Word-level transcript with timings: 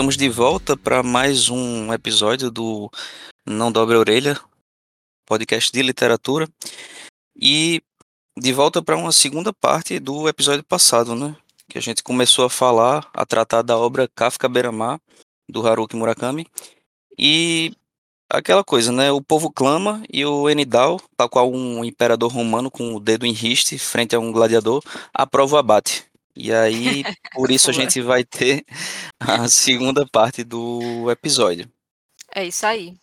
estamos 0.00 0.16
de 0.16 0.30
volta 0.30 0.78
para 0.78 1.02
mais 1.02 1.50
um 1.50 1.92
episódio 1.92 2.50
do 2.50 2.90
Não 3.44 3.70
Dobre 3.70 3.96
a 3.96 3.98
Orelha, 3.98 4.40
podcast 5.26 5.70
de 5.70 5.82
literatura. 5.82 6.48
E 7.36 7.82
de 8.34 8.50
volta 8.50 8.82
para 8.82 8.96
uma 8.96 9.12
segunda 9.12 9.52
parte 9.52 9.98
do 9.98 10.26
episódio 10.26 10.64
passado, 10.64 11.14
né? 11.14 11.36
Que 11.68 11.76
a 11.76 11.82
gente 11.82 12.02
começou 12.02 12.46
a 12.46 12.50
falar, 12.50 13.10
a 13.12 13.26
tratar 13.26 13.60
da 13.60 13.76
obra 13.76 14.08
Kafka 14.08 14.48
Beramar, 14.48 14.98
do 15.46 15.68
Haruki 15.68 15.96
Murakami. 15.96 16.46
E 17.18 17.74
aquela 18.30 18.64
coisa, 18.64 18.90
né? 18.90 19.12
O 19.12 19.20
povo 19.20 19.50
clama 19.50 20.02
e 20.10 20.24
o 20.24 20.48
Enidal, 20.48 20.98
tal 21.14 21.28
qual 21.28 21.52
um 21.52 21.84
imperador 21.84 22.32
romano 22.32 22.70
com 22.70 22.94
o 22.94 23.00
dedo 23.00 23.26
em 23.26 23.32
riste 23.32 23.76
frente 23.78 24.16
a 24.16 24.18
um 24.18 24.32
gladiador, 24.32 24.82
aprova 25.12 25.56
o 25.56 25.58
abate. 25.58 26.09
E 26.42 26.50
aí, 26.54 27.04
por 27.34 27.50
isso 27.50 27.68
a 27.68 27.72
gente 27.72 28.00
vai 28.00 28.24
ter 28.24 28.64
a 29.20 29.46
segunda 29.46 30.06
parte 30.10 30.42
do 30.42 31.10
episódio. 31.10 31.70
É 32.34 32.46
isso 32.46 32.64
aí. 32.64 32.94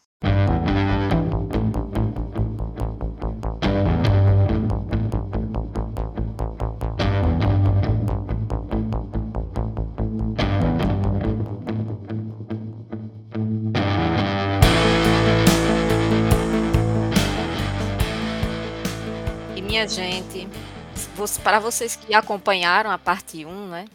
E 19.55 19.61
minha 19.61 19.87
gente, 19.87 20.47
para 21.43 21.59
vocês 21.59 21.95
que 21.95 22.13
acompanharam 22.13 22.91
a 22.91 22.97
parte 22.97 23.43
1, 23.43 23.67
né, 23.67 23.85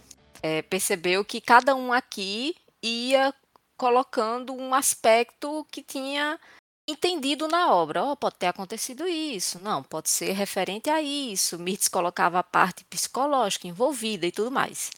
é, 0.43 0.63
percebeu 0.63 1.25
que 1.25 1.41
cada 1.41 1.75
um 1.75 1.93
aqui 1.93 2.55
ia 2.83 3.33
colocando 3.77 4.53
um 4.53 4.75
aspecto 4.75 5.65
que 5.71 5.83
tinha 5.83 6.39
entendido 6.87 7.47
na 7.47 7.73
obra. 7.73 8.03
Oh, 8.03 8.17
pode 8.17 8.37
ter 8.37 8.49
acontecido 8.49 9.07
isso, 9.07 9.61
não, 9.63 9.83
pode 9.83 10.11
ser 10.11 10.33
referente 10.33 10.91
a 10.91 11.01
isso. 11.01 11.59
Mirtz 11.59 11.89
colocava 11.89 12.39
a 12.41 12.43
parte 12.43 12.85
psicológica 12.85 13.69
envolvida 13.69 14.27
e 14.27 14.33
tudo 14.33 14.51
mais. 14.51 14.91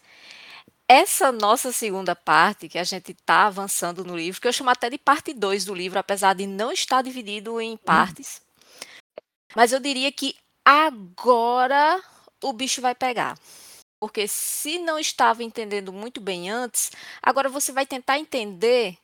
Essa 0.88 1.32
nossa 1.32 1.72
segunda 1.72 2.14
parte, 2.14 2.68
que 2.68 2.78
a 2.78 2.84
gente 2.84 3.12
está 3.12 3.46
avançando 3.46 4.04
no 4.04 4.16
livro, 4.16 4.40
que 4.40 4.48
eu 4.48 4.52
chamo 4.52 4.70
até 4.70 4.90
de 4.90 4.98
parte 4.98 5.32
2 5.32 5.64
do 5.64 5.74
livro, 5.74 5.98
apesar 5.98 6.34
de 6.34 6.46
não 6.46 6.70
estar 6.70 7.00
dividido 7.02 7.60
em 7.60 7.76
partes. 7.76 8.42
Mas 9.56 9.72
eu 9.72 9.80
diria 9.80 10.12
que 10.12 10.34
agora 10.64 12.02
o 12.44 12.52
bicho 12.52 12.80
vai 12.80 12.94
pegar. 12.94 13.38
Porque 13.98 14.28
se 14.28 14.78
não 14.78 14.98
estava 14.98 15.42
entendendo 15.42 15.92
muito 15.92 16.20
bem 16.20 16.50
antes, 16.50 16.92
agora 17.22 17.48
você 17.48 17.72
vai 17.72 17.86
tentar 17.86 18.18
entender 18.18 18.98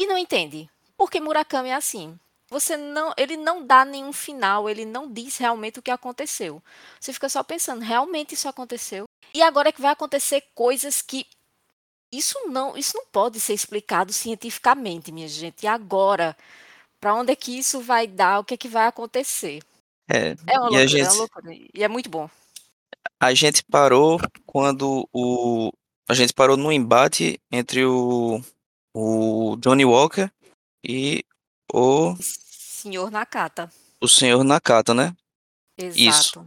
e 0.00 0.06
não 0.06 0.16
entende. 0.16 0.68
Porque 0.96 1.20
Murakami 1.20 1.68
é 1.68 1.74
assim. 1.74 2.18
Você 2.48 2.76
não, 2.76 3.12
ele 3.16 3.36
não 3.36 3.66
dá 3.66 3.84
nenhum 3.84 4.12
final, 4.12 4.70
ele 4.70 4.84
não 4.84 5.10
diz 5.12 5.36
realmente 5.36 5.78
o 5.78 5.82
que 5.82 5.90
aconteceu. 5.90 6.62
Você 6.98 7.12
fica 7.12 7.28
só 7.28 7.42
pensando, 7.42 7.82
realmente 7.82 8.34
isso 8.34 8.48
aconteceu? 8.48 9.04
E 9.34 9.42
agora 9.42 9.68
é 9.68 9.72
que 9.72 9.82
vai 9.82 9.90
acontecer 9.90 10.42
coisas 10.54 11.02
que 11.02 11.26
isso 12.12 12.38
não, 12.46 12.76
isso 12.76 12.96
não 12.96 13.04
pode 13.06 13.40
ser 13.40 13.52
explicado 13.52 14.12
cientificamente, 14.12 15.10
minha 15.10 15.28
gente. 15.28 15.64
E 15.64 15.66
agora, 15.66 16.36
para 17.00 17.14
onde 17.14 17.32
é 17.32 17.36
que 17.36 17.58
isso 17.58 17.80
vai 17.80 18.06
dar? 18.06 18.38
O 18.38 18.44
que 18.44 18.54
é 18.54 18.56
que 18.56 18.68
vai 18.68 18.86
acontecer? 18.86 19.60
É, 20.08 20.36
É 20.46 20.58
uma 20.58 20.68
loucura, 20.68 20.82
é 20.82 20.86
gente, 20.86 21.08
uma 21.08 21.14
loucura. 21.14 21.52
E 21.52 21.82
é 21.82 21.88
muito 21.88 22.08
bom. 22.08 22.30
A 23.20 23.34
gente 23.34 23.64
parou 23.64 24.18
quando 24.44 25.08
o. 25.12 25.70
A 26.08 26.14
gente 26.14 26.32
parou 26.32 26.56
no 26.56 26.70
embate 26.70 27.40
entre 27.50 27.84
o, 27.84 28.40
o 28.94 29.56
Johnny 29.56 29.84
Walker 29.84 30.30
e 30.84 31.24
o, 31.72 32.14
Senhor 32.20 33.10
Nakata. 33.10 33.68
o 34.00 34.08
senhor 34.08 34.44
Nakata, 34.44 34.94
né? 34.94 35.16
Exato. 35.76 36.46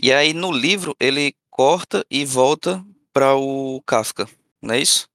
E 0.00 0.12
aí 0.12 0.32
no 0.32 0.50
livro 0.50 0.96
ele 0.98 1.34
corta 1.50 2.04
e 2.10 2.24
volta 2.24 2.84
para 3.12 3.36
o 3.36 3.82
Kafka, 3.82 4.28
não 4.62 4.74
é 4.74 4.80
isso? 4.80 5.08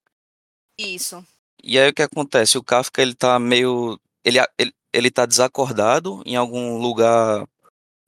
Isso. 0.79 1.25
E 1.63 1.77
aí 1.77 1.89
o 1.89 1.93
que 1.93 2.01
acontece? 2.01 2.57
O 2.57 2.63
Kafka 2.63 3.01
ele 3.01 3.16
tá 3.16 3.39
meio. 3.39 3.99
Ele, 4.23 4.37
ele, 4.57 4.73
ele 4.93 5.11
tá 5.11 5.25
desacordado 5.25 6.21
em 6.25 6.35
algum 6.35 6.77
lugar 6.77 7.47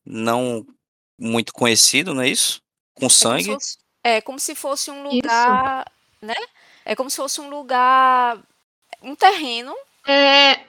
não 0.06 0.66
muito 1.20 1.54
conhecido, 1.54 2.14
não 2.14 2.22
é 2.22 2.30
isso? 2.30 2.63
Com 2.96 3.06
É 3.06 3.08
como 3.08 3.10
se 3.10 3.18
sangue. 3.18 3.46
fosse, 3.54 3.78
é 4.04 4.22
como 4.22 4.40
se 4.40 4.56
fosse 4.56 4.92
um 4.92 5.04
lugar, 5.04 5.92
né? 6.22 6.36
É 6.86 6.96
como 6.96 7.10
se 7.10 7.18
fosse 7.18 7.42
um 7.42 7.50
lugar, 7.50 8.40
um 9.02 9.16
terreno. 9.16 9.74
É, 10.08 10.66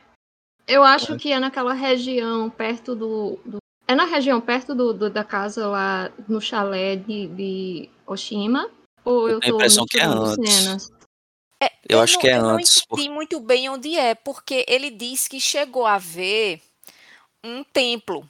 eu 0.66 0.82
acho 0.84 1.16
que 1.16 1.32
é 1.32 1.38
naquela 1.38 1.72
região 1.74 2.48
perto 2.50 2.94
do. 2.94 3.38
do- 3.44 3.58
é 3.86 3.94
na 3.94 4.06
região 4.06 4.40
perto 4.40 4.74
do, 4.74 4.94
do- 4.94 5.10
da 5.10 5.22
casa 5.22 5.66
lá 5.66 6.10
no 6.26 6.40
chalé 6.40 6.96
de, 6.96 7.26
de 7.28 7.90
Oshima? 8.06 8.70
Ou 9.04 9.28
eu 9.28 9.40
tenho 9.40 9.52
a 9.54 9.58
tô 9.58 9.58
impressão 9.58 9.86
que 9.86 9.98
é 9.98 10.04
antes. 10.04 10.54
cenas? 10.54 10.92
É, 11.62 11.70
Eu 11.86 12.00
acho 12.00 12.14
não, 12.14 12.20
que 12.20 12.28
é 12.28 12.36
eu 12.38 12.42
não 12.42 12.50
antes, 12.56 12.82
entendi 12.90 13.10
muito 13.10 13.38
bem 13.40 13.68
onde 13.68 13.94
é, 13.94 14.14
porque 14.14 14.64
ele 14.66 14.90
diz 14.90 15.28
que 15.28 15.38
chegou 15.38 15.84
a 15.84 15.98
ver 15.98 16.62
um 17.42 17.62
templo. 17.62 18.28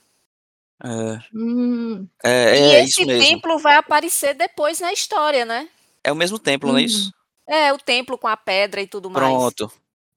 É, 0.83 1.23
Hum, 1.33 2.07
é, 2.23 2.59
e 2.59 2.75
é 2.75 2.81
esse 2.83 3.03
isso 3.03 3.07
mesmo. 3.07 3.25
templo 3.25 3.59
vai 3.59 3.77
aparecer 3.77 4.35
depois 4.35 4.81
na 4.81 4.93
história, 4.93 5.45
né? 5.45 5.69
É 6.03 6.13
o 6.13 6.17
mesmo 6.17 6.39
templo, 6.39 6.71
não 6.71 6.79
é 6.79 6.81
Uhum. 6.81 6.87
isso? 6.87 7.13
É, 7.49 7.73
o 7.73 7.79
templo 7.79 8.19
com 8.19 8.27
a 8.27 8.37
pedra 8.37 8.81
e 8.81 8.87
tudo 8.87 9.09
mais. 9.11 9.25
Pronto. 9.27 9.73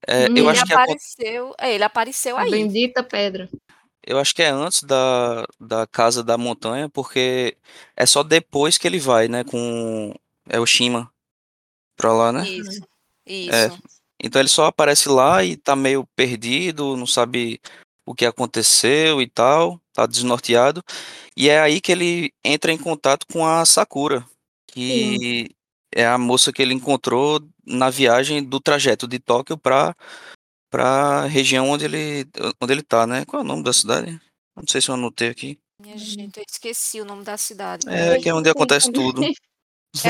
É, 0.07 0.25
Hum. 0.25 0.37
eu, 0.37 0.37
Ele 0.37 0.49
acho 0.49 0.65
que 0.65 0.73
acon- 0.73 0.81
apareceu, 0.83 1.55
é, 1.59 1.73
ele 1.73 1.83
apareceu 1.83 2.37
a 2.37 2.41
aí. 2.41 2.51
bendita 2.51 3.03
pedra. 3.03 3.49
eu 4.05 4.17
acho 4.19 4.33
que 4.33 4.41
é 4.41 4.47
antes 4.49 4.83
da, 4.83 5.45
da 5.59 5.85
Casa 5.85 6.23
da 6.23 6.37
Montanha, 6.37 6.87
porque 6.89 7.57
é 7.95 8.05
só 8.05 8.23
depois 8.23 8.77
que 8.77 8.87
ele 8.87 8.99
vai, 8.99 9.27
né? 9.27 9.43
Com 9.43 10.13
é 10.49 10.59
o 10.59 10.65
Shima 10.65 11.11
pra 11.97 12.13
lá, 12.13 12.31
né? 12.31 12.47
Isso. 12.47 12.81
É. 13.25 13.67
Isso. 13.67 13.77
Então 14.23 14.41
ele 14.41 14.49
só 14.49 14.65
aparece 14.65 15.09
lá 15.09 15.43
e 15.43 15.57
tá 15.57 15.75
meio 15.75 16.05
perdido, 16.15 16.95
não 16.97 17.05
sabe 17.05 17.59
o 18.05 18.15
que 18.15 18.25
aconteceu 18.25 19.21
e 19.21 19.29
tal, 19.29 19.79
tá 19.97 20.05
desnorteado. 20.05 20.83
E 21.35 21.49
é 21.49 21.59
aí 21.59 21.81
que 21.81 21.91
ele 21.91 22.31
entra 22.45 22.71
em 22.71 22.77
contato 22.77 23.25
com 23.33 23.43
a 23.43 23.65
Sakura, 23.65 24.23
que 24.67 25.49
é 25.91 26.05
a 26.05 26.19
moça 26.19 26.53
que 26.53 26.61
ele 26.61 26.75
encontrou 26.75 27.41
na 27.65 27.89
viagem 27.89 28.43
do 28.43 28.59
trajeto 28.59 29.07
de 29.07 29.17
Tóquio 29.17 29.57
pra, 29.57 29.95
pra 30.69 31.25
região 31.25 31.71
onde 31.71 31.85
ele, 31.85 32.27
onde 32.61 32.73
ele 32.73 32.83
tá, 32.83 33.07
né? 33.07 33.25
Qual 33.25 33.41
é 33.41 33.43
o 33.43 33.47
nome 33.47 33.63
da 33.63 33.73
cidade? 33.73 34.21
Não 34.55 34.67
sei 34.67 34.81
se 34.81 34.89
eu 34.89 34.95
anotei 34.95 35.29
aqui. 35.29 35.59
Minha 35.81 35.97
gente, 35.97 36.37
eu 36.37 36.45
esqueci 36.47 37.01
o 37.01 37.05
nome 37.05 37.23
da 37.23 37.35
cidade. 37.35 37.89
É, 37.89 38.19
que 38.19 38.29
é 38.29 38.33
onde 38.33 38.49
acontece 38.51 38.91
tudo. 38.91 39.23
É 39.23 39.29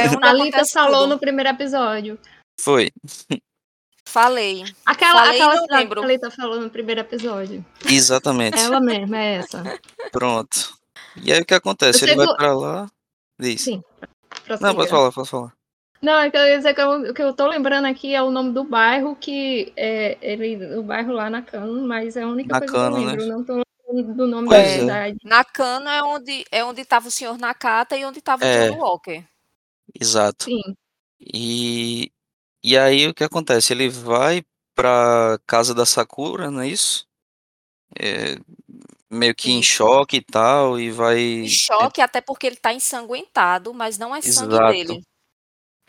onde 0.07 0.19
Thalita 0.19 0.47
acontece 0.47 0.73
falou 0.73 1.01
tudo. 1.03 1.09
no 1.11 1.19
primeiro 1.19 1.49
episódio. 1.49 2.19
Foi, 2.59 2.91
Falei. 4.07 4.63
Aquela, 4.85 5.19
Falei 5.25 5.35
aquela 5.35 5.61
cidade 5.61 5.81
lembro. 5.83 5.95
que 5.95 6.05
a 6.05 6.07
Thalita 6.07 6.31
falou 6.31 6.61
no 6.61 6.69
primeiro 6.69 7.01
episódio. 7.01 7.63
exatamente. 7.89 8.57
Ela 8.57 8.79
mesma, 8.79 9.17
é 9.17 9.35
essa. 9.35 9.79
Pronto. 10.11 10.73
E 11.21 11.31
aí 11.33 11.41
o 11.41 11.45
que 11.45 11.53
acontece? 11.53 12.05
Eu 12.05 12.09
Ele 12.09 12.25
vai 12.25 12.35
pra 12.35 12.55
lá. 12.55 12.87
Diz. 13.37 13.61
Sim. 13.61 13.83
Não, 14.61 14.73
pode 14.75 14.89
falar, 14.89 15.11
pode 15.11 15.29
falar. 15.29 15.53
Não, 16.01 16.13
é 16.19 16.29
que 16.31 16.37
eu 16.37 16.45
ia 16.47 16.57
dizer 16.57 16.73
que 16.73 16.81
eu- 16.81 17.09
o 17.09 17.13
que 17.13 17.21
eu 17.21 17.33
tô 17.33 17.47
lembrando 17.47 17.85
aqui 17.85 18.13
é 18.15 18.21
o 18.21 18.31
nome 18.31 18.53
do 18.53 18.63
bairro, 18.63 19.15
que 19.15 19.73
é 19.75 20.17
ele, 20.21 20.77
o 20.77 20.83
bairro 20.83 21.11
lá 21.11 21.29
na 21.29 21.41
Cano, 21.41 21.85
mas 21.87 22.15
é 22.15 22.21
a 22.23 22.27
única 22.27 22.57
coisa 22.59 22.73
Nakano, 22.73 22.95
que 22.95 23.01
eu 23.01 23.05
né? 23.07 23.11
lembro. 23.11 23.27
Não 23.27 23.43
tô 23.43 23.61
lembrando 23.91 24.15
do 24.15 24.27
nome 24.27 24.47
Pois 24.47 24.61
da 24.61 24.67
é. 24.67 24.79
cidade. 24.79 25.17
Nakano 25.23 25.89
é 25.89 26.03
onde 26.03 26.45
é 26.51 26.63
onde 26.63 26.81
estava 26.81 27.07
o 27.07 27.11
senhor 27.11 27.37
Nakata 27.37 27.97
e 27.97 28.05
onde 28.05 28.19
estava 28.19 28.43
o 28.45 28.47
É. 28.47 28.69
John 28.69 28.77
Walker. 28.77 29.23
Exato. 29.99 30.45
Sim. 30.45 30.61
E, 31.19 32.11
e 32.71 32.77
aí 32.77 33.07
o 33.07 33.13
que 33.13 33.23
acontece? 33.23 33.73
Ele 33.73 33.89
vai 33.89 34.43
pra 34.75 35.39
casa 35.47 35.73
da 35.73 35.85
Sakura, 35.85 36.51
não 36.51 36.61
é 36.61 36.67
isso? 36.67 37.05
É, 37.99 38.37
meio 39.09 39.33
que 39.33 39.51
em 39.51 39.63
choque 39.63 40.17
e 40.17 40.21
tal, 40.21 40.79
e 40.79 40.91
vai. 40.91 41.19
Em 41.19 41.47
choque, 41.47 42.01
até 42.01 42.19
porque 42.21 42.45
ele 42.47 42.55
está 42.55 42.73
ensanguentado, 42.73 43.73
mas 43.73 43.97
não 43.97 44.15
é 44.15 44.21
sangue 44.21 44.53
Exato. 44.53 44.71
dele. 44.73 45.01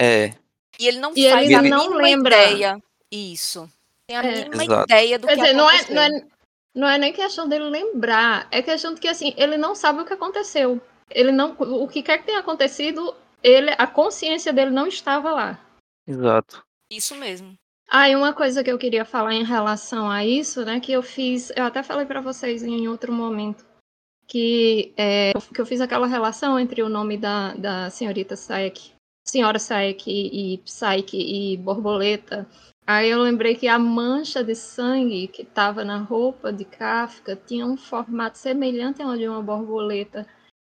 É, 0.01 0.33
E 0.79 0.87
ele 0.87 1.01
não 1.01 1.13
E 1.17 1.29
faz 1.29 1.45
ele 1.47 1.55
a 1.57 1.63
não 1.63 1.85
mínima 1.89 2.03
lembra. 2.03 2.45
ideia. 2.51 2.83
Isso. 3.11 3.69
Tem 4.07 4.17
a 4.17 4.23
É. 4.25 4.45
mínima 4.45 4.65
Exato. 4.65 4.85
ideia 4.85 5.19
do 5.19 5.27
Quer 5.27 5.35
que 5.35 5.41
dizer, 5.43 5.53
não 5.55 5.69
é, 5.71 5.75
aconteceu. 5.77 5.95
não, 5.97 6.03
é, 6.03 6.27
não 6.75 6.89
é 6.89 6.99
nem 6.99 7.13
questão 7.13 7.49
dele 7.49 7.65
lembrar, 7.65 8.47
é 8.53 8.63
questão 8.63 8.95
de 8.95 9.01
que 9.01 9.09
assim, 9.09 9.35
ele 9.37 9.57
não 9.57 9.75
sabe 9.75 10.01
o 10.03 10.05
que 10.05 10.13
aconteceu. 10.13 10.81
Ele 11.11 11.33
não. 11.33 11.57
O 11.59 11.89
que 11.89 12.03
quer 12.03 12.19
que 12.19 12.27
tenha 12.27 12.39
acontecido, 12.39 13.15
ele, 13.43 13.75
a 13.77 13.87
consciência 13.87 14.53
dele 14.53 14.71
não 14.71 14.87
estava 14.87 15.33
lá. 15.33 15.59
exato. 16.07 16.63
Isso 16.91 17.15
mesmo. 17.15 17.55
Ah, 17.91 18.09
e 18.09 18.17
uma 18.17 18.33
coisa 18.33 18.63
que 18.63 18.71
eu 18.71 18.79
queria 18.79 19.05
falar 19.05 19.35
em 19.35 19.45
relação 19.45 20.11
a 20.11 20.25
isso, 20.25 20.65
né, 20.65 20.79
que 20.79 20.93
eu 20.93 21.03
fiz, 21.03 21.51
eu 21.57 21.65
até 21.65 21.83
falei 21.83 22.05
para 22.05 22.21
vocês 22.21 22.63
em 22.63 22.87
outro 22.87 23.13
momento, 23.13 23.65
que, 24.27 24.93
é, 24.97 25.33
que 25.55 25.61
eu 25.61 25.65
fiz 25.65 25.81
aquela 25.81 26.07
relação 26.07 26.59
entre 26.59 26.83
o 26.83 26.89
nome 26.89 27.17
da, 27.17 27.55
da 27.55 27.89
senhorita 27.89 28.37
Saek, 28.37 28.93
senhora 29.27 29.59
Saek 29.59 30.11
e 30.11 30.59
Psyche 30.59 31.17
e 31.17 31.57
borboleta, 31.57 32.47
Aí 32.89 33.11
eu 33.11 33.21
lembrei 33.21 33.55
que 33.55 33.69
a 33.69 33.79
mancha 33.79 34.43
de 34.43 34.55
sangue 34.55 35.29
que 35.29 35.43
estava 35.43 35.85
na 35.85 35.99
roupa 35.99 36.51
de 36.51 36.65
Kafka 36.65 37.37
tinha 37.37 37.67
um 37.67 37.77
formato 37.77 38.39
semelhante 38.39 39.03
ao 39.03 39.15
de 39.15 39.29
uma 39.29 39.43
borboleta. 39.43 40.27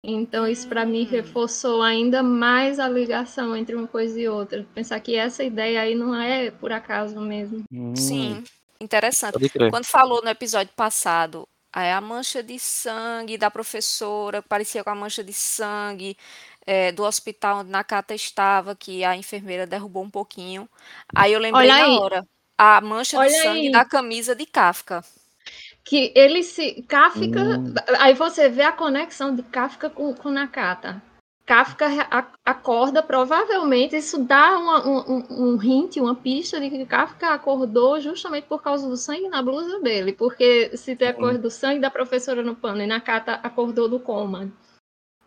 Então 0.07 0.47
isso 0.49 0.69
para 0.69 0.87
mim 0.87 1.05
Hum. 1.05 1.07
reforçou 1.07 1.83
ainda 1.83 2.23
mais 2.23 2.79
a 2.79 2.89
ligação 2.89 3.57
entre 3.57 3.75
uma 3.75 3.89
coisa 3.89 4.19
e 4.21 4.29
outra. 4.29 4.65
Pensar 4.75 5.01
que 5.01 5.17
essa 5.17 5.45
ideia 5.45 5.83
aí 5.83 5.95
não 5.95 6.15
é 6.15 6.51
por 6.51 6.73
acaso 6.73 7.21
mesmo. 7.21 7.65
Hum, 7.71 7.95
Sim, 7.95 8.45
interessante. 8.81 9.39
Quando 9.67 9.87
falou 9.87 10.23
no 10.23 10.29
episódio 10.31 10.73
passado, 10.75 11.49
aí 11.73 11.91
a 11.91 12.01
mancha 12.01 12.43
de 12.43 12.59
sangue 12.59 13.37
da 13.39 13.51
professora, 13.51 14.43
que 14.43 14.49
parecia 14.49 14.85
com 14.85 14.91
a 14.91 14.95
mancha 14.95 15.25
de 15.25 15.33
sangue 15.33 16.17
eh, 16.67 16.93
do 16.93 17.03
hospital 17.05 17.59
onde 17.61 17.71
Nakata 17.71 18.15
estava, 18.15 18.77
que 18.77 19.05
a 19.05 19.17
enfermeira 19.17 19.67
derrubou 19.67 20.05
um 20.05 20.11
pouquinho. 20.11 20.69
Aí 21.15 21.33
eu 21.33 21.41
lembrei 21.41 21.69
Olha 21.69 21.75
na 21.75 21.85
aí. 21.85 21.99
hora. 21.99 22.27
A 22.59 22.81
mancha 22.81 23.19
de 23.19 23.29
Olha 23.29 23.31
sangue 23.31 23.69
aí. 23.69 23.71
da 23.71 23.85
camisa 23.85 24.35
de 24.35 24.47
Kafka. 24.47 25.05
Que 25.87 26.13
ele 26.17 26.43
se. 26.43 26.83
Kafka. 26.83 27.59
Hum. 27.59 27.73
Aí 28.01 28.13
você 28.13 28.49
vê 28.49 28.63
a 28.63 28.73
conexão 28.73 29.35
de 29.35 29.43
Kafka 29.45 29.89
com, 29.89 30.13
com 30.15 30.31
Nakata. 30.31 31.01
Kafka 31.47 31.87
acorda, 32.45 33.05
provavelmente, 33.05 33.97
isso 33.97 34.25
dá 34.25 34.59
uma- 34.59 34.85
um, 34.85 35.25
um, 35.31 35.63
hint, 35.63 35.97
uma 35.99 36.17
pista 36.17 36.59
de 36.61 36.69
que 36.69 36.85
Kafka 36.85 37.29
acordou 37.33 38.01
justamente 38.01 38.49
por 38.49 38.61
causa 38.61 38.89
do 38.89 38.97
sangue 38.97 39.29
na 39.29 39.41
blusa 39.41 39.79
dele. 39.79 40.13
Porque 40.13 40.77
se 40.77 40.97
tem 40.97 41.07
a 41.07 41.15
coisa 41.15 41.39
do 41.39 41.49
sangue 41.53 41.79
da 41.79 41.89
professora 41.89 42.43
no 42.43 42.57
pano 42.57 42.83
e 42.83 42.87
Nakata 42.87 43.35
acordou 43.45 43.89
do 43.89 44.01
coma. 44.01 44.51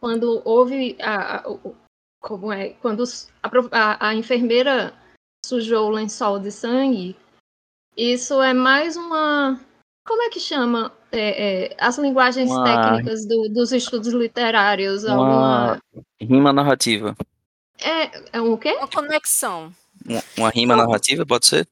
Quando 0.01 0.41
houve 0.43 0.97
a. 1.01 1.37
a- 1.37 1.57
como 2.21 2.51
é? 2.51 2.71
Quando 2.81 3.05
a- 3.71 4.07
a 4.09 4.13
enfermeira 4.13 4.93
sujou 5.45 5.87
o 5.87 5.91
lençol 5.91 6.37
de 6.37 6.51
sangue, 6.51 7.15
isso 7.95 8.41
é 8.41 8.53
mais 8.53 8.97
uma. 8.97 9.57
Como 10.09 10.23
é 10.23 10.29
que 10.29 10.39
chama? 10.39 10.91
É, 11.11 11.65
é, 11.67 11.75
as 11.79 11.99
linguagens 11.99 12.49
Uma- 12.49 12.63
técnicas 12.63 13.27
do- 13.27 13.47
dos 13.49 13.71
estudos 13.71 14.11
literários. 14.11 15.05
Alguma. 15.05 15.79
Uma 15.93 16.03
rima 16.19 16.51
narrativa. 16.51 17.15
É, 17.79 18.37
é 18.37 18.41
um 18.41 18.57
quê? 18.57 18.73
Uma 18.73 18.87
conexão. 18.87 19.71
Uma, 20.03 20.23
uma 20.35 20.49
rima 20.49 20.75
narrativa, 20.75 21.23
pode 21.27 21.45
ser? 21.45 21.67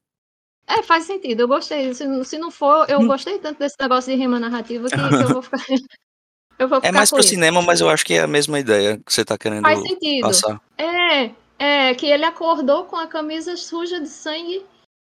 É, 0.68 0.84
faz 0.84 1.06
sentido. 1.06 1.40
Eu 1.42 1.48
gostei. 1.48 1.92
Se, 1.96 2.06
não- 2.06 2.24
se 2.24 2.38
não 2.38 2.52
for, 2.52 2.88
eu 2.88 3.00
Hum. 3.00 3.08
gostei 3.08 3.40
tanto 3.40 3.58
desse 3.58 3.76
negócio 3.82 4.14
de 4.14 4.20
rima 4.20 4.40
narrativa 4.40 4.88
que, 4.88 4.96
que 4.96 5.24
eu 5.24 5.30
vou 5.30 5.42
ficar. 5.42 5.58
eu 6.60 6.68
vou 6.68 6.78
É 6.78 6.82
ficar 6.82 6.92
mais 6.94 7.10
com 7.10 7.16
pro 7.16 7.22
isso. 7.22 7.30
cinema, 7.30 7.60
mas 7.64 7.82
eu 7.82 7.90
acho 7.90 8.06
que 8.06 8.14
é 8.14 8.20
a 8.22 8.28
mesma 8.28 8.60
ideia 8.60 8.98
que 9.04 9.12
você 9.12 9.26
tá 9.26 9.36
querendo 9.36 9.64
Faz 9.64 9.82
sentido. 9.82 10.22
passar. 10.28 10.62
É, 10.78 11.32
é, 11.58 11.96
que 11.96 12.06
ele 12.06 12.24
acordou 12.24 12.86
com 12.86 12.98
a 12.98 13.08
camisa 13.08 13.58
suja 13.58 14.00
de 14.00 14.08
sangue 14.10 14.64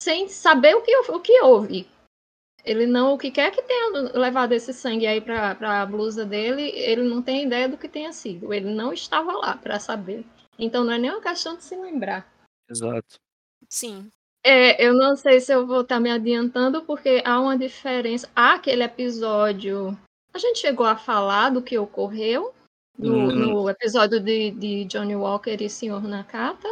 sem 0.02 0.26
saber 0.28 0.74
o 0.74 0.80
que, 0.82 0.96
o 0.96 1.20
que 1.20 1.40
houve. 1.42 1.86
Ele 2.64 2.86
não, 2.86 3.12
o 3.14 3.18
que 3.18 3.30
quer 3.30 3.50
que 3.50 3.60
tenha 3.62 3.90
levado 4.14 4.52
esse 4.52 4.72
sangue 4.72 5.06
aí 5.06 5.20
pra, 5.20 5.54
pra 5.54 5.84
blusa 5.84 6.24
dele, 6.24 6.62
ele 6.76 7.02
não 7.02 7.20
tem 7.20 7.44
ideia 7.44 7.68
do 7.68 7.76
que 7.76 7.88
tenha 7.88 8.12
sido. 8.12 8.54
Ele 8.54 8.72
não 8.72 8.92
estava 8.92 9.32
lá 9.32 9.56
pra 9.56 9.80
saber. 9.80 10.24
Então 10.58 10.84
não 10.84 10.92
é 10.92 10.98
nem 10.98 11.10
uma 11.10 11.20
questão 11.20 11.56
de 11.56 11.64
se 11.64 11.74
lembrar. 11.76 12.24
Exato. 12.70 13.16
Sim. 13.68 14.08
É, 14.44 14.84
eu 14.84 14.94
não 14.94 15.16
sei 15.16 15.40
se 15.40 15.52
eu 15.52 15.66
vou 15.66 15.80
estar 15.82 15.98
me 16.00 16.10
adiantando, 16.10 16.82
porque 16.82 17.20
há 17.24 17.40
uma 17.40 17.56
diferença. 17.58 18.28
Há 18.34 18.54
aquele 18.54 18.82
episódio. 18.84 19.96
A 20.34 20.38
gente 20.38 20.58
chegou 20.60 20.86
a 20.86 20.96
falar 20.96 21.50
do 21.50 21.62
que 21.62 21.76
ocorreu 21.78 22.52
no, 22.98 23.14
Hum. 23.14 23.26
no 23.34 23.70
episódio 23.70 24.20
de, 24.20 24.50
de 24.52 24.84
Johnny 24.84 25.16
Walker 25.16 25.56
e 25.60 25.68
Sr. 25.68 26.00
Nakata. 26.02 26.68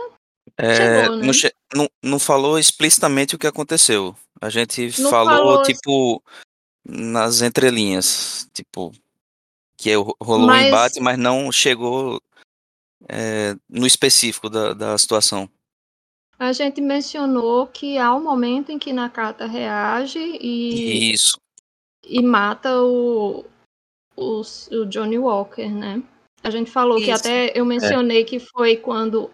É, 0.57 0.75
Chegou, 0.75 1.17
né? 1.17 1.27
não, 1.27 1.33
che- 1.33 1.53
não, 1.75 1.89
não 2.03 2.19
falou 2.19 2.59
explicitamente 2.59 3.35
o 3.35 3.39
que 3.39 3.47
aconteceu. 3.47 4.15
A 4.41 4.49
gente 4.49 4.91
falou, 4.93 5.27
falou- 5.37 5.63
tipo, 5.63 6.23
nas 6.85 7.43
entrelinhas. 7.43 8.49
Tipo, 8.53 8.93
que 9.77 9.95
ro- 9.95 10.17
rolou 10.23 10.45
um 10.45 10.47
Mas- 10.47 10.67
embate, 10.67 11.01
mas 11.01 11.19
não 11.19 11.51
chegou 11.53 12.21
é, 13.09 13.55
no 13.69 13.87
específico 13.87 14.49
da, 14.51 14.75
da 14.75 14.99
situação. 14.99 15.49
A 16.39 16.53
gente 16.53 16.81
mencionou 16.81 17.67
que 17.67 17.99
há 17.99 18.15
um 18.15 18.23
momento 18.23 18.71
em 18.73 18.79
que 18.79 18.93
Nakata 18.93 19.47
reage 19.47 20.19
e, 20.19 21.13
Isso. 21.13 21.39
e 22.05 22.23
mata 22.23 22.81
o, 22.83 23.45
o, 24.17 24.41
o 24.73 24.87
Johnny 24.87 25.19
Walker, 25.19 25.69
né? 25.69 26.03
A 26.43 26.49
gente 26.51 26.71
falou 26.71 26.97
que 26.97 27.11
Isso. 27.11 27.21
até 27.21 27.53
eu 27.55 27.65
mencionei 27.67 28.25
que 28.25 28.39
foi 28.41 28.77
quando, 28.77 29.31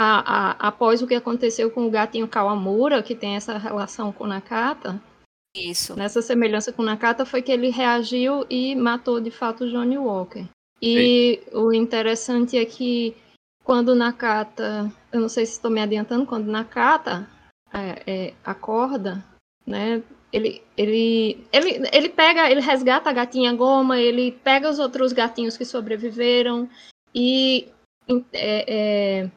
a, 0.00 0.50
a- 0.50 0.68
após 0.68 1.02
o 1.02 1.08
que 1.08 1.14
aconteceu 1.16 1.72
com 1.72 1.84
o 1.84 1.90
gatinho 1.90 2.28
Kawamura, 2.28 3.02
que 3.02 3.16
tem 3.16 3.34
essa 3.34 3.58
relação 3.58 4.12
com 4.12 4.28
Nakata, 4.28 5.02
Isso. 5.52 5.96
nessa 5.96 6.22
semelhança 6.22 6.72
com 6.72 6.82
Nakata, 6.84 7.26
foi 7.26 7.42
que 7.42 7.50
ele 7.50 7.68
reagiu 7.68 8.46
e 8.48 8.76
matou 8.76 9.20
de 9.20 9.32
fato 9.32 9.68
Johnny 9.68 9.98
Walker. 9.98 10.44
E 10.80 11.40
o 11.52 11.72
interessante 11.72 12.56
é 12.56 12.64
que 12.64 13.16
quando 13.64 13.92
Nakata, 13.92 14.88
eu 15.12 15.20
não 15.20 15.28
sei 15.28 15.44
se 15.44 15.54
estou 15.54 15.68
me 15.68 15.80
adiantando, 15.80 16.24
quando 16.24 16.46
Nakata 16.46 17.28
é, 17.74 18.02
é, 18.06 18.34
acorda, 18.44 19.24
né? 19.66 20.00
Ele, 20.32 20.62
ele, 20.76 21.44
ele, 21.52 21.88
ele 21.92 22.08
pega, 22.10 22.48
ele 22.48 22.60
resgata 22.60 23.10
a 23.10 23.12
gatinha 23.12 23.52
Goma, 23.52 23.98
ele 23.98 24.30
pega 24.30 24.70
os 24.70 24.78
outros 24.78 25.12
gatinhos 25.12 25.56
que 25.56 25.64
sobreviveram 25.64 26.68
e 27.12 27.66
é, 28.32 28.64
é, 28.68 29.30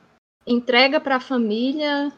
entrega 0.45 0.99
para 0.99 1.17
a 1.17 1.19
família. 1.19 2.11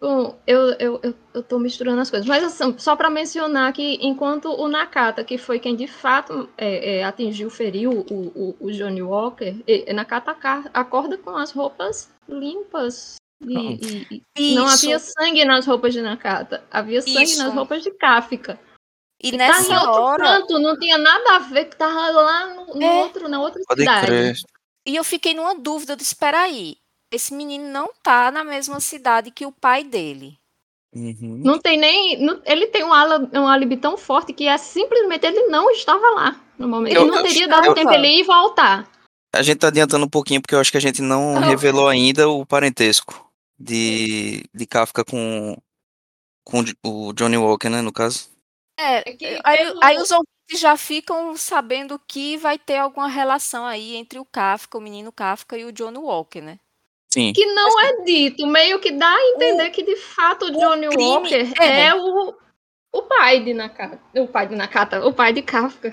Bom, 0.00 0.38
eu, 0.46 0.72
eu, 0.78 1.00
eu, 1.02 1.14
eu 1.32 1.42
tô 1.42 1.58
misturando 1.58 2.00
as 2.00 2.10
coisas. 2.10 2.26
Mas 2.28 2.44
assim, 2.44 2.76
só 2.78 2.94
para 2.94 3.08
mencionar 3.08 3.72
que 3.72 3.98
enquanto 4.02 4.50
o 4.50 4.68
Nakata, 4.68 5.24
que 5.24 5.38
foi 5.38 5.58
quem 5.58 5.74
de 5.74 5.86
fato 5.86 6.48
é, 6.58 6.98
é, 6.98 7.04
atingiu, 7.04 7.48
feriu 7.48 8.04
o, 8.10 8.14
o, 8.34 8.56
o 8.60 8.70
Johnny 8.72 9.02
Walker, 9.02 9.54
e- 9.66 9.90
Nakata 9.92 10.36
acorda 10.74 11.16
com 11.16 11.30
as 11.36 11.52
roupas 11.52 12.10
limpas. 12.28 13.16
E, 13.46 14.08
e- 14.10 14.22
e 14.38 14.54
não 14.54 14.66
havia 14.66 14.98
sangue 14.98 15.44
nas 15.44 15.66
roupas 15.66 15.92
de 15.92 16.02
Nakata. 16.02 16.62
Havia 16.70 17.00
sangue 17.00 17.22
Isso. 17.22 17.42
nas 17.42 17.54
roupas 17.54 17.82
de 17.82 17.90
Kafka. 17.92 18.58
E 19.22 19.30
tava 19.30 19.42
em 19.42 19.46
nessa 19.46 19.74
outro 19.88 20.02
hora, 20.02 20.24
canto, 20.24 20.58
não 20.58 20.78
tinha 20.78 20.98
nada 20.98 21.36
a 21.36 21.38
ver, 21.38 21.66
que 21.66 21.76
tava 21.76 22.10
lá 22.10 22.54
no, 22.54 22.74
no 22.74 22.82
É. 22.82 23.02
outro, 23.04 23.28
na 23.28 23.40
outra 23.40 23.62
Pode 23.66 23.80
cidade. 23.80 24.06
crer. 24.06 24.34
E 24.86 24.96
eu 24.96 25.04
fiquei 25.04 25.34
numa 25.34 25.54
dúvida, 25.54 25.92
eu 25.92 25.96
disse, 25.96 26.12
espera 26.14 26.40
aí, 26.42 26.76
esse 27.12 27.32
menino 27.34 27.68
não 27.68 27.90
tá 28.02 28.30
na 28.30 28.42
mesma 28.44 28.80
cidade 28.80 29.30
que 29.30 29.46
o 29.46 29.52
pai 29.52 29.84
dele. 29.84 30.36
Uhum. 30.94 31.40
Não 31.44 31.58
tem 31.58 31.76
nem. 31.76 32.20
não- 32.24 32.40
ele 32.44 32.68
tem 32.68 32.84
um, 32.84 32.92
ala, 32.92 33.28
um 33.34 33.48
álibi 33.48 33.76
tão 33.76 33.96
forte 33.96 34.32
que 34.32 34.46
é 34.46 34.56
simplesmente 34.56 35.26
ele 35.26 35.46
não 35.48 35.68
estava 35.70 36.06
lá 36.10 36.40
no 36.56 36.68
momento. 36.68 36.94
Eu- 36.94 37.02
ele 37.02 37.10
não 37.10 37.18
eu- 37.18 37.24
teria 37.24 37.44
eu- 37.44 37.48
dado 37.48 37.74
tempo 37.74 37.90
ele 37.90 38.06
ir 38.08 38.20
e 38.20 38.22
voltar. 38.22 38.88
A 39.34 39.42
gente 39.42 39.58
tá 39.58 39.66
adiantando 39.68 40.04
um 40.04 40.08
pouquinho 40.08 40.40
porque 40.40 40.54
eu 40.54 40.60
acho 40.60 40.70
que 40.70 40.76
a 40.76 40.80
gente 40.80 41.02
não 41.02 41.34
Oh. 41.34 41.40
revelou 41.40 41.88
ainda 41.88 42.28
o 42.28 42.46
parentesco 42.46 43.28
de, 43.58 44.44
de 44.54 44.66
Kafka 44.66 45.04
com, 45.04 45.56
com 46.44 46.62
o 46.84 47.12
Johnny 47.12 47.36
Walker, 47.36 47.68
né, 47.68 47.80
no 47.80 47.92
caso. 47.92 48.28
É, 48.78 49.02
que 49.02 49.40
aí, 49.42 49.74
aí 49.82 49.96
os 49.98 50.10
ouvintes 50.12 50.33
já 50.52 50.76
ficam 50.76 51.36
sabendo 51.36 52.00
que 52.06 52.36
vai 52.36 52.58
ter 52.58 52.78
alguma 52.78 53.08
relação 53.08 53.64
aí 53.64 53.96
entre 53.96 54.18
o 54.18 54.24
Kafka, 54.24 54.78
o 54.78 54.80
menino 54.80 55.10
Kafka 55.10 55.56
e 55.56 55.64
o 55.64 55.72
John 55.72 55.94
Walker, 55.98 56.40
né? 56.40 56.58
Sim. 57.12 57.32
Que 57.32 57.46
não 57.46 57.80
é 57.80 58.02
dito, 58.02 58.44
meio 58.46 58.80
que 58.80 58.90
dá 58.90 59.08
a 59.08 59.22
entender 59.34 59.70
que 59.70 59.82
de 59.84 59.94
fato 59.96 60.46
o 60.46 60.50
Johnny 60.50 60.88
crime 60.88 61.04
Walker 61.04 61.52
é. 61.60 61.86
é, 61.86 61.94
o, 61.94 62.34
o 62.92 63.02
pai 63.02 63.44
de 63.44 63.54
Nakata. 63.54 64.00
O 64.16 64.26
pai 64.26 64.48
de 64.48 64.56
Nakata, 64.56 65.06
o 65.06 65.12
pai 65.12 65.32
de 65.32 65.42
Kafka. 65.42 65.92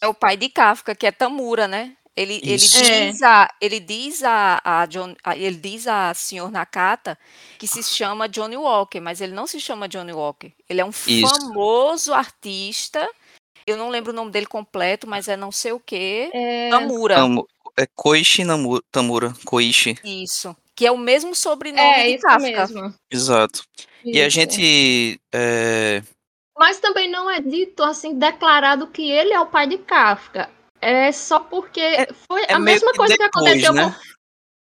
É 0.00 0.06
o 0.06 0.14
pai 0.14 0.36
de 0.36 0.48
Kafka, 0.48 0.94
que 0.94 1.06
é 1.06 1.12
Tamura, 1.12 1.68
né? 1.68 1.94
Ele, 2.16 2.40
ele 2.42 2.54
Isso. 2.54 2.82
diz 2.82 3.22
a 3.22 3.46
ele 3.60 3.78
diz 3.78 4.24
a, 4.24 4.58
a 4.64 4.86
John, 4.86 5.14
a- 5.22 5.36
ele 5.36 5.56
diz 5.56 5.86
a 5.86 6.14
senhor 6.14 6.50
Nakata 6.50 7.18
que 7.58 7.68
se 7.68 7.82
chama 7.82 8.26
Johnny 8.26 8.56
Walker, 8.56 9.00
mas 9.00 9.20
ele 9.20 9.34
não 9.34 9.46
se 9.46 9.60
chama 9.60 9.86
Johnny 9.86 10.14
Walker. 10.14 10.50
Ele 10.66 10.80
é 10.80 10.84
um 10.84 10.88
Isso. 10.88 11.28
famoso 11.28 12.14
artista. 12.14 13.06
Eu 13.66 13.76
não 13.76 13.88
lembro 13.88 14.12
o 14.12 14.14
nome 14.14 14.30
dele 14.30 14.46
completo, 14.46 15.06
mas 15.06 15.26
é 15.28 15.36
não 15.36 15.50
sei 15.50 15.72
o 15.72 15.80
quê. 15.80 16.30
É, 16.32 16.70
Tamura. 16.70 17.16
Tamu- 17.16 17.48
é 17.78 17.86
Koichi 17.94 18.44
Namu- 18.44 18.80
Tamura. 18.92 19.34
Koichi. 19.44 19.98
Isso. 20.04 20.56
Que 20.74 20.86
é 20.86 20.92
o 20.92 20.96
mesmo 20.98 21.34
sobrenome 21.34 21.80
é 21.82 22.04
de 22.04 22.10
isso 22.14 22.22
Kafka. 22.22 22.38
mesmo. 22.38 22.94
Exato. 23.10 23.64
E 24.04 24.20
a 24.20 24.26
Isso. 24.28 24.34
gente. 24.36 25.20
é, 25.34 26.02
Mas 26.56 26.78
também 26.78 27.10
não 27.10 27.28
é 27.30 27.40
dito 27.40 27.82
assim, 27.82 28.16
declarado 28.18 28.86
que 28.86 29.10
ele 29.10 29.32
é 29.32 29.40
o 29.40 29.46
pai 29.46 29.66
de 29.66 29.78
Kafka. 29.78 30.48
É 30.80 31.10
só 31.10 31.40
porque 31.40 31.80
foi 32.28 32.42
é 32.44 32.52
a 32.52 32.58
mesma 32.58 32.92
que 32.92 32.98
coisa 32.98 33.16
que 33.16 33.22
depois, 33.24 33.46
aconteceu 33.46 33.72
né? 33.72 33.84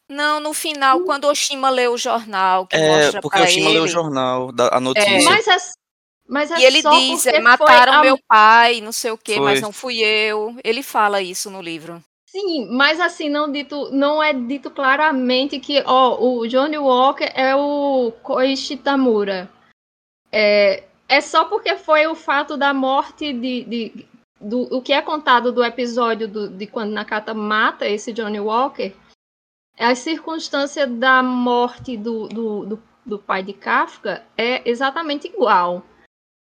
com 0.09 0.15
Não, 0.15 0.41
no 0.41 0.55
final, 0.55 1.00
quando 1.03 1.25
Oshima 1.26 1.69
lê 1.69 1.87
o 1.88 1.99
jornal, 1.99 2.67
que 2.67 2.76
É, 2.76 2.88
mostra 3.03 3.21
porque 3.21 3.37
pra 3.37 3.45
o 3.47 3.49
Shima 3.49 3.71
leu 3.71 3.83
o 3.83 3.88
jornal, 3.88 4.53
da, 4.53 4.69
a 4.76 4.81
notícia. 4.81 5.11
Mas 5.25 5.47
é, 5.49 5.50
mas 5.53 5.73
é 6.50 6.59
e 6.59 6.64
ele 6.64 6.83
só 6.83 6.90
diz, 6.90 7.26
é, 7.26 7.40
mataram 7.40 7.95
a- 7.95 8.02
meu 8.02 8.18
pai, 8.26 8.80
não 8.80 8.92
sei 8.92 9.11
o 9.11 9.18
quê, 9.18 9.38
mas 9.38 9.61
Foi. 9.61 9.61
não 9.61 9.73
fui 9.73 10.00
eu. 10.00 10.56
Ele 10.64 10.83
fala 10.83 11.23
isso 11.23 11.50
no 11.50 11.62
livro. 11.62 12.02
Sim, 12.28 12.68
mas 12.71 13.00
assim, 13.00 13.28
não 13.28 13.50
dito, 13.50 13.90
não 13.92 14.23
é 14.23 14.33
dito 14.33 14.71
claramente 14.71 15.59
que 15.61 15.83
ó, 15.87 16.21
o 16.21 16.47
Johnny 16.47 16.76
Walker 16.76 17.30
é 17.35 17.54
o 17.54 18.12
Koichi 18.23 18.76
Tamura. 18.76 19.49
É, 20.30 20.85
é 21.09 21.21
só 21.21 21.45
porque 21.45 21.76
foi 21.76 22.06
o 22.06 22.14
fato 22.14 22.56
da 22.56 22.75
morte 22.75 23.33
de, 23.33 23.64
de 23.64 24.06
do 24.40 24.62
o 24.76 24.83
que 24.83 24.92
é 24.92 25.00
contado 25.00 25.50
do 25.50 25.64
episódio 25.64 26.28
do, 26.28 26.49
de 26.49 26.66
quando 26.66 26.92
Nakata 26.92 27.33
mata 27.33 27.87
esse 27.87 28.12
Johnny 28.12 28.40
Walker, 28.40 28.92
a 29.78 29.95
circunstância 29.95 30.87
da 30.87 31.23
morte 31.23 31.97
do, 31.97 32.28
do, 32.28 32.66
do, 32.66 32.83
do 33.04 33.18
pai 33.18 33.42
de 33.42 33.52
Kafka 33.52 34.25
é 34.37 34.68
exatamente 34.68 35.26
igual. 35.26 35.83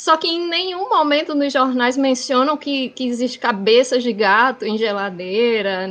Só 0.05 0.19
que 0.19 0.29
em 0.29 0.47
nenhum 0.51 0.91
momento 0.91 1.35
nos 1.35 1.51
jornais 1.51 1.97
mencionam 1.97 2.59
que, 2.59 2.91
que 2.91 3.09
existe 3.09 3.39
cabeças 3.39 4.03
de 4.03 4.13
gato 4.13 4.67
em 4.67 4.77
geladeira, 4.77 5.89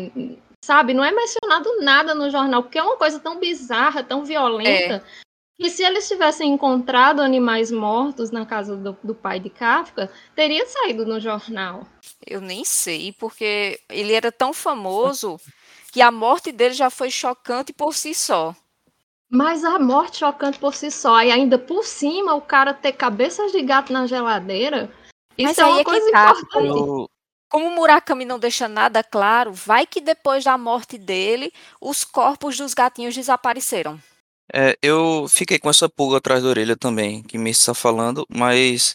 sabe? 0.63 0.93
Não 0.93 1.03
é 1.03 1.11
mencionado 1.11 1.81
nada 1.81 2.13
no 2.13 2.29
jornal, 2.29 2.61
porque 2.61 2.77
é 2.77 2.83
uma 2.83 2.95
coisa 2.95 3.19
tão 3.19 3.39
bizarra, 3.39 4.03
tão 4.03 4.23
violenta. 4.23 4.97
É. 4.97 5.65
E 5.65 5.67
se 5.67 5.81
eles 5.83 6.07
tivessem 6.07 6.53
encontrado 6.53 7.23
animais 7.23 7.71
mortos 7.71 8.29
na 8.29 8.45
casa 8.45 8.77
do, 8.77 8.95
do, 9.03 9.15
pai 9.15 9.39
de 9.39 9.49
Kafka, 9.49 10.11
teria 10.35 10.63
saído 10.67 11.07
no 11.07 11.19
jornal. 11.19 11.87
Eu 12.23 12.39
nem 12.39 12.63
sei, 12.63 13.13
porque 13.13 13.79
ele 13.89 14.13
era 14.13 14.31
tão 14.31 14.53
famoso 14.53 15.41
que 15.91 16.03
a 16.03 16.11
morte 16.11 16.51
dele 16.51 16.75
já 16.75 16.91
foi 16.91 17.09
chocante 17.09 17.73
por 17.73 17.95
si 17.95 18.13
só. 18.13 18.55
Mas 19.33 19.63
a 19.63 19.79
morte 19.79 20.19
chocante 20.19 20.59
por 20.59 20.75
si 20.75 20.91
só, 20.91 21.23
e 21.23 21.31
ainda 21.31 21.57
por 21.57 21.83
cima 21.83 22.35
o 22.35 22.41
cara 22.41 22.71
ter 22.71 22.91
cabeças 22.91 23.51
de 23.51 23.63
gato 23.63 23.91
na 23.91 24.05
geladeira, 24.05 24.93
isso 25.35 25.47
Mas 25.47 25.57
é 25.57 25.65
uma 25.65 25.81
é 25.81 25.83
coisa 25.83 26.11
tá, 26.11 26.31
importante. 26.31 26.67
Eu... 26.67 27.09
Como 27.49 27.67
o 27.67 27.71
Murakami 27.71 28.25
não 28.25 28.37
deixa 28.37 28.67
nada 28.67 29.03
claro, 29.03 29.51
vai 29.51 29.87
que 29.87 29.99
depois 29.99 30.43
da 30.43 30.55
morte 30.55 30.99
dele, 30.99 31.51
os 31.81 32.03
corpos 32.03 32.57
dos 32.57 32.75
gatinhos 32.75 33.15
desapareceram. 33.15 33.99
É, 34.53 34.77
eu 34.83 35.25
fiquei 35.27 35.57
com 35.57 35.69
essa 35.69 35.89
pulga 35.89 36.17
atrás 36.17 36.43
da 36.43 36.49
orelha 36.49 36.77
também, 36.77 37.23
que 37.23 37.37
me 37.39 37.49
está 37.49 37.73
falando, 37.73 38.27
mas 38.29 38.93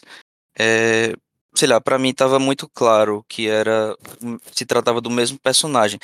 é, 0.57 1.13
sei 1.53 1.67
lá, 1.67 1.81
para 1.81 1.99
mim 1.99 2.09
estava 2.09 2.39
muito 2.39 2.69
claro 2.69 3.25
que 3.27 3.49
era 3.49 3.93
se 4.53 4.65
tratava 4.65 5.01
do 5.01 5.09
mesmo 5.09 5.37
personagem. 5.37 5.99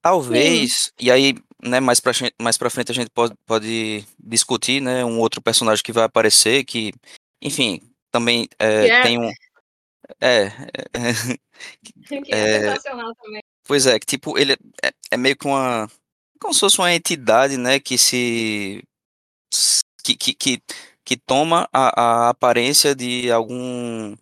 Talvez, 0.00 0.72
Sim. 0.72 0.90
e 1.00 1.10
aí, 1.10 1.34
né, 1.62 1.80
mais 1.80 2.00
pra, 2.00 2.12
mais 2.40 2.58
pra 2.58 2.70
frente 2.70 2.90
a 2.90 2.94
gente 2.94 3.10
pode, 3.10 3.34
pode 3.46 4.04
discutir, 4.18 4.80
né, 4.80 5.04
um 5.04 5.18
outro 5.20 5.40
personagem 5.40 5.82
que 5.82 5.92
vai 5.92 6.04
aparecer, 6.04 6.64
que, 6.64 6.92
enfim, 7.40 7.80
também 8.10 8.48
é, 8.58 8.84
yeah. 8.84 9.02
tem 9.06 9.18
um... 9.18 9.32
É, 10.20 10.44
é, 10.44 10.50
que 12.06 12.34
é, 12.34 12.60
sensacional 12.60 13.14
também. 13.14 13.40
Pois 13.64 13.86
é, 13.86 13.98
que 13.98 14.06
tipo, 14.06 14.36
ele 14.36 14.54
é, 14.82 14.90
é 15.12 15.16
meio 15.16 15.36
que 15.36 15.46
uma 15.46 15.88
como 16.40 16.52
se 16.52 16.58
fosse 16.58 16.78
uma 16.78 16.92
entidade, 16.92 17.56
né, 17.56 17.78
que 17.78 17.96
se 17.96 18.82
que, 20.02 20.16
que, 20.16 20.34
que, 20.34 20.62
que 21.04 21.16
toma 21.16 21.68
a, 21.72 22.00
a, 22.02 22.28
aparência 22.30 22.96
de 22.96 23.30
algum 23.30 24.16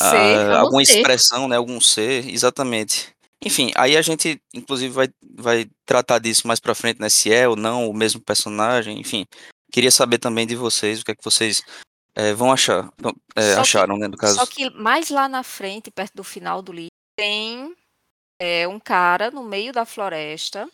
a, 0.00 0.58
alguma 0.58 0.84
ser. 0.84 0.96
expressão, 0.98 1.46
né, 1.46 1.56
algum 1.56 1.80
ser, 1.80 2.28
exatamente. 2.28 3.14
Enfim, 3.44 3.72
aí 3.74 3.96
a 3.96 4.02
gente 4.02 4.40
inclusive 4.52 4.92
vai, 4.92 5.08
vai 5.34 5.70
tratar 5.86 6.18
disso 6.18 6.46
mais 6.46 6.60
para 6.60 6.74
frente, 6.74 7.00
né, 7.00 7.08
se 7.08 7.32
é 7.32 7.48
ou 7.48 7.56
não 7.56 7.88
o 7.88 7.94
mesmo 7.94 8.20
personagem, 8.20 9.00
enfim. 9.00 9.24
Queria 9.72 9.90
saber 9.90 10.18
também 10.18 10.46
de 10.46 10.56
vocês 10.56 11.00
o 11.00 11.04
que 11.04 11.12
é 11.12 11.14
que 11.14 11.24
vocês 11.24 11.62
é, 12.14 12.34
vão 12.34 12.52
achar, 12.52 12.92
é, 13.36 13.54
acharam, 13.54 13.94
que, 13.94 14.00
né, 14.00 14.08
no 14.08 14.16
caso. 14.16 14.34
Só 14.34 14.46
que 14.46 14.68
mais 14.70 15.10
lá 15.10 15.28
na 15.28 15.42
frente, 15.42 15.90
perto 15.90 16.16
do 16.16 16.24
final 16.24 16.60
do 16.60 16.72
livro, 16.72 16.90
tem 17.16 17.74
é, 18.38 18.68
um 18.68 18.78
cara 18.78 19.30
no 19.30 19.42
meio 19.42 19.72
da 19.72 19.86
floresta 19.86 20.68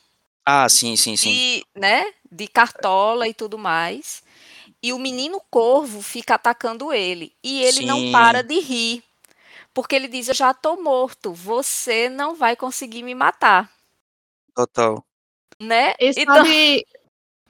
ah, 0.49 0.69
sim, 0.69 0.95
sim, 0.95 1.17
sim. 1.17 1.31
E, 1.31 1.65
né, 1.75 2.05
de 2.31 2.47
cartola 2.47 3.27
e 3.27 3.35
tudo 3.35 3.59
mais. 3.59 4.23
E 4.81 4.93
o 4.93 4.99
menino 4.99 5.43
corvo 5.51 6.01
fica 6.01 6.37
atacando 6.37 6.93
ele. 6.93 7.33
E 7.43 7.63
ele 7.63 7.79
sim. 7.79 7.87
não 7.87 8.13
para 8.13 8.43
de 8.43 8.61
rir. 8.61 9.03
Porque 9.77 9.95
ele 9.95 10.09
diz: 10.09 10.29
Eu 10.29 10.35
já 10.35 10.55
tô 10.55 10.77
morto, 10.83 11.35
você 11.35 12.09
não 12.09 12.35
vai 12.35 12.57
conseguir 12.57 13.03
me 13.03 13.15
matar. 13.15 13.71
Total. 14.55 15.05
Né? 15.61 15.95
Então... 16.01 16.45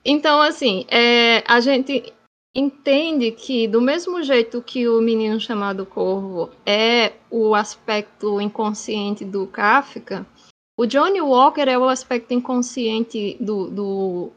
então, 0.04 0.42
assim, 0.42 0.84
é, 0.88 1.44
a 1.46 1.60
gente 1.60 2.12
entende 2.52 3.30
que, 3.30 3.68
do 3.68 3.80
mesmo 3.80 4.24
jeito 4.24 4.60
que 4.60 4.88
o 4.88 5.00
menino 5.00 5.38
chamado 5.38 5.86
Corvo 5.86 6.50
é 6.66 7.12
o 7.30 7.54
aspecto 7.54 8.40
inconsciente 8.40 9.24
do 9.24 9.46
Kafka, 9.46 10.26
o 10.76 10.84
Johnny 10.84 11.20
Walker 11.20 11.68
é 11.68 11.78
o 11.78 11.88
aspecto 11.88 12.34
inconsciente 12.34 13.36
do. 13.38 13.70
do 13.70 14.32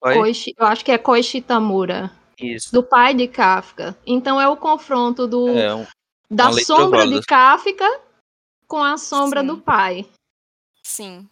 Koichi, 0.00 0.54
eu 0.58 0.64
acho 0.66 0.82
que 0.82 0.90
é 0.90 0.96
Koichi 0.96 1.42
Tamura. 1.42 2.10
Isso. 2.40 2.72
Do 2.72 2.82
pai 2.82 3.12
de 3.12 3.28
Kafka. 3.28 3.94
Então 4.06 4.40
é 4.40 4.48
o 4.48 4.56
confronto 4.56 5.28
do, 5.28 5.48
é, 5.50 5.74
um, 5.74 5.86
da 6.32 6.52
sombra 6.52 7.06
de 7.06 7.20
Kafka 7.22 8.00
com 8.66 8.82
a 8.82 8.96
sombra 8.96 9.40
Sim. 9.40 9.46
do 9.46 9.58
pai. 9.58 10.06
Sim. 10.82 11.28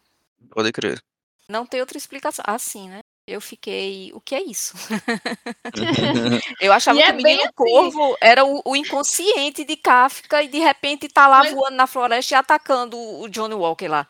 Pode 0.49 0.71
crer. 0.71 1.01
Não 1.49 1.65
tem 1.65 1.81
outra 1.81 1.97
explicação. 1.97 2.43
Assim, 2.47 2.87
né? 2.89 3.01
eu 3.27 3.39
fiquei, 3.39 4.11
o 4.13 4.19
que 4.19 4.35
é 4.35 4.43
isso? 4.43 4.75
eu 6.59 6.73
achava 6.73 6.99
e 6.99 7.03
que 7.03 7.09
é 7.09 7.13
o 7.13 7.15
menino 7.15 7.41
assim. 7.41 7.51
corvo 7.55 8.17
era 8.19 8.43
o, 8.43 8.61
o, 8.65 8.75
inconsciente 8.75 9.63
de 9.63 9.75
Kafka 9.75 10.43
e 10.43 10.47
de 10.47 10.59
repente 10.59 11.07
tá 11.07 11.27
lá 11.27 11.39
Mas... 11.39 11.53
voando 11.53 11.75
na 11.75 11.87
floresta 11.87 12.33
e 12.33 12.37
atacando 12.37 12.97
o 12.97 13.29
Johnny 13.29 13.53
Walker 13.53 13.87
lá. 13.87 14.07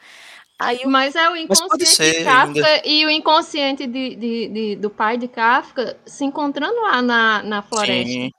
Eu... 0.80 0.90
Mas 0.90 1.16
é 1.16 1.30
o 1.30 1.36
inconsciente 1.36 1.86
ser, 1.86 2.20
de 2.20 2.24
Kafka 2.24 2.66
ainda... 2.66 2.82
e 2.86 3.06
o 3.06 3.10
inconsciente 3.10 3.88
de, 3.88 4.16
de, 4.16 4.48
de, 4.48 4.76
do 4.76 4.90
pai 4.90 5.18
de 5.18 5.28
Kafka 5.28 5.98
se 6.06 6.24
encontrando 6.24 6.80
lá 6.82 7.02
na, 7.02 7.44
na 7.44 7.62
floresta. 7.62 8.12
Sim. 8.12 8.32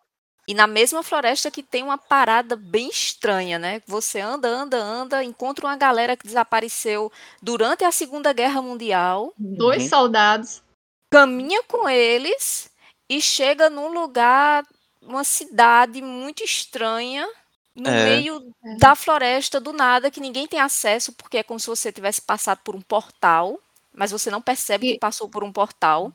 E 0.47 0.55
na 0.55 0.67
mesma 0.67 1.03
floresta 1.03 1.51
que 1.51 1.63
tem 1.63 1.85
uma 1.85 1.97
parada 1.97 2.57
bem 2.57 2.89
estranha, 2.89 3.59
né? 3.59 3.81
Você 3.87 4.21
anda, 4.21 4.49
anda, 4.49 4.77
anda, 4.77 5.23
encontra 5.23 5.67
uma 5.67 5.77
galera 5.77 6.17
que 6.17 6.27
desapareceu 6.27 7.13
durante 7.41 7.85
a 7.85 7.93
Segunda 7.93 8.33
Guerra 8.33 8.61
Mundial. 8.61 9.33
Dois 9.39 9.85
uhum. 9.85 9.89
soldados. 9.89 10.63
Caminha 11.11 11.63
com 11.65 11.89
eles 11.89 12.71
e 13.09 13.21
chega 13.21 13.71
num 13.71 13.93
lugar, 13.93 14.67
uma 15.01 15.23
cidade 15.23 16.03
muito 16.03 16.43
estranha, 16.43 17.29
no 17.75 17.89
é. 17.89 18.05
meio 18.05 18.53
da 18.79 18.95
floresta, 18.95 19.61
do 19.61 19.73
nada, 19.73 20.11
que 20.11 20.21
ninguém 20.21 20.47
tem 20.47 20.61
acesso, 20.61 21.13
porque 21.13 21.39
é 21.39 21.43
como 21.43 21.61
se 21.61 21.67
você 21.67 21.93
tivesse 21.93 22.21
passado 22.21 22.61
por 22.65 22.75
um 22.75 22.81
portal, 22.81 23.59
mas 23.95 24.11
você 24.11 24.31
não 24.31 24.43
percebe 24.43 24.89
e... 24.89 24.93
que 24.95 24.99
passou 24.99 25.29
por 25.29 25.45
um 25.45 25.53
portal. 25.53 26.13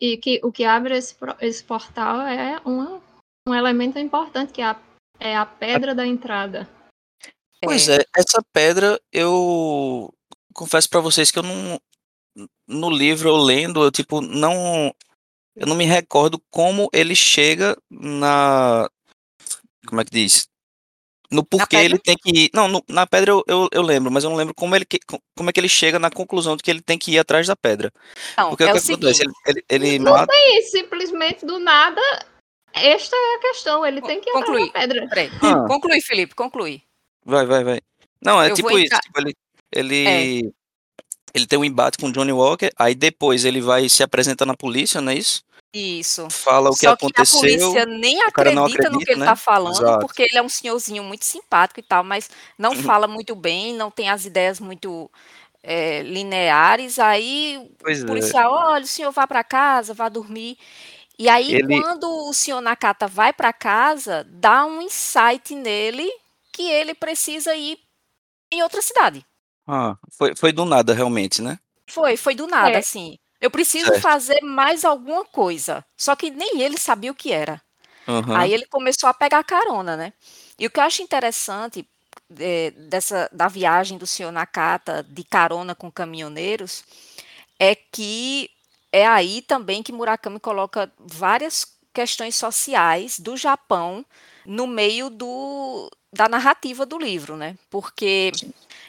E 0.00 0.16
que 0.16 0.40
o 0.42 0.52
que 0.52 0.64
abre 0.64 0.96
esse, 0.96 1.14
esse 1.40 1.62
portal 1.62 2.20
é 2.22 2.60
uma 2.64 3.00
um 3.46 3.54
elemento 3.54 3.98
importante, 3.98 4.52
que 4.52 4.60
é 4.60 4.66
a, 4.66 4.80
é 5.18 5.36
a 5.36 5.46
pedra 5.46 5.94
da 5.94 6.06
entrada. 6.06 6.68
Pois 7.62 7.88
é. 7.88 7.96
é, 7.96 8.04
essa 8.16 8.42
pedra 8.52 9.00
eu 9.12 10.12
confesso 10.54 10.88
para 10.88 11.00
vocês 11.00 11.30
que 11.30 11.38
eu 11.38 11.42
não 11.42 11.80
no 12.66 12.90
livro 12.90 13.28
eu 13.28 13.36
lendo, 13.36 13.82
eu 13.82 13.90
tipo 13.90 14.20
não 14.20 14.94
eu 15.56 15.66
não 15.66 15.76
me 15.76 15.84
recordo 15.84 16.40
como 16.50 16.88
ele 16.92 17.14
chega 17.14 17.76
na 17.90 18.88
como 19.86 20.00
é 20.00 20.04
que 20.04 20.10
diz? 20.10 20.48
No 21.30 21.44
porquê 21.44 21.76
ele 21.76 21.96
tem 21.96 22.16
que 22.16 22.30
ir. 22.30 22.50
Não, 22.52 22.66
no, 22.66 22.82
na 22.88 23.06
pedra 23.06 23.30
eu, 23.30 23.44
eu, 23.46 23.68
eu, 23.70 23.82
lembro, 23.82 24.10
mas 24.10 24.24
eu 24.24 24.30
não 24.30 24.36
lembro 24.36 24.52
como, 24.52 24.74
ele, 24.74 24.84
como 25.36 25.48
é 25.48 25.52
que 25.52 25.60
ele 25.60 25.68
chega 25.68 25.96
na 25.96 26.10
conclusão 26.10 26.56
de 26.56 26.62
que 26.62 26.70
ele 26.70 26.82
tem 26.82 26.98
que 26.98 27.12
ir 27.12 27.20
atrás 27.20 27.46
da 27.46 27.54
pedra. 27.54 27.92
Não, 28.36 28.48
Porque 28.48 28.64
é 28.64 28.66
o 28.66 28.72
que 28.72 28.92
acontece? 28.92 29.22
Ele, 29.22 29.32
ele, 29.46 29.64
ele 29.68 29.98
não 30.00 30.10
mata... 30.10 30.32
tem 30.32 30.62
simplesmente 30.62 31.46
do 31.46 31.60
nada 31.60 32.00
esta 32.72 33.16
é 33.16 33.34
a 33.36 33.40
questão, 33.40 33.84
ele 33.84 34.00
tem 34.00 34.20
que 34.20 34.30
concluir. 34.32 34.70
a 34.74 34.80
pedra. 34.80 35.08
Ah. 35.42 35.66
Conclui, 35.66 36.00
Felipe, 36.00 36.34
conclui. 36.34 36.82
Vai, 37.24 37.46
vai, 37.46 37.64
vai. 37.64 37.80
Não, 38.22 38.40
é 38.42 38.50
Eu 38.50 38.54
tipo 38.54 38.76
isso. 38.78 38.98
Tipo, 39.00 39.20
ele, 39.20 39.34
ele, 39.72 40.06
é. 40.06 40.50
ele 41.34 41.46
tem 41.46 41.58
um 41.58 41.64
embate 41.64 41.98
com 41.98 42.08
o 42.08 42.12
Johnny 42.12 42.32
Walker, 42.32 42.70
aí 42.78 42.94
depois 42.94 43.44
ele 43.44 43.60
vai 43.60 43.88
se 43.88 44.02
apresentar 44.02 44.46
na 44.46 44.56
polícia, 44.56 45.00
não 45.00 45.12
é 45.12 45.16
isso? 45.16 45.42
Isso. 45.72 46.28
Fala 46.30 46.70
o 46.70 46.74
que 46.74 46.80
Só 46.80 46.92
aconteceu. 46.92 47.40
Que 47.40 47.46
a 47.46 47.58
polícia 47.58 47.86
nem 47.86 48.20
acredita, 48.22 48.60
acredita, 48.60 48.90
no 48.90 48.98
que 48.98 49.12
ele 49.12 49.20
né? 49.20 49.26
tá 49.26 49.36
falando, 49.36 49.74
Exato. 49.74 50.00
porque 50.00 50.22
ele 50.22 50.36
é 50.36 50.42
um 50.42 50.48
senhorzinho 50.48 51.04
muito 51.04 51.24
simpático 51.24 51.78
e 51.78 51.82
tal, 51.82 52.02
mas 52.02 52.28
não 52.58 52.72
uhum. 52.72 52.82
fala 52.82 53.06
muito 53.06 53.36
bem, 53.36 53.74
não 53.74 53.90
tem 53.90 54.08
as 54.08 54.24
ideias 54.24 54.58
muito 54.58 55.08
é, 55.62 56.02
lineares. 56.02 56.98
Aí 56.98 57.70
pois 57.78 58.00
o 58.00 58.04
é. 58.04 58.06
policial, 58.06 58.52
é. 58.52 58.72
olha, 58.72 58.84
o 58.84 58.88
senhor 58.88 59.12
vá 59.12 59.26
para 59.26 59.44
casa, 59.44 59.94
vá 59.94 60.08
dormir. 60.08 60.58
E 61.20 61.28
aí, 61.28 61.54
ele... 61.54 61.78
quando 61.82 62.08
o 62.30 62.32
senhor 62.32 62.62
Nakata 62.62 63.06
vai 63.06 63.30
para 63.30 63.52
casa, 63.52 64.26
dá 64.30 64.64
um 64.64 64.80
insight 64.80 65.54
nele 65.54 66.10
que 66.50 66.62
ele 66.62 66.94
precisa 66.94 67.54
ir 67.54 67.78
em 68.50 68.62
outra 68.62 68.80
cidade. 68.80 69.22
Ah, 69.68 69.98
foi, 70.10 70.34
foi 70.34 70.50
do 70.50 70.64
nada, 70.64 70.94
realmente, 70.94 71.42
né? 71.42 71.58
Foi, 71.86 72.16
foi 72.16 72.34
do 72.34 72.46
nada, 72.46 72.70
é. 72.70 72.78
assim. 72.78 73.18
Eu 73.38 73.50
preciso 73.50 73.88
certo. 73.88 74.00
fazer 74.00 74.40
mais 74.40 74.82
alguma 74.82 75.22
coisa. 75.26 75.84
Só 75.94 76.16
que 76.16 76.30
nem 76.30 76.62
ele 76.62 76.78
sabia 76.78 77.12
o 77.12 77.14
que 77.14 77.30
era. 77.30 77.60
Uhum. 78.08 78.34
Aí 78.34 78.54
ele 78.54 78.64
começou 78.64 79.06
a 79.06 79.12
pegar 79.12 79.44
carona, 79.44 79.98
né? 79.98 80.14
E 80.58 80.66
o 80.66 80.70
que 80.70 80.80
eu 80.80 80.84
acho 80.84 81.02
interessante, 81.02 81.86
é, 82.38 82.70
dessa 82.70 83.28
da 83.30 83.46
viagem 83.46 83.98
do 83.98 84.06
senhor 84.06 84.32
Nakata 84.32 85.04
de 85.06 85.22
carona 85.22 85.74
com 85.74 85.92
caminhoneiros 85.92 86.82
é 87.58 87.74
que 87.74 88.48
é 88.92 89.06
aí 89.06 89.42
também 89.42 89.82
que 89.82 89.92
Murakami 89.92 90.40
coloca 90.40 90.92
várias 90.98 91.78
questões 91.92 92.36
sociais 92.36 93.18
do 93.18 93.36
Japão 93.36 94.04
no 94.44 94.66
meio 94.66 95.10
do, 95.10 95.90
da 96.12 96.28
narrativa 96.28 96.86
do 96.86 96.98
livro, 96.98 97.36
né? 97.36 97.56
Porque 97.68 98.32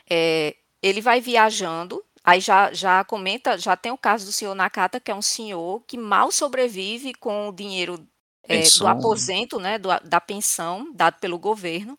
é, 0.10 0.56
ele 0.82 1.02
vai 1.02 1.22
viajando, 1.22 2.04
aí 2.24 2.40
já, 2.40 2.74
já 2.74 3.04
comenta, 3.04 3.58
já 3.58 3.76
tem 3.76 3.92
o 3.92 3.98
caso 3.98 4.26
do 4.26 4.32
senhor 4.32 4.56
Nakata, 4.56 5.00
que 5.00 5.12
é 5.12 5.16
um 5.16 5.22
senhor 5.22 5.84
que 5.86 5.98
mal 5.98 6.32
sobrevive 6.32 7.14
com 7.14 7.50
o 7.50 7.52
dinheiro 7.52 8.06
é, 8.48 8.64
do 8.78 8.88
aposento, 8.88 9.60
né? 9.60 9.78
Do, 9.78 9.90
da 10.04 10.20
pensão 10.20 10.92
dado 10.94 11.20
pelo 11.20 11.38
governo. 11.38 11.98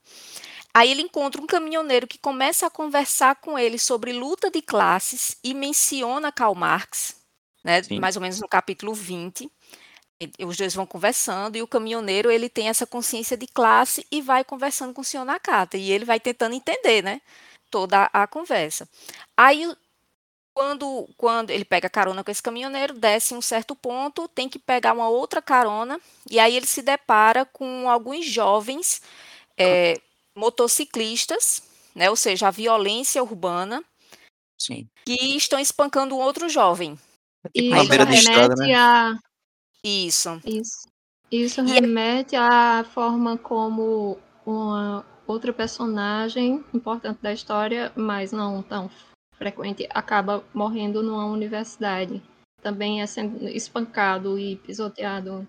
Aí 0.74 0.90
ele 0.90 1.02
encontra 1.02 1.40
um 1.40 1.46
caminhoneiro 1.46 2.06
que 2.06 2.18
começa 2.18 2.66
a 2.66 2.70
conversar 2.70 3.36
com 3.36 3.58
ele 3.58 3.78
sobre 3.78 4.12
luta 4.12 4.50
de 4.50 4.62
classes 4.62 5.36
e 5.44 5.52
menciona 5.52 6.32
Karl 6.32 6.54
Marx, 6.54 7.21
né, 7.62 7.82
mais 8.00 8.16
ou 8.16 8.22
menos 8.22 8.40
no 8.40 8.48
capítulo 8.48 8.94
20. 8.94 9.50
Os 10.46 10.56
dois 10.56 10.74
vão 10.74 10.86
conversando 10.86 11.56
e 11.56 11.62
o 11.62 11.66
caminhoneiro 11.66 12.30
ele 12.30 12.48
tem 12.48 12.68
essa 12.68 12.86
consciência 12.86 13.36
de 13.36 13.46
classe 13.46 14.06
e 14.10 14.22
vai 14.22 14.44
conversando 14.44 14.94
com 14.94 15.00
o 15.00 15.04
senhor 15.04 15.24
Nakata 15.24 15.76
e 15.76 15.90
ele 15.90 16.04
vai 16.04 16.20
tentando 16.20 16.54
entender, 16.54 17.02
né, 17.02 17.20
toda 17.70 18.08
a 18.12 18.26
conversa. 18.26 18.88
Aí 19.36 19.68
quando, 20.54 21.08
quando 21.16 21.50
ele 21.50 21.64
pega 21.64 21.88
carona 21.88 22.22
com 22.22 22.30
esse 22.30 22.42
caminhoneiro, 22.42 22.94
desce 22.94 23.34
em 23.34 23.36
um 23.36 23.42
certo 23.42 23.74
ponto, 23.74 24.28
tem 24.28 24.48
que 24.48 24.58
pegar 24.58 24.92
uma 24.92 25.08
outra 25.08 25.40
carona 25.40 25.98
e 26.30 26.38
aí 26.38 26.56
ele 26.56 26.66
se 26.66 26.82
depara 26.82 27.44
com 27.44 27.88
alguns 27.88 28.26
jovens 28.26 29.02
é, 29.56 30.00
motociclistas, 30.36 31.62
né, 31.94 32.10
ou 32.10 32.16
seja, 32.16 32.48
a 32.48 32.50
violência 32.50 33.22
urbana, 33.22 33.82
Sim. 34.58 34.88
que 35.04 35.36
estão 35.36 35.58
espancando 35.58 36.14
um 36.14 36.20
outro 36.20 36.48
jovem. 36.48 36.98
E 37.54 37.70
isso 37.70 37.90
remete 37.90 38.54
né? 38.56 38.74
a... 38.74 39.18
Isso. 39.84 40.40
Isso, 40.44 40.88
isso 41.30 41.60
é 41.60 41.64
remete 41.64 42.36
à 42.36 42.84
forma 42.84 43.36
como 43.36 44.18
uma 44.46 45.04
outra 45.26 45.52
personagem 45.52 46.64
importante 46.72 47.20
da 47.20 47.32
história, 47.32 47.92
mas 47.96 48.32
não 48.32 48.62
tão 48.62 48.90
frequente, 49.36 49.88
acaba 49.90 50.44
morrendo 50.54 51.02
numa 51.02 51.26
universidade. 51.26 52.22
Também 52.62 53.02
é 53.02 53.06
sendo 53.06 53.48
espancado 53.48 54.38
e 54.38 54.56
pisoteado 54.56 55.46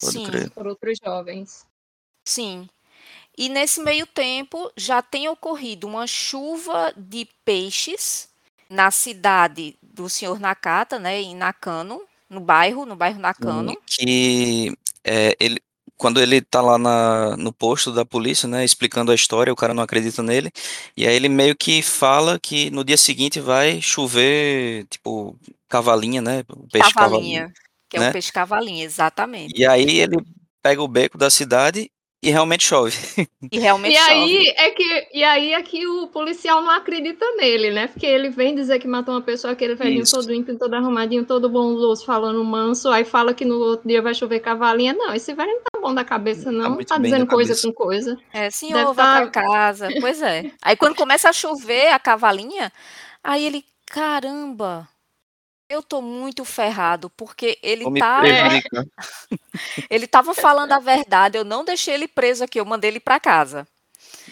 Sim. 0.00 0.24
por 0.54 0.66
outros 0.66 0.98
jovens. 1.04 1.66
Sim. 2.26 2.68
E 3.36 3.48
nesse 3.48 3.82
meio 3.82 4.06
tempo 4.06 4.70
já 4.76 5.02
tem 5.02 5.28
ocorrido 5.28 5.86
uma 5.86 6.06
chuva 6.06 6.92
de 6.96 7.28
peixes 7.44 8.28
na 8.68 8.90
cidade 8.90 9.78
do 9.98 10.08
senhor 10.08 10.38
Nakata, 10.38 10.98
né, 10.98 11.20
em 11.20 11.34
Nakano, 11.34 12.00
no 12.30 12.40
bairro, 12.40 12.86
no 12.86 12.94
bairro 12.94 13.20
Nakano. 13.20 13.76
Que 13.84 14.72
é, 15.02 15.36
ele, 15.40 15.60
quando 15.96 16.20
ele 16.20 16.40
tá 16.40 16.60
lá 16.60 16.78
na, 16.78 17.36
no 17.36 17.52
posto 17.52 17.92
da 17.92 18.04
polícia, 18.04 18.48
né, 18.48 18.64
explicando 18.64 19.10
a 19.10 19.14
história, 19.14 19.52
o 19.52 19.56
cara 19.56 19.74
não 19.74 19.82
acredita 19.82 20.22
nele, 20.22 20.52
e 20.96 21.06
aí 21.06 21.16
ele 21.16 21.28
meio 21.28 21.56
que 21.56 21.82
fala 21.82 22.38
que 22.38 22.70
no 22.70 22.84
dia 22.84 22.96
seguinte 22.96 23.40
vai 23.40 23.82
chover, 23.82 24.86
tipo, 24.88 25.36
cavalinha, 25.68 26.22
né, 26.22 26.44
o 26.48 26.68
peixe 26.68 26.92
cavalinha, 26.92 27.40
cavalinha 27.40 27.52
que 27.88 27.96
é 27.96 28.00
né? 28.00 28.08
o 28.10 28.12
peixe 28.12 28.32
cavalinha, 28.32 28.84
exatamente. 28.84 29.58
E 29.58 29.66
aí 29.66 29.98
ele 29.98 30.16
pega 30.62 30.82
o 30.82 30.88
beco 30.88 31.18
da 31.18 31.30
cidade 31.30 31.90
e 32.22 32.30
realmente 32.30 32.66
chove. 32.66 32.96
E 33.50 33.58
realmente 33.58 33.94
e 33.94 33.98
chove. 33.98 34.12
Aí 34.12 34.54
é 34.56 34.70
que, 34.70 35.08
e 35.14 35.24
aí 35.24 35.52
é 35.52 35.62
que 35.62 35.86
o 35.86 36.08
policial 36.08 36.60
não 36.60 36.70
acredita 36.70 37.24
nele, 37.36 37.70
né? 37.70 37.86
Porque 37.86 38.06
ele 38.06 38.28
vem 38.28 38.54
dizer 38.54 38.80
que 38.80 38.88
matou 38.88 39.14
uma 39.14 39.22
pessoa, 39.22 39.52
aquele 39.52 39.76
velhinho 39.76 40.02
Isso. 40.02 40.16
todo 40.16 40.30
limpo, 40.30 40.56
todo 40.58 40.74
arrumadinho, 40.74 41.24
todo 41.24 41.48
bondoso, 41.48 42.04
falando 42.04 42.42
manso, 42.44 42.88
aí 42.88 43.04
fala 43.04 43.32
que 43.32 43.44
no 43.44 43.58
outro 43.60 43.86
dia 43.86 44.02
vai 44.02 44.14
chover 44.14 44.40
cavalinha. 44.40 44.92
Não, 44.92 45.14
esse 45.14 45.32
velho 45.32 45.50
não 45.50 45.60
tá 45.60 45.80
bom 45.80 45.94
da 45.94 46.04
cabeça, 46.04 46.50
não. 46.50 46.76
Tá, 46.78 46.96
tá 46.96 46.98
dizendo 46.98 47.26
coisa 47.26 47.54
com 47.62 47.72
coisa. 47.72 48.18
É, 48.32 48.50
senhor, 48.50 48.78
Deve 48.78 48.92
vai 48.94 49.26
tá... 49.26 49.30
pra 49.30 49.42
casa. 49.42 49.88
Pois 50.00 50.20
é. 50.20 50.50
Aí 50.60 50.76
quando 50.76 50.96
começa 50.96 51.28
a 51.28 51.32
chover 51.32 51.92
a 51.92 51.98
cavalinha, 52.00 52.72
aí 53.22 53.46
ele, 53.46 53.64
caramba, 53.86 54.88
eu 55.68 55.82
tô 55.82 56.00
muito 56.00 56.44
ferrado, 56.44 57.10
porque 57.10 57.58
ele 57.62 57.84
Vou 57.84 57.94
tá. 57.94 58.22
ele 59.90 60.06
tava 60.06 60.34
falando 60.34 60.72
a 60.72 60.78
verdade, 60.78 61.36
eu 61.36 61.44
não 61.44 61.64
deixei 61.64 61.94
ele 61.94 62.08
preso 62.08 62.44
aqui, 62.44 62.58
eu 62.58 62.64
mandei 62.64 62.90
ele 62.90 63.00
para 63.00 63.20
casa. 63.20 63.68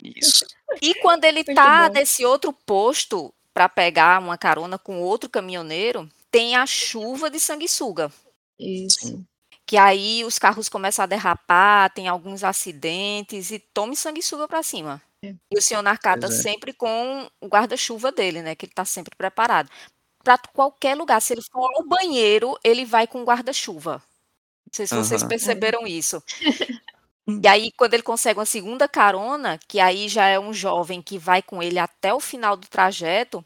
Isso. 0.03 0.46
E 0.81 0.94
quando 0.96 1.25
ele 1.25 1.44
muito 1.44 1.55
tá 1.55 1.88
bom. 1.88 1.94
nesse 1.94 2.25
outro 2.25 2.53
posto 2.53 3.33
para 3.53 3.68
pegar 3.68 4.20
uma 4.20 4.38
carona 4.38 4.79
com 4.79 5.01
outro 5.01 5.29
caminhoneiro, 5.29 6.09
tem 6.31 6.57
a 6.57 6.66
chuva 6.66 7.31
de 7.31 7.38
sanguessuga. 7.38 8.11
Isso. 8.59 9.22
Que 9.66 9.77
aí 9.77 10.25
os 10.25 10.38
carros 10.38 10.68
começam 10.68 11.03
a 11.03 11.07
derrapar, 11.07 11.90
tem 11.90 12.09
alguns 12.09 12.44
acidentes 12.44 13.51
e 13.51 13.59
tome 13.59 13.96
sanguessuga 13.96 14.46
para 14.46 14.62
cima. 14.62 15.03
É. 15.22 15.35
E 15.51 15.59
o 15.59 15.62
senhor 15.62 15.83
Narcata 15.83 16.27
é. 16.27 16.31
sempre 16.31 16.72
com 16.72 17.29
o 17.40 17.49
guarda-chuva 17.49 18.12
dele, 18.12 18.42
né? 18.42 18.55
Que 18.55 18.66
ele 18.66 18.72
está 18.72 18.85
sempre 18.85 19.16
preparado 19.16 19.68
para 20.27 20.39
qualquer 20.53 20.97
lugar. 20.97 21.23
Se 21.23 21.35
ele 21.35 21.43
for 21.43 21.71
ao 21.77 21.87
banheiro, 21.87 22.59
ele 22.65 22.85
vai 22.85 23.07
com 23.07 23.23
guarda-chuva. 23.23 24.03
Não 24.67 24.73
sei 24.73 24.85
se 24.85 24.95
uhum. 24.95 25.05
vocês 25.05 25.23
perceberam 25.23 25.87
isso. 25.87 26.21
E 27.43 27.49
aí, 27.49 27.73
quando 27.73 27.93
ele 27.95 28.05
consegue 28.05 28.39
uma 28.39 28.47
segunda 28.47 28.87
carona, 28.87 29.59
que 29.67 29.81
aí 29.81 30.09
já 30.09 30.29
é 30.29 30.39
um 30.39 30.55
jovem 30.55 31.03
que 31.03 31.19
vai 31.19 31.43
com 31.43 31.61
ele 31.61 31.77
até 31.77 32.15
o 32.15 32.21
final 32.21 32.57
do 32.57 32.69
trajeto 32.69 33.45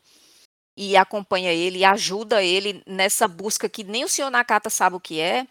e 0.77 0.99
acompanha 0.99 1.51
ele 1.51 1.79
e 1.79 1.85
ajuda 1.87 2.43
ele 2.43 2.83
nessa 2.87 3.27
busca 3.27 3.71
que 3.71 3.83
nem 3.83 4.05
o 4.05 4.09
senhor 4.09 4.29
Nakata 4.29 4.69
sabe 4.69 4.97
o 4.97 5.01
que 5.01 5.19
é, 5.19 5.47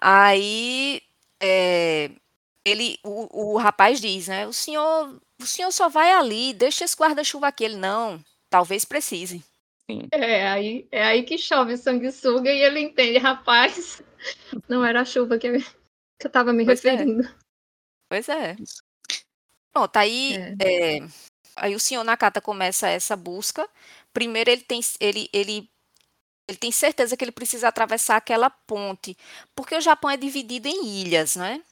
aí 0.00 1.02
é, 1.42 2.12
ele, 2.64 3.00
o, 3.02 3.54
o 3.54 3.58
rapaz 3.58 4.00
diz, 4.00 4.28
né? 4.28 4.46
O 4.46 4.52
senhor, 4.52 5.20
o 5.40 5.46
senhor 5.48 5.72
só 5.72 5.88
vai 5.88 6.12
ali, 6.12 6.54
deixa 6.54 6.84
esse 6.84 6.94
guarda-chuva 6.94 7.48
aqui. 7.48 7.64
Ele, 7.64 7.76
não, 7.78 8.24
talvez 8.48 8.84
precise. 8.84 9.42
É 10.12 10.48
aí, 10.48 10.86
é 10.90 11.04
aí 11.04 11.22
que 11.22 11.36
chove 11.38 11.76
sanguessuga 11.76 12.50
e 12.50 12.60
ele 12.60 12.80
entende, 12.80 13.18
rapaz, 13.18 14.02
não 14.68 14.84
era 14.84 15.00
a 15.00 15.04
chuva 15.04 15.38
que 15.38 15.46
eu, 15.46 15.58
que 16.18 16.26
eu 16.26 16.30
tava 16.30 16.52
me 16.52 16.64
pois 16.64 16.84
é. 16.84 16.90
referindo. 16.90 17.26
É. 17.26 17.34
Pois 18.08 18.28
é. 18.28 18.56
Pronto, 19.72 19.96
aí, 19.96 20.36
é. 20.60 20.98
É, 20.98 21.08
aí 21.56 21.74
o 21.74 21.80
senhor 21.80 22.04
Nakata 22.04 22.40
começa 22.40 22.88
essa 22.88 23.16
busca. 23.16 23.68
Primeiro 24.12 24.50
ele 24.50 24.62
tem, 24.62 24.80
ele, 25.00 25.28
ele, 25.32 25.70
ele 26.46 26.58
tem 26.58 26.70
certeza 26.70 27.16
que 27.16 27.24
ele 27.24 27.32
precisa 27.32 27.68
atravessar 27.68 28.16
aquela 28.16 28.50
ponte, 28.50 29.16
porque 29.54 29.74
o 29.74 29.80
Japão 29.80 30.10
é 30.10 30.16
dividido 30.16 30.68
em 30.68 31.00
ilhas, 31.00 31.36
né? 31.36 31.62
É. 31.68 31.71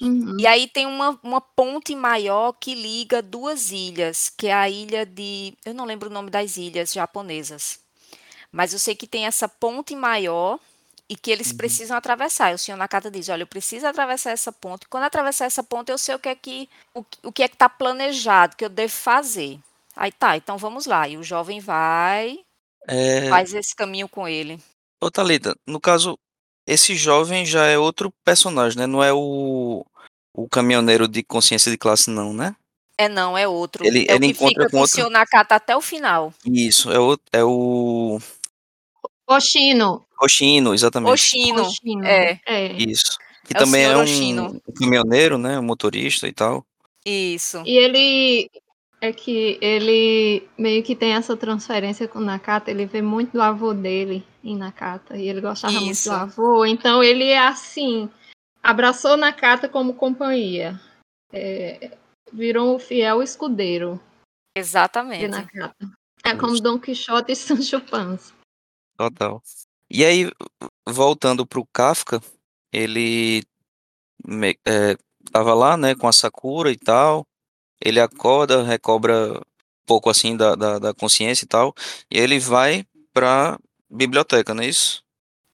Uhum. 0.00 0.36
E 0.38 0.46
aí 0.46 0.66
tem 0.66 0.86
uma, 0.86 1.18
uma 1.22 1.40
ponte 1.40 1.94
maior 1.94 2.52
que 2.52 2.74
liga 2.74 3.22
duas 3.22 3.70
ilhas, 3.70 4.32
que 4.36 4.48
é 4.48 4.54
a 4.54 4.68
ilha 4.68 5.06
de. 5.06 5.54
Eu 5.64 5.74
não 5.74 5.84
lembro 5.84 6.10
o 6.10 6.12
nome 6.12 6.30
das 6.30 6.56
ilhas 6.56 6.92
japonesas. 6.92 7.78
Mas 8.50 8.72
eu 8.72 8.78
sei 8.78 8.94
que 8.94 9.06
tem 9.06 9.26
essa 9.26 9.48
ponte 9.48 9.94
maior 9.94 10.58
e 11.08 11.16
que 11.16 11.30
eles 11.30 11.50
uhum. 11.50 11.56
precisam 11.56 11.96
atravessar. 11.96 12.50
E 12.50 12.54
o 12.54 12.58
senhor 12.58 12.76
Nakata 12.76 13.10
diz: 13.10 13.28
Olha, 13.28 13.42
eu 13.42 13.46
preciso 13.46 13.86
atravessar 13.86 14.30
essa 14.30 14.50
ponte. 14.50 14.88
Quando 14.88 15.04
atravessar 15.04 15.46
essa 15.46 15.62
ponte, 15.62 15.90
eu 15.90 15.98
sei 15.98 16.14
o 16.14 16.18
que 16.18 16.28
é 16.28 16.34
que 16.34 16.68
o, 16.94 17.04
o 17.22 17.32
que 17.32 17.42
é 17.42 17.48
que 17.48 17.54
está 17.54 17.68
planejado, 17.68 18.56
que 18.56 18.64
eu 18.64 18.68
devo 18.68 18.92
fazer. 18.92 19.58
Aí 19.94 20.10
tá, 20.10 20.36
então 20.36 20.58
vamos 20.58 20.86
lá. 20.86 21.06
E 21.08 21.16
o 21.16 21.22
jovem 21.22 21.60
vai, 21.60 22.38
é... 22.88 23.28
faz 23.28 23.52
esse 23.54 23.74
caminho 23.74 24.08
com 24.08 24.26
ele. 24.26 24.58
Ô, 25.00 25.10
Thalita, 25.10 25.54
no 25.66 25.80
caso, 25.80 26.18
esse 26.66 26.94
jovem 26.94 27.44
já 27.44 27.66
é 27.66 27.78
outro 27.78 28.12
personagem, 28.24 28.78
né? 28.78 28.86
Não 28.86 29.02
é 29.02 29.12
o, 29.12 29.84
o 30.34 30.48
caminhoneiro 30.48 31.08
de 31.08 31.22
consciência 31.22 31.70
de 31.70 31.78
classe, 31.78 32.10
não, 32.10 32.32
né? 32.32 32.54
É 32.96 33.08
não, 33.08 33.36
é 33.36 33.48
outro. 33.48 33.84
Ele, 33.84 34.06
é 34.08 34.14
ele 34.14 34.26
encontra 34.26 34.68
com 34.68 34.78
outro. 34.78 35.06
O 35.06 35.10
Nakata 35.10 35.56
até 35.56 35.76
o 35.76 35.80
final. 35.80 36.32
Isso, 36.46 36.90
é 36.92 36.98
o. 36.98 37.18
É 37.32 37.42
o... 37.44 38.18
Oshino. 39.26 40.04
Oshino, 40.20 40.74
exatamente. 40.74 41.12
Oshino, 41.12 41.62
Oshino. 41.62 42.04
É. 42.04 42.40
é. 42.46 42.72
Isso. 42.74 43.18
Que 43.44 43.56
é 43.56 43.58
também 43.58 43.84
é 43.84 43.96
um, 43.96 44.02
um, 44.02 44.60
caminhoneiro, 44.78 45.38
né? 45.38 45.58
Um 45.58 45.62
motorista 45.62 46.28
e 46.28 46.32
tal. 46.32 46.64
Isso. 47.04 47.62
E 47.66 47.76
ele 47.76 48.50
é 49.00 49.12
que 49.12 49.58
ele 49.60 50.46
meio 50.56 50.82
que 50.82 50.94
tem 50.94 51.14
essa 51.14 51.36
transferência 51.36 52.06
com 52.06 52.20
o 52.20 52.22
Nakata, 52.24 52.70
ele 52.70 52.86
vê 52.86 53.02
muito 53.02 53.32
do 53.32 53.42
avô 53.42 53.74
dele 53.74 54.24
em 54.42 54.56
Nakata, 54.56 55.16
e 55.16 55.28
ele 55.28 55.40
gostava 55.40 55.72
Isso. 55.72 55.84
muito 55.84 56.04
do 56.04 56.10
avô, 56.10 56.66
então 56.66 57.02
ele 57.02 57.26
é 57.26 57.46
assim, 57.46 58.10
abraçou 58.62 59.16
Nakata 59.16 59.68
como 59.68 59.94
companhia, 59.94 60.80
é, 61.32 61.96
virou 62.32 62.76
um 62.76 62.78
fiel 62.78 63.22
escudeiro. 63.22 64.00
Exatamente. 64.56 65.20
De 65.20 65.28
Nakata. 65.28 65.90
É 66.24 66.36
como 66.36 66.60
Don 66.60 66.78
Quixote 66.78 67.32
e 67.32 67.36
Sancho 67.36 67.80
Panza. 67.80 68.32
Total. 68.96 69.42
E 69.90 70.04
aí, 70.04 70.30
voltando 70.88 71.46
pro 71.46 71.66
Kafka, 71.72 72.20
ele 72.72 73.42
é, 74.64 74.96
tava 75.30 75.54
lá, 75.54 75.76
né, 75.76 75.94
com 75.94 76.08
a 76.08 76.12
Sakura 76.12 76.70
e 76.70 76.76
tal, 76.76 77.26
ele 77.80 78.00
acorda, 78.00 78.62
recobra 78.62 79.38
um 79.38 79.86
pouco 79.86 80.08
assim 80.08 80.36
da, 80.36 80.54
da, 80.54 80.78
da 80.78 80.94
consciência 80.94 81.44
e 81.44 81.48
tal, 81.48 81.74
e 82.10 82.18
ele 82.18 82.38
vai 82.38 82.86
pra 83.12 83.58
biblioteca, 83.92 84.54
não 84.54 84.62
é 84.62 84.66
isso? 84.68 85.02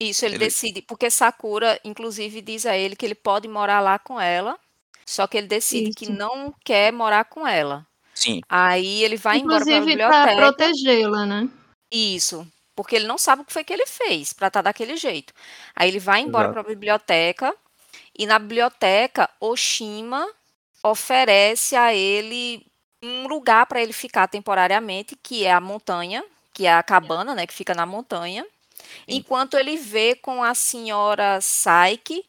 Isso, 0.00 0.24
ele, 0.24 0.34
Ele- 0.34 0.44
decide, 0.46 0.82
porque 0.82 1.10
Sakura, 1.10 1.80
inclusive, 1.84 2.40
diz 2.40 2.66
a 2.66 2.76
ele 2.76 2.94
que 2.96 3.04
ele 3.04 3.14
pode 3.16 3.48
morar 3.48 3.80
lá 3.80 3.98
com 3.98 4.20
ela, 4.20 4.58
só 5.06 5.26
que 5.26 5.36
ele 5.36 5.48
decide 5.48 5.90
que 5.90 6.04
Isso. 6.04 6.12
não 6.12 6.54
quer 6.64 6.92
morar 6.92 7.24
com 7.24 7.46
ela. 7.46 7.86
Sim, 8.14 8.40
Aí 8.48 9.04
ele 9.04 9.16
vai 9.16 9.38
embora 9.38 9.66
para 9.66 9.78
a 9.78 9.80
Inclusive 9.80 9.96
para 9.98 10.26
biblioteca. 10.26 10.34
protegê-la, 10.36 11.26
né? 11.26 11.48
Isso, 11.92 12.46
porque 12.76 12.96
ele 12.96 13.06
não 13.06 13.18
sabe 13.18 13.42
o 13.42 13.44
que 13.44 13.52
foi 13.52 13.64
que 13.64 13.72
ele 13.72 13.86
fez 13.86 14.32
para 14.32 14.48
estar 14.48 14.62
daquele 14.62 14.96
jeito. 14.96 15.32
Aí 15.74 15.88
ele 15.88 15.98
vai 15.98 16.20
embora 16.20 16.48
Exato. 16.48 16.52
para 16.52 16.60
a 16.60 16.64
biblioteca 16.64 17.54
e 18.18 18.26
na 18.26 18.38
biblioteca 18.38 19.28
Oshima 19.40 20.26
oferece 20.82 21.76
a 21.76 21.94
ele 21.94 22.66
um 23.02 23.28
lugar 23.28 23.66
para 23.66 23.82
ele 23.82 23.92
ficar 23.92 24.28
temporariamente, 24.28 25.16
que 25.22 25.44
é 25.44 25.52
a 25.52 25.60
montanha, 25.60 26.24
que 26.58 26.66
é 26.66 26.74
a 26.74 26.82
cabana, 26.82 27.36
né, 27.36 27.46
que 27.46 27.54
fica 27.54 27.72
na 27.72 27.86
montanha, 27.86 28.44
enquanto 29.06 29.56
ele 29.56 29.76
vê 29.76 30.16
com 30.16 30.42
a 30.42 30.56
senhora 30.56 31.40
Saiki 31.40 32.24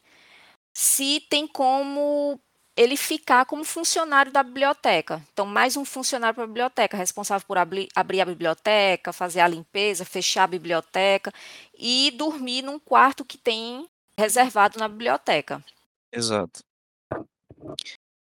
se 0.71 1.19
tem 1.31 1.47
como 1.47 2.39
ele 2.77 2.95
ficar 2.95 3.45
como 3.47 3.63
funcionário 3.63 4.31
da 4.31 4.43
biblioteca. 4.43 5.19
Então, 5.33 5.47
mais 5.47 5.75
um 5.75 5.83
funcionário 5.83 6.35
para 6.35 6.43
a 6.43 6.47
biblioteca, 6.47 6.95
responsável 6.95 7.47
por 7.47 7.57
abri- 7.57 7.89
abrir 7.95 8.21
a 8.21 8.25
biblioteca, 8.25 9.11
fazer 9.11 9.39
a 9.39 9.47
limpeza, 9.47 10.05
fechar 10.05 10.43
a 10.43 10.47
biblioteca 10.47 11.33
e 11.75 12.11
dormir 12.11 12.61
num 12.61 12.77
quarto 12.77 13.25
que 13.25 13.37
tem 13.39 13.87
reservado 14.15 14.77
na 14.77 14.87
biblioteca. 14.87 15.63
exato. 16.11 16.61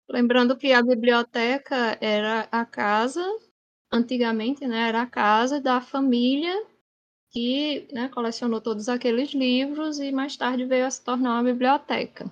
Lembrando 0.09 0.57
que 0.57 0.73
a 0.73 0.81
biblioteca 0.81 1.95
era 2.01 2.47
a 2.51 2.65
casa, 2.65 3.23
antigamente, 3.91 4.67
né? 4.67 4.87
Era 4.87 5.01
a 5.01 5.07
casa 5.07 5.59
da 5.59 5.81
família 5.81 6.65
que 7.31 7.87
né, 7.91 8.09
colecionou 8.09 8.59
todos 8.59 8.89
aqueles 8.89 9.31
livros 9.33 9.99
e 9.99 10.11
mais 10.11 10.35
tarde 10.35 10.65
veio 10.65 10.85
a 10.85 10.91
se 10.91 11.03
tornar 11.03 11.33
uma 11.33 11.43
biblioteca. 11.43 12.31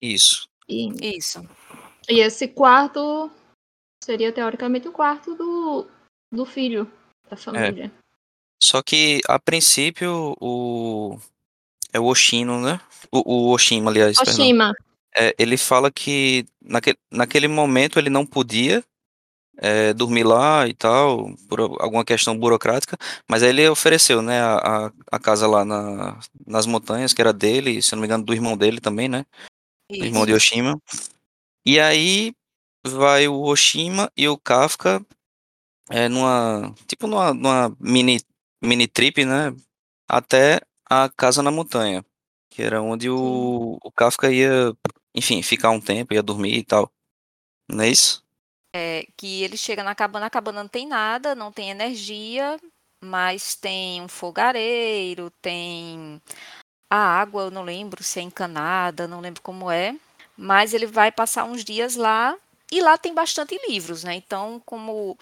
Isso. 0.00 0.48
E, 0.68 1.16
Isso. 1.16 1.44
e 2.08 2.20
esse 2.20 2.46
quarto 2.46 3.30
seria 4.02 4.32
teoricamente 4.32 4.86
o 4.86 4.92
quarto 4.92 5.34
do, 5.34 5.86
do 6.32 6.46
filho 6.46 6.90
da 7.28 7.36
família. 7.36 7.92
Só 8.62 8.82
que, 8.82 9.20
a 9.26 9.38
princípio, 9.38 10.36
o. 10.40 11.18
É 11.92 11.98
o 11.98 12.04
Oshino, 12.04 12.60
né? 12.60 12.80
O, 13.10 13.48
o 13.48 13.52
Oshima, 13.52 13.90
aliás. 13.90 14.18
Oshima. 14.18 14.72
É, 15.16 15.34
ele 15.38 15.56
fala 15.56 15.90
que 15.90 16.46
naquele, 16.62 16.98
naquele 17.10 17.48
momento 17.48 17.98
ele 17.98 18.08
não 18.08 18.24
podia 18.24 18.84
é, 19.60 19.92
dormir 19.92 20.24
lá 20.24 20.66
e 20.66 20.72
tal, 20.72 21.34
por 21.46 21.60
alguma 21.60 22.04
questão 22.04 22.36
burocrática, 22.36 22.96
mas 23.28 23.42
aí 23.42 23.50
ele 23.50 23.68
ofereceu, 23.68 24.22
né, 24.22 24.40
a, 24.40 24.90
a, 25.12 25.18
casa 25.18 25.46
lá 25.46 25.64
na, 25.66 26.18
nas 26.46 26.64
montanhas, 26.64 27.12
que 27.12 27.20
era 27.20 27.32
dele, 27.32 27.82
se 27.82 27.92
não 27.92 28.00
me 28.00 28.06
engano, 28.06 28.24
do 28.24 28.32
irmão 28.32 28.56
dele 28.56 28.80
também, 28.80 29.06
né? 29.08 29.26
Do 29.90 30.04
irmão 30.04 30.24
de 30.24 30.32
Isso. 30.32 30.38
Oshima. 30.38 30.80
E 31.66 31.78
aí 31.78 32.32
vai 32.86 33.28
o 33.28 33.42
Oshima 33.42 34.10
e 34.16 34.26
o 34.26 34.38
Kafka 34.38 35.04
é, 35.90 36.08
numa, 36.08 36.74
tipo 36.86 37.06
numa, 37.06 37.34
numa 37.34 37.76
mini, 37.78 38.20
mini 38.62 38.88
trip, 38.88 39.24
né, 39.26 39.54
até 40.08 40.60
a 40.88 41.10
casa 41.10 41.42
na 41.42 41.50
montanha, 41.50 42.02
que 42.50 42.62
era 42.62 42.80
onde 42.80 43.10
o, 43.10 43.78
o 43.82 43.92
Kafka 43.92 44.32
ia, 44.32 44.74
enfim, 45.14 45.42
ficar 45.42 45.70
um 45.70 45.80
tempo, 45.80 46.14
ia 46.14 46.22
dormir 46.22 46.56
e 46.56 46.64
tal. 46.64 46.90
Não 47.68 47.84
é 47.84 47.88
isso? 47.90 48.24
É, 48.72 49.06
que 49.16 49.42
ele 49.42 49.56
chega 49.56 49.82
na 49.82 49.94
cabana, 49.94 50.26
a 50.26 50.30
cabana 50.30 50.62
não 50.62 50.68
tem 50.68 50.86
nada, 50.86 51.34
não 51.34 51.50
tem 51.50 51.70
energia, 51.70 52.56
mas 53.00 53.54
tem 53.56 54.00
um 54.00 54.08
fogareiro, 54.08 55.30
tem 55.42 56.22
a 56.90 56.96
água, 56.96 57.44
eu 57.44 57.50
não 57.50 57.62
lembro 57.62 58.02
se 58.02 58.20
é 58.20 58.22
encanada, 58.22 59.08
não 59.08 59.20
lembro 59.20 59.42
como 59.42 59.70
é, 59.70 59.96
mas 60.36 60.74
ele 60.74 60.86
vai 60.86 61.10
passar 61.12 61.44
uns 61.44 61.64
dias 61.64 61.96
lá 61.96 62.36
e 62.70 62.80
lá 62.80 62.98
tem 62.98 63.14
bastante 63.14 63.58
livros, 63.68 64.04
né? 64.04 64.14
Então, 64.14 64.62
como 64.64 65.18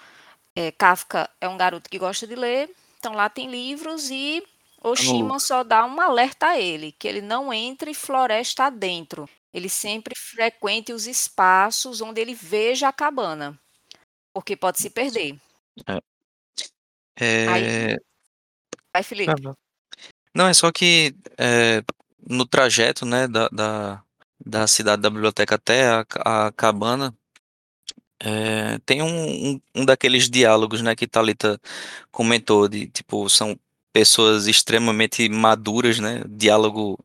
é, 0.57 0.71
Kafka 0.73 1.31
é 1.41 1.49
um 1.49 1.57
garoto 1.57 1.91
que 1.91 1.99
gosta 1.99 2.27
de 2.27 2.35
ler, 2.35 2.71
então 2.99 3.13
lá 3.15 3.29
tem 3.29 3.51
livros 3.51 4.11
e 4.11 4.43
Oshima 4.83 5.38
só 5.41 5.64
dá 5.64 5.85
um 5.85 6.01
alerta 6.01 6.47
a 6.49 6.61
ele, 6.61 6.93
que 6.93 7.09
ele 7.09 7.21
não 7.21 7.53
entre 7.53 7.93
floresta 7.95 8.64
adentro. 8.64 9.29
Ele 9.53 9.69
sempre 9.69 10.14
frequente 10.17 10.93
os 10.93 11.07
espaços 11.07 12.01
onde 12.01 12.21
ele 12.21 12.35
veja 12.35 12.88
a 12.88 12.93
cabana, 12.93 13.59
porque 14.33 14.57
pode 14.57 14.79
se 14.81 14.91
perder. 14.91 15.37
É... 17.19 17.49
Aí- 17.49 17.97
Vai, 18.93 19.03
Felipe. 19.03 19.33
Ah, 19.33 19.55
Não, 20.35 20.49
é 20.49 20.55
só 20.55 20.71
que 20.73 21.14
é, 21.37 21.83
no 22.27 22.47
trajeto, 22.47 23.05
né, 23.05 23.27
da, 23.29 23.49
da, 23.49 24.03
da 24.45 24.67
cidade 24.67 25.03
da 25.03 25.11
biblioteca 25.11 25.55
até 25.57 25.88
a, 25.88 26.05
a 26.47 26.53
cabana, 26.53 27.14
é, 28.21 28.79
tem 28.85 29.03
um, 29.03 29.53
um, 29.53 29.61
um 29.75 29.85
daqueles 29.85 30.29
diálogos, 30.29 30.83
né, 30.83 30.95
que 30.97 31.07
Thalita 31.07 31.61
comentou, 32.11 32.69
de, 32.69 32.87
tipo, 32.88 33.29
são 33.29 33.59
pessoas 33.92 34.46
extremamente 34.46 35.29
maduras, 35.29 35.98
né, 35.98 36.22
diálogo 36.29 36.98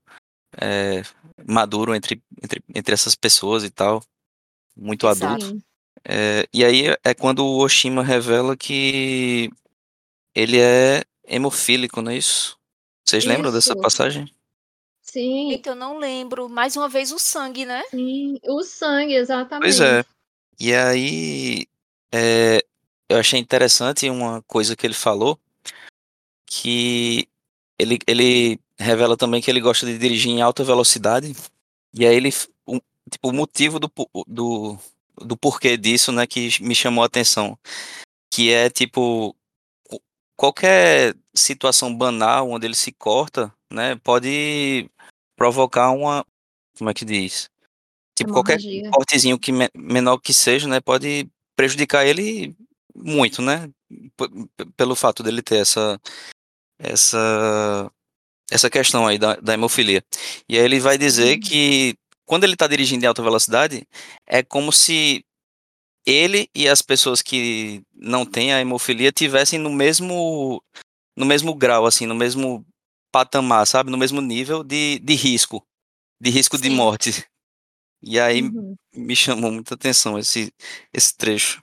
é, 0.59 1.03
maduro 1.47 1.95
entre, 1.95 2.21
entre, 2.41 2.63
entre 2.73 2.93
essas 2.93 3.15
pessoas 3.15 3.63
e 3.63 3.69
tal, 3.69 4.03
muito 4.75 5.07
Exato. 5.07 5.45
adulto. 5.45 5.63
É, 6.05 6.47
e 6.53 6.65
aí 6.65 6.85
é 7.03 7.13
quando 7.13 7.45
o 7.45 7.59
Oshima 7.59 8.03
revela 8.03 8.57
que 8.57 9.49
ele 10.35 10.59
é 10.59 11.03
hemofílico, 11.25 12.01
não 12.01 12.11
é 12.11 12.17
isso? 12.17 12.57
Vocês 13.05 13.25
lembram 13.25 13.51
dessa 13.51 13.73
Isso. 13.73 13.81
passagem? 13.81 14.33
Sim, 15.01 15.51
Eita, 15.51 15.71
eu 15.71 15.75
não 15.75 15.97
lembro. 15.97 16.49
Mais 16.49 16.75
uma 16.75 16.87
vez 16.89 17.11
o 17.11 17.19
sangue, 17.19 17.65
né? 17.65 17.83
sim. 17.91 18.39
O 18.43 18.63
sangue, 18.63 19.13
exatamente. 19.13 19.63
Pois 19.63 19.79
é. 19.79 20.03
E 20.59 20.73
aí, 20.73 21.67
é, 22.11 22.63
eu 23.09 23.17
achei 23.17 23.39
interessante 23.39 24.09
uma 24.09 24.41
coisa 24.43 24.75
que 24.75 24.87
ele 24.87 24.93
falou, 24.93 25.37
que 26.61 27.27
ele, 27.79 27.97
ele 28.05 28.59
revela 28.77 29.17
também 29.17 29.41
que 29.41 29.49
ele 29.49 29.59
gosta 29.59 29.85
de 29.85 29.97
dirigir 29.97 30.31
em 30.31 30.41
alta 30.41 30.63
velocidade, 30.63 31.33
e 31.93 32.05
aí 32.05 32.15
ele, 32.15 32.29
o, 32.65 32.79
tipo, 33.09 33.29
o 33.29 33.33
motivo 33.33 33.79
do, 33.79 33.91
do, 34.27 34.77
do 35.17 35.35
porquê 35.37 35.75
disso, 35.77 36.11
né, 36.11 36.27
que 36.27 36.49
me 36.61 36.75
chamou 36.75 37.03
a 37.03 37.07
atenção, 37.07 37.57
que 38.31 38.51
é, 38.51 38.69
tipo, 38.69 39.35
qu- 39.83 40.01
qualquer 40.35 41.15
situação 41.33 41.95
banal 41.95 42.49
onde 42.49 42.67
ele 42.67 42.75
se 42.75 42.91
corta, 42.91 43.51
né, 43.71 43.95
pode 44.03 44.89
provocar 45.35 45.89
uma, 45.91 46.25
como 46.77 46.89
é 46.89 46.93
que 46.93 47.05
diz? 47.05 47.49
Tipo, 48.15 48.31
qualquer 48.33 48.59
Hemorragia. 48.59 48.91
cortezinho 48.91 49.39
que 49.39 49.51
me- 49.51 49.71
menor 49.75 50.19
que 50.19 50.33
seja, 50.33 50.67
né, 50.67 50.79
pode 50.79 51.27
prejudicar 51.55 52.05
ele 52.05 52.55
muito, 52.95 53.41
né? 53.41 53.69
P- 54.15 54.29
pelo 54.77 54.95
fato 54.95 55.23
dele 55.23 55.41
ter 55.41 55.57
essa 55.57 55.99
essa 56.79 57.91
essa 58.51 58.69
questão 58.69 59.07
aí 59.07 59.17
da, 59.17 59.35
da 59.37 59.53
hemofilia. 59.53 60.03
E 60.47 60.57
aí 60.57 60.63
ele 60.63 60.79
vai 60.79 60.97
dizer 60.97 61.35
Sim. 61.35 61.39
que 61.39 61.95
quando 62.25 62.43
ele 62.43 62.53
está 62.53 62.67
dirigindo 62.67 63.03
em 63.03 63.07
alta 63.07 63.21
velocidade, 63.23 63.87
é 64.27 64.43
como 64.43 64.71
se 64.71 65.25
ele 66.05 66.49
e 66.53 66.67
as 66.67 66.81
pessoas 66.81 67.21
que 67.21 67.81
não 67.93 68.25
têm 68.25 68.53
a 68.53 68.59
hemofilia 68.61 69.11
tivessem 69.11 69.59
no 69.59 69.71
mesmo 69.71 70.61
no 71.15 71.25
mesmo 71.25 71.53
grau, 71.55 71.85
assim, 71.85 72.05
no 72.07 72.15
mesmo 72.15 72.65
patamar, 73.11 73.67
sabe? 73.67 73.91
No 73.91 73.97
mesmo 73.97 74.19
nível 74.21 74.63
de, 74.63 74.99
de 74.99 75.13
risco, 75.13 75.63
de 76.21 76.29
risco 76.31 76.57
de 76.57 76.69
Sim. 76.69 76.75
morte. 76.75 77.25
E 78.01 78.19
aí 78.19 78.41
Uhum. 78.41 78.75
me 78.95 79.15
chamou 79.15 79.51
muita 79.51 79.75
atenção 79.75 80.19
esse, 80.19 80.51
esse 80.93 81.15
trecho. 81.15 81.61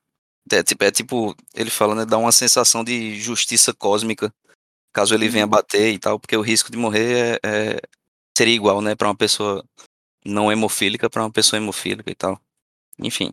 É 0.53 0.63
tipo, 0.63 0.85
é 0.85 0.91
tipo, 0.91 1.37
ele 1.55 1.71
fala, 1.71 1.95
né? 1.95 2.05
Dá 2.07 2.19
uma 2.19 2.33
sensação 2.33 2.83
de 2.83 3.21
justiça 3.21 3.75
cósmica, 3.75 4.33
caso 4.93 5.15
ele 5.15 5.29
venha 5.29 5.45
Uhum. 5.45 5.51
bater 5.51 5.93
e 5.93 5.99
tal, 5.99 6.19
porque 6.19 6.37
o 6.37 6.43
risco 6.43 6.71
de 6.71 6.77
morrer 6.79 7.41
é, 7.45 7.49
é- 7.77 7.81
seria 8.37 8.55
igual, 8.55 8.81
né? 8.81 8.95
Para 8.95 9.09
uma 9.09 9.17
pessoa 9.17 9.65
não 10.25 10.51
hemofílica, 10.53 11.09
para 11.11 11.23
uma 11.23 11.31
pessoa 11.31 11.59
hemofílica 11.59 12.11
e 12.11 12.15
tal. 12.15 12.41
Enfim, 12.99 13.33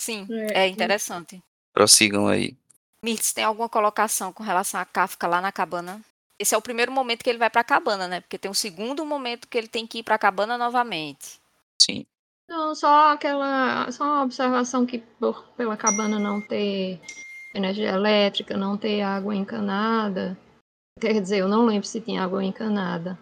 Sim, 0.00 0.26
É, 0.30 0.62
é 0.64 0.66
interessante. 0.68 1.42
prossigam 1.74 2.26
aí. 2.26 2.56
Mirtz, 3.04 3.32
tem 3.32 3.44
alguma 3.44 3.68
colocação 3.68 4.32
com 4.32 4.42
relação 4.42 4.80
a 4.80 4.84
Kafka 4.84 5.26
lá 5.26 5.40
na 5.40 5.52
cabana? 5.52 6.00
Esse 6.38 6.54
é 6.54 6.58
o 6.58 6.62
primeiro 6.62 6.90
momento 6.90 7.22
que 7.22 7.28
ele 7.28 7.38
vai 7.38 7.50
para 7.50 7.60
a 7.60 7.64
cabana, 7.64 8.08
né? 8.08 8.20
Porque 8.20 8.38
tem 8.38 8.50
um 8.50 8.54
segundo 8.54 9.04
momento 9.04 9.46
que 9.46 9.58
ele 9.58 9.68
tem 9.68 9.86
que 9.86 9.98
ir 9.98 10.02
para 10.02 10.14
a 10.14 10.18
cabana 10.18 10.56
novamente. 10.56 11.38
Sim, 11.80 12.06
Não, 12.48 12.74
só 12.74 13.12
aquela. 13.12 13.90
Só 13.92 14.04
uma 14.04 14.22
observação 14.24 14.84
que 14.86 14.98
por, 14.98 15.42
pela 15.56 15.76
cabana 15.76 16.18
não 16.18 16.40
ter 16.40 16.98
energia 17.54 17.90
elétrica, 17.90 18.56
não 18.56 18.76
ter 18.76 19.02
água 19.02 19.34
encanada. 19.36 20.36
Quer 21.00 21.20
dizer, 21.20 21.38
eu 21.38 21.48
não 21.48 21.64
lembro 21.64 21.86
se 21.86 22.00
tinha 22.00 22.22
água 22.22 22.44
encanada. 22.44 23.18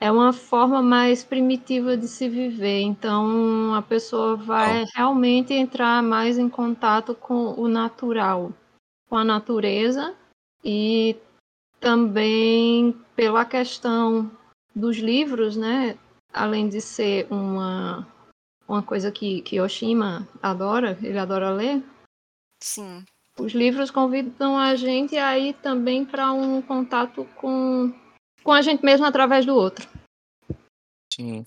é 0.00 0.12
uma 0.12 0.32
forma 0.32 0.80
mais 0.80 1.24
primitiva 1.24 1.96
de 1.96 2.06
se 2.06 2.28
viver. 2.28 2.80
Então 2.82 3.74
a 3.74 3.82
pessoa 3.82 4.36
vai 4.36 4.84
realmente 4.94 5.52
entrar 5.52 6.02
mais 6.02 6.38
em 6.38 6.48
contato 6.48 7.14
com 7.14 7.54
o 7.58 7.66
natural, 7.66 8.52
com 9.08 9.16
a 9.16 9.24
natureza 9.24 10.14
e 10.64 11.16
também 11.80 12.92
pela 13.16 13.44
questão 13.44 14.30
dos 14.74 14.98
livros, 14.98 15.56
né? 15.56 15.98
Além 16.32 16.68
de 16.68 16.80
ser 16.80 17.26
uma, 17.30 18.06
uma 18.68 18.82
coisa 18.82 19.10
que, 19.10 19.40
que 19.42 19.60
Oshima 19.60 20.28
adora, 20.42 20.98
ele 21.02 21.18
adora 21.18 21.50
ler. 21.50 21.82
Sim. 22.62 23.04
Os 23.38 23.52
livros 23.52 23.90
convidam 23.90 24.58
a 24.58 24.74
gente 24.74 25.16
a 25.16 25.38
ir 25.38 25.54
também 25.54 26.04
para 26.04 26.32
um 26.32 26.60
contato 26.60 27.24
com, 27.36 27.92
com 28.42 28.52
a 28.52 28.60
gente 28.60 28.84
mesmo 28.84 29.06
através 29.06 29.46
do 29.46 29.54
outro. 29.54 29.88
Sim. 31.12 31.46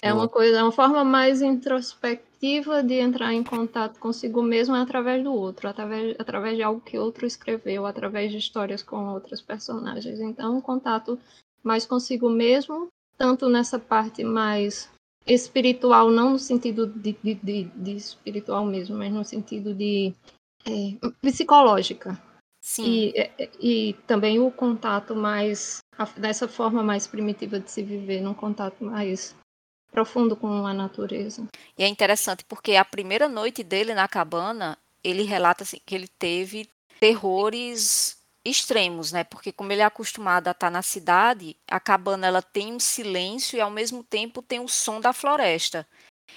É 0.00 0.12
uma 0.12 0.28
coisa, 0.28 0.58
é 0.58 0.62
uma 0.62 0.72
forma 0.72 1.04
mais 1.04 1.42
introspectiva 1.42 2.82
de 2.82 2.94
entrar 2.94 3.32
em 3.32 3.44
contato 3.44 4.00
consigo 4.00 4.42
mesmo 4.42 4.74
através 4.74 5.22
do 5.22 5.32
outro, 5.32 5.68
através, 5.68 6.16
através 6.18 6.56
de 6.56 6.62
algo 6.62 6.80
que 6.80 6.98
outro 6.98 7.24
escreveu, 7.24 7.86
através 7.86 8.32
de 8.32 8.38
histórias 8.38 8.82
com 8.82 9.12
outros 9.12 9.40
personagens. 9.40 10.18
Então, 10.18 10.56
um 10.56 10.60
contato 10.60 11.18
mais 11.62 11.86
consigo 11.86 12.28
mesmo, 12.28 12.88
tanto 13.16 13.48
nessa 13.48 13.78
parte 13.78 14.24
mais 14.24 14.90
espiritual, 15.24 16.10
não 16.10 16.30
no 16.30 16.38
sentido 16.38 16.86
de, 16.86 17.16
de, 17.22 17.34
de, 17.34 17.64
de 17.64 17.92
espiritual 17.92 18.64
mesmo, 18.64 18.96
mas 18.96 19.12
no 19.12 19.24
sentido 19.24 19.72
de 19.72 20.12
é, 20.66 21.08
psicológica. 21.20 22.20
Sim. 22.60 22.84
E, 22.84 23.12
e, 23.18 23.50
e, 23.60 23.92
também 24.06 24.38
o 24.38 24.50
contato 24.50 25.16
mais, 25.16 25.78
dessa 26.16 26.46
forma 26.46 26.82
mais 26.82 27.06
primitiva 27.06 27.58
de 27.58 27.70
se 27.70 27.82
viver, 27.82 28.20
num 28.20 28.34
contato 28.34 28.84
mais 28.84 29.34
profundo 29.90 30.36
com 30.36 30.66
a 30.66 30.72
natureza. 30.72 31.46
E 31.76 31.82
é 31.82 31.88
interessante 31.88 32.44
porque 32.44 32.76
a 32.76 32.84
primeira 32.84 33.28
noite 33.28 33.62
dele 33.62 33.94
na 33.94 34.06
cabana, 34.06 34.78
ele 35.02 35.22
relata 35.22 35.64
assim, 35.64 35.78
que 35.84 35.94
ele 35.94 36.08
teve 36.08 36.68
terrores 37.00 38.16
extremos, 38.44 39.12
né? 39.12 39.24
Porque 39.24 39.52
como 39.52 39.72
ele 39.72 39.82
é 39.82 39.84
acostumado 39.84 40.48
a 40.48 40.52
estar 40.52 40.70
na 40.70 40.82
cidade, 40.82 41.56
a 41.68 41.78
cabana 41.78 42.26
ela 42.26 42.42
tem 42.42 42.72
um 42.72 42.80
silêncio 42.80 43.56
e 43.56 43.60
ao 43.60 43.70
mesmo 43.70 44.02
tempo 44.02 44.42
tem 44.42 44.60
o 44.60 44.68
som 44.68 45.00
da 45.00 45.12
floresta. 45.12 45.86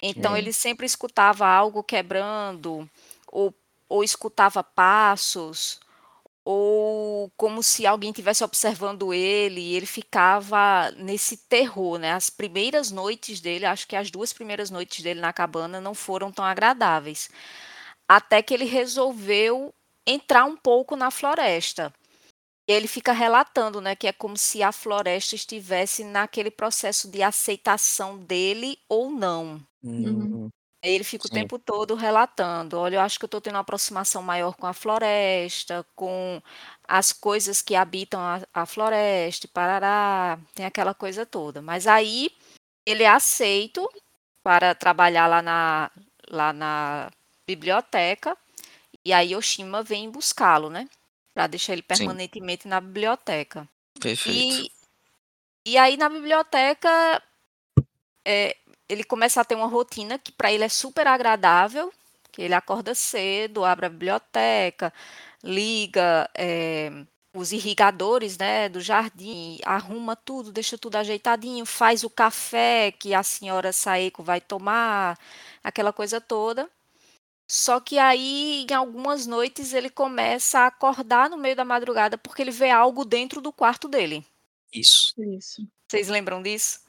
Então 0.02 0.36
é. 0.36 0.38
ele 0.38 0.52
sempre 0.52 0.86
escutava 0.86 1.46
algo 1.46 1.82
quebrando 1.82 2.88
ou, 3.30 3.54
ou 3.88 4.04
escutava 4.04 4.62
passos 4.62 5.80
ou 6.48 7.28
como 7.36 7.60
se 7.60 7.84
alguém 7.84 8.10
estivesse 8.10 8.44
observando 8.44 9.12
ele, 9.12 9.60
e 9.60 9.74
ele 9.74 9.84
ficava 9.84 10.92
nesse 10.92 11.36
terror, 11.36 11.98
né? 11.98 12.12
As 12.12 12.30
primeiras 12.30 12.92
noites 12.92 13.40
dele, 13.40 13.66
acho 13.66 13.88
que 13.88 13.96
as 13.96 14.12
duas 14.12 14.32
primeiras 14.32 14.70
noites 14.70 15.02
dele 15.02 15.20
na 15.20 15.32
cabana 15.32 15.80
não 15.80 15.92
foram 15.92 16.30
tão 16.30 16.44
agradáveis. 16.44 17.28
Até 18.08 18.42
que 18.42 18.54
ele 18.54 18.64
resolveu 18.64 19.74
entrar 20.06 20.44
um 20.44 20.56
pouco 20.56 20.94
na 20.94 21.10
floresta. 21.10 21.92
E 22.68 22.72
ele 22.72 22.86
fica 22.86 23.12
relatando, 23.12 23.80
né, 23.80 23.96
que 23.96 24.06
é 24.06 24.12
como 24.12 24.36
se 24.36 24.62
a 24.62 24.70
floresta 24.70 25.34
estivesse 25.34 26.04
naquele 26.04 26.50
processo 26.50 27.10
de 27.10 27.24
aceitação 27.24 28.18
dele 28.18 28.78
ou 28.88 29.10
não. 29.10 29.60
Uhum. 29.82 30.48
Ele 30.82 31.02
fica 31.02 31.26
o 31.26 31.30
tempo 31.30 31.58
todo 31.58 31.94
relatando: 31.94 32.78
olha, 32.78 32.96
eu 32.96 33.00
acho 33.00 33.18
que 33.18 33.24
eu 33.24 33.28
estou 33.28 33.40
tendo 33.40 33.54
uma 33.54 33.60
aproximação 33.60 34.22
maior 34.22 34.54
com 34.56 34.66
a 34.66 34.72
floresta, 34.72 35.84
com 35.94 36.40
as 36.86 37.12
coisas 37.12 37.62
que 37.62 37.74
habitam 37.74 38.20
a, 38.20 38.40
a 38.52 38.66
floresta, 38.66 39.48
parará, 39.48 40.38
tem 40.54 40.64
aquela 40.64 40.94
coisa 40.94 41.26
toda. 41.26 41.60
Mas 41.60 41.86
aí 41.86 42.30
ele 42.86 43.02
é 43.02 43.08
aceito 43.08 43.88
para 44.42 44.74
trabalhar 44.74 45.26
lá 45.26 45.42
na, 45.42 45.90
lá 46.28 46.52
na 46.52 47.10
biblioteca, 47.46 48.36
e 49.04 49.12
aí 49.12 49.34
Oshima 49.34 49.82
vem 49.82 50.10
buscá-lo, 50.10 50.70
né? 50.70 50.88
Para 51.34 51.48
deixar 51.48 51.72
ele 51.72 51.82
permanentemente 51.82 52.64
Sim. 52.64 52.68
na 52.68 52.80
biblioteca. 52.80 53.68
Perfeito. 54.00 54.38
E, 54.38 54.72
e 55.66 55.78
aí 55.78 55.96
na 55.96 56.08
biblioteca 56.08 57.20
é, 58.24 58.56
ele 58.88 59.04
começa 59.04 59.40
a 59.40 59.44
ter 59.44 59.54
uma 59.54 59.66
rotina 59.66 60.18
que 60.18 60.32
para 60.32 60.52
ele 60.52 60.64
é 60.64 60.68
super 60.68 61.06
agradável, 61.06 61.92
que 62.32 62.42
ele 62.42 62.54
acorda 62.54 62.94
cedo, 62.94 63.64
abre 63.64 63.86
a 63.86 63.88
biblioteca, 63.88 64.92
liga 65.42 66.28
é, 66.34 66.90
os 67.36 67.52
irrigadores 67.52 68.38
né, 68.38 68.68
do 68.68 68.80
jardim, 68.80 69.58
arruma 69.64 70.16
tudo, 70.16 70.50
deixa 70.52 70.78
tudo 70.78 70.96
ajeitadinho, 70.96 71.66
faz 71.66 72.02
o 72.02 72.10
café 72.10 72.92
que 72.92 73.14
a 73.14 73.22
senhora 73.22 73.72
Saeco 73.72 74.22
vai 74.22 74.40
tomar, 74.40 75.18
aquela 75.62 75.92
coisa 75.92 76.20
toda. 76.20 76.68
Só 77.48 77.78
que 77.78 77.98
aí, 77.98 78.66
em 78.68 78.74
algumas 78.74 79.26
noites, 79.26 79.72
ele 79.72 79.88
começa 79.88 80.60
a 80.60 80.66
acordar 80.66 81.30
no 81.30 81.36
meio 81.36 81.54
da 81.54 81.64
madrugada 81.64 82.18
porque 82.18 82.42
ele 82.42 82.50
vê 82.50 82.70
algo 82.70 83.04
dentro 83.04 83.40
do 83.40 83.52
quarto 83.52 83.86
dele. 83.88 84.24
Isso. 84.72 85.14
Isso. 85.18 85.66
Vocês 85.88 86.08
lembram 86.08 86.42
disso? 86.42 86.80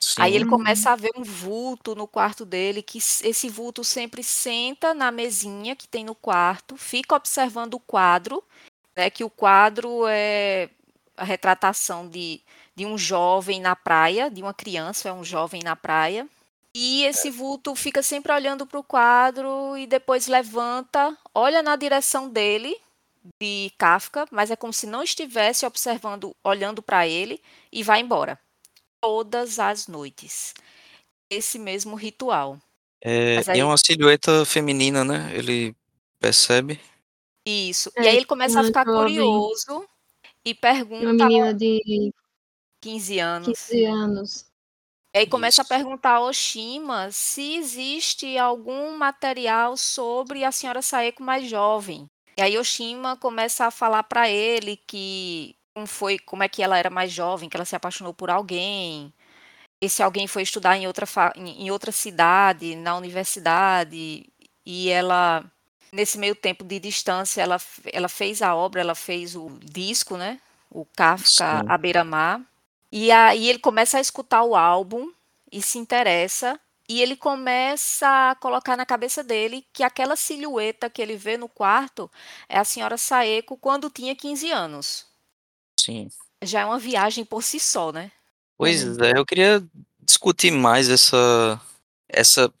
Sim. 0.00 0.20
Aí 0.20 0.34
ele 0.34 0.46
começa 0.46 0.90
a 0.90 0.96
ver 0.96 1.12
um 1.16 1.22
vulto 1.22 1.94
no 1.94 2.08
quarto 2.08 2.44
dele, 2.44 2.82
que 2.82 2.98
esse 2.98 3.48
vulto 3.48 3.84
sempre 3.84 4.22
senta 4.22 4.92
na 4.92 5.10
mesinha 5.12 5.76
que 5.76 5.86
tem 5.86 6.04
no 6.04 6.14
quarto, 6.14 6.76
fica 6.76 7.14
observando 7.14 7.74
o 7.74 7.80
quadro, 7.80 8.42
né, 8.96 9.08
que 9.10 9.22
o 9.22 9.30
quadro 9.30 10.06
é 10.08 10.68
a 11.16 11.24
retratação 11.24 12.08
de, 12.08 12.40
de 12.74 12.84
um 12.84 12.98
jovem 12.98 13.60
na 13.60 13.76
praia, 13.76 14.30
de 14.30 14.42
uma 14.42 14.52
criança, 14.52 15.08
é 15.08 15.12
um 15.12 15.24
jovem 15.24 15.62
na 15.62 15.76
praia. 15.76 16.28
E 16.74 17.04
esse 17.04 17.30
vulto 17.30 17.74
fica 17.76 18.02
sempre 18.02 18.32
olhando 18.32 18.66
para 18.66 18.80
o 18.80 18.84
quadro 18.84 19.76
e 19.76 19.86
depois 19.86 20.26
levanta, 20.26 21.16
olha 21.34 21.62
na 21.62 21.76
direção 21.76 22.28
dele, 22.28 22.76
de 23.40 23.70
Kafka, 23.78 24.26
mas 24.30 24.50
é 24.50 24.56
como 24.56 24.72
se 24.72 24.86
não 24.86 25.02
estivesse 25.02 25.64
observando, 25.64 26.34
olhando 26.42 26.82
para 26.82 27.06
ele 27.06 27.40
e 27.70 27.82
vai 27.82 28.00
embora 28.00 28.38
todas 29.02 29.58
as 29.58 29.86
noites. 29.88 30.54
Esse 31.28 31.58
mesmo 31.58 31.96
ritual. 31.96 32.58
É, 33.02 33.36
Mas 33.36 33.48
aí- 33.48 33.60
é 33.60 33.64
uma 33.64 33.76
silhueta 33.76 34.44
feminina, 34.46 35.04
né? 35.04 35.30
Ele 35.36 35.74
percebe. 36.20 36.80
Isso. 37.44 37.90
É, 37.96 38.04
e 38.04 38.08
aí 38.08 38.16
ele 38.16 38.24
começa 38.26 38.60
a 38.60 38.64
ficar 38.64 38.86
jovem. 38.86 39.16
curioso 39.16 39.84
e 40.44 40.50
E 40.50 40.52
uma 40.54 40.60
pergunta 40.60 41.26
menina 41.26 41.52
de 41.52 42.12
15 42.80 43.18
anos. 43.18 43.46
15 43.48 43.84
anos. 43.84 44.46
E 45.14 45.18
aí 45.18 45.26
começa 45.26 45.62
a 45.62 45.64
Isso. 45.64 45.68
perguntar 45.68 46.12
ao 46.16 46.24
Oshima 46.28 47.10
se 47.10 47.56
existe 47.56 48.38
algum 48.38 48.96
material 48.96 49.76
sobre 49.76 50.44
a 50.44 50.52
senhora 50.52 50.80
Saeko 50.80 51.22
mais 51.22 51.48
jovem. 51.50 52.06
E 52.38 52.40
aí 52.42 52.56
Oshima 52.56 53.16
começa 53.16 53.66
a 53.66 53.70
falar 53.70 54.04
para 54.04 54.30
ele 54.30 54.76
que 54.86 55.54
como 55.74 55.86
foi, 55.86 56.18
como 56.18 56.42
é 56.42 56.48
que 56.48 56.62
ela 56.62 56.78
era 56.78 56.90
mais 56.90 57.12
jovem, 57.12 57.48
que 57.48 57.56
ela 57.56 57.64
se 57.64 57.76
apaixonou 57.76 58.14
por 58.14 58.30
alguém. 58.30 59.12
Esse 59.80 60.02
alguém 60.02 60.26
foi 60.26 60.42
estudar 60.42 60.76
em 60.76 60.86
outra, 60.86 61.06
em 61.36 61.70
outra 61.70 61.90
cidade, 61.92 62.76
na 62.76 62.96
universidade, 62.96 64.26
e 64.64 64.88
ela, 64.90 65.44
nesse 65.92 66.18
meio 66.18 66.34
tempo 66.36 66.64
de 66.64 66.78
distância, 66.78 67.42
ela, 67.42 67.60
ela 67.92 68.08
fez 68.08 68.42
a 68.42 68.54
obra, 68.54 68.80
ela 68.80 68.94
fez 68.94 69.34
o 69.34 69.50
disco, 69.60 70.16
né? 70.16 70.40
O 70.70 70.84
Kafka 70.84 71.64
à 71.68 71.76
beira-mar. 71.76 72.40
E 72.90 73.10
aí 73.10 73.48
ele 73.48 73.58
começa 73.58 73.98
a 73.98 74.00
escutar 74.00 74.42
o 74.42 74.54
álbum 74.54 75.10
e 75.50 75.60
se 75.62 75.78
interessa. 75.78 76.58
E 76.88 77.00
ele 77.00 77.16
começa 77.16 78.30
a 78.30 78.34
colocar 78.34 78.76
na 78.76 78.84
cabeça 78.84 79.22
dele 79.24 79.64
que 79.72 79.82
aquela 79.82 80.16
silhueta 80.16 80.90
que 80.90 81.00
ele 81.00 81.16
vê 81.16 81.36
no 81.38 81.48
quarto 81.48 82.10
é 82.48 82.58
a 82.58 82.64
senhora 82.64 82.98
Saeko 82.98 83.56
quando 83.56 83.88
tinha 83.88 84.14
15 84.14 84.50
anos. 84.50 85.11
Sim. 85.84 86.08
Já 86.44 86.60
é 86.60 86.64
uma 86.64 86.78
viagem 86.78 87.24
por 87.24 87.42
si 87.42 87.58
só, 87.60 87.92
né? 87.92 88.10
Pois 88.58 88.84
Uhum. 88.84 89.04
é, 89.04 89.18
eu 89.18 89.26
queria 89.26 89.62
discutir 90.00 90.50
mais 90.50 90.88
essa 90.88 91.60
essa 92.08 92.52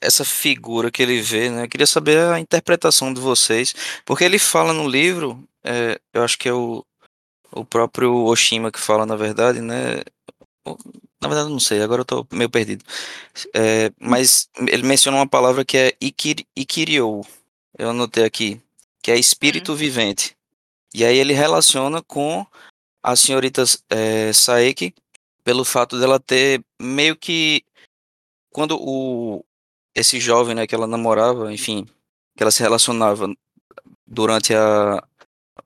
essa 0.00 0.24
figura 0.24 0.90
que 0.90 1.02
ele 1.02 1.20
vê, 1.22 1.48
né? 1.48 1.64
Eu 1.64 1.68
queria 1.68 1.86
saber 1.86 2.18
a 2.18 2.38
interpretação 2.38 3.12
de 3.12 3.20
vocês, 3.20 3.74
porque 4.04 4.22
ele 4.24 4.38
fala 4.38 4.72
no 4.72 4.86
livro, 4.86 5.42
é, 5.62 5.98
eu 6.12 6.22
acho 6.22 6.38
que 6.38 6.48
é 6.48 6.52
o, 6.52 6.84
o 7.52 7.64
próprio 7.64 8.12
Oshima 8.26 8.70
que 8.70 8.78
fala, 8.78 9.06
na 9.06 9.16
verdade, 9.16 9.60
né? 9.62 10.02
Na 11.20 11.28
verdade, 11.28 11.48
não 11.50 11.60
sei, 11.60 11.80
agora 11.82 12.02
eu 12.02 12.04
tô 12.04 12.26
meio 12.32 12.50
perdido. 12.50 12.84
É, 13.54 13.90
mas 13.98 14.48
ele 14.68 14.82
menciona 14.82 15.16
uma 15.16 15.26
palavra 15.28 15.64
que 15.64 15.76
é 15.76 15.92
Ikiryo, 16.00 17.22
eu 17.78 17.90
anotei 17.90 18.24
aqui, 18.24 18.60
que 19.02 19.10
é 19.10 19.16
espírito 19.18 19.74
vivente. 19.74 20.36
E 20.94 21.04
aí 21.04 21.18
ele 21.18 21.32
relaciona 21.32 22.00
com 22.00 22.46
a 23.02 23.16
senhorita 23.16 23.64
é, 23.90 24.32
Saeki 24.32 24.94
pelo 25.42 25.64
fato 25.64 25.98
dela 25.98 26.20
ter 26.20 26.64
meio 26.80 27.16
que 27.16 27.64
quando 28.50 28.78
o 28.80 29.44
esse 29.94 30.18
jovem, 30.18 30.54
né, 30.54 30.66
que 30.66 30.74
ela 30.74 30.86
namorava, 30.86 31.52
enfim, 31.52 31.84
que 32.36 32.42
ela 32.42 32.50
se 32.50 32.62
relacionava 32.62 33.26
durante 34.06 34.54
a 34.54 35.02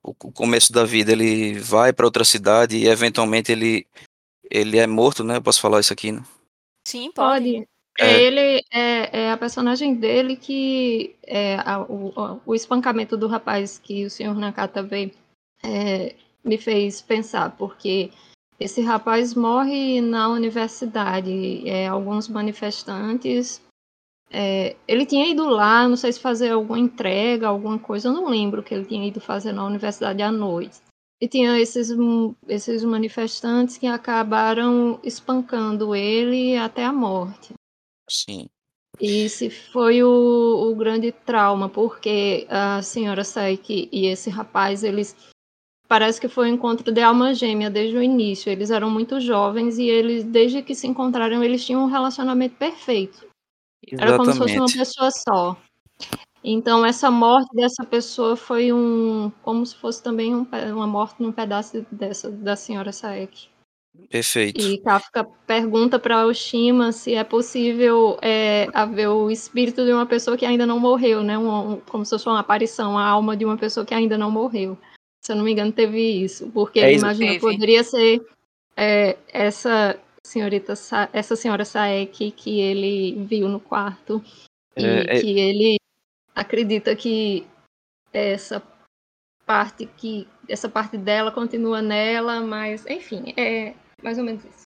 o 0.03 0.13
começo 0.31 0.71
da 0.71 0.85
vida, 0.85 1.11
ele 1.11 1.59
vai 1.59 1.91
para 1.93 2.05
outra 2.05 2.23
cidade 2.23 2.77
e 2.77 2.87
eventualmente 2.87 3.51
ele 3.51 3.87
ele 4.49 4.77
é 4.79 4.87
morto, 4.87 5.23
né? 5.23 5.37
Eu 5.37 5.41
posso 5.41 5.61
falar 5.61 5.79
isso 5.79 5.93
aqui, 5.93 6.11
né? 6.11 6.23
Sim, 6.87 7.11
pode. 7.11 7.51
Pode. 7.51 7.78
É, 7.99 8.05
É. 8.07 8.21
ele 8.21 8.61
é, 8.71 9.19
é 9.25 9.31
a 9.31 9.37
personagem 9.37 9.93
dele 9.95 10.35
que 10.35 11.15
é 11.25 11.55
a- 11.57 11.81
o, 11.81 12.39
o 12.45 12.55
espancamento 12.55 13.17
do 13.17 13.27
rapaz 13.27 13.77
que 13.77 14.05
o 14.05 14.09
senhor 14.09 14.35
Nakata 14.35 14.81
vê 14.81 15.11
é, 15.63 16.15
me 16.43 16.57
fez 16.57 17.01
pensar, 17.01 17.55
porque 17.57 18.11
esse 18.59 18.81
rapaz 18.81 19.33
morre 19.35 19.99
na 20.01 20.29
universidade. 20.29 21.67
É, 21.67 21.87
alguns 21.87 22.27
manifestantes. 22.27 23.61
é, 24.31 24.75
ele 24.87 25.05
tinha 25.05 25.27
ido 25.27 25.47
lá, 25.49 25.87
não 25.87 25.95
sei 25.97 26.11
se 26.13 26.19
fazer 26.19 26.51
alguma 26.51 26.77
entrega, 26.79 27.47
alguma 27.47 27.79
coisa, 27.79 28.09
eu 28.09 28.13
não 28.13 28.29
lembro 28.29 28.61
o 28.61 28.63
que 28.63 28.73
ele 28.73 28.85
tinha 28.85 29.07
ido 29.07 29.19
fazer 29.19 29.51
na 29.53 29.65
universidade 29.65 30.21
à 30.21 30.31
noite. 30.31 30.79
E 31.21 31.27
tinha 31.27 31.59
esses, 31.59 31.89
esses 32.47 32.83
manifestantes 32.83 33.77
que 33.77 33.87
acabaram 33.87 34.99
espancando 35.03 35.95
ele 35.95 36.55
até 36.57 36.85
a 36.85 36.93
morte. 36.93 37.53
Sim. 38.09 38.49
E 38.99 39.23
esse 39.23 39.49
foi 39.49 40.03
o, 40.03 40.71
o 40.71 40.75
grande 40.75 41.11
trauma, 41.11 41.69
porque 41.69 42.45
a 42.49 42.81
senhora 42.81 43.23
Saiki 43.23 43.87
e 43.91 44.07
esse 44.07 44.29
rapaz, 44.29 44.83
eles 44.83 45.15
parece 45.87 46.19
que 46.19 46.27
foi 46.27 46.51
um 46.51 46.55
encontro 46.55 46.91
de 46.91 47.01
alma 47.01 47.33
gêmea 47.33 47.69
desde 47.69 47.97
o 47.97 48.03
início. 48.03 48.51
Eles 48.51 48.71
eram 48.71 48.89
muito 48.89 49.19
jovens 49.19 49.77
e 49.77 49.87
eles, 49.87 50.23
desde 50.23 50.61
que 50.61 50.75
se 50.75 50.85
encontraram, 50.87 51.43
eles 51.43 51.65
tinham 51.65 51.83
um 51.83 51.87
relacionamento 51.87 52.55
perfeito. 52.55 53.27
Era 53.93 54.17
como 54.17 54.31
se 54.31 54.37
fosse 54.37 54.55
uma 54.55 54.65
Exatamente. 54.65 54.77
pessoa 54.77 55.11
só. 55.11 55.57
Então 56.43 56.85
essa 56.85 57.11
morte 57.11 57.53
dessa 57.53 57.83
pessoa 57.85 58.35
foi 58.35 58.71
um, 58.71 59.29
como 59.41 59.65
se 59.65 59.75
fosse 59.75 60.01
também 60.01 60.33
um 60.33 60.47
uma 60.73 60.87
morte 60.87 61.21
num 61.21 61.31
pedaço 61.31 61.85
dessa 61.91 62.29
da 62.29 62.55
senhora 62.55 62.91
Saeki. 62.91 63.49
Perfeito. 64.09 64.61
E 64.61 64.77
Kafka 64.79 65.23
pergunta 65.45 65.99
para 65.99 66.25
Oshima 66.25 66.91
se 66.91 67.13
é 67.15 67.23
possível 67.23 68.17
é, 68.21 68.67
haver 68.73 69.07
o 69.09 69.29
espírito 69.29 69.85
de 69.85 69.91
uma 69.91 70.05
pessoa 70.05 70.37
que 70.37 70.45
ainda 70.45 70.65
não 70.65 70.79
morreu, 70.79 71.21
né? 71.23 71.37
Um, 71.37 71.73
um- 71.73 71.79
como 71.81 72.05
se 72.05 72.11
fosse 72.11 72.27
uma 72.27 72.39
aparição, 72.39 72.97
a 72.97 73.05
alma 73.05 73.35
de 73.35 73.45
uma 73.45 73.57
pessoa 73.57 73.85
que 73.85 73.93
ainda 73.93 74.17
não 74.17 74.31
morreu. 74.31 74.77
Se 75.21 75.31
eu 75.31 75.35
não 75.35 75.43
me 75.43 75.51
engano, 75.51 75.71
teve 75.71 75.99
isso, 75.99 76.49
porque 76.51 76.79
É 76.79 76.93
imagina 76.93 77.39
poderia 77.39 77.83
ser 77.83 78.21
é, 78.77 79.17
essa 79.27 79.99
senhorita, 80.23 80.75
Sa- 80.75 81.09
essa 81.11 81.35
senhora 81.35 81.65
Saeki 81.65 82.31
que 82.31 82.59
ele 82.61 83.25
viu 83.25 83.49
no 83.49 83.59
quarto 83.59 84.23
e 84.77 84.83
É, 84.85 85.17
é- 85.17 85.19
que 85.21 85.39
ele 85.39 85.75
acredita 86.33 86.95
que 86.95 87.45
essa 88.13 88.61
parte 89.49 89.89
que 89.97 90.27
essa 90.47 90.69
parte 90.69 90.95
dela 90.95 91.31
continua 91.31 91.81
nela, 91.81 92.39
mas 92.39 92.85
enfim, 92.85 93.33
é 93.35 93.73
mais 94.03 94.19
ou 94.19 94.23
menos 94.23 94.45
isso. 94.45 94.61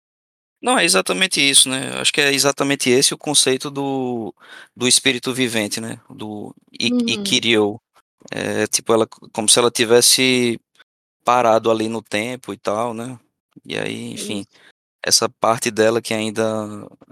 Não, 0.61 0.77
é 0.77 0.83
exatamente 0.83 1.39
isso, 1.39 1.69
né? 1.69 2.01
Acho 2.01 2.11
que 2.11 2.19
é 2.19 2.33
exatamente 2.33 2.89
esse 2.89 3.13
o 3.13 3.17
conceito 3.17 3.71
do, 3.71 4.35
do 4.75 4.85
espírito 4.85 5.33
vivente, 5.33 5.79
né? 5.79 6.01
Do 6.09 6.53
Uhum. 6.81 7.07
Ikiryo. 7.07 7.79
É 8.29 8.67
tipo 8.67 8.93
ela 8.93 9.07
como 9.31 9.47
se 9.47 9.57
ela 9.57 9.71
tivesse 9.71 10.59
parado 11.23 11.71
ali 11.71 11.87
no 11.87 12.01
tempo 12.01 12.53
e 12.53 12.57
tal, 12.57 12.93
né? 12.93 13.17
E 13.65 13.77
aí, 13.77 14.11
enfim, 14.11 14.45
essa 15.01 15.29
parte 15.29 15.71
dela 15.71 16.01
que 16.01 16.13
ainda 16.13 16.43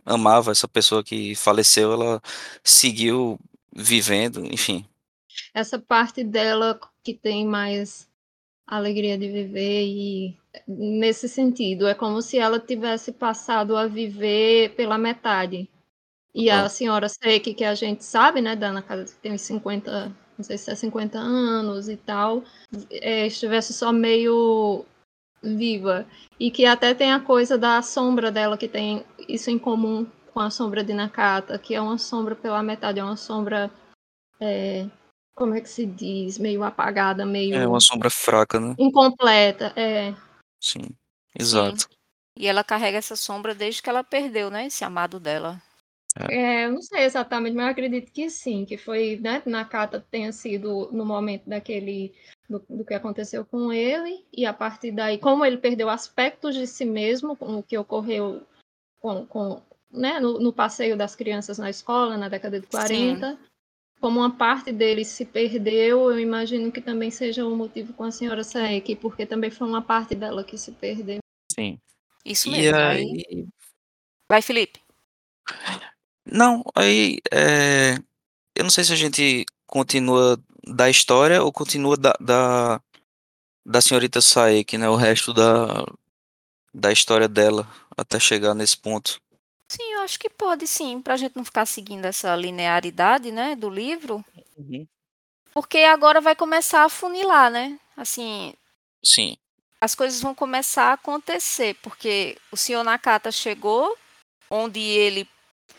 amava 0.05 0.51
essa 0.51 0.67
pessoa 0.67 1.03
que 1.03 1.35
faleceu, 1.35 1.93
ela 1.93 2.21
seguiu 2.63 3.39
vivendo, 3.73 4.45
enfim. 4.51 4.85
Essa 5.53 5.79
parte 5.79 6.23
dela 6.23 6.79
que 7.03 7.13
tem 7.13 7.45
mais 7.45 8.09
alegria 8.67 9.17
de 9.17 9.27
viver 9.27 9.85
e 9.85 10.37
nesse 10.67 11.27
sentido 11.27 11.87
é 11.87 11.93
como 11.93 12.21
se 12.21 12.37
ela 12.37 12.59
tivesse 12.59 13.11
passado 13.11 13.75
a 13.75 13.87
viver 13.87 14.75
pela 14.75 14.97
metade. 14.97 15.69
E 16.33 16.49
a 16.49 16.63
Ah. 16.63 16.69
senhora 16.69 17.09
Seiki, 17.09 17.53
que 17.53 17.65
a 17.65 17.75
gente 17.75 18.03
sabe, 18.05 18.39
né, 18.41 18.55
da 18.55 18.67
Ana 18.69 18.81
Casa 18.81 19.13
que 19.13 19.19
tem 19.19 19.33
uns 19.33 19.41
50, 19.41 20.15
não 20.37 20.43
sei 20.43 20.57
se 20.57 20.71
é 20.71 20.75
50 20.75 21.19
anos 21.19 21.89
e 21.89 21.97
tal, 21.97 22.43
é, 22.89 23.27
estivesse 23.27 23.73
só 23.73 23.91
meio 23.91 24.85
viva. 25.43 26.05
E 26.39 26.49
que 26.49 26.65
até 26.65 26.93
tem 26.93 27.11
a 27.11 27.19
coisa 27.19 27.57
da 27.57 27.81
sombra 27.81 28.31
dela, 28.31 28.57
que 28.57 28.67
tem 28.67 29.03
isso 29.27 29.49
em 29.49 29.59
comum 29.59 30.07
com 30.33 30.39
a 30.39 30.49
sombra 30.49 30.83
de 30.83 30.93
Nakata, 30.93 31.59
que 31.59 31.75
é 31.75 31.81
uma 31.81 31.97
sombra 31.97 32.35
pela 32.35 32.63
metade, 32.63 32.99
é 32.99 33.03
uma 33.03 33.17
sombra. 33.17 33.69
é, 34.39 34.87
como 35.35 35.53
é 35.53 35.61
que 35.61 35.69
se 35.69 35.85
diz? 35.85 36.37
Meio 36.37 36.63
apagada, 36.63 37.25
meio 37.25 37.55
É 37.55 37.67
uma 37.67 37.79
sombra 37.79 38.09
fraca, 38.09 38.59
né? 38.59 38.75
incompleta. 38.77 39.73
É. 39.75 40.13
Sim. 40.59 40.89
Exato. 41.37 41.87
E 42.37 42.47
ela 42.47 42.63
carrega 42.63 42.97
essa 42.97 43.15
sombra 43.15 43.53
desde 43.53 43.81
que 43.81 43.89
ela 43.89 44.03
perdeu, 44.03 44.49
né? 44.49 44.67
Esse 44.67 44.83
amado 44.83 45.19
dela. 45.19 45.61
É, 46.29 46.65
eu 46.65 46.73
não 46.73 46.81
sei 46.81 47.03
exatamente, 47.03 47.55
mas 47.55 47.65
eu 47.65 47.71
acredito 47.71 48.11
que 48.11 48.29
sim, 48.29 48.65
que 48.65 48.77
foi, 48.77 49.17
né, 49.21 49.41
Nakata 49.45 50.05
tenha 50.11 50.31
sido 50.33 50.89
no 50.91 51.05
momento 51.05 51.47
daquele 51.47 52.13
do, 52.49 52.59
do 52.69 52.83
que 52.83 52.93
aconteceu 52.93 53.45
com 53.45 53.71
ele, 53.71 54.25
e 54.33 54.45
a 54.45 54.53
partir 54.53 54.91
daí, 54.91 55.17
como 55.17 55.45
ele 55.45 55.57
perdeu 55.57 55.89
aspectos 55.89 56.53
de 56.53 56.67
si 56.67 56.83
mesmo, 56.83 57.35
com 57.35 57.59
o 57.59 57.63
que 57.63 57.77
ocorreu 57.77 58.45
com, 58.99 59.25
com 59.25 59.61
né, 59.89 60.19
no, 60.19 60.37
no 60.37 60.51
passeio 60.51 60.97
das 60.97 61.15
crianças 61.15 61.57
na 61.57 61.69
escola, 61.69 62.17
na 62.17 62.27
década 62.27 62.59
de 62.59 62.67
40, 62.67 63.39
como 64.01 64.19
uma 64.19 64.35
parte 64.35 64.71
dele 64.71 65.05
se 65.05 65.23
perdeu, 65.23 66.11
eu 66.11 66.19
imagino 66.19 66.71
que 66.71 66.81
também 66.81 67.11
seja 67.11 67.45
o 67.45 67.55
motivo 67.55 67.93
com 67.93 68.03
a 68.03 68.11
senhora 68.11 68.43
Saeki, 68.43 68.95
porque 68.95 69.27
também 69.27 69.51
foi 69.51 69.67
uma 69.67 69.81
parte 69.81 70.15
dela 70.15 70.43
que 70.43 70.57
se 70.57 70.71
perdeu. 70.71 71.19
Sim. 71.53 71.79
Isso 72.25 72.49
E 72.49 72.51
mesmo. 72.51 72.77
Aí... 72.77 73.25
aí, 73.29 73.47
Vai, 74.27 74.41
Felipe. 74.41 74.79
Não, 76.25 76.63
aí 76.75 77.19
é, 77.31 77.95
eu 78.55 78.63
não 78.63 78.69
sei 78.69 78.83
se 78.83 78.93
a 78.93 78.95
gente 78.95 79.45
continua 79.67 80.41
da 80.65 80.89
história 80.89 81.43
ou 81.43 81.51
continua 81.51 81.95
da, 81.95 82.13
da, 82.19 82.81
da 83.65 83.81
senhorita 83.81 84.19
Saeki, 84.19 84.77
né? 84.77 84.89
O 84.89 84.95
resto 84.95 85.33
da, 85.33 85.85
da 86.73 86.91
história 86.91 87.27
dela 87.27 87.67
até 87.95 88.19
chegar 88.19 88.55
nesse 88.55 88.77
ponto. 88.77 89.21
Sim, 89.71 89.93
eu 89.93 90.01
acho 90.01 90.19
que 90.19 90.29
pode 90.29 90.67
sim, 90.67 91.01
pra 91.01 91.17
gente 91.17 91.35
não 91.35 91.43
ficar 91.45 91.65
seguindo 91.65 92.05
essa 92.05 92.35
linearidade, 92.35 93.31
né, 93.31 93.55
do 93.55 93.69
livro. 93.69 94.23
Porque 95.53 95.79
agora 95.79 96.19
vai 96.19 96.35
começar 96.35 96.83
a 96.83 96.89
funilar, 96.89 97.49
né? 97.49 97.79
Assim, 97.95 98.53
Sim, 99.03 99.37
as 99.79 99.95
coisas 99.95 100.21
vão 100.21 100.33
começar 100.35 100.85
a 100.89 100.93
acontecer, 100.93 101.75
porque 101.81 102.37
o 102.51 102.57
senhor 102.57 102.83
Nakata 102.83 103.31
chegou 103.31 103.97
onde 104.49 104.79
ele 104.81 105.27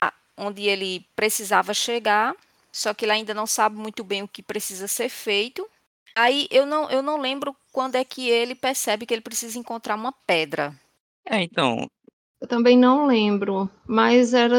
a- 0.00 0.12
onde 0.38 0.64
ele 0.68 1.06
precisava 1.16 1.74
chegar, 1.74 2.34
só 2.72 2.94
que 2.94 3.04
ele 3.04 3.12
ainda 3.12 3.34
não 3.34 3.46
sabe 3.46 3.76
muito 3.76 4.04
bem 4.04 4.22
o 4.22 4.28
que 4.28 4.42
precisa 4.42 4.88
ser 4.88 5.08
feito. 5.08 5.68
Aí 6.16 6.48
eu 6.50 6.66
não 6.66 6.90
eu 6.90 7.02
não 7.02 7.20
lembro 7.20 7.56
quando 7.72 7.96
é 7.96 8.04
que 8.04 8.28
ele 8.30 8.54
percebe 8.54 9.06
que 9.06 9.14
ele 9.14 9.22
precisa 9.22 9.58
encontrar 9.58 9.96
uma 9.96 10.12
pedra. 10.12 10.74
é, 11.26 11.42
então, 11.42 11.88
Eu 12.42 12.48
também 12.48 12.76
não 12.76 13.06
lembro, 13.06 13.70
mas 13.86 14.34
era. 14.34 14.58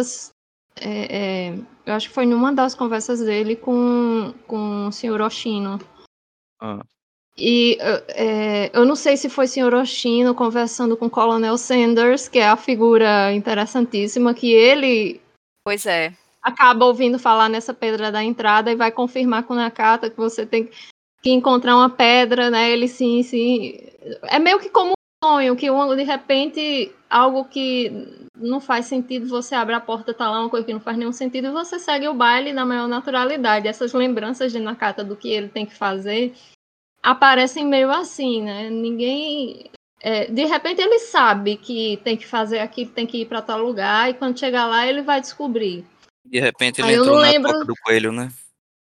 é, 0.78 1.50
é, 1.50 1.60
eu 1.86 1.93
acho 1.93 2.08
que 2.08 2.15
foi 2.15 2.26
numa 2.26 2.54
das 2.54 2.74
conversas 2.74 3.19
dele 3.19 3.58
com, 3.58 4.34
com 4.48 4.88
o 4.88 4.91
senhor 4.91 5.19
Oshino. 5.19 5.78
ah, 6.62 6.80
E 7.38 7.78
é, 7.82 8.72
eu 8.74 8.86
não 8.86 8.96
sei 8.96 9.17
se 9.17 9.28
foi 9.30 9.43
o 9.43 9.50
senhor 9.50 9.74
Oshino 9.74 10.34
conversando 10.34 10.96
com 10.96 11.08
o 11.08 11.10
Coronel 11.10 11.58
Sanders, 11.58 12.30
que 12.30 12.39
é 12.39 12.48
a 12.48 12.56
figura 12.56 13.34
interessantíssima, 13.34 14.34
que 14.34 14.50
ele 14.54 15.19
Pois 15.65 15.86
é. 15.86 16.13
acaba 16.41 16.86
ouvindo 16.86 17.19
falar 17.19 17.50
nessa 17.50 17.74
pedra 17.74 18.13
da 18.13 18.24
entrada 18.24 18.72
e 18.72 18.78
vai 18.78 18.93
confirmar 18.93 19.43
com 19.43 19.54
o 19.54 19.58
Nakata 19.58 20.10
que 20.10 20.15
você 20.15 20.46
tem 20.46 20.69
que 21.22 21.32
encontrar 21.32 21.76
uma 21.76 21.89
pedra, 21.89 22.50
né? 22.50 22.72
Ele 22.72 22.88
sim, 22.88 23.24
sim. 23.24 23.78
É 24.24 24.39
meio 24.39 24.58
que 24.58 24.69
como 24.69 24.93
sonho, 25.24 25.56
que 25.56 25.70
de 25.96 26.04
repente 26.04 26.91
algo 27.10 27.45
que 27.45 27.91
não 28.36 28.60
faz 28.60 28.88
sentido, 28.88 29.28
você 29.28 29.56
abre 29.56 29.74
a 29.74 29.80
porta, 29.80 30.14
tá 30.14 30.30
lá 30.30 30.41
uma 30.41 30.50
coisa 30.50 30.66
que 30.66 30.74
não 30.74 30.80
faz 30.82 30.97
nenhum 30.97 31.14
sentido, 31.14 31.47
e 31.47 31.52
você 31.52 31.80
segue 31.80 32.08
o 32.08 32.14
baile 32.14 32.52
na 32.52 32.66
maior 32.66 32.88
naturalidade. 32.88 33.68
Essas 33.68 33.93
lembranças 33.93 34.52
de 34.52 34.60
Nakata 34.60 35.04
do 35.04 35.16
que 35.16 35.30
ele 35.30 35.47
tem 35.47 35.66
que 35.66 35.74
fazer 35.76 36.34
aparecem 37.02 37.66
meio 37.66 37.89
assim, 37.91 38.41
né? 38.41 38.70
Ninguém. 38.70 39.70
é, 40.02 40.26
de 40.26 40.45
repente 40.45 40.82
ele 40.82 41.00
sabe 41.00 41.56
que 41.56 41.97
tem 42.04 42.18
que 42.18 42.28
fazer 42.28 42.60
aquilo, 42.60 42.91
tem 42.91 43.08
que 43.08 43.22
ir 43.22 43.26
para 43.26 43.41
tal 43.41 43.62
lugar, 43.64 44.10
e 44.10 44.14
quando 44.14 44.38
chegar 44.38 44.66
lá 44.66 44.86
ele 44.86 45.02
vai 45.02 45.22
descobrir. 45.22 45.86
de 46.26 46.39
repente 46.39 46.82
ele 46.82 46.89
Aí 46.89 46.95
entrou 46.95 47.16
na 47.16 47.30
lembro- 47.30 47.66
do 47.66 47.76
coelho, 47.84 48.12
né? 48.12 48.30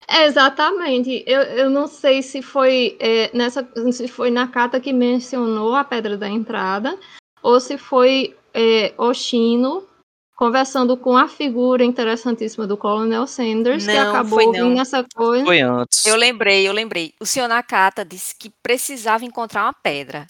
É, 0.07 0.25
exatamente. 0.25 1.23
Eu, 1.25 1.41
eu 1.41 1.69
não 1.69 1.87
sei 1.87 2.21
se 2.21 2.41
foi 2.41 2.95
é, 2.99 3.29
nessa 3.35 3.67
se 3.91 4.07
foi 4.07 4.29
na 4.29 4.47
carta 4.47 4.79
que 4.79 4.93
mencionou 4.93 5.75
a 5.75 5.83
pedra 5.83 6.17
da 6.17 6.29
entrada 6.29 6.97
ou 7.41 7.59
se 7.59 7.77
foi 7.77 8.35
é, 8.53 8.93
Oshino 8.97 9.87
conversando 10.35 10.97
com 10.97 11.15
a 11.15 11.27
figura 11.27 11.83
interessantíssima 11.83 12.67
do 12.67 12.75
Coronel 12.77 13.25
Sanders 13.25 13.85
que 13.85 13.93
Não, 13.93 14.09
acabou 14.09 14.37
foi 14.37 14.45
ouvindo 14.47 14.75
não. 14.75 14.81
essa 14.81 15.03
coisa. 15.15 15.45
Foi 15.45 15.61
antes. 15.61 16.05
Eu 16.05 16.15
lembrei, 16.17 16.67
eu 16.67 16.73
lembrei. 16.73 17.13
O 17.19 17.25
senhor 17.25 17.47
Nakata 17.47 18.03
disse 18.03 18.35
que 18.37 18.51
precisava 18.61 19.23
encontrar 19.25 19.63
uma 19.63 19.73
pedra. 19.73 20.27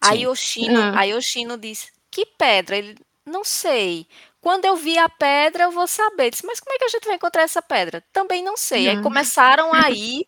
Aí 0.00 0.20
Sim. 0.20 0.26
Oshino, 0.28 0.80
Ah. 0.80 1.00
aí 1.00 1.12
Oshino 1.14 1.58
disse: 1.58 1.88
que 2.10 2.24
pedra? 2.38 2.76
Ele, 2.76 2.96
não 3.26 3.44
sei. 3.44 4.06
Quando 4.40 4.64
eu 4.64 4.74
vi 4.76 4.96
a 4.98 5.08
pedra, 5.08 5.64
eu 5.64 5.70
vou 5.70 5.86
saber. 5.86 6.30
Disse, 6.30 6.46
mas 6.46 6.60
como 6.60 6.74
é 6.74 6.78
que 6.78 6.84
a 6.84 6.88
gente 6.88 7.04
vai 7.04 7.16
encontrar 7.16 7.42
essa 7.42 7.60
pedra? 7.60 8.02
Também 8.12 8.42
não 8.42 8.56
sei. 8.56 8.88
Aí 8.88 9.02
começaram 9.02 9.72
a 9.74 9.90
ir 9.90 10.26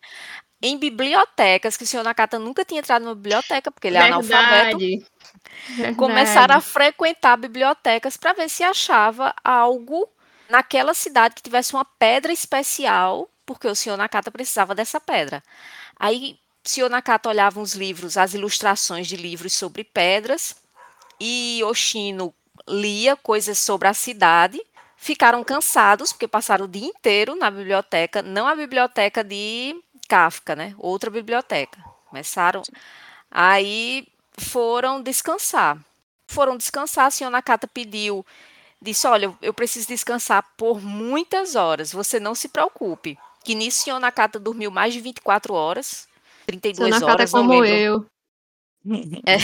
em 0.61 0.77
bibliotecas, 0.77 1.75
que 1.75 1.83
o 1.83 1.87
senhor 1.87 2.03
Nakata 2.03 2.39
nunca 2.39 2.63
tinha 2.63 2.79
entrado 2.79 3.03
numa 3.03 3.15
biblioteca, 3.15 3.69
porque 3.69 3.87
ele 3.87 3.97
é 3.97 4.01
Verdade. 4.01 4.33
analfabeto. 4.33 4.77
Verdade. 4.77 5.95
Começaram 5.95 6.55
a 6.55 6.61
frequentar 6.61 7.37
bibliotecas 7.37 8.15
para 8.15 8.33
ver 8.33 8.49
se 8.49 8.63
achava 8.63 9.33
algo 9.43 10.07
naquela 10.49 10.93
cidade 10.93 11.35
que 11.35 11.41
tivesse 11.41 11.73
uma 11.73 11.83
pedra 11.83 12.31
especial, 12.31 13.29
porque 13.45 13.67
o 13.67 13.75
senhor 13.75 13.97
Nakata 13.97 14.31
precisava 14.31 14.73
dessa 14.73 15.01
pedra. 15.01 15.43
Aí 15.99 16.37
o 16.65 16.69
senhor 16.69 16.89
Nakata 16.89 17.27
olhava 17.27 17.59
uns 17.59 17.73
livros, 17.73 18.15
as 18.15 18.33
ilustrações 18.33 19.07
de 19.07 19.17
livros 19.17 19.53
sobre 19.53 19.83
pedras, 19.83 20.55
e 21.19 21.61
Oshino 21.65 22.33
lia 22.67 23.15
coisas 23.15 23.57
sobre 23.59 23.87
a 23.87 23.93
cidade. 23.93 24.61
Ficaram 24.95 25.43
cansados, 25.43 26.13
porque 26.13 26.27
passaram 26.27 26.65
o 26.65 26.67
dia 26.67 26.87
inteiro 26.87 27.35
na 27.35 27.51
biblioteca, 27.51 28.21
não 28.21 28.47
a 28.47 28.55
biblioteca 28.55 29.21
de 29.21 29.75
Kafka, 30.07 30.55
né? 30.55 30.73
Outra 30.77 31.09
biblioteca. 31.09 31.83
Começaram. 32.05 32.61
Aí 33.29 34.07
foram 34.37 35.01
descansar. 35.01 35.77
Foram 36.27 36.55
descansar, 36.55 37.07
a 37.07 37.11
senhora 37.11 37.33
Nakata 37.33 37.67
pediu, 37.67 38.25
disse: 38.81 39.05
Olha, 39.05 39.33
eu 39.41 39.53
preciso 39.53 39.87
descansar 39.87 40.43
por 40.57 40.81
muitas 40.81 41.55
horas, 41.55 41.91
você 41.91 42.19
não 42.19 42.33
se 42.33 42.47
preocupe. 42.47 43.17
Que 43.43 43.55
nisso 43.55 43.81
a 43.81 43.83
senhora 43.83 44.01
Nakata 44.01 44.39
dormiu 44.39 44.71
mais 44.71 44.93
de 44.93 45.01
24 45.01 45.53
horas, 45.53 46.07
32 46.45 46.77
Seu 46.77 46.99
Nakata 46.99 47.11
é 47.11 47.13
horas, 47.13 47.33
não 47.33 47.41
como 47.41 47.65
eu. 47.65 48.05
É. 49.25 49.37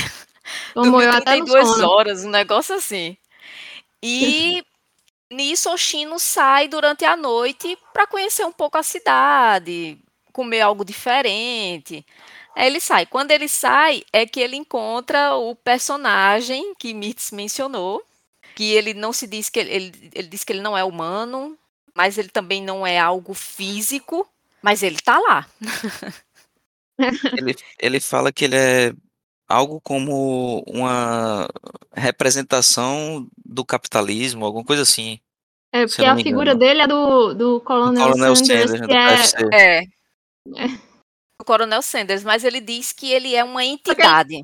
Dormiu 0.74 1.02
eu 1.02 1.12
até 1.12 1.38
no 1.38 1.46
32 1.46 1.68
sono. 1.68 1.90
horas, 1.90 2.26
um 2.26 2.30
negócio 2.30 2.76
assim. 2.76 3.18
E 4.02 4.64
nisso 5.32 5.72
Oshino 5.72 6.20
sai 6.20 6.68
durante 6.68 7.06
a 7.06 7.16
noite 7.16 7.78
para 7.94 8.08
conhecer 8.08 8.46
um 8.46 8.52
pouco 8.52 8.78
a 8.78 8.84
cidade, 8.84 9.98
comer 10.32 10.62
algo 10.62 10.84
diferente. 10.84 12.06
Aí 12.56 12.68
ele 12.68 12.80
sai. 12.80 13.06
Quando 13.06 13.32
ele 13.32 13.48
sai, 13.48 14.04
é 14.12 14.26
que 14.26 14.40
ele 14.40 14.56
encontra 14.56 15.36
o 15.36 15.56
personagem 15.56 16.74
que 16.76 16.94
Mitz 16.94 17.32
mencionou, 17.32 18.04
que 18.56 18.72
ele 18.72 18.94
não 18.94 19.14
se 19.14 19.28
diz 19.28 19.50
que 19.50 19.60
ele, 19.60 19.72
ele, 19.72 20.12
ele 20.14 20.28
diz 20.28 20.44
que 20.44 20.52
ele 20.52 20.62
não 20.62 20.78
é 20.78 20.84
humano, 20.84 21.58
mas 21.96 22.18
ele 22.18 22.30
também 22.30 22.62
não 22.62 22.86
é 22.86 23.00
algo 23.00 23.34
físico, 23.34 24.28
mas 24.62 24.84
ele 24.84 25.00
tá 25.00 25.18
lá. 25.20 25.48
Ele, 27.38 27.56
ele 27.80 28.00
fala 28.02 28.30
que 28.30 28.44
ele 28.44 28.58
é 28.58 28.94
algo 29.50 29.82
como 29.82 30.64
uma 30.68 31.50
representação 31.94 33.28
do 33.44 33.66
capitalismo, 33.66 34.46
alguma 34.46 34.64
coisa 34.64 34.84
assim. 34.84 35.20
É, 35.72 35.86
porque 35.86 36.06
a 36.06 36.16
figura 36.16 36.52
engano. 36.52 36.60
dele 36.60 36.82
é 36.82 36.88
do, 36.88 37.34
do 37.34 37.36
Do 37.36 37.62
Coronel, 37.62 38.08
Coronel 38.08 38.36
Sanders, 38.36 38.72
Sanders, 38.72 39.32
que 39.32 39.44
do 39.44 39.54
é. 39.54 39.78
É. 39.78 40.64
É. 40.64 40.80
O 41.42 41.46
Coronel 41.46 41.82
Sanders, 41.82 42.24
mas 42.24 42.44
ele 42.44 42.60
diz 42.62 42.92
que 42.92 43.12
ele 43.12 43.36
é 43.36 43.44
uma 43.44 43.64
entidade. 43.64 44.44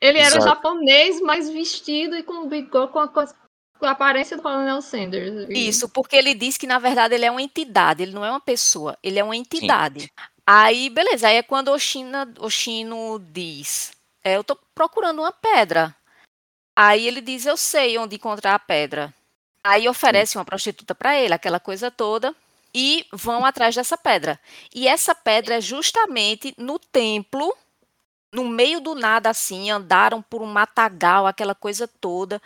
ele 0.00 0.18
era 0.18 0.36
Exato. 0.36 0.44
japonês, 0.44 1.20
mas 1.20 1.48
vestido 1.48 2.16
e 2.16 2.22
com 2.22 2.48
bigode, 2.48 2.92
com 2.92 2.98
a, 2.98 3.08
com 3.08 3.86
a 3.86 3.90
aparência 3.90 4.36
do 4.36 4.42
Coronel 4.42 4.80
Sanders. 4.82 5.46
Isso, 5.50 5.88
porque 5.88 6.16
ele 6.16 6.34
diz 6.34 6.56
que, 6.56 6.66
na 6.66 6.78
verdade, 6.78 7.14
ele 7.14 7.24
é 7.24 7.30
uma 7.30 7.42
entidade, 7.42 8.02
ele 8.02 8.12
não 8.12 8.24
é 8.24 8.30
uma 8.30 8.40
pessoa, 8.40 8.96
ele 9.02 9.18
é 9.18 9.24
uma 9.24 9.36
entidade. 9.36 10.10
Aí, 10.46 10.88
beleza, 10.88 11.28
aí 11.28 11.36
é 11.36 11.42
quando 11.42 11.68
Oshina, 11.68 12.32
Oshino 12.40 13.18
diz, 13.18 13.92
é, 14.24 14.36
eu 14.36 14.44
tô 14.44 14.56
procurando 14.74 15.20
uma 15.20 15.32
pedra. 15.32 15.94
Aí 16.76 17.06
ele 17.06 17.20
diz, 17.20 17.46
eu 17.46 17.56
sei 17.56 17.98
onde 17.98 18.16
encontrar 18.16 18.54
a 18.54 18.58
pedra. 18.58 19.12
Aí 19.64 19.88
oferece 19.88 20.38
uma 20.38 20.44
prostituta 20.44 20.94
para 20.94 21.16
ele, 21.16 21.34
aquela 21.34 21.58
coisa 21.58 21.90
toda, 21.90 22.34
e 22.74 23.06
vão 23.12 23.44
atrás 23.44 23.74
dessa 23.74 23.96
pedra. 23.96 24.38
E 24.74 24.86
essa 24.86 25.14
pedra 25.14 25.56
é 25.56 25.60
justamente 25.60 26.54
no 26.56 26.78
templo, 26.78 27.56
no 28.32 28.44
meio 28.44 28.80
do 28.80 28.94
nada 28.94 29.30
assim, 29.30 29.70
andaram 29.70 30.22
por 30.22 30.42
um 30.42 30.46
matagal, 30.46 31.26
aquela 31.26 31.54
coisa 31.54 31.88
toda, 31.88 32.40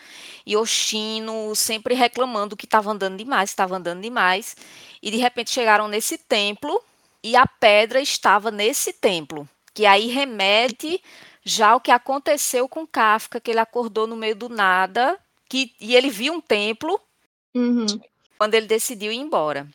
e 0.46 0.56
Oshino 0.56 1.54
sempre 1.54 1.94
reclamando 1.94 2.56
que 2.56 2.64
estava 2.64 2.90
andando 2.90 3.18
demais, 3.18 3.50
estava 3.50 3.76
andando 3.76 4.00
demais, 4.00 4.56
e 5.02 5.10
de 5.10 5.16
repente 5.16 5.50
chegaram 5.50 5.88
nesse 5.88 6.16
templo 6.16 6.82
e 7.22 7.36
a 7.36 7.46
pedra 7.46 8.00
estava 8.00 8.50
nesse 8.50 8.92
templo, 8.92 9.48
que 9.74 9.84
aí 9.84 10.06
remete 10.06 11.02
já 11.44 11.70
ao 11.70 11.80
que 11.80 11.90
aconteceu 11.90 12.68
com 12.68 12.86
Kafka, 12.86 13.40
que 13.40 13.50
ele 13.50 13.60
acordou 13.60 14.06
no 14.06 14.16
meio 14.16 14.36
do 14.36 14.48
nada, 14.48 15.18
que, 15.48 15.72
e 15.80 15.94
ele 15.96 16.10
viu 16.10 16.32
um 16.34 16.40
templo 16.40 17.00
Uhum. 17.54 17.86
quando 18.38 18.54
ele 18.54 18.66
decidiu 18.66 19.12
ir 19.12 19.16
embora. 19.16 19.66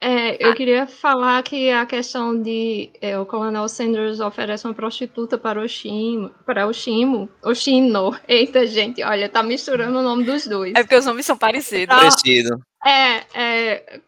É, 0.00 0.44
eu 0.44 0.50
Ah. 0.50 0.54
queria 0.54 0.86
falar 0.86 1.42
que 1.42 1.70
a 1.70 1.86
questão 1.86 2.38
de 2.40 2.90
é, 3.00 3.18
o 3.18 3.24
Coronel 3.24 3.66
Sanders 3.68 4.20
oferece 4.20 4.66
uma 4.66 4.74
prostituta 4.74 5.38
para 5.38 5.58
o 5.62 5.66
Shimo, 5.66 6.28
para 6.44 6.66
o 6.66 6.72
Shimo, 6.74 7.28
o 7.42 7.54
Shino. 7.54 8.14
Eita, 8.28 8.66
gente, 8.66 9.02
olha, 9.02 9.30
tá 9.30 9.42
misturando 9.42 9.98
o 9.98 10.02
nome 10.02 10.24
dos 10.24 10.46
dois. 10.46 10.74
É 10.76 10.82
porque 10.82 10.96
os 10.96 11.06
nomes 11.06 11.24
são 11.24 11.38
parecidos. 11.38 11.94
Ah. 11.96 12.00
Parecido. 12.00 12.60
É, 12.84 13.24
é, 13.34 14.00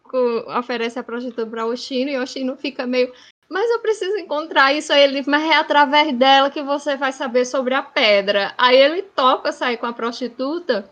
oferece 0.59 0.99
a 0.99 1.03
prostituta 1.03 1.47
para 1.47 1.65
o 1.65 1.75
Shino 1.75 2.11
e 2.11 2.17
o 2.19 2.27
Shino 2.27 2.55
fica 2.57 2.85
meio, 2.85 3.11
mas 3.49 3.69
eu 3.71 3.79
preciso 3.79 4.17
encontrar 4.17 4.73
isso 4.73 4.91
aí. 4.93 5.03
Ele, 5.03 5.23
mas 5.27 5.43
é 5.43 5.55
através 5.55 6.13
dela 6.15 6.49
que 6.49 6.61
você 6.61 6.95
vai 6.95 7.11
saber 7.11 7.45
sobre 7.45 7.73
a 7.73 7.81
pedra. 7.81 8.53
Aí 8.57 8.75
ele 8.77 9.01
topa 9.01 9.51
sair 9.51 9.77
com 9.77 9.85
a 9.85 9.93
prostituta, 9.93 10.89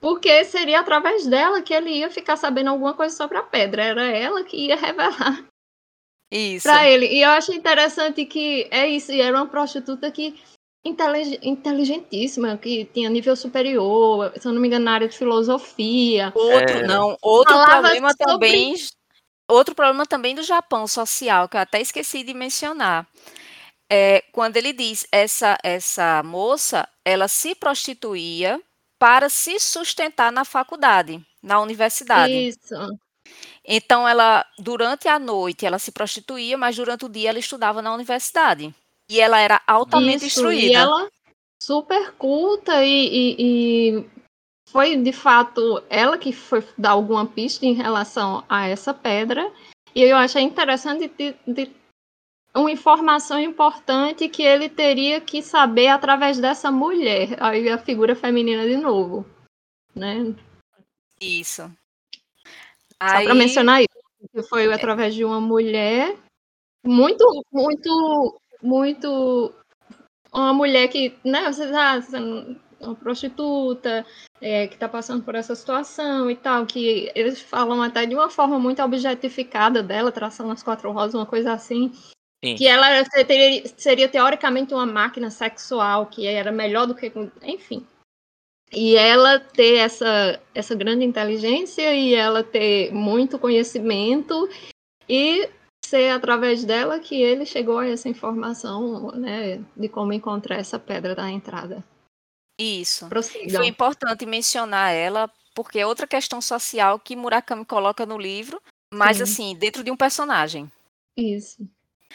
porque 0.00 0.44
seria 0.44 0.80
através 0.80 1.26
dela 1.26 1.62
que 1.62 1.72
ele 1.72 1.90
ia 1.90 2.10
ficar 2.10 2.36
sabendo 2.36 2.70
alguma 2.70 2.94
coisa 2.94 3.14
sobre 3.16 3.38
a 3.38 3.42
pedra. 3.42 3.82
Era 3.82 4.04
ela 4.06 4.44
que 4.44 4.56
ia 4.56 4.76
revelar 4.76 5.44
Isso. 6.30 6.68
para 6.68 6.88
ele. 6.88 7.06
E 7.06 7.22
eu 7.22 7.30
acho 7.30 7.52
interessante 7.52 8.24
que 8.24 8.68
é 8.70 8.86
isso, 8.86 9.12
e 9.12 9.20
era 9.20 9.36
uma 9.36 9.46
prostituta 9.46 10.10
que 10.10 10.34
intelig- 10.84 11.38
inteligentíssima, 11.42 12.58
que 12.58 12.84
tinha 12.86 13.08
nível 13.08 13.34
superior, 13.34 14.30
se 14.38 14.46
eu 14.46 14.52
não 14.52 14.60
me 14.60 14.68
engano, 14.68 14.84
na 14.84 14.92
área 14.92 15.08
de 15.08 15.16
filosofia. 15.16 16.30
Outro, 16.34 16.76
É. 16.78 16.86
não, 16.86 17.16
outro 17.22 17.54
Falava 17.54 17.80
problema 17.80 18.10
sobre- 18.10 18.24
também, 18.26 18.74
outro 19.48 19.74
problema 19.74 20.06
também 20.06 20.34
do 20.34 20.42
Japão 20.42 20.86
social, 20.86 21.48
que 21.48 21.56
eu 21.56 21.60
até 21.60 21.80
esqueci 21.80 22.22
de 22.22 22.34
mencionar. 22.34 23.06
É, 23.90 24.22
quando 24.32 24.56
ele 24.56 24.72
diz 24.72 25.06
essa 25.12 25.58
essa 25.62 26.22
moça, 26.22 26.88
ela 27.04 27.28
se 27.28 27.54
prostituía 27.54 28.60
para 28.98 29.28
se 29.28 29.60
sustentar 29.60 30.32
na 30.32 30.44
faculdade, 30.44 31.20
na 31.42 31.60
universidade. 31.60 32.48
Isso. 32.48 32.74
Então 33.64 34.06
ela 34.08 34.44
durante 34.58 35.08
a 35.08 35.18
noite 35.18 35.66
ela 35.66 35.78
se 35.78 35.92
prostituía, 35.92 36.56
mas 36.56 36.76
durante 36.76 37.04
o 37.04 37.08
dia 37.08 37.30
ela 37.30 37.38
estudava 37.38 37.82
na 37.82 37.94
universidade. 37.94 38.74
E 39.08 39.20
ela 39.20 39.38
era 39.38 39.60
altamente 39.66 40.26
Isso, 40.26 40.38
instruída. 40.38 40.72
E 40.72 40.74
ela 40.74 41.08
super 41.62 42.12
culta 42.12 42.84
e, 42.84 42.88
e- 42.88 43.36
e 43.38 44.06
foi 44.74 44.96
de 44.96 45.12
fato 45.12 45.80
ela 45.88 46.18
que 46.18 46.32
foi 46.32 46.66
dar 46.76 46.90
alguma 46.90 47.24
pista 47.24 47.64
em 47.64 47.74
relação 47.74 48.44
a 48.48 48.66
essa 48.66 48.92
pedra. 48.92 49.52
E 49.94 50.02
eu 50.02 50.16
achei 50.16 50.42
interessante 50.42 51.06
de, 51.16 51.36
de- 51.46 51.70
uma 52.52 52.72
informação 52.72 53.38
importante 53.38 54.28
que 54.28 54.42
ele 54.42 54.68
teria 54.68 55.20
que 55.20 55.40
saber 55.42 55.86
através 55.86 56.40
dessa 56.40 56.72
mulher. 56.72 57.40
Aí 57.40 57.68
a 57.68 57.78
figura 57.78 58.16
feminina 58.16 58.66
de 58.66 58.76
novo. 58.76 59.24
Né? 59.94 60.34
Isso. 61.20 61.70
Só 63.00 63.22
para 63.22 63.34
mencionar 63.34 63.80
isso, 63.80 64.28
que 64.32 64.42
foi 64.42 64.72
através 64.72 65.14
de 65.14 65.24
uma 65.24 65.40
mulher 65.40 66.16
muito, 66.84 67.24
muito, 67.52 68.40
muito. 68.60 69.54
Uma 70.32 70.52
mulher 70.52 70.88
que, 70.88 71.16
né, 71.24 71.52
você 71.52 71.70
sendo 72.02 72.60
uma 72.86 72.94
prostituta, 72.94 74.04
é, 74.40 74.66
que 74.66 74.76
tá 74.76 74.88
passando 74.88 75.22
por 75.22 75.34
essa 75.34 75.54
situação 75.54 76.30
e 76.30 76.36
tal, 76.36 76.66
que 76.66 77.10
eles 77.14 77.40
falam 77.40 77.82
até 77.82 78.06
de 78.06 78.14
uma 78.14 78.30
forma 78.30 78.58
muito 78.58 78.82
objetificada 78.82 79.82
dela, 79.82 80.12
traçando 80.12 80.52
as 80.52 80.62
quatro 80.62 80.90
rosas, 80.92 81.14
uma 81.14 81.26
coisa 81.26 81.52
assim. 81.52 81.92
Sim. 82.44 82.56
Que 82.56 82.66
ela 82.66 83.04
teria- 83.26 83.62
seria 83.76 84.08
teoricamente 84.08 84.74
uma 84.74 84.84
máquina 84.84 85.30
sexual, 85.30 86.06
que 86.06 86.26
era 86.26 86.52
melhor 86.52 86.86
do 86.86 86.94
que. 86.94 87.10
Enfim. 87.42 87.86
E 88.72 88.96
ela 88.96 89.38
ter 89.38 89.76
essa, 89.76 90.40
essa 90.54 90.74
grande 90.74 91.04
inteligência 91.04 91.94
e 91.94 92.12
ela 92.14 92.42
ter 92.42 92.92
muito 92.92 93.38
conhecimento 93.38 94.48
e 95.08 95.48
ser 95.84 96.10
através 96.10 96.64
dela 96.64 96.98
que 96.98 97.14
ele 97.14 97.46
chegou 97.46 97.78
a 97.78 97.86
essa 97.86 98.08
informação, 98.08 99.12
né, 99.12 99.62
de 99.76 99.88
como 99.88 100.12
encontrar 100.12 100.56
essa 100.56 100.78
pedra 100.78 101.14
da 101.14 101.30
entrada. 101.30 101.84
Isso. 102.58 103.08
Prossigam. 103.08 103.56
Foi 103.56 103.66
importante 103.66 104.24
mencionar 104.26 104.92
ela, 104.92 105.30
porque 105.54 105.78
é 105.78 105.86
outra 105.86 106.06
questão 106.06 106.40
social 106.40 106.98
que 106.98 107.16
Murakami 107.16 107.64
coloca 107.64 108.06
no 108.06 108.18
livro, 108.18 108.60
mas 108.92 109.16
Sim. 109.16 109.22
assim, 109.22 109.56
dentro 109.56 109.82
de 109.82 109.90
um 109.90 109.96
personagem. 109.96 110.70
Isso. 111.16 111.68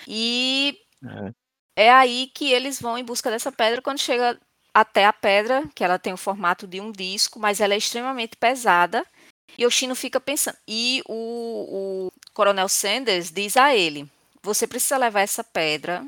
E 0.08 0.78
É. 1.76 1.88
é 1.88 1.92
aí 1.92 2.32
que 2.34 2.52
eles 2.52 2.80
vão 2.80 2.98
em 2.98 3.04
busca 3.04 3.30
dessa 3.30 3.52
pedra 3.52 3.82
quando 3.82 4.00
chega 4.00 4.40
até 4.74 5.06
a 5.06 5.14
pedra, 5.14 5.68
que 5.76 5.84
ela 5.84 6.00
tem 6.00 6.14
o 6.14 6.18
formato 6.18 6.68
de 6.68 6.80
um 6.80 6.92
disco, 6.92 7.40
mas 7.40 7.60
ela 7.60 7.74
é 7.74 7.78
extremamente 7.78 8.38
pesada. 8.38 9.06
E 9.58 9.66
o 9.66 9.72
Shino 9.72 9.96
fica 9.96 10.20
pensando. 10.22 10.58
E 10.68 11.02
o, 11.08 12.08
o 12.08 12.12
Coronel 12.34 12.70
Sanders 12.70 13.32
diz 13.32 13.58
a 13.58 13.76
ele: 13.76 14.10
você 14.42 14.68
precisa 14.68 14.98
levar 14.98 15.22
essa 15.22 15.44
pedra 15.44 16.06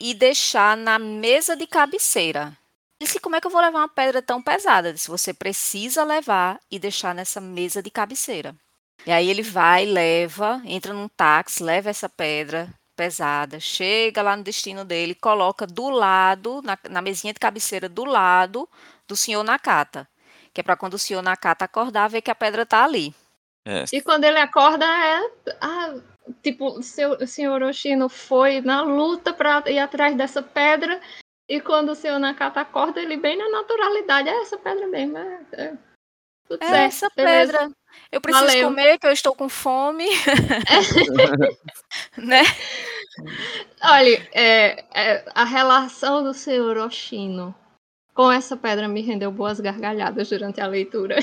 e 0.00 0.14
deixar 0.14 0.76
na 0.76 0.98
mesa 0.98 1.56
de 1.56 1.66
cabeceira. 1.66 2.56
Disse: 3.02 3.18
como 3.18 3.34
é 3.34 3.40
que 3.40 3.46
eu 3.48 3.50
vou 3.50 3.60
levar 3.60 3.80
uma 3.80 3.88
pedra 3.88 4.22
tão 4.22 4.40
pesada? 4.40 4.88
Ele 4.88 4.94
disse: 4.94 5.08
você 5.08 5.34
precisa 5.34 6.04
levar 6.04 6.60
e 6.70 6.78
deixar 6.78 7.12
nessa 7.12 7.40
mesa 7.40 7.82
de 7.82 7.90
cabeceira. 7.90 8.54
E 9.04 9.10
aí 9.10 9.28
ele 9.28 9.42
vai, 9.42 9.84
leva, 9.84 10.62
entra 10.64 10.94
num 10.94 11.08
táxi, 11.08 11.64
leva 11.64 11.90
essa 11.90 12.08
pedra 12.08 12.68
pesada, 12.94 13.58
chega 13.58 14.22
lá 14.22 14.36
no 14.36 14.44
destino 14.44 14.84
dele, 14.84 15.16
coloca 15.16 15.66
do 15.66 15.88
lado, 15.88 16.62
na, 16.62 16.78
na 16.88 17.02
mesinha 17.02 17.32
de 17.32 17.40
cabeceira 17.40 17.88
do 17.88 18.04
lado 18.04 18.68
do 19.08 19.16
senhor 19.16 19.42
Nakata. 19.42 20.08
Que 20.54 20.60
é 20.60 20.62
para 20.64 20.76
quando 20.76 20.94
o 20.94 20.98
senhor 20.98 21.22
Nakata 21.22 21.64
acordar, 21.64 22.08
ver 22.08 22.22
que 22.22 22.30
a 22.30 22.36
pedra 22.36 22.64
tá 22.64 22.84
ali. 22.84 23.12
É. 23.64 23.84
E 23.92 24.00
quando 24.00 24.22
ele 24.22 24.38
acorda, 24.38 24.84
é. 24.84 25.30
Ah, 25.60 25.94
tipo, 26.40 26.78
o 26.78 27.26
senhor 27.26 27.62
Oshino 27.64 28.08
foi 28.08 28.60
na 28.60 28.82
luta 28.82 29.32
para 29.32 29.68
ir 29.68 29.80
atrás 29.80 30.16
dessa 30.16 30.40
pedra. 30.40 31.00
E 31.48 31.60
quando 31.60 31.90
o 31.90 31.94
senhor 31.94 32.18
Nakata 32.18 32.60
acorda, 32.60 33.00
ele 33.00 33.16
bem 33.16 33.36
na 33.36 33.48
naturalidade. 33.48 34.28
É 34.28 34.42
essa 34.42 34.58
pedra 34.58 34.86
mesmo. 34.86 35.18
É, 35.18 35.46
é, 35.52 35.78
tudo 36.48 36.62
é 36.62 36.66
certo, 36.66 36.84
essa 36.84 37.10
beleza. 37.14 37.52
pedra. 37.52 37.76
Eu 38.10 38.20
preciso 38.20 38.46
Valeu. 38.46 38.68
comer, 38.68 38.98
que 38.98 39.06
eu 39.06 39.12
estou 39.12 39.34
com 39.34 39.48
fome. 39.48 40.06
né? 42.16 42.42
Olha, 43.82 44.28
é, 44.32 44.84
é, 44.94 45.24
a 45.34 45.44
relação 45.44 46.22
do 46.22 46.32
senhor 46.32 46.78
Oshino 46.78 47.54
com 48.14 48.30
essa 48.30 48.56
pedra 48.56 48.88
me 48.88 49.00
rendeu 49.00 49.30
boas 49.30 49.60
gargalhadas 49.60 50.28
durante 50.28 50.60
a 50.60 50.66
leitura. 50.66 51.16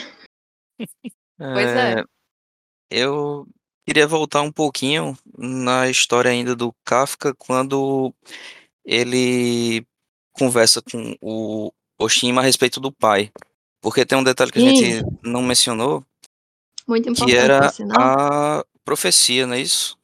pois 1.37 1.67
é. 1.67 2.03
Eu 2.91 3.47
queria 3.85 4.07
voltar 4.07 4.41
um 4.41 4.51
pouquinho 4.51 5.17
na 5.37 5.89
história 5.89 6.31
ainda 6.31 6.55
do 6.55 6.73
Kafka, 6.83 7.33
quando 7.35 8.13
ele 8.83 9.85
conversa 10.39 10.81
com 10.81 11.15
o 11.21 11.71
Oshima 11.99 12.41
a 12.41 12.43
respeito 12.43 12.79
do 12.79 12.91
pai. 12.91 13.31
Porque 13.81 14.05
tem 14.05 14.17
um 14.17 14.23
detalhe 14.23 14.51
que 14.51 14.59
a 14.59 14.61
gente 14.61 15.05
não 15.21 15.41
mencionou, 15.41 16.03
muito 16.87 17.07
importante, 17.07 17.31
que 17.31 17.37
era 17.37 17.71
a 17.97 18.65
profecia, 18.83 19.45
não 19.45 19.53
é 19.53 19.61
isso? 19.61 19.97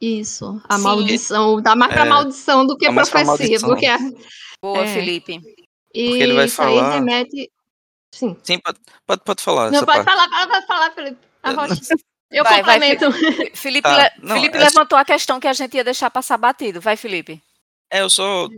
Isso, 0.00 0.60
a 0.68 0.76
Sim. 0.76 0.82
maldição, 0.82 1.62
dá 1.62 1.74
mais 1.74 1.92
pra 1.92 2.04
é, 2.04 2.08
maldição 2.08 2.66
do 2.66 2.76
que 2.76 2.86
a 2.86 2.92
profecia, 2.92 3.58
porque 3.60 3.86
é, 3.86 3.96
Boa, 4.60 4.84
é, 4.84 4.94
Felipe. 4.94 5.40
E 5.94 6.08
porque 6.08 6.22
ele 6.22 6.34
vai 6.34 6.46
isso 6.46 6.56
falar... 6.56 6.88
aí 6.88 6.94
remete... 6.94 7.50
Sim. 8.12 8.36
Sim, 8.42 8.58
pode, 8.58 8.78
pode, 9.06 9.22
pode 9.24 9.42
falar. 9.42 9.70
Não, 9.70 9.84
pode 9.84 10.04
parte. 10.04 10.04
falar, 10.04 10.46
pode 10.48 10.66
falar, 10.66 10.90
Felipe. 10.90 11.18
Eu 12.30 12.44
vai, 12.44 12.58
complemento. 12.58 13.10
Vai, 13.10 13.50
Felipe, 13.54 13.82
tá, 13.82 14.12
não, 14.22 14.36
Felipe 14.36 14.56
é... 14.56 14.60
levantou 14.60 14.98
a 14.98 15.04
questão 15.04 15.38
que 15.38 15.46
a 15.46 15.52
gente 15.52 15.76
ia 15.76 15.84
deixar 15.84 16.10
passar 16.10 16.38
batido. 16.38 16.80
Vai, 16.80 16.96
Felipe. 16.96 17.42
É, 17.90 18.00
eu 18.00 18.08
só 18.08 18.48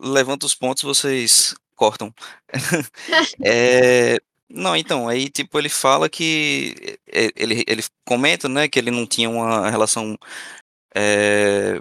levanto 0.00 0.44
os 0.44 0.54
pontos, 0.54 0.82
vocês 0.82 1.54
cortam. 1.76 2.14
é, 3.44 4.20
não, 4.48 4.76
então, 4.76 5.08
aí 5.08 5.28
tipo 5.28 5.58
ele 5.58 5.68
fala 5.68 6.08
que 6.08 6.98
ele, 7.06 7.64
ele 7.66 7.82
comenta, 8.04 8.48
né, 8.48 8.68
que 8.68 8.78
ele 8.78 8.90
não 8.90 9.06
tinha 9.06 9.28
uma 9.30 9.70
relação 9.70 10.16
é, 10.94 11.80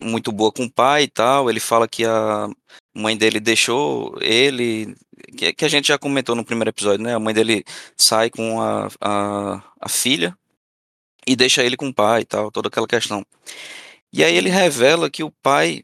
muito 0.00 0.32
boa 0.32 0.52
com 0.52 0.64
o 0.64 0.70
pai 0.70 1.04
e 1.04 1.08
tal. 1.08 1.50
Ele 1.50 1.60
fala 1.60 1.88
que 1.88 2.04
a 2.04 2.48
mãe 2.94 3.16
dele 3.16 3.40
deixou 3.40 4.16
ele, 4.20 4.94
que, 5.36 5.52
que 5.52 5.64
a 5.64 5.68
gente 5.68 5.88
já 5.88 5.98
comentou 5.98 6.34
no 6.34 6.44
primeiro 6.44 6.70
episódio, 6.70 7.04
né? 7.04 7.14
A 7.14 7.20
mãe 7.20 7.34
dele 7.34 7.64
sai 7.96 8.30
com 8.30 8.60
a, 8.60 8.88
a, 9.00 9.62
a 9.80 9.88
filha 9.88 10.36
e 11.26 11.36
deixa 11.36 11.62
ele 11.62 11.76
com 11.76 11.88
o 11.88 11.94
pai 11.94 12.22
e 12.22 12.24
tal, 12.24 12.50
toda 12.50 12.68
aquela 12.68 12.86
questão. 12.86 13.24
E 14.12 14.22
aí 14.24 14.36
ele 14.36 14.50
revela 14.50 15.10
que 15.10 15.24
o 15.24 15.30
pai 15.30 15.82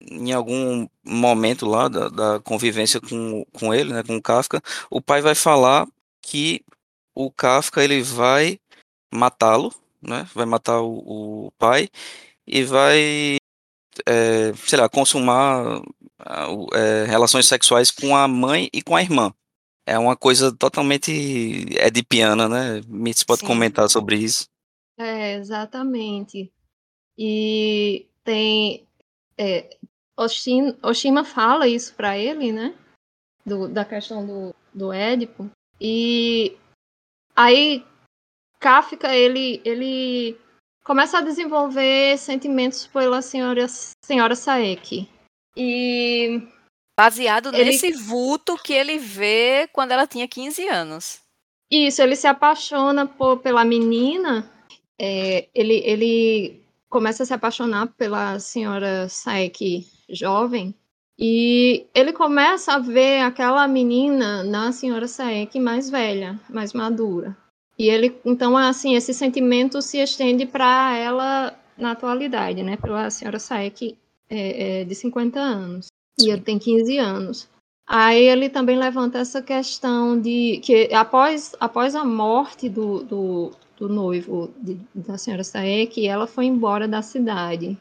em 0.00 0.32
algum 0.32 0.88
momento 1.04 1.66
lá 1.66 1.88
da, 1.88 2.08
da, 2.08 2.40
convivência 2.40 3.00
com, 3.00 3.44
com 3.52 3.74
ele, 3.74 3.92
né, 3.92 4.02
com 4.02 4.16
o 4.16 4.22
Kafka, 4.22 4.62
o 4.90 5.00
pai 5.00 5.20
vai 5.20 5.34
falar 5.34 5.86
que 6.22 6.64
o 7.14 7.30
Kafka 7.30 7.82
ele 7.82 8.02
vai 8.02 8.58
matá-lo, 9.12 9.74
né, 10.00 10.26
vai 10.34 10.46
matar 10.46 10.80
o, 10.80 11.46
o 11.46 11.52
pai 11.58 11.88
e 12.46 12.64
vai, 12.64 13.36
é, 14.06 14.52
sei 14.66 14.78
lá, 14.78 14.88
consumar 14.88 15.82
é, 16.74 17.04
relações 17.06 17.46
sexuais 17.46 17.90
com 17.90 18.16
a 18.16 18.26
mãe 18.26 18.68
e 18.72 18.82
com 18.82 18.96
a 18.96 19.02
irmã. 19.02 19.32
É 19.86 19.98
uma 19.98 20.16
coisa 20.16 20.54
totalmente 20.54 21.10
edipiana, 21.78 22.48
né? 22.48 22.80
Mitz 22.86 23.24
pode 23.24 23.40
Sim. 23.40 23.46
comentar 23.46 23.88
sobre 23.88 24.16
isso. 24.16 24.46
É, 24.98 25.34
exatamente. 25.34 26.52
E 27.18 28.06
tem 28.22 28.86
é, 29.36 29.76
Oshin, 30.20 30.76
Oshima 30.82 31.24
fala 31.24 31.66
isso 31.66 31.94
para 31.94 32.18
ele, 32.18 32.52
né? 32.52 32.74
Do, 33.44 33.68
da 33.68 33.86
questão 33.86 34.26
do, 34.26 34.54
do 34.74 34.92
Édipo. 34.92 35.50
E 35.80 36.56
aí 37.34 37.82
Kafka, 38.58 39.16
ele, 39.16 39.62
ele 39.64 40.38
começa 40.84 41.18
a 41.18 41.22
desenvolver 41.22 42.18
sentimentos 42.18 42.86
pela 42.86 43.22
senhora, 43.22 43.66
senhora 44.04 44.36
Saeki. 44.36 45.08
E... 45.56 46.42
Baseado 46.98 47.48
ele... 47.54 47.64
nesse 47.64 47.90
vulto 47.92 48.58
que 48.62 48.74
ele 48.74 48.98
vê 48.98 49.68
quando 49.72 49.92
ela 49.92 50.06
tinha 50.06 50.28
15 50.28 50.68
anos. 50.68 51.22
Isso, 51.70 52.02
ele 52.02 52.14
se 52.14 52.26
apaixona 52.26 53.06
por, 53.06 53.38
pela 53.38 53.64
menina. 53.64 54.50
É, 55.00 55.48
ele, 55.54 55.76
ele 55.86 56.59
começa 56.90 57.22
a 57.22 57.26
se 57.26 57.32
apaixonar 57.32 57.86
pela 57.96 58.38
senhora 58.38 59.08
Saeki 59.08 59.86
jovem, 60.10 60.74
e 61.22 61.86
ele 61.94 62.14
começa 62.14 62.72
a 62.72 62.78
ver 62.78 63.20
aquela 63.20 63.68
menina 63.68 64.42
na 64.42 64.72
senhora 64.72 65.06
Saek 65.06 65.60
mais 65.60 65.90
velha, 65.90 66.40
mais 66.48 66.72
madura. 66.72 67.36
E 67.78 67.90
ele, 67.90 68.18
então, 68.24 68.56
assim, 68.56 68.96
esse 68.96 69.12
sentimento 69.12 69.82
se 69.82 69.98
estende 69.98 70.46
para 70.46 70.96
ela 70.96 71.54
na 71.76 71.90
atualidade, 71.90 72.62
né? 72.62 72.78
Pela 72.78 73.10
senhora 73.10 73.38
Saek 73.38 73.98
é, 74.30 74.80
é, 74.80 74.84
de 74.84 74.94
50 74.94 75.38
anos. 75.38 75.88
E 76.18 76.30
ele 76.30 76.40
tem 76.40 76.58
15 76.58 76.96
anos. 76.96 77.48
Aí 77.86 78.24
ele 78.24 78.48
também 78.48 78.78
levanta 78.78 79.18
essa 79.18 79.42
questão 79.42 80.18
de 80.18 80.58
que 80.62 80.94
após, 80.94 81.54
após 81.60 81.94
a 81.94 82.04
morte 82.04 82.68
do, 82.68 83.02
do, 83.04 83.50
do 83.80 83.88
noivo 83.88 84.52
de, 84.58 84.78
da 84.94 85.16
senhora 85.16 85.42
Saek, 85.42 86.06
ela 86.06 86.26
foi 86.26 86.44
embora 86.44 86.86
da 86.86 87.00
cidade. 87.00 87.78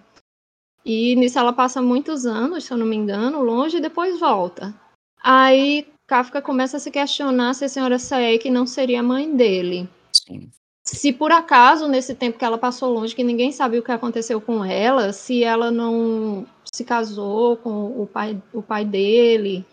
E 0.86 1.14
nisso 1.18 1.38
ela 1.38 1.52
passa 1.52 1.82
muitos 1.82 2.26
anos, 2.26 2.64
se 2.64 2.72
eu 2.72 2.78
não 2.78 2.86
me 2.86 2.96
engano, 2.96 3.44
longe 3.44 3.78
e 3.78 3.82
depois 3.82 4.18
volta. 4.18 4.74
Aí 5.22 5.86
Kafka 6.08 6.42
começa 6.42 6.78
a 6.78 6.80
se 6.80 6.90
questionar 6.90 7.54
se 7.54 7.66
a 7.66 7.70
senhora 7.70 8.00
Saek 8.00 8.50
não 8.50 8.66
seria 8.66 9.02
a 9.02 9.04
mãe 9.04 9.36
dele. 9.36 9.90
Sim. 10.14 10.50
Se 10.86 11.12
por 11.12 11.32
acaso, 11.32 11.88
nesse 11.88 12.16
tempo 12.16 12.40
que 12.40 12.46
ela 12.46 12.58
passou 12.58 12.92
longe, 12.92 13.14
que 13.14 13.24
ninguém 13.24 13.52
sabe 13.52 13.78
o 13.78 13.84
que 13.84 13.92
aconteceu 13.92 14.40
com 14.42 14.64
ela, 14.66 15.12
se 15.14 15.44
ela 15.44 15.70
não 15.70 16.48
se 16.74 16.84
casou 16.84 17.58
com 17.58 18.02
o 18.02 18.08
pai, 18.08 18.42
o 18.54 18.64
pai 18.64 18.86
dele. 18.86 19.66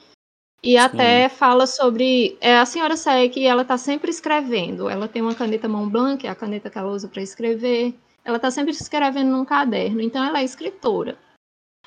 E 0.66 0.72
Sim. 0.72 0.76
até 0.78 1.28
fala 1.28 1.66
sobre. 1.66 2.36
É, 2.40 2.58
a 2.58 2.66
senhora 2.66 2.96
Saek, 2.96 3.46
ela 3.46 3.62
está 3.62 3.78
sempre 3.78 4.10
escrevendo. 4.10 4.90
Ela 4.90 5.06
tem 5.06 5.22
uma 5.22 5.34
caneta 5.34 5.68
mão 5.68 5.88
blanca, 5.88 6.22
que 6.22 6.26
é 6.26 6.30
a 6.30 6.34
caneta 6.34 6.68
que 6.68 6.76
ela 6.76 6.90
usa 6.90 7.08
para 7.08 7.22
escrever 7.22 7.94
ela 8.26 8.38
está 8.38 8.50
sempre 8.50 8.72
escrevendo 8.72 9.30
num 9.30 9.44
caderno, 9.44 10.00
então 10.00 10.22
ela 10.22 10.40
é 10.40 10.44
escritora. 10.44 11.16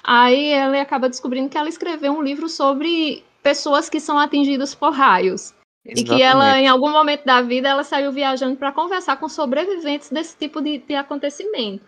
Aí 0.01 0.47
ela 0.51 0.82
acaba 0.82 1.09
descobrindo 1.09 1.49
que 1.49 1.57
ela 1.57 1.67
escreveu 1.67 2.13
um 2.13 2.23
livro 2.23 2.47
sobre 2.47 3.25
pessoas 3.43 3.89
que 3.89 3.99
são 3.99 4.17
atingidas 4.17 4.73
por 4.73 4.93
raios. 4.93 5.53
Exatamente. 5.86 6.01
E 6.01 6.15
que 6.15 6.21
ela, 6.23 6.57
em 6.57 6.67
algum 6.67 6.89
momento 6.89 7.25
da 7.25 7.41
vida, 7.41 7.67
ela 7.67 7.84
saiu 7.84 8.13
viajando 8.13 8.55
para 8.55 8.71
conversar 8.71 9.17
com 9.17 9.27
sobreviventes 9.27 10.09
desse 10.09 10.38
tipo 10.38 10.61
de, 10.61 10.77
de 10.77 10.95
acontecimento. 10.95 11.84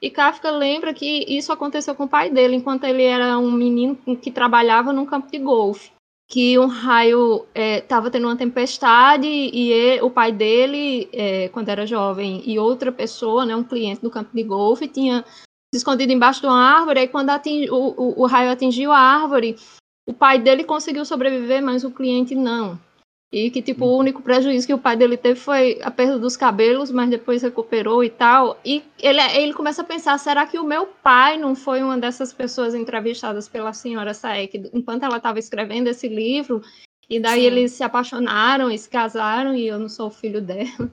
E 0.00 0.10
Kafka 0.10 0.50
lembra 0.50 0.94
que 0.94 1.26
isso 1.28 1.52
aconteceu 1.52 1.94
com 1.94 2.04
o 2.04 2.08
pai 2.08 2.30
dele, 2.30 2.56
enquanto 2.56 2.84
ele 2.84 3.02
era 3.02 3.38
um 3.38 3.52
menino 3.52 3.94
que 4.16 4.30
trabalhava 4.30 4.90
num 4.90 5.04
campo 5.04 5.30
de 5.30 5.38
golfe 5.38 5.92
que 6.32 6.58
um 6.58 6.64
raio 6.64 7.44
estava 7.54 8.08
é, 8.08 8.10
tendo 8.10 8.26
uma 8.26 8.36
tempestade 8.38 9.28
e 9.28 9.70
ele, 9.70 10.00
o 10.00 10.08
pai 10.08 10.32
dele, 10.32 11.06
é, 11.12 11.50
quando 11.50 11.68
era 11.68 11.86
jovem, 11.86 12.42
e 12.46 12.58
outra 12.58 12.90
pessoa, 12.90 13.44
né, 13.44 13.54
um 13.54 13.62
cliente 13.62 14.00
do 14.00 14.10
campo 14.10 14.30
de 14.34 14.42
golfe, 14.42 14.88
tinha 14.88 15.22
se 15.26 15.76
escondido 15.76 16.10
embaixo 16.10 16.40
de 16.40 16.46
uma 16.46 16.58
árvore, 16.58 17.00
e 17.00 17.08
quando 17.08 17.28
atingi, 17.28 17.70
o, 17.70 17.76
o, 17.76 18.22
o, 18.22 18.26
raio 18.26 18.50
atingiu 18.50 18.90
a 18.90 18.98
árvore, 18.98 19.56
o 20.08 20.14
pai 20.14 20.38
dele 20.38 20.64
conseguiu 20.64 21.04
sobreviver, 21.04 21.62
mas 21.62 21.84
o 21.84 21.90
cliente 21.90 22.34
não. 22.34 22.80
E 23.32 23.50
que, 23.50 23.62
tipo, 23.62 23.86
o 23.86 23.96
único 23.96 24.20
prejuízo 24.20 24.66
que 24.66 24.74
o 24.74 24.78
pai 24.78 24.94
dele 24.94 25.16
teve 25.16 25.40
foi 25.40 25.78
a 25.82 25.90
perda 25.90 26.18
dos 26.18 26.36
cabelos, 26.36 26.90
mas 26.90 27.08
depois 27.08 27.40
recuperou 27.40 28.04
e 28.04 28.10
tal. 28.10 28.60
E 28.62 28.82
ele, 29.00 29.22
ele 29.34 29.54
começa 29.54 29.80
a 29.80 29.86
pensar: 29.86 30.18
será 30.18 30.46
que 30.46 30.58
o 30.58 30.64
meu 30.64 30.86
pai 31.02 31.38
não 31.38 31.54
foi 31.54 31.82
uma 31.82 31.96
dessas 31.96 32.30
pessoas 32.30 32.74
entrevistadas 32.74 33.48
pela 33.48 33.72
senhora 33.72 34.12
Saek 34.12 34.70
enquanto 34.74 35.04
ela 35.04 35.16
estava 35.16 35.38
escrevendo 35.38 35.88
esse 35.88 36.08
livro? 36.08 36.60
E 37.08 37.18
daí 37.18 37.40
Sim. 37.40 37.46
eles 37.46 37.72
se 37.72 37.82
apaixonaram 37.82 38.70
e 38.70 38.76
se 38.76 38.90
casaram, 38.90 39.54
e 39.54 39.66
eu 39.66 39.78
não 39.78 39.88
sou 39.88 40.08
o 40.08 40.10
filho 40.10 40.42
dela. 40.42 40.92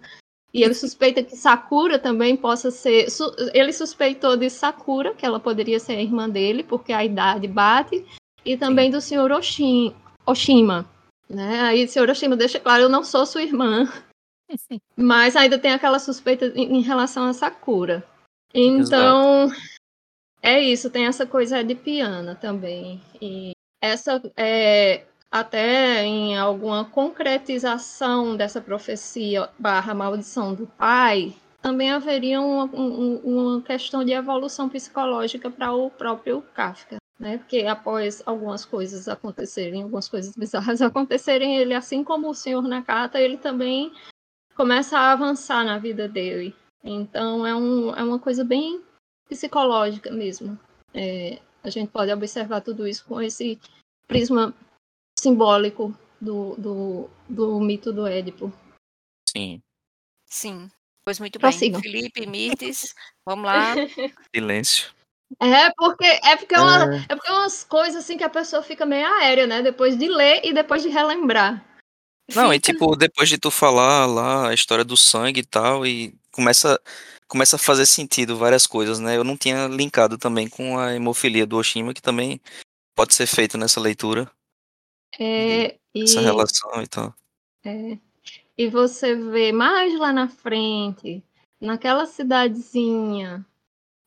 E 0.53 0.63
ele 0.63 0.73
suspeita 0.73 1.21
que 1.21 1.35
Sakura 1.35 1.99
também 1.99 2.37
possa 2.37 2.71
ser. 2.71 3.07
Ele 3.53 3.73
suspeitou 3.73 4.37
de 4.37 4.49
Sakura, 4.49 5.13
que 5.13 5.25
ela 5.25 5.41
poderia 5.41 5.79
ser 5.79 5.93
a 5.93 6.01
irmã 6.01 6.29
dele, 6.29 6.63
porque 6.63 6.93
a 6.93 7.03
idade 7.03 7.49
bate, 7.49 8.05
e 8.45 8.55
também 8.55 8.85
Sim. 8.85 8.91
do 8.91 9.01
senhor 9.01 9.31
Oshin, 9.33 9.93
Oshima 10.25 10.87
né? 11.29 11.61
Aí 11.61 11.85
o 11.85 11.87
senhor 11.87 12.09
Oshima 12.09 12.35
deixa 12.35 12.59
claro, 12.59 12.83
eu 12.83 12.89
não 12.89 13.03
sou 13.03 13.25
sua 13.25 13.43
irmã. 13.43 13.87
Mas 14.97 15.35
ainda 15.35 15.59
tem 15.59 15.71
aquela 15.71 15.99
suspeita 15.99 16.47
em 16.55 16.81
relação 16.81 17.25
a 17.25 17.33
Sakura. 17.33 18.03
Então, 18.53 19.45
Exato. 19.45 19.61
é 20.41 20.59
isso, 20.59 20.89
tem 20.89 21.05
essa 21.05 21.25
coisa 21.25 21.63
de 21.63 21.75
piano 21.75 22.35
também. 22.35 22.99
E 23.21 23.51
essa 23.79 24.21
é 24.35 25.05
até 25.31 26.03
em 26.03 26.35
alguma 26.35 26.83
concretização 26.85 28.35
dessa 28.35 28.59
profecia 28.59 29.47
barra 29.59 29.93
maldição 29.93 30.55
do 30.55 30.65
pai, 30.65 31.35
também 31.61 31.91
haveria 31.91 32.41
uma, 32.41 32.65
uma 32.65 33.61
questão 33.61 34.03
de 34.03 34.11
evolução 34.11 34.67
psicológica 34.67 35.51
para 35.51 35.71
o 35.71 35.91
próprio 35.91 36.41
Kafka 36.53 36.97
né? 37.19 37.37
Porque 37.37 37.59
após 37.65 38.23
algumas 38.25 38.63
coisas 38.63 39.09
acontecerem, 39.09 39.83
algumas 39.83 40.07
coisas 40.07 40.35
bizarras 40.35 40.81
acontecerem, 40.81 41.57
ele, 41.57 41.73
assim 41.73 42.03
como 42.03 42.29
o 42.29 42.35
senhor 42.35 42.63
Nakata, 42.63 43.19
ele 43.19 43.37
também 43.37 43.91
começa 44.55 44.97
a 44.97 45.11
avançar 45.11 45.65
na 45.65 45.77
vida 45.77 46.07
dele. 46.07 46.55
Então 46.83 47.45
é, 47.45 47.53
um, 47.53 47.93
é 47.93 48.01
uma 48.01 48.19
coisa 48.19 48.43
bem 48.43 48.81
psicológica 49.27 50.09
mesmo. 50.09 50.57
É, 50.93 51.39
a 51.61 51.69
gente 51.69 51.91
pode 51.91 52.11
observar 52.11 52.61
tudo 52.61 52.87
isso 52.87 53.05
com 53.05 53.21
esse 53.21 53.59
prisma 54.07 54.53
simbólico 55.19 55.93
do, 56.19 56.55
do, 56.55 57.09
do 57.27 57.59
mito 57.59 57.91
do 57.91 58.07
Édipo. 58.07 58.51
Sim. 59.29 59.61
Sim. 60.25 60.69
Pois 61.03 61.19
muito 61.19 61.39
bem. 61.39 61.51
Felipe, 61.51 62.25
Mirtes, 62.25 62.93
vamos 63.25 63.45
lá. 63.45 63.73
Silêncio. 64.35 64.93
É 65.39 65.71
porque 65.77 66.05
é 66.05 66.35
porque, 66.35 66.55
é, 66.55 66.59
uma, 66.59 66.95
é. 66.95 67.05
é 67.09 67.15
porque 67.15 67.29
é 67.29 67.33
umas 67.33 67.63
coisas 67.63 68.03
assim 68.03 68.17
que 68.17 68.23
a 68.23 68.29
pessoa 68.29 68.63
fica 68.63 68.85
meio 68.85 69.05
aérea, 69.05 69.45
né? 69.45 69.61
Depois 69.61 69.97
de 69.97 70.07
ler 70.07 70.41
e 70.43 70.53
depois 70.53 70.81
de 70.81 70.89
relembrar. 70.89 71.63
Não, 72.35 72.53
e 72.53 72.59
tipo, 72.59 72.95
depois 72.95 73.29
de 73.29 73.37
tu 73.37 73.49
falar 73.49 74.05
lá 74.05 74.49
a 74.49 74.53
história 74.53 74.83
do 74.83 74.95
sangue 74.95 75.41
e 75.41 75.45
tal, 75.45 75.85
e 75.85 76.15
começa, 76.31 76.79
começa 77.27 77.55
a 77.55 77.59
fazer 77.59 77.85
sentido 77.85 78.37
várias 78.37 78.67
coisas, 78.67 78.99
né? 78.99 79.17
Eu 79.17 79.23
não 79.23 79.35
tinha 79.35 79.67
linkado 79.67 80.17
também 80.17 80.47
com 80.47 80.77
a 80.77 80.93
hemofilia 80.93 81.45
do 81.45 81.57
Oshima, 81.57 81.93
que 81.93 82.01
também 82.01 82.39
pode 82.95 83.15
ser 83.15 83.25
feito 83.25 83.57
nessa 83.57 83.79
leitura. 83.79 84.29
É, 85.19 85.75
e... 85.93 86.03
Essa 86.03 86.21
relação 86.21 86.83
e 86.83 86.87
tal. 86.87 87.13
É. 87.65 87.97
E 88.57 88.67
você 88.67 89.15
vê 89.15 89.51
mais 89.51 89.97
lá 89.97 90.13
na 90.13 90.27
frente, 90.27 91.23
naquela 91.59 92.05
cidadezinha 92.05 93.45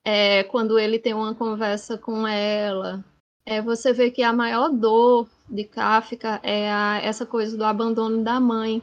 é, 0.04 0.42
quando 0.44 0.78
ele 0.78 0.98
tem 0.98 1.14
uma 1.14 1.34
conversa 1.34 1.96
com 1.96 2.26
ela, 2.26 3.04
é, 3.46 3.60
você 3.60 3.92
vê 3.92 4.10
que 4.10 4.22
a 4.22 4.32
maior 4.32 4.68
dor 4.70 5.28
de 5.48 5.64
Kafka 5.64 6.40
é 6.42 6.70
a, 6.70 7.00
essa 7.02 7.26
coisa 7.26 7.56
do 7.56 7.64
abandono 7.64 8.22
da 8.22 8.40
mãe. 8.40 8.82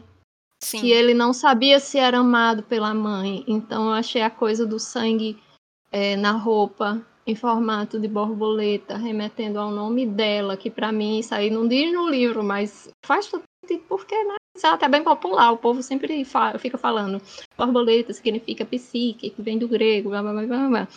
Sim. 0.61 0.81
Que 0.81 0.91
ele 0.91 1.13
não 1.13 1.31
sabia 1.31 1.79
se 1.79 1.97
era 1.97 2.19
amado 2.19 2.63
pela 2.63 2.93
mãe. 2.93 3.45
Então 3.47 3.87
eu 3.87 3.93
achei 3.93 4.21
a 4.21 4.29
coisa 4.29 4.65
do 4.65 4.77
sangue 4.77 5.41
é, 5.91 6.17
na 6.17 6.31
roupa 6.31 7.01
em 7.25 7.35
formato 7.35 7.99
de 7.99 8.07
borboleta, 8.07 8.97
remetendo 8.97 9.59
ao 9.59 9.71
nome 9.71 10.05
dela, 10.05 10.57
que 10.57 10.69
para 10.69 10.91
mim 10.91 11.19
isso 11.19 11.33
aí 11.33 11.49
não 11.49 11.67
diz 11.67 11.93
no 11.93 12.09
livro, 12.09 12.43
mas 12.43 12.89
faz 13.05 13.29
porque 13.87 14.15
né, 14.23 14.35
isso 14.55 14.65
é 14.65 14.69
até 14.69 14.87
bem 14.87 15.03
popular, 15.03 15.51
o 15.51 15.57
povo 15.57 15.81
sempre 15.81 16.23
fala, 16.25 16.57
fica 16.59 16.77
falando. 16.77 17.21
Borboleta 17.57 18.13
significa 18.13 18.65
psique, 18.65 19.29
que 19.29 19.41
vem 19.41 19.57
do 19.57 19.67
grego, 19.67 20.09
blá 20.09 20.21
blá 20.21 20.33
blá 20.33 20.45
blá. 20.45 20.67
blá. 20.67 20.87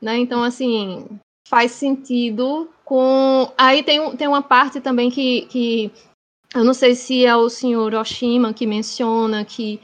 Né? 0.00 0.18
Então, 0.18 0.42
assim, 0.42 1.06
faz 1.48 1.72
sentido 1.72 2.68
com. 2.84 3.52
Aí 3.56 3.82
tem, 3.82 4.16
tem 4.16 4.28
uma 4.28 4.42
parte 4.42 4.80
também 4.80 5.10
que, 5.10 5.42
que 5.46 5.92
eu 6.54 6.64
não 6.64 6.74
sei 6.74 6.94
se 6.94 7.24
é 7.24 7.34
o 7.36 7.48
senhor 7.48 7.94
Oshima 7.94 8.52
que 8.52 8.66
menciona 8.66 9.44
que 9.44 9.80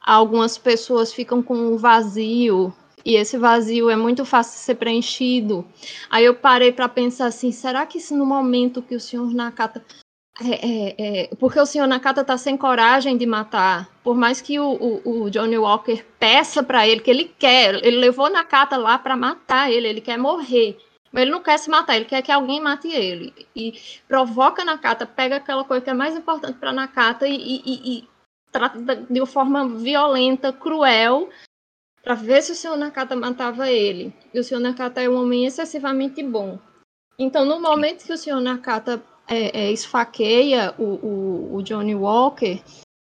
algumas 0.00 0.58
pessoas 0.58 1.12
ficam 1.12 1.42
com 1.42 1.54
um 1.54 1.76
vazio 1.76 2.72
e 3.04 3.16
esse 3.16 3.36
vazio 3.36 3.90
é 3.90 3.96
muito 3.96 4.24
fácil 4.24 4.54
de 4.54 4.60
ser 4.60 4.74
preenchido. 4.76 5.66
Aí 6.08 6.24
eu 6.24 6.34
parei 6.34 6.72
para 6.72 6.88
pensar 6.88 7.26
assim, 7.26 7.52
será 7.52 7.84
que 7.84 8.00
se 8.00 8.14
no 8.14 8.24
momento 8.24 8.80
que 8.82 8.94
o 8.94 9.00
senhor 9.00 9.32
Nakata 9.34 9.84
é, 10.40 10.50
é, 10.50 10.94
é, 10.98 11.26
porque 11.36 11.60
o 11.60 11.66
senhor 11.66 11.86
Nakata 11.86 12.22
está 12.22 12.36
sem 12.36 12.56
coragem 12.56 13.16
de 13.16 13.24
matar. 13.24 13.88
Por 14.02 14.16
mais 14.16 14.40
que 14.40 14.58
o, 14.58 14.72
o, 14.72 15.22
o 15.22 15.30
Johnny 15.30 15.56
Walker 15.56 16.04
peça 16.18 16.62
para 16.62 16.88
ele, 16.88 17.00
que 17.00 17.10
ele 17.10 17.32
quer, 17.38 17.76
ele 17.84 17.98
levou 17.98 18.28
Nakata 18.28 18.76
lá 18.76 18.98
para 18.98 19.16
matar 19.16 19.70
ele, 19.70 19.86
ele 19.86 20.00
quer 20.00 20.18
morrer. 20.18 20.76
Mas 21.12 21.22
ele 21.22 21.30
não 21.30 21.40
quer 21.40 21.58
se 21.58 21.70
matar, 21.70 21.94
ele 21.94 22.06
quer 22.06 22.22
que 22.22 22.32
alguém 22.32 22.60
mate 22.60 22.88
ele. 22.88 23.32
E 23.54 23.74
provoca 24.08 24.64
Nakata, 24.64 25.06
pega 25.06 25.36
aquela 25.36 25.62
coisa 25.62 25.84
que 25.84 25.90
é 25.90 25.94
mais 25.94 26.16
importante 26.16 26.58
para 26.58 26.72
Nakata 26.72 27.28
e, 27.28 27.36
e, 27.36 27.98
e, 27.98 28.08
trata 28.50 29.06
de 29.08 29.20
uma 29.20 29.26
forma 29.26 29.68
violenta, 29.68 30.52
cruel, 30.52 31.28
para 32.02 32.14
ver 32.14 32.42
se 32.42 32.50
o 32.50 32.56
senhor 32.56 32.76
Nakata 32.76 33.14
matava 33.14 33.70
ele. 33.70 34.12
E 34.34 34.40
o 34.40 34.42
senhor 34.42 34.58
Nakata 34.58 35.00
é 35.00 35.08
um 35.08 35.22
homem 35.22 35.46
excessivamente 35.46 36.20
bom. 36.24 36.58
Então, 37.16 37.44
no 37.44 37.60
momento 37.60 38.04
que 38.04 38.12
o 38.12 38.18
senhor 38.18 38.40
Nakata 38.40 39.00
é, 39.26 39.66
é, 39.66 39.72
esfaqueia 39.72 40.74
o, 40.78 40.82
o, 40.82 41.56
o, 41.56 41.62
Johnny 41.62 41.94
Walker, 41.94 42.62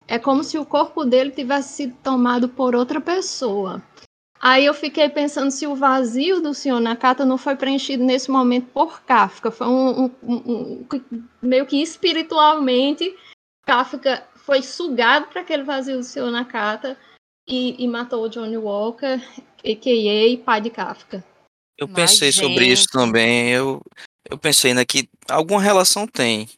é 0.06 0.18
como 0.18 0.44
se 0.44 0.58
o 0.58 0.66
corpo 0.66 1.04
dele 1.04 1.30
tivesse 1.30 1.74
sido 1.74 1.96
tomado 2.02 2.48
por 2.48 2.74
outra 2.74 3.00
pessoa. 3.00 3.82
Aí 4.40 4.64
eu 4.66 4.74
fiquei 4.74 5.08
pensando 5.08 5.50
se 5.52 5.66
o 5.66 5.76
vazio 5.76 6.40
do 6.40 6.52
senhor 6.52 6.80
Nakata 6.80 7.24
não 7.24 7.38
foi 7.38 7.54
preenchido 7.54 8.02
nesse 8.02 8.28
momento 8.30 8.66
por 8.72 9.00
Kafka. 9.02 9.52
Foi 9.52 9.68
um, 9.68 10.04
um, 10.04 10.10
um, 10.22 10.86
um 10.92 11.24
meio 11.40 11.64
que 11.64 11.80
espiritualmente 11.80 13.16
Kafka 13.64 14.26
foi 14.34 14.60
sugado 14.62 15.28
para 15.28 15.42
aquele 15.42 15.62
vazio 15.62 15.98
do 15.98 16.02
senhor 16.02 16.30
Nakata 16.30 16.98
e, 17.48 17.82
e 17.82 17.86
matou 17.86 18.24
o 18.24 18.28
Johnny 18.28 18.56
Walker, 18.56 19.20
a.k.a. 19.64 20.44
pai 20.44 20.60
de 20.60 20.70
Kafka. 20.70 21.24
Eu 21.78 21.88
pensei 21.88 22.28
Mas, 22.28 22.34
sobre 22.34 22.64
gente... 22.64 22.72
isso 22.72 22.86
também. 22.92 23.50
Eu, 23.50 23.80
eu 24.30 24.38
pensei, 24.38 24.74
né, 24.74 24.84
que 24.84 25.08
alguma 25.28 25.60
relação 25.60 26.06
tem, 26.06 26.48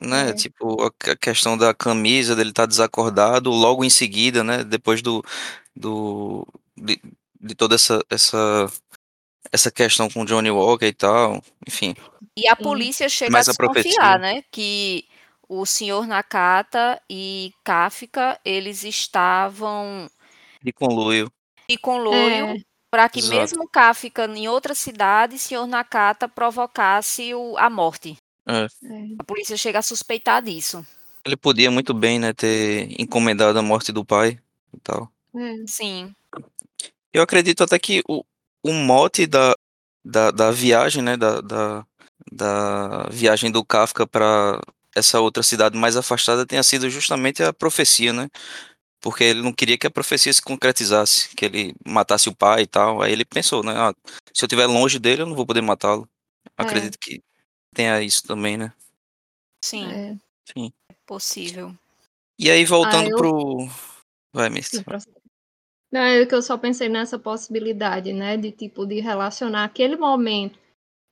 né? 0.00 0.30
É. 0.30 0.32
Tipo, 0.32 0.82
a 0.84 1.16
questão 1.16 1.56
da 1.56 1.72
camisa 1.74 2.36
dele 2.36 2.50
estar 2.50 2.62
tá 2.62 2.66
desacordado 2.66 3.50
logo 3.50 3.84
em 3.84 3.90
seguida, 3.90 4.44
né? 4.44 4.62
Depois 4.62 5.02
do, 5.02 5.24
do 5.74 6.46
de, 6.76 7.00
de 7.40 7.54
toda 7.54 7.74
essa, 7.74 8.00
essa 8.10 8.70
essa 9.52 9.70
questão 9.70 10.10
com 10.10 10.24
Johnny 10.24 10.50
Walker 10.50 10.86
e 10.86 10.92
tal, 10.92 11.42
enfim. 11.66 11.94
E 12.36 12.48
a 12.48 12.56
polícia 12.56 13.08
chega 13.08 13.38
a 13.38 13.42
desconfiar, 13.42 14.16
a 14.16 14.18
né? 14.18 14.44
Que 14.50 15.04
o 15.48 15.64
senhor 15.64 16.06
Nakata 16.06 17.00
e 17.08 17.52
Kafka, 17.64 18.38
eles 18.44 18.84
estavam 18.84 20.10
de 20.62 20.72
conluio. 20.72 21.30
De 21.68 21.78
conluio 21.78 22.46
é 22.48 22.56
para 22.96 23.10
que 23.10 23.18
Exato. 23.18 23.36
mesmo 23.36 23.68
Kafka 23.68 24.24
em 24.24 24.48
outra 24.48 24.74
cidade, 24.74 25.38
senhor 25.38 25.66
Nakata 25.66 26.26
provocasse 26.26 27.34
o, 27.34 27.54
a 27.58 27.68
morte. 27.68 28.16
É. 28.48 28.62
é. 28.62 28.68
A 29.18 29.24
polícia 29.24 29.54
chega 29.54 29.80
a 29.80 29.82
suspeitar 29.82 30.42
disso. 30.42 30.82
Ele 31.22 31.36
podia 31.36 31.70
muito 31.70 31.92
bem, 31.92 32.18
né, 32.18 32.32
ter 32.32 32.88
encomendado 32.98 33.58
a 33.58 33.62
morte 33.62 33.92
do 33.92 34.02
pai 34.02 34.38
e 34.72 34.80
tal. 34.82 35.12
É. 35.34 35.66
Sim. 35.66 36.14
Eu 37.12 37.22
acredito 37.22 37.62
até 37.62 37.78
que 37.78 38.02
o, 38.08 38.24
o 38.62 38.72
mote 38.72 39.26
da, 39.26 39.54
da, 40.02 40.30
da 40.30 40.50
viagem, 40.50 41.02
né, 41.02 41.18
da, 41.18 41.42
da, 41.42 41.86
da 42.32 43.08
viagem 43.10 43.50
do 43.52 43.62
Kafka 43.62 44.06
para 44.06 44.58
essa 44.94 45.20
outra 45.20 45.42
cidade 45.42 45.76
mais 45.76 45.98
afastada 45.98 46.46
tenha 46.46 46.62
sido 46.62 46.88
justamente 46.88 47.42
a 47.42 47.52
profecia, 47.52 48.14
né? 48.14 48.30
Porque 49.00 49.24
ele 49.24 49.42
não 49.42 49.52
queria 49.52 49.78
que 49.78 49.86
a 49.86 49.90
profecia 49.90 50.32
se 50.32 50.42
concretizasse, 50.42 51.28
que 51.34 51.44
ele 51.44 51.74
matasse 51.86 52.28
o 52.28 52.34
pai 52.34 52.62
e 52.62 52.66
tal. 52.66 53.02
Aí 53.02 53.12
ele 53.12 53.24
pensou, 53.24 53.62
né? 53.62 53.72
Ah, 53.76 53.94
se 54.32 54.44
eu 54.44 54.46
estiver 54.46 54.66
longe 54.66 54.98
dele, 54.98 55.22
eu 55.22 55.26
não 55.26 55.34
vou 55.34 55.46
poder 55.46 55.60
matá-lo. 55.60 56.08
É. 56.44 56.62
Acredito 56.62 56.98
que 56.98 57.22
tenha 57.74 58.02
isso 58.02 58.22
também, 58.24 58.56
né? 58.56 58.72
Sim. 59.64 59.90
É. 59.90 60.16
Sim. 60.52 60.72
É 60.90 60.94
possível. 61.06 61.74
E 62.38 62.50
aí, 62.50 62.64
voltando 62.64 63.06
ah, 63.06 63.10
eu... 63.10 63.16
pro. 63.16 63.68
Vai, 64.32 64.50
mestre. 64.50 64.84
Não, 65.90 66.00
é 66.00 66.26
que 66.26 66.34
eu 66.34 66.42
só 66.42 66.58
pensei 66.58 66.88
nessa 66.88 67.18
possibilidade, 67.18 68.12
né? 68.12 68.36
De 68.36 68.50
tipo, 68.50 68.84
de 68.84 69.00
relacionar 69.00 69.64
aquele 69.64 69.96
momento 69.96 70.58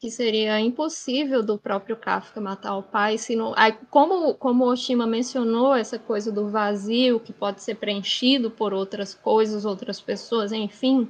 que 0.04 0.10
seria 0.10 0.60
impossível 0.60 1.42
do 1.42 1.56
próprio 1.56 1.96
Kafka 1.96 2.38
matar 2.38 2.76
o 2.76 2.82
pai, 2.82 3.16
se 3.16 3.34
não, 3.34 3.54
aí, 3.56 3.72
como 3.88 4.34
como 4.34 4.66
Oshima 4.66 5.06
mencionou 5.06 5.74
essa 5.74 5.98
coisa 5.98 6.30
do 6.30 6.46
vazio 6.50 7.18
que 7.18 7.32
pode 7.32 7.62
ser 7.62 7.76
preenchido 7.76 8.50
por 8.50 8.74
outras 8.74 9.14
coisas, 9.14 9.64
outras 9.64 10.02
pessoas, 10.02 10.52
enfim, 10.52 11.08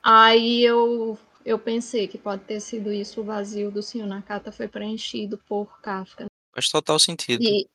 aí 0.00 0.62
eu 0.62 1.18
eu 1.44 1.58
pensei 1.58 2.06
que 2.06 2.16
pode 2.16 2.44
ter 2.44 2.60
sido 2.60 2.92
isso 2.92 3.20
o 3.20 3.24
vazio 3.24 3.68
do 3.68 3.82
Senhor 3.82 4.06
Nakata 4.06 4.52
foi 4.52 4.68
preenchido 4.68 5.36
por 5.48 5.80
Kafka. 5.80 6.26
Faz 6.54 6.68
total 6.68 7.00
sentido. 7.00 7.42
E, 7.42 7.66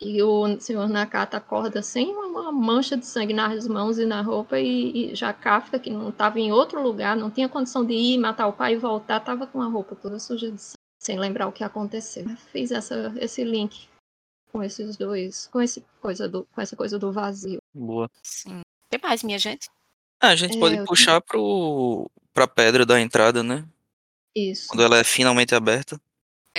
e 0.00 0.22
o 0.22 0.60
senhor 0.60 0.88
Nakata 0.88 1.36
acorda 1.36 1.82
sem 1.82 2.14
uma 2.14 2.52
mancha 2.52 2.96
de 2.96 3.04
sangue 3.04 3.34
nas 3.34 3.66
mãos 3.66 3.98
e 3.98 4.06
na 4.06 4.22
roupa, 4.22 4.58
e, 4.58 5.10
e 5.10 5.14
já 5.14 5.32
Kafka, 5.32 5.78
que 5.78 5.90
não 5.90 6.10
estava 6.10 6.38
em 6.38 6.52
outro 6.52 6.80
lugar, 6.80 7.16
não 7.16 7.30
tinha 7.30 7.48
condição 7.48 7.84
de 7.84 7.94
ir 7.94 8.18
matar 8.18 8.46
o 8.46 8.52
pai 8.52 8.74
e 8.74 8.78
voltar, 8.78 9.18
estava 9.18 9.46
com 9.46 9.60
a 9.60 9.66
roupa 9.66 9.96
toda 9.96 10.18
suja 10.18 10.50
de 10.50 10.60
sangue, 10.60 10.78
sem 11.00 11.18
lembrar 11.18 11.48
o 11.48 11.52
que 11.52 11.64
aconteceu. 11.64 12.24
Fiz 12.52 12.70
essa, 12.70 13.12
esse 13.18 13.42
link 13.42 13.88
com 14.52 14.62
esses 14.62 14.96
dois, 14.96 15.48
com, 15.48 15.60
esse 15.60 15.84
coisa 16.00 16.28
do, 16.28 16.44
com 16.44 16.60
essa 16.60 16.76
coisa 16.76 16.98
do 16.98 17.12
vazio. 17.12 17.60
Boa. 17.74 18.10
Sim. 18.22 18.60
O 18.60 18.90
que 18.90 18.98
mais, 19.04 19.22
minha 19.22 19.38
gente? 19.38 19.68
Ah, 20.20 20.28
a 20.28 20.36
gente 20.36 20.56
É, 20.56 20.60
pode 20.60 20.84
puxar 20.84 21.20
pro, 21.20 22.10
pra 22.32 22.46
pedra 22.46 22.86
da 22.86 23.00
entrada, 23.00 23.42
né? 23.42 23.64
Isso. 24.34 24.68
Quando 24.68 24.82
ela 24.82 24.98
é 24.98 25.04
finalmente 25.04 25.54
aberta. 25.54 26.00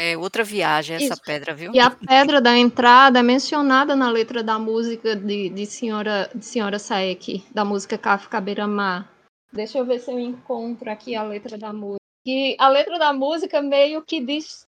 É 0.01 0.17
outra 0.17 0.45
viagem 0.45 0.95
essa 0.95 1.13
Isso. 1.15 1.21
pedra, 1.21 1.53
viu? 1.53 1.73
E 1.73 1.79
a 1.79 1.91
pedra 1.91 2.39
da 2.39 2.57
entrada 2.57 3.19
é 3.19 3.21
mencionada 3.21 3.97
na 3.97 4.09
letra 4.09 4.41
da 4.41 4.57
música 4.57 5.13
de, 5.13 5.49
de 5.49 5.65
Senhora, 5.65 6.31
de 6.33 6.45
Senhora 6.45 6.79
Saeki, 6.79 7.43
da 7.51 7.65
música 7.65 7.97
Kafka 7.97 8.39
Beira-Mar. 8.39 9.11
Deixa 9.51 9.77
eu 9.77 9.85
ver 9.85 9.99
se 9.99 10.09
eu 10.09 10.17
encontro 10.17 10.89
aqui 10.89 11.17
a 11.17 11.23
letra 11.23 11.57
da 11.57 11.73
música. 11.73 11.99
E 12.25 12.55
a 12.57 12.69
letra 12.69 12.97
da 12.97 13.11
música 13.11 13.61
meio 13.61 14.01
que 14.01 14.21
diz, 14.21 14.65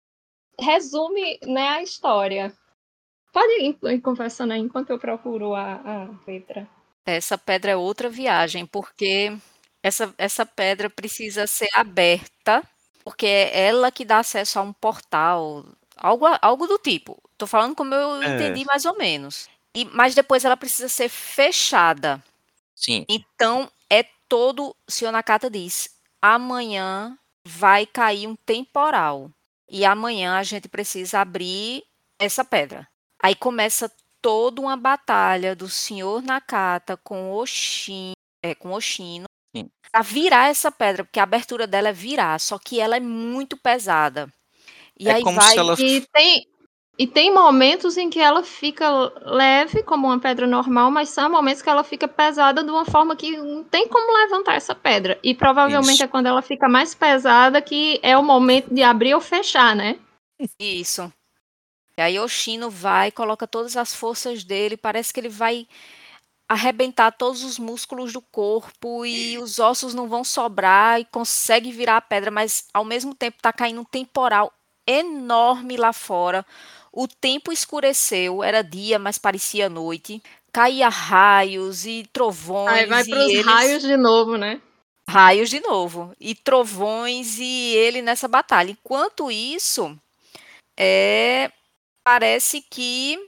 resume 0.59 1.37
né, 1.43 1.67
a 1.69 1.83
história. 1.83 2.51
Pode 3.31 3.61
ir, 3.61 3.77
ir 3.83 4.01
conversando 4.01 4.53
aí 4.53 4.59
enquanto 4.59 4.89
eu 4.89 4.97
procuro 4.97 5.53
a, 5.53 5.75
a 5.75 6.09
letra. 6.25 6.67
Essa 7.05 7.37
pedra 7.37 7.69
é 7.69 7.75
outra 7.75 8.09
viagem, 8.09 8.65
porque 8.65 9.31
essa, 9.83 10.11
essa 10.17 10.43
pedra 10.43 10.89
precisa 10.89 11.45
ser 11.45 11.69
aberta, 11.75 12.63
porque 13.09 13.25
é 13.25 13.65
ela 13.69 13.91
que 13.91 14.05
dá 14.05 14.19
acesso 14.19 14.59
a 14.59 14.61
um 14.61 14.71
portal, 14.71 15.65
algo, 15.97 16.27
algo 16.43 16.67
do 16.67 16.77
tipo. 16.77 17.17
Tô 17.39 17.47
falando 17.47 17.75
como 17.75 17.95
eu 17.95 18.21
É. 18.21 18.35
entendi 18.35 18.63
mais 18.65 18.85
ou 18.85 18.95
menos. 18.95 19.49
E, 19.75 19.83
mas 19.85 20.13
depois 20.13 20.45
ela 20.45 20.55
precisa 20.55 20.87
ser 20.87 21.09
fechada. 21.09 22.23
Sim. 22.75 23.05
Então, 23.09 23.67
é 23.89 24.03
todo. 24.27 24.75
O 24.87 24.91
senhor 24.91 25.11
Nakata 25.11 25.49
diz: 25.49 25.89
amanhã 26.21 27.17
vai 27.43 27.87
cair 27.87 28.27
um 28.27 28.35
temporal. 28.35 29.31
E 29.67 29.83
amanhã 29.83 30.37
a 30.37 30.43
gente 30.43 30.67
precisa 30.69 31.21
abrir 31.21 31.83
essa 32.19 32.45
pedra. 32.45 32.87
Aí 33.23 33.33
começa 33.33 33.91
toda 34.21 34.61
uma 34.61 34.77
batalha 34.77 35.55
do 35.55 35.67
senhor 35.67 36.21
Nakata 36.21 36.95
com 36.95 37.31
Oshin, 37.31 38.11
é, 38.43 38.53
com 38.53 38.71
Oshino 38.71 39.25
Sim. 39.55 39.69
para 39.91 40.01
virar 40.03 40.49
essa 40.49 40.71
pedra, 40.71 41.03
porque 41.03 41.19
a 41.19 41.23
abertura 41.23 41.65
dela 41.65 41.89
é 41.89 41.93
virar, 41.93 42.39
só 42.39 42.59
que 42.59 42.79
ela 42.79 42.95
é 42.97 42.99
muito 42.99 43.57
pesada. 43.57 44.31
E 44.99 45.09
É 45.09 45.13
aí 45.13 45.23
como 45.23 45.35
vai. 45.35 45.51
se 45.53 45.57
ela- 45.59 45.75
E 45.79 46.01
tem, 46.13 46.45
e 46.97 47.07
tem 47.07 47.33
momentos 47.33 47.97
em 47.97 48.09
que 48.09 48.19
ela 48.19 48.43
fica 48.43 48.87
leve, 49.25 49.81
como 49.83 50.07
uma 50.07 50.19
pedra 50.19 50.45
normal, 50.45 50.91
mas 50.91 51.09
são 51.09 51.29
momentos 51.29 51.61
que 51.63 51.69
ela 51.69 51.83
fica 51.83 52.07
pesada 52.07 52.63
de 52.63 52.69
uma 52.69 52.85
forma 52.85 53.15
que 53.15 53.35
não 53.37 53.63
tem 53.63 53.87
como 53.87 54.13
levantar 54.17 54.55
essa 54.55 54.75
pedra. 54.75 55.17
E 55.23 55.33
provavelmente 55.33 55.93
Isso. 55.95 56.03
é 56.03 56.07
quando 56.07 56.27
ela 56.27 56.41
fica 56.41 56.69
mais 56.69 56.93
pesada 56.93 57.61
que 57.61 57.99
é 58.03 58.15
o 58.17 58.23
momento 58.23 58.71
de 58.73 58.83
abrir 58.83 59.15
ou 59.15 59.21
fechar, 59.21 59.75
né? 59.75 59.97
Isso. 60.59 61.11
E 61.97 62.01
aí 62.01 62.19
Oshino 62.19 62.69
vai, 62.69 63.11
coloca 63.11 63.47
todas 63.47 63.75
as 63.75 63.93
forças 63.93 64.43
dele, 64.43 64.77
parece 64.77 65.11
que 65.13 65.19
ele 65.19 65.29
vai 65.29 65.67
arrebentar 66.49 67.11
todos 67.11 67.43
os 67.43 67.59
músculos 67.59 68.11
do 68.11 68.21
corpo 68.21 69.05
e 69.05 69.37
os 69.37 69.59
ossos 69.59 69.93
não 69.93 70.09
vão 70.09 70.23
sobrar 70.23 70.99
e 70.99 71.05
consegue 71.05 71.71
virar 71.71 71.97
a 71.97 72.01
pedra, 72.01 72.31
mas 72.31 72.65
ao 72.73 72.83
mesmo 72.83 73.13
tempo 73.13 73.37
tá 73.39 73.53
caindo 73.53 73.81
um 73.81 73.85
temporal 73.85 74.51
enorme 74.87 75.77
lá 75.77 75.93
fora. 75.93 76.43
O 76.91 77.07
tempo 77.07 77.51
escureceu, 77.51 78.43
era 78.43 78.63
dia, 78.63 78.97
mas 78.97 79.19
parecia 79.19 79.69
noite. 79.69 80.21
Caía 80.51 80.89
raios 80.89 81.85
e 81.85 82.09
trovões 82.11 82.73
Aí 82.73 82.85
vai 82.87 83.03
e 83.03 83.09
para 83.09 83.19
os 83.19 83.31
eles- 83.31 83.45
raios 83.45 83.83
de 83.83 83.95
novo, 83.95 84.35
né? 84.35 84.59
raios 85.07 85.49
de 85.49 85.59
novo 85.59 86.15
e 86.19 86.33
trovões 86.35 87.37
e 87.39 87.73
ele 87.75 88.01
nessa 88.01 88.27
batalha. 88.27 88.71
Enquanto 88.71 89.31
isso, 89.31 89.95
é, 90.77 91.51
parece 92.03 92.61
que 92.61 93.19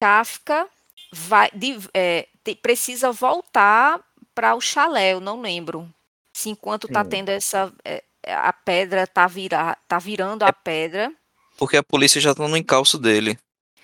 Kafka 0.00 0.66
vai 1.12 1.50
de- 1.54 1.78
é, 1.94 2.28
te- 2.46 2.54
precisa 2.56 3.12
voltar 3.12 4.00
para 4.34 4.54
o 4.54 4.60
chalé. 4.60 5.12
Eu 5.14 5.20
não 5.20 5.40
lembro 5.42 5.92
se 6.32 6.50
enquanto 6.50 6.88
tá 6.88 7.04
Sim. 7.04 7.10
tendo 7.10 7.28
essa 7.30 7.72
é, 7.84 8.02
a 8.26 8.52
pedra 8.52 9.06
tá 9.06 9.26
virar 9.26 9.78
tá 9.88 9.98
virando 9.98 10.42
a 10.44 10.52
pedra 10.52 11.12
Porque 11.56 11.76
a 11.76 11.82
polícia 11.82 12.20
já 12.20 12.34
tá 12.34 12.46
no 12.48 12.56
encalço 12.56 12.98
dele. 12.98 13.38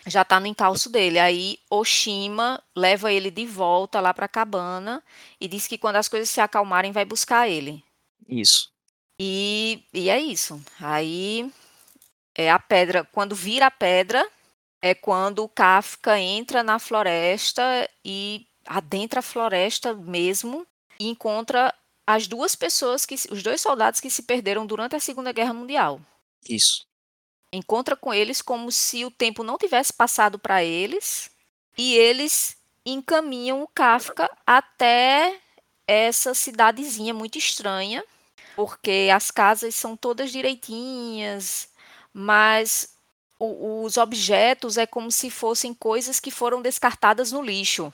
já 0.06 0.24
tá 0.24 0.38
no 0.40 0.46
encalço 0.46 0.90
dele. 0.90 1.18
Aí 1.18 1.58
Oshima 1.70 2.62
leva 2.76 3.12
ele 3.12 3.30
de 3.30 3.46
volta 3.46 4.00
lá 4.00 4.12
para 4.14 4.26
a 4.26 4.28
cabana 4.28 5.02
e 5.40 5.48
diz 5.48 5.66
que 5.68 5.78
quando 5.78 5.96
as 5.96 6.08
coisas 6.08 6.30
se 6.30 6.40
acalmarem 6.40 6.92
vai 6.92 7.04
buscar 7.04 7.48
ele. 7.48 7.82
Isso. 8.28 8.70
E, 9.20 9.84
e 9.94 10.10
é 10.10 10.20
isso. 10.20 10.60
Aí 10.80 11.50
é 12.34 12.50
a 12.50 12.58
pedra. 12.58 13.04
Quando 13.12 13.34
vira 13.34 13.66
a 13.66 13.70
pedra, 13.70 14.26
é 14.82 14.94
quando 14.94 15.44
o 15.44 15.48
Kafka 15.48 16.18
entra 16.18 16.62
na 16.62 16.78
floresta 16.78 17.88
e 18.04 18.46
adentra 18.76 19.20
a 19.20 19.22
floresta 19.22 19.94
mesmo 19.94 20.66
e 20.98 21.08
encontra 21.08 21.74
as 22.06 22.26
duas 22.26 22.54
pessoas 22.56 23.06
que 23.06 23.14
os 23.14 23.42
dois 23.42 23.60
soldados 23.60 24.00
que 24.00 24.10
se 24.10 24.22
perderam 24.22 24.66
durante 24.66 24.96
a 24.96 25.00
Segunda 25.00 25.32
Guerra 25.32 25.52
Mundial. 25.54 26.00
Isso. 26.48 26.86
Encontra 27.52 27.94
com 27.94 28.12
eles 28.12 28.40
como 28.40 28.72
se 28.72 29.04
o 29.04 29.10
tempo 29.10 29.44
não 29.44 29.58
tivesse 29.58 29.92
passado 29.92 30.38
para 30.38 30.64
eles 30.64 31.30
e 31.76 31.94
eles 31.94 32.56
encaminham 32.84 33.62
o 33.62 33.68
Kafka 33.68 34.30
até 34.46 35.38
essa 35.86 36.34
cidadezinha 36.34 37.12
muito 37.12 37.38
estranha, 37.38 38.02
porque 38.56 39.08
as 39.14 39.30
casas 39.30 39.74
são 39.74 39.96
todas 39.96 40.32
direitinhas, 40.32 41.68
mas 42.12 42.96
o- 43.38 43.84
os 43.84 43.96
objetos 43.96 44.76
é 44.76 44.86
como 44.86 45.10
se 45.12 45.30
fossem 45.30 45.74
coisas 45.74 46.18
que 46.18 46.30
foram 46.30 46.62
descartadas 46.62 47.30
no 47.32 47.42
lixo. 47.42 47.92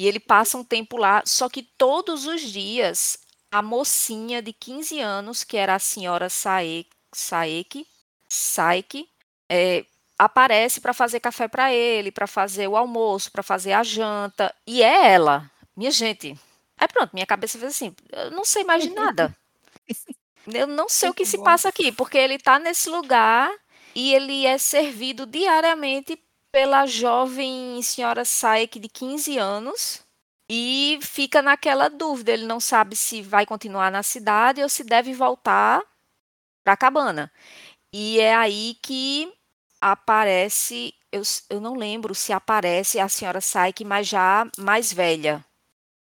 E 0.00 0.08
ele 0.08 0.18
passa 0.18 0.56
um 0.56 0.64
tempo 0.64 0.96
lá, 0.96 1.22
só 1.26 1.46
que 1.46 1.62
todos 1.62 2.24
os 2.24 2.40
dias 2.40 3.18
a 3.52 3.60
mocinha 3.60 4.40
de 4.40 4.50
15 4.50 4.98
anos, 4.98 5.44
que 5.44 5.58
era 5.58 5.74
a 5.74 5.78
senhora 5.78 6.30
Sae- 6.30 6.86
Saeki, 7.14 7.86
Saeki, 8.26 9.06
é, 9.46 9.84
aparece 10.18 10.80
para 10.80 10.94
fazer 10.94 11.20
café 11.20 11.48
para 11.48 11.70
ele, 11.74 12.10
para 12.10 12.26
fazer 12.26 12.66
o 12.66 12.78
almoço, 12.78 13.30
para 13.30 13.42
fazer 13.42 13.72
a 13.72 13.82
janta, 13.82 14.54
e 14.66 14.82
é 14.82 15.12
ela. 15.12 15.50
Minha 15.76 15.90
gente, 15.90 16.34
aí 16.78 16.88
pronto, 16.88 17.10
minha 17.12 17.26
cabeça 17.26 17.58
fez 17.58 17.74
assim, 17.74 17.94
eu 18.10 18.30
não 18.30 18.42
sei 18.46 18.64
mais 18.64 18.82
de 18.82 18.88
nada. 18.94 19.36
Eu 20.46 20.66
não 20.66 20.88
sei 20.88 21.10
o 21.10 21.14
que 21.14 21.26
se 21.26 21.36
passa 21.36 21.68
aqui, 21.68 21.92
porque 21.92 22.16
ele 22.16 22.36
está 22.36 22.58
nesse 22.58 22.88
lugar 22.88 23.52
e 23.94 24.14
ele 24.14 24.46
é 24.46 24.56
servido 24.56 25.26
diariamente 25.26 26.18
pela 26.52 26.86
jovem 26.86 27.80
senhora 27.82 28.24
Saek 28.24 28.78
de 28.78 28.88
15 28.88 29.38
anos 29.38 30.02
e 30.50 30.98
fica 31.02 31.40
naquela 31.42 31.88
dúvida. 31.88 32.32
Ele 32.32 32.46
não 32.46 32.60
sabe 32.60 32.96
se 32.96 33.22
vai 33.22 33.46
continuar 33.46 33.90
na 33.90 34.02
cidade 34.02 34.62
ou 34.62 34.68
se 34.68 34.84
deve 34.84 35.12
voltar 35.14 35.80
para 36.64 36.74
a 36.74 36.76
cabana. 36.76 37.32
E 37.92 38.20
é 38.20 38.34
aí 38.34 38.76
que 38.82 39.32
aparece, 39.80 40.94
eu, 41.10 41.22
eu 41.48 41.60
não 41.60 41.74
lembro 41.74 42.14
se 42.14 42.32
aparece 42.32 42.98
a 43.00 43.08
senhora 43.08 43.40
Saek, 43.40 43.84
mas 43.84 44.06
já 44.08 44.46
mais 44.58 44.92
velha. 44.92 45.44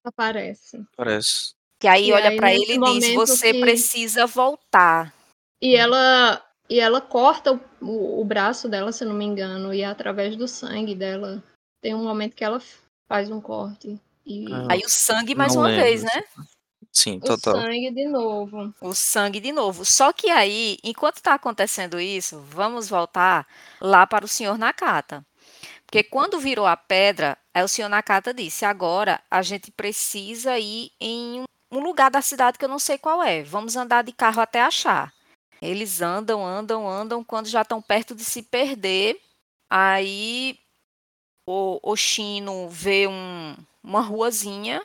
Aparece. 0.04 0.84
Parece. 0.96 1.54
Que 1.80 1.88
aí 1.88 2.10
E 2.10 2.14
olha 2.14 2.36
para 2.36 2.54
ele 2.54 2.74
e 2.74 2.80
diz: 3.00 3.14
Você 3.16 3.54
que- 3.54 3.62
precisa 3.62 4.26
voltar. 4.26 5.14
E 5.62 5.76
ela 5.76 6.44
e 6.70 6.80
ela 6.80 7.02
corta 7.02 7.54
o, 7.54 7.60
o, 7.82 8.22
o 8.22 8.26
braço 8.26 8.70
dela, 8.70 8.92
se 8.92 9.04
eu 9.04 9.08
não 9.10 9.16
me 9.16 9.26
engano, 9.26 9.74
e 9.74 9.84
através 9.84 10.36
do 10.36 10.48
sangue 10.48 10.94
dela 10.96 11.44
tem 11.82 11.96
um 11.96 12.04
momento 12.04 12.36
que 12.36 12.44
ela 12.44 12.62
faz 13.08 13.30
um 13.32 13.42
corte 13.42 14.00
e 14.26 14.46
Ah, 14.52 14.68
Aí 14.70 14.82
o 14.86 14.90
sangue 14.90 15.34
mais 15.36 15.56
uma 15.56 15.68
lembro. 15.68 15.84
vez, 15.84 16.04
né? 16.04 16.24
Sim, 16.92 17.18
o 17.18 17.22
total. 17.22 17.56
sangue 17.56 17.92
de 17.92 18.08
novo. 18.08 18.74
O 18.82 18.94
sangue 18.94 19.40
de 19.40 19.52
novo. 19.52 19.86
Só 19.86 20.12
que 20.12 20.30
aí, 20.30 20.78
enquanto 20.84 21.18
está 21.18 21.34
acontecendo 21.36 22.00
isso, 22.00 22.40
vamos 22.42 22.90
voltar 22.90 23.48
lá 23.80 24.06
para 24.08 24.26
o 24.26 24.28
senhor 24.28 24.58
Nakata. 24.58 25.26
Porque 25.86 26.04
quando 26.04 26.40
virou 26.40 26.66
a 26.68 26.78
pedra, 26.78 27.38
aí 27.54 27.64
o 27.64 27.68
senhor 27.68 27.90
Nakata 27.90 28.34
disse: 28.34 28.66
agora 28.66 29.20
a 29.30 29.42
gente 29.42 29.72
precisa 29.72 30.58
ir 30.60 30.92
em 31.00 31.44
um 31.72 31.80
lugar 31.80 32.10
da 32.12 32.22
cidade 32.22 32.58
que 32.58 32.66
eu 32.66 32.70
não 32.70 32.80
sei 32.80 32.98
qual 32.98 33.24
é. 33.24 33.44
Vamos 33.44 33.76
andar 33.76 34.04
de 34.04 34.12
carro 34.12 34.42
até 34.42 34.62
achar. 34.62 35.12
Eles 35.62 36.02
andam, 36.02 36.46
andam, 36.46 36.88
andam, 36.88 37.24
quando 37.24 37.48
já 37.48 37.62
estão 37.62 37.82
perto 37.82 38.16
de 38.16 38.24
se 38.24 38.42
perder, 38.44 39.20
aí 39.70 40.58
o 41.46 41.80
Oshino 41.84 42.70
vê 42.70 43.08
um, 43.08 43.56
uma 43.84 44.02
ruazinha, 44.02 44.82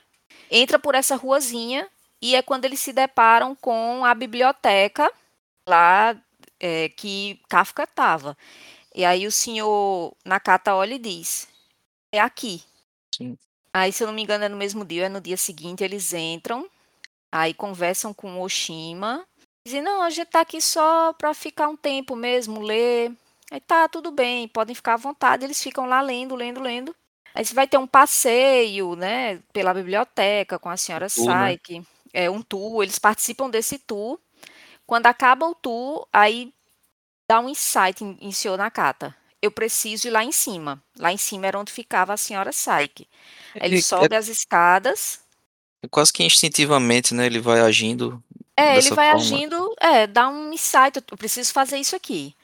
entra 0.50 0.78
por 0.78 0.94
essa 0.94 1.16
ruazinha 1.16 1.88
e 2.20 2.34
é 2.34 2.42
quando 2.42 2.64
eles 2.64 2.80
se 2.80 2.92
deparam 2.92 3.54
com 3.54 4.04
a 4.04 4.14
biblioteca 4.14 5.12
lá 5.68 6.16
é, 6.58 6.88
que 6.88 7.40
Kafka 7.48 7.84
estava. 7.84 8.36
E 8.94 9.04
aí 9.04 9.26
o 9.26 9.32
senhor 9.32 10.16
Nakata 10.24 10.74
olha 10.74 10.94
e 10.94 10.98
diz: 10.98 11.48
É 12.12 12.20
aqui. 12.20 12.62
Sim. 13.14 13.36
Aí, 13.72 13.92
se 13.92 14.04
eu 14.04 14.06
não 14.06 14.14
me 14.14 14.22
engano, 14.22 14.44
é 14.44 14.48
no 14.48 14.56
mesmo 14.56 14.84
dia, 14.84 15.06
é 15.06 15.08
no 15.08 15.20
dia 15.20 15.36
seguinte, 15.36 15.82
eles 15.82 16.12
entram, 16.12 16.70
aí 17.30 17.52
conversam 17.52 18.14
com 18.14 18.38
o 18.38 18.42
Oshima, 18.42 19.26
dizem, 19.64 19.82
não, 19.82 20.02
a 20.02 20.10
gente 20.10 20.28
tá 20.28 20.40
aqui 20.40 20.60
só 20.60 21.12
para 21.14 21.32
ficar 21.34 21.68
um 21.68 21.76
tempo 21.76 22.14
mesmo, 22.16 22.60
ler. 22.60 23.12
Aí 23.50 23.60
tá, 23.60 23.88
tudo 23.88 24.10
bem, 24.10 24.48
podem 24.48 24.74
ficar 24.74 24.94
à 24.94 24.96
vontade, 24.96 25.44
eles 25.44 25.62
ficam 25.62 25.86
lá 25.86 26.00
lendo, 26.00 26.34
lendo, 26.34 26.60
lendo. 26.60 26.94
Aí 27.34 27.44
você 27.44 27.54
vai 27.54 27.66
ter 27.66 27.78
um 27.78 27.86
passeio, 27.86 28.94
né, 28.96 29.38
pela 29.52 29.74
biblioteca 29.74 30.58
com 30.58 30.68
a 30.68 30.76
senhora 30.76 31.08
tour, 31.10 31.36
né? 31.36 31.56
Saik, 31.56 31.82
é 32.12 32.30
um 32.30 32.42
tour, 32.42 32.82
eles 32.82 32.98
participam 32.98 33.50
desse 33.50 33.78
tour. 33.78 34.18
Quando 34.86 35.06
acaba 35.06 35.46
o 35.46 35.54
tour, 35.54 36.06
aí 36.12 36.52
dá 37.28 37.40
um 37.40 37.48
insight 37.48 38.04
em, 38.04 38.18
em 38.20 38.32
senhor 38.32 38.58
Nakata. 38.58 39.16
Eu 39.42 39.50
preciso 39.50 40.08
ir 40.08 40.10
lá 40.10 40.24
em 40.24 40.32
cima. 40.32 40.82
Lá 40.98 41.12
em 41.12 41.18
cima 41.18 41.46
era 41.46 41.58
onde 41.58 41.72
ficava 41.72 42.14
a 42.14 42.16
senhora 42.16 42.52
Saik. 42.52 43.08
Ele 43.60 43.76
Ele- 43.76 43.82
sobe 43.82 44.16
as 44.16 44.28
escadas. 44.28 45.20
é 45.82 45.88
quase 45.88 46.12
que 46.12 46.24
instintivamente, 46.24 47.14
né? 47.14 47.26
Ele 47.26 47.40
vai 47.40 47.60
agindo 47.60 48.22
É, 48.56 48.78
ele 48.78 48.90
vai 48.90 49.10
forma. 49.10 49.20
agindo, 49.20 49.74
é, 49.80 50.06
dá 50.06 50.28
um 50.28 50.52
insight, 50.52 51.02
eu 51.10 51.16
preciso 51.16 51.52
fazer 51.52 51.78
isso 51.78 51.96
aqui. 51.96 52.34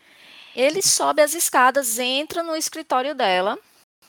Ele 0.54 0.82
sobe 0.82 1.22
as 1.22 1.34
escadas, 1.34 1.98
entra 1.98 2.42
no 2.42 2.56
escritório 2.56 3.14
dela 3.14 3.58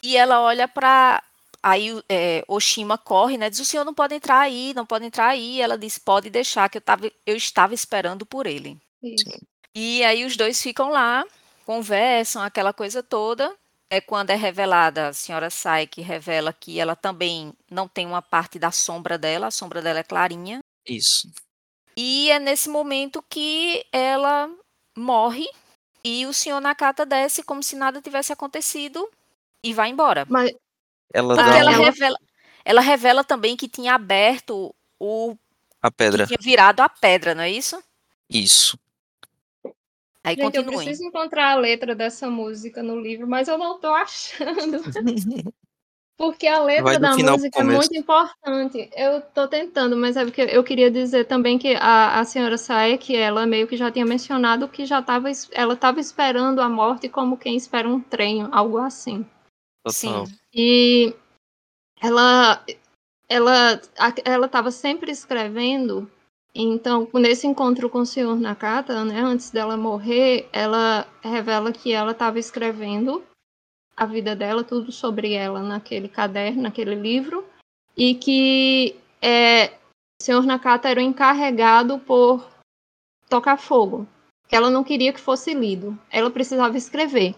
e 0.01 0.17
ela 0.17 0.41
olha 0.41 0.67
para 0.67 1.21
aí 1.61 2.01
é, 2.09 2.43
Oshima 2.47 2.97
corre, 2.97 3.37
né? 3.37 3.49
Diz 3.49 3.59
o 3.59 3.65
senhor 3.65 3.85
não 3.85 3.93
pode 3.93 4.15
entrar 4.15 4.39
aí, 4.39 4.73
não 4.75 4.85
pode 4.85 5.05
entrar 5.05 5.27
aí. 5.27 5.61
Ela 5.61 5.77
diz 5.77 5.97
pode 5.97 6.29
deixar 6.29 6.69
que 6.69 6.77
eu 6.77 6.81
tava, 6.81 7.11
eu 7.25 7.35
estava 7.35 7.73
esperando 7.73 8.25
por 8.25 8.47
ele. 8.47 8.79
Isso. 9.03 9.29
E 9.75 10.03
aí 10.03 10.25
os 10.25 10.35
dois 10.35 10.61
ficam 10.61 10.89
lá, 10.89 11.23
conversam, 11.65 12.41
aquela 12.41 12.73
coisa 12.73 13.03
toda. 13.03 13.55
É 13.89 13.99
quando 13.99 14.29
é 14.29 14.35
revelada, 14.35 15.09
a 15.09 15.13
senhora 15.13 15.49
sai 15.49 15.85
que 15.85 16.01
revela 16.01 16.53
que 16.53 16.79
ela 16.79 16.95
também 16.95 17.53
não 17.69 17.89
tem 17.89 18.07
uma 18.07 18.21
parte 18.21 18.57
da 18.57 18.71
sombra 18.71 19.17
dela, 19.17 19.47
a 19.47 19.51
sombra 19.51 19.81
dela 19.81 19.99
é 19.99 20.03
clarinha. 20.03 20.59
Isso. 20.87 21.29
E 22.03 22.31
é 22.31 22.39
nesse 22.39 22.67
momento 22.67 23.23
que 23.29 23.85
ela 23.91 24.49
morre 24.97 25.47
e 26.03 26.25
o 26.25 26.33
senhor 26.33 26.59
Nakata 26.59 27.05
desce 27.05 27.43
como 27.43 27.61
se 27.61 27.75
nada 27.75 28.01
tivesse 28.01 28.33
acontecido 28.33 29.07
e 29.63 29.71
vai 29.71 29.89
embora. 29.89 30.25
Mas 30.27 30.51
Ela 31.13 31.35
Porque 31.35 31.59
ela 31.59 31.69
revela, 31.69 32.17
ela 32.65 32.81
revela 32.81 33.23
também 33.23 33.55
que 33.55 33.69
tinha 33.69 33.93
aberto 33.93 34.73
o 34.99 35.37
a 35.79 35.91
pedra. 35.91 36.23
que 36.25 36.35
tinha 36.35 36.43
virado 36.43 36.79
a 36.79 36.89
pedra, 36.89 37.35
não 37.35 37.43
é 37.43 37.51
isso? 37.51 37.79
Isso. 38.27 38.79
Aí 40.23 40.35
Gente, 40.35 40.55
eu 40.55 40.63
continuem. 40.63 40.87
preciso 40.87 41.07
encontrar 41.07 41.51
a 41.51 41.55
letra 41.55 41.93
dessa 41.93 42.27
música 42.31 42.81
no 42.81 42.99
livro, 42.99 43.27
mas 43.27 43.47
eu 43.47 43.59
não 43.59 43.79
tô 43.79 43.93
achando. 43.93 44.81
Porque 46.17 46.45
a 46.45 46.61
letra 46.61 46.99
da 46.99 47.15
música 47.15 47.61
é 47.61 47.63
muito 47.63 47.97
importante. 47.97 48.89
Eu 48.95 49.21
tô 49.21 49.47
tentando, 49.47 49.97
mas 49.97 50.15
é 50.15 50.23
porque 50.23 50.41
eu 50.41 50.63
queria 50.63 50.91
dizer 50.91 51.25
também 51.25 51.57
que 51.57 51.75
a, 51.75 52.19
a 52.19 52.23
senhora 52.25 52.59
Saek, 52.59 53.15
ela 53.15 53.47
meio 53.47 53.67
que 53.67 53.75
já 53.75 53.91
tinha 53.91 54.05
mencionado 54.05 54.67
que 54.67 54.85
já 54.85 55.01
tava, 55.01 55.29
ela 55.51 55.73
estava 55.73 55.99
esperando 55.99 56.61
a 56.61 56.69
morte 56.69 57.09
como 57.09 57.37
quem 57.37 57.55
espera 57.57 57.89
um 57.89 57.99
trem, 57.99 58.47
algo 58.51 58.77
assim. 58.77 59.25
Total. 59.83 59.91
Sim. 60.27 60.37
E 60.53 61.15
ela 61.99 62.63
ela 63.27 63.81
ela 64.23 64.45
estava 64.45 64.69
sempre 64.69 65.11
escrevendo. 65.11 66.09
Então, 66.53 67.07
nesse 67.13 67.47
encontro 67.47 67.89
com 67.89 67.99
o 67.99 68.05
senhor 68.05 68.35
Nakata, 68.35 69.05
né, 69.05 69.21
antes 69.21 69.51
dela 69.51 69.77
morrer, 69.77 70.49
ela 70.51 71.07
revela 71.23 71.71
que 71.71 71.93
ela 71.93 72.11
estava 72.11 72.37
escrevendo 72.37 73.23
a 74.01 74.05
vida 74.07 74.35
dela, 74.35 74.63
tudo 74.63 74.91
sobre 74.91 75.33
ela 75.33 75.61
naquele 75.61 76.09
caderno, 76.09 76.63
naquele 76.63 76.95
livro, 76.95 77.45
e 77.95 78.15
que 78.15 78.95
é, 79.21 79.67
o 80.19 80.23
senhor 80.23 80.43
Nakata 80.43 80.89
era 80.89 80.99
o 80.99 81.03
encarregado 81.03 81.99
por 81.99 82.43
tocar 83.29 83.57
fogo, 83.57 84.07
que 84.47 84.55
ela 84.55 84.71
não 84.71 84.83
queria 84.83 85.13
que 85.13 85.21
fosse 85.21 85.53
lido. 85.53 85.95
Ela 86.09 86.31
precisava 86.31 86.75
escrever, 86.75 87.35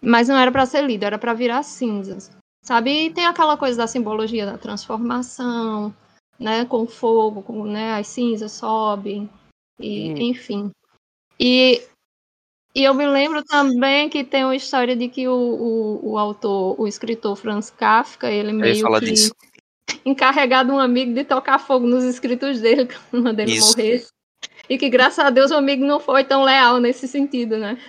mas 0.00 0.28
não 0.28 0.36
era 0.36 0.52
para 0.52 0.64
ser 0.64 0.84
lido, 0.84 1.02
era 1.02 1.18
para 1.18 1.34
virar 1.34 1.64
cinzas. 1.64 2.30
Sabe? 2.62 3.06
E 3.06 3.10
tem 3.10 3.26
aquela 3.26 3.56
coisa 3.56 3.76
da 3.76 3.88
simbologia 3.88 4.46
da 4.46 4.56
transformação, 4.56 5.92
né? 6.38 6.64
Com 6.66 6.86
fogo, 6.86 7.42
com, 7.42 7.64
né? 7.64 7.94
As 7.94 8.06
cinzas 8.06 8.52
sobem, 8.52 9.28
e, 9.80 10.12
Hum. 10.12 10.16
enfim. 10.18 10.70
E, 11.38 11.82
e 12.76 12.84
eu 12.84 12.92
me 12.92 13.06
lembro 13.06 13.42
também 13.42 14.06
que 14.10 14.22
tem 14.22 14.44
uma 14.44 14.54
história 14.54 14.94
de 14.94 15.08
que 15.08 15.26
o, 15.26 15.32
o, 15.32 16.10
o 16.10 16.18
autor, 16.18 16.78
o 16.78 16.86
escritor 16.86 17.34
Franz 17.34 17.70
Kafka, 17.70 18.30
ele 18.30 18.52
meio 18.52 18.86
que 18.98 19.00
disso. 19.06 19.34
encarregado 20.04 20.74
um 20.74 20.78
amigo 20.78 21.14
de 21.14 21.24
tocar 21.24 21.58
fogo 21.58 21.86
nos 21.86 22.04
escritos 22.04 22.60
dele 22.60 22.86
quando 23.10 23.40
ele 23.40 23.52
Isso. 23.52 23.68
morresse. 23.68 24.12
E 24.68 24.76
que, 24.76 24.90
graças 24.90 25.24
a 25.24 25.30
Deus, 25.30 25.50
o 25.52 25.54
amigo 25.56 25.86
não 25.86 25.98
foi 25.98 26.22
tão 26.22 26.44
leal 26.44 26.78
nesse 26.78 27.08
sentido, 27.08 27.56
né? 27.56 27.80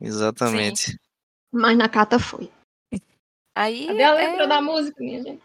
Exatamente. 0.00 0.98
Mas 1.52 1.78
na 1.78 1.88
carta 1.88 2.18
foi. 2.18 2.50
Aí 3.56 3.86
Cadê 3.86 4.02
a 4.02 4.14
letra 4.14 4.44
é, 4.44 4.46
da 4.48 4.60
música, 4.60 4.96
minha 5.00 5.22
gente? 5.22 5.42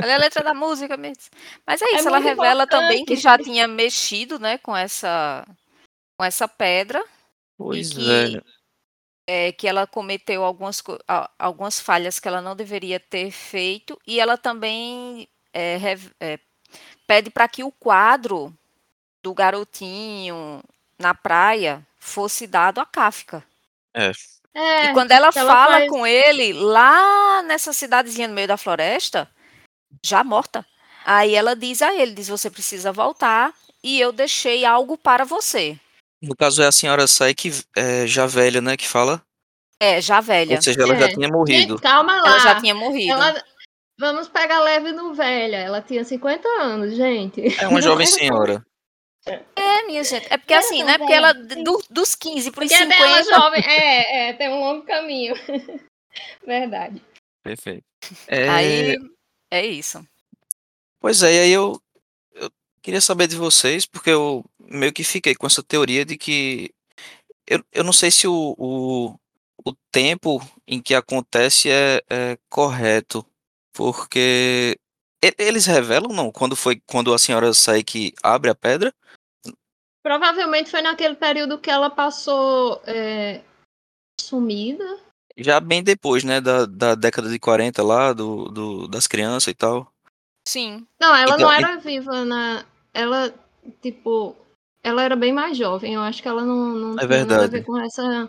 Olha 0.00 0.14
a 0.14 0.18
letra 0.18 0.44
da 0.44 0.54
música 0.54 0.96
mesmo. 0.96 1.24
Mas 1.66 1.82
é 1.82 1.86
É 1.86 1.96
isso, 1.96 2.06
ela 2.06 2.20
muito 2.20 2.28
revela 2.28 2.68
também 2.68 3.04
que 3.04 3.14
importante. 3.14 3.20
já 3.20 3.36
tinha 3.36 3.66
mexido, 3.66 4.38
né, 4.38 4.58
com 4.58 4.76
essa 4.76 5.44
com 6.16 6.24
essa 6.24 6.46
pedra 6.46 7.04
Pois 7.58 7.92
que- 7.92 8.40
é. 9.26 9.48
é, 9.48 9.52
que 9.52 9.68
ela 9.68 9.86
cometeu 9.86 10.42
algumas, 10.44 10.82
algumas 11.38 11.78
falhas 11.80 12.18
que 12.18 12.26
ela 12.26 12.40
não 12.40 12.56
deveria 12.56 12.98
ter 12.98 13.30
feito, 13.30 14.00
e 14.06 14.18
ela 14.18 14.38
também 14.38 15.28
é, 15.52 15.78
é, 16.20 16.38
pede 17.06 17.28
para 17.28 17.46
que 17.48 17.62
o 17.64 17.70
quadro 17.72 18.56
do 19.22 19.34
garotinho 19.34 20.62
na 20.98 21.12
praia 21.14 21.86
fosse 21.98 22.46
dado 22.46 22.80
a 22.80 22.86
Kafka. 22.86 23.44
É, 24.54 24.86
e 24.86 24.92
quando 24.94 25.10
ela 25.10 25.30
ela 25.34 25.52
fala 25.52 25.72
faz- 25.74 25.90
com 25.90 26.06
ele 26.06 26.52
lá 26.52 27.42
nessa 27.42 27.72
cidadezinha 27.72 28.28
no 28.28 28.34
meio 28.34 28.48
da 28.48 28.56
floresta, 28.56 29.28
já 30.02 30.24
morta, 30.24 30.64
aí 31.04 31.34
ela 31.34 31.54
diz 31.54 31.82
a 31.82 31.94
ele, 31.94 32.12
diz 32.14 32.28
você 32.28 32.50
precisa 32.50 32.92
voltar 32.92 33.52
e 33.82 34.00
eu 34.00 34.10
deixei 34.12 34.64
algo 34.64 34.96
para 34.96 35.24
você. 35.24 35.78
No 36.22 36.34
caso 36.36 36.62
é 36.62 36.66
a 36.66 36.72
senhora 36.72 37.06
Sai 37.06 37.34
que 37.34 37.50
é, 37.76 38.06
já 38.06 38.26
velha, 38.26 38.60
né? 38.60 38.76
Que 38.76 38.86
fala. 38.88 39.22
É, 39.80 40.00
já 40.00 40.20
velha. 40.20 40.56
Ou 40.56 40.62
seja, 40.62 40.82
ela 40.82 40.94
É. 40.96 40.98
já 41.00 41.08
tinha 41.14 41.28
morrido. 41.28 41.74
Gente, 41.74 41.82
calma 41.82 42.20
lá. 42.20 42.28
Ela 42.30 42.38
já 42.40 42.60
tinha 42.60 42.74
morrido. 42.74 43.12
Ela- 43.12 43.44
Vamos 44.00 44.28
pegar 44.28 44.60
leve 44.60 44.92
no 44.92 45.12
velha. 45.12 45.56
Ela 45.56 45.82
tinha 45.82 46.04
50 46.04 46.48
anos, 46.60 46.94
gente. 46.94 47.42
É 47.60 47.66
uma 47.66 47.82
jovem 47.82 48.06
senhora. 48.46 48.64
É, 49.56 49.82
minha 49.86 50.04
gente. 50.04 50.26
É 50.32 50.36
porque 50.38 50.52
Era 50.52 50.64
assim, 50.64 50.84
né? 50.84 50.96
Porque 50.98 51.12
ela, 51.12 51.32
do- 51.32 51.82
dos 51.90 52.14
15 52.14 52.50
para 52.52 52.64
os 52.64 52.70
Porque 52.70 52.82
é 52.82 52.86
dela 52.86 53.22
50. 53.24 53.24
jovem. 53.40 53.62
É, 53.66 54.28
é, 54.30 54.32
tem 54.34 54.48
um 54.50 54.60
longo 54.60 54.84
caminho. 54.86 55.34
Verdade. 56.46 57.02
Perfeito. 57.42 57.84
É, 58.26 58.48
Aí 58.48 58.96
é 59.52 59.66
isso. 59.66 60.04
Pois 61.00 61.22
é, 61.22 61.32
e 61.34 61.38
aí 61.40 61.50
eu 61.52 61.80
queria 62.88 63.02
saber 63.02 63.26
de 63.26 63.36
vocês, 63.36 63.84
porque 63.84 64.08
eu 64.08 64.42
meio 64.58 64.90
que 64.94 65.04
fiquei 65.04 65.34
com 65.34 65.46
essa 65.46 65.62
teoria 65.62 66.06
de 66.06 66.16
que. 66.16 66.74
Eu, 67.46 67.62
eu 67.70 67.84
não 67.84 67.92
sei 67.92 68.10
se 68.10 68.26
o, 68.26 68.54
o, 68.56 69.14
o 69.62 69.74
tempo 69.92 70.40
em 70.66 70.80
que 70.80 70.94
acontece 70.94 71.68
é, 71.70 72.02
é 72.08 72.38
correto, 72.48 73.26
porque. 73.74 74.78
e- 75.22 75.34
Eles 75.36 75.66
revelam, 75.66 76.10
não, 76.14 76.32
quando 76.32 76.56
foi 76.56 76.80
quando 76.86 77.12
a 77.12 77.18
senhora 77.18 77.52
sai 77.52 77.82
que 77.84 78.14
abre 78.22 78.48
a 78.48 78.54
pedra? 78.54 78.94
Provavelmente 80.02 80.70
foi 80.70 80.80
naquele 80.80 81.14
período 81.14 81.58
que 81.58 81.70
ela 81.70 81.90
passou 81.90 82.80
é, 82.86 83.42
sumida. 84.18 84.98
Já 85.36 85.60
bem 85.60 85.82
depois, 85.82 86.24
né, 86.24 86.40
da, 86.40 86.64
da 86.64 86.94
década 86.94 87.28
de 87.28 87.38
40 87.38 87.82
lá, 87.82 88.14
do, 88.14 88.46
do, 88.46 88.88
das 88.88 89.06
crianças 89.06 89.48
e 89.48 89.54
tal. 89.54 89.92
Sim. 90.48 90.86
Não, 90.98 91.14
ela 91.14 91.34
Então, 91.34 91.48
não 91.48 91.52
e- 91.52 91.56
era 91.62 91.76
viva 91.76 92.24
na. 92.24 92.64
Ela, 92.98 93.34
tipo. 93.82 94.34
Ela 94.82 95.02
era 95.02 95.16
bem 95.16 95.32
mais 95.32 95.56
jovem. 95.56 95.94
Eu 95.94 96.00
acho 96.02 96.22
que 96.22 96.28
ela 96.28 96.44
não, 96.44 96.74
não 96.74 96.94
É 96.94 97.06
tinha 97.06 97.08
nada 97.08 97.14
a 97.34 97.38
verdade. 97.38 97.52
ver 97.52 97.64
com 97.64 97.78
essa. 97.78 98.28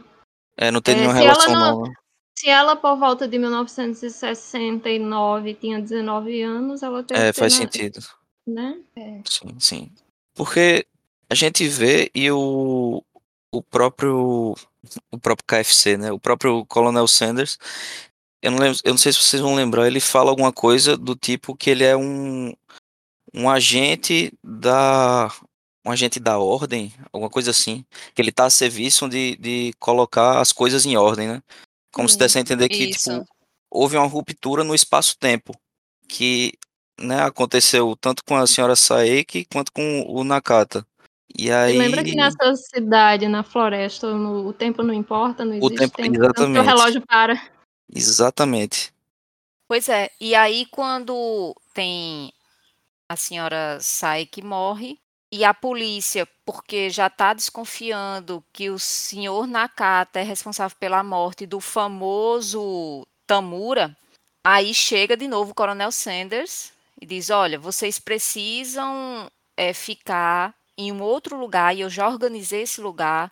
É, 0.57 0.71
não 0.71 0.81
tem 0.81 0.95
É, 0.95 0.97
nenhuma 0.97 1.15
se 1.15 1.21
ela 1.25 1.33
relação 1.33 1.53
não- 1.53 1.81
não. 1.85 1.91
Se 2.37 2.49
ela, 2.49 2.75
por 2.75 2.95
volta 2.97 3.27
de 3.27 3.37
1969, 3.37 5.53
tinha 5.55 5.79
19 5.81 6.41
anos, 6.41 6.81
ela 6.83 7.03
teve 7.03 7.19
É, 7.19 7.33
faz 7.33 7.53
na- 7.53 7.59
sentido. 7.59 7.99
Né? 8.47 8.79
Sim, 9.25 9.59
sim. 9.59 9.91
Porque 10.33 10.85
a 11.29 11.35
gente 11.35 11.67
vê 11.67 12.09
e 12.15 12.31
o, 12.31 13.03
o 13.51 13.61
próprio 13.61 14.55
o 15.11 15.19
próprio 15.19 15.45
KFC, 15.45 15.97
né? 15.97 16.11
O 16.11 16.19
próprio 16.19 16.65
Colonel 16.65 17.07
Sanders, 17.07 17.59
eu 18.41 18.49
não, 18.51 18.59
lembro, 18.59 18.79
eu 18.85 18.91
não 18.91 18.97
sei 18.97 19.11
se 19.11 19.19
vocês 19.19 19.41
vão 19.41 19.53
lembrar, 19.53 19.85
ele 19.85 19.99
fala 19.99 20.29
alguma 20.29 20.53
coisa 20.53 20.95
do 20.95 21.13
tipo 21.15 21.53
que 21.55 21.69
ele 21.69 21.83
é 21.83 21.95
um, 21.97 22.53
um 23.33 23.49
agente 23.49 24.33
da 24.43 25.31
um 25.85 25.91
agente 25.91 26.19
da 26.19 26.37
ordem, 26.37 26.93
alguma 27.11 27.29
coisa 27.29 27.51
assim, 27.51 27.85
que 28.13 28.21
ele 28.21 28.29
está 28.29 28.45
a 28.45 28.49
serviço 28.49 29.07
de, 29.07 29.35
de 29.37 29.73
colocar 29.79 30.39
as 30.39 30.51
coisas 30.51 30.85
em 30.85 30.97
ordem, 30.97 31.27
né? 31.27 31.43
Como 31.91 32.07
se 32.07 32.17
desse 32.17 32.37
a 32.37 32.41
entender 32.41 32.69
que 32.69 32.91
tipo, 32.91 33.25
houve 33.71 33.97
uma 33.97 34.05
ruptura 34.05 34.63
no 34.63 34.75
espaço-tempo, 34.75 35.53
que 36.07 36.53
né, 36.99 37.21
aconteceu 37.23 37.95
tanto 37.99 38.23
com 38.23 38.35
a 38.35 38.45
senhora 38.45 38.75
Saeki 38.75 39.45
quanto 39.45 39.71
com 39.71 40.03
o 40.07 40.23
Nakata. 40.23 40.85
E 41.37 41.51
aí... 41.51 41.77
lembra 41.77 42.03
que 42.03 42.15
nessa 42.15 42.55
cidade, 42.55 43.27
na 43.27 43.43
floresta, 43.43 44.13
no, 44.13 44.47
o 44.47 44.53
tempo 44.53 44.83
não 44.83 44.93
importa, 44.93 45.45
não 45.45 45.53
existe 45.53 45.73
o 45.73 45.77
tempo, 45.77 45.97
tempo, 45.97 46.15
exatamente. 46.15 46.59
o 46.59 46.63
relógio 46.63 47.05
para. 47.05 47.41
Exatamente. 47.93 48.91
Pois 49.67 49.87
é, 49.87 50.09
e 50.19 50.33
aí 50.33 50.65
quando 50.65 51.55
tem 51.73 52.33
a 53.09 53.15
senhora 53.15 53.79
sai 53.81 54.27
que 54.27 54.43
morre 54.43 54.99
e 55.31 55.43
a 55.43 55.53
polícia, 55.53 56.27
porque 56.45 56.89
já 56.89 57.07
está 57.07 57.33
desconfiando 57.33 58.43
que 58.53 58.69
o 58.69 58.79
senhor 58.79 59.47
Nakata 59.47 60.19
é 60.19 60.23
responsável 60.23 60.77
pela 60.79 61.03
morte 61.03 61.45
do 61.45 61.59
famoso 61.59 63.05
Tamura, 63.27 63.95
aí 64.43 64.73
chega 64.73 65.17
de 65.17 65.27
novo 65.27 65.51
o 65.51 65.55
Coronel 65.55 65.91
Sanders 65.91 66.71
e 66.99 67.05
diz: 67.05 67.29
Olha, 67.29 67.59
vocês 67.59 67.99
precisam 67.99 69.29
é, 69.57 69.73
ficar 69.73 70.55
em 70.77 70.91
um 70.91 71.01
outro 71.01 71.37
lugar 71.37 71.75
e 71.75 71.81
eu 71.81 71.89
já 71.89 72.07
organizei 72.07 72.61
esse 72.63 72.81
lugar. 72.81 73.31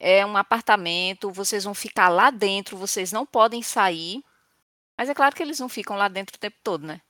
É 0.00 0.24
um 0.24 0.36
apartamento, 0.36 1.30
vocês 1.30 1.64
vão 1.64 1.74
ficar 1.74 2.08
lá 2.08 2.30
dentro, 2.30 2.76
vocês 2.76 3.10
não 3.10 3.26
podem 3.26 3.62
sair. 3.62 4.22
Mas 4.96 5.08
é 5.08 5.14
claro 5.14 5.34
que 5.34 5.42
eles 5.42 5.60
não 5.60 5.68
ficam 5.68 5.96
lá 5.96 6.08
dentro 6.08 6.36
o 6.36 6.38
tempo 6.38 6.56
todo, 6.62 6.86
né? 6.86 7.00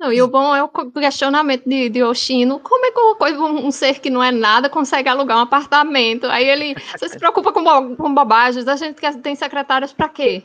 Não, 0.00 0.10
e 0.10 0.22
o 0.22 0.28
bom 0.28 0.56
é 0.56 0.62
o 0.62 0.68
questionamento 0.68 1.68
de, 1.68 1.90
de 1.90 2.02
Oshino. 2.02 2.58
Como 2.58 2.86
é 2.86 2.90
que 2.90 2.98
uma 2.98 3.16
coisa, 3.16 3.38
um 3.38 3.70
ser 3.70 4.00
que 4.00 4.08
não 4.08 4.22
é 4.22 4.32
nada 4.32 4.70
consegue 4.70 5.10
alugar 5.10 5.36
um 5.36 5.42
apartamento? 5.42 6.24
Aí 6.24 6.48
ele 6.48 6.74
você 6.98 7.10
se 7.10 7.18
preocupa 7.18 7.52
com, 7.52 7.62
bo 7.62 7.96
com 7.96 8.14
bobagens. 8.14 8.66
A 8.66 8.76
gente 8.76 8.98
tem 9.20 9.36
secretários 9.36 9.92
para 9.92 10.08
quê? 10.08 10.42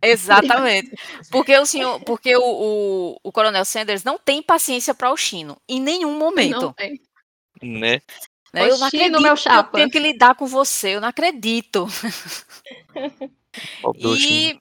Exatamente. 0.00 0.94
Porque 1.32 1.58
o 1.58 1.66
senhor, 1.66 1.98
porque 2.04 2.36
o, 2.36 2.44
o, 2.44 3.16
o 3.24 3.32
Coronel 3.32 3.64
Sanders 3.64 4.04
não 4.04 4.18
tem 4.18 4.40
paciência 4.40 4.94
para 4.94 5.10
o 5.10 5.16
Chino 5.16 5.60
em 5.68 5.80
nenhum 5.80 6.16
momento. 6.16 6.60
Não 6.60 6.72
tem. 6.72 7.00
Né? 7.60 8.00
né? 8.54 8.70
Eu 8.70 8.78
não 8.78 8.86
acredito 8.86 9.20
meu 9.20 9.36
chapa. 9.36 9.70
eu 9.70 9.80
tenho 9.80 9.90
que 9.90 9.98
lidar 9.98 10.36
com 10.36 10.46
você, 10.46 10.90
eu 10.90 11.00
não 11.00 11.08
acredito. 11.08 11.88
e, 13.98 14.60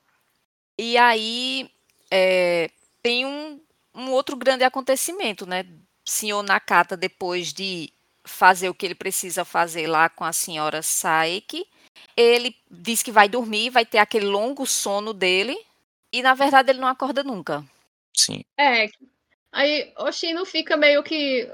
e 0.79 0.97
aí 0.97 1.69
é, 2.09 2.71
tem 3.03 3.25
um, 3.25 3.60
um 3.93 4.11
outro 4.11 4.35
grande 4.35 4.63
acontecimento, 4.63 5.45
né? 5.45 5.65
Senhor 6.05 6.41
Nakata, 6.43 6.97
depois 6.97 7.53
de 7.53 7.91
fazer 8.23 8.69
o 8.69 8.73
que 8.73 8.85
ele 8.85 8.95
precisa 8.95 9.43
fazer 9.43 9.87
lá 9.87 10.09
com 10.09 10.23
a 10.23 10.33
senhora 10.33 10.81
Saeki, 10.81 11.65
ele 12.15 12.55
diz 12.69 13.01
que 13.03 13.11
vai 13.11 13.27
dormir, 13.27 13.69
vai 13.69 13.85
ter 13.85 13.97
aquele 13.97 14.25
longo 14.25 14.65
sono 14.65 15.13
dele, 15.13 15.57
e 16.11 16.21
na 16.21 16.33
verdade 16.33 16.71
ele 16.71 16.79
não 16.79 16.87
acorda 16.87 17.23
nunca. 17.23 17.63
Sim. 18.15 18.43
É. 18.57 18.89
Aí 19.51 19.93
o 19.97 20.11
Shino 20.11 20.45
fica 20.45 20.77
meio 20.77 21.03
que. 21.03 21.49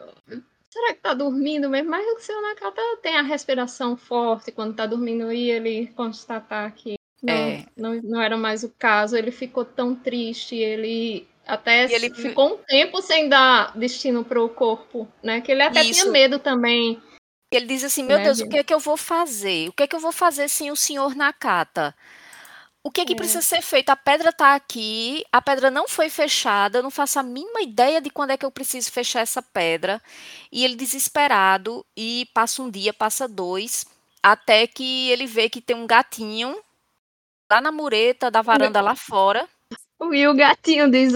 Será 0.70 0.94
que 0.94 1.02
tá 1.02 1.14
dormindo 1.14 1.70
mesmo? 1.70 1.90
Mas 1.90 2.06
o 2.06 2.20
seu 2.20 2.40
Nakata 2.42 2.82
tem 3.02 3.18
a 3.18 3.22
respiração 3.22 3.98
forte 3.98 4.52
quando 4.52 4.76
tá 4.76 4.86
dormindo 4.86 5.32
e 5.32 5.50
ele 5.50 5.88
constatar 5.96 6.72
que 6.74 6.96
não, 7.22 7.34
é. 7.34 7.66
não, 7.76 7.94
não 8.04 8.22
era 8.22 8.38
mais 8.38 8.64
o 8.64 8.70
caso. 8.70 9.16
Ele 9.16 9.32
ficou 9.32 9.66
tão 9.66 9.96
triste, 9.96 10.56
ele 10.56 11.28
até 11.48 11.92
ele 11.92 12.14
ficou 12.14 12.56
um 12.56 12.58
tempo 12.58 13.02
sem 13.02 13.30
dar 13.30 13.78
destino 13.78 14.24
para 14.24 14.42
o 14.42 14.50
corpo, 14.50 15.08
né? 15.24 15.42
Que 15.42 15.52
ele 15.52 15.62
até 15.62 15.82
Isso. 15.84 16.02
tinha 16.02 16.12
medo 16.12 16.40
também 16.40 17.02
ele 17.52 17.66
diz 17.66 17.84
assim: 17.84 18.04
Meu 18.04 18.18
Deus, 18.22 18.40
o 18.40 18.50
que 18.50 18.58
é 18.58 18.64
que 18.64 18.74
eu 18.74 18.80
vou 18.80 18.98
fazer? 18.98 19.70
O 19.70 19.74
que 19.74 19.84
é 19.84 19.88
que 19.88 19.96
eu 19.96 20.00
vou 20.00 20.12
fazer 20.12 20.50
sem 20.50 20.70
o 20.70 20.76
senhor 20.76 21.16
Nakata? 21.16 21.96
O 22.84 22.92
que 22.92 23.02
é 23.02 23.06
que 23.06 23.14
é. 23.14 23.16
precisa 23.16 23.42
ser 23.42 23.62
feito? 23.62 23.90
A 23.90 23.96
pedra 23.96 24.30
está 24.30 24.56
aqui, 24.56 25.24
a 25.32 25.42
pedra 25.42 25.70
não 25.70 25.88
foi 25.88 26.10
fechada, 26.10 26.80
eu 26.80 26.84
não 26.84 26.92
faço 26.92 27.20
a 27.20 27.24
mínima 27.24 27.62
ideia 27.62 28.02
de 28.02 28.10
quando 28.10 28.32
é 28.32 28.38
que 28.38 28.46
eu 28.46 28.52
preciso 28.52 28.92
fechar 28.92 29.22
essa 29.22 29.42
pedra. 29.42 30.02
E 30.52 30.64
ele 30.64 30.76
desesperado, 30.76 31.86
e 31.96 32.28
passa 32.34 32.62
um 32.62 32.70
dia, 32.70 32.94
passa 32.94 33.28
dois, 33.28 33.86
até 34.22 34.68
que 34.68 35.10
ele 35.10 35.26
vê 35.26 35.50
que 35.50 35.62
tem 35.62 35.76
um 35.76 35.88
gatinho 35.88 36.58
lá 37.52 37.62
na 37.62 37.72
mureta 37.72 38.30
da 38.32 38.42
varanda 38.42 38.82
lá 38.82 38.96
fora. 38.96 39.48
E 40.14 40.28
o 40.28 40.34
gatinho 40.34 40.90
diz: 40.92 41.14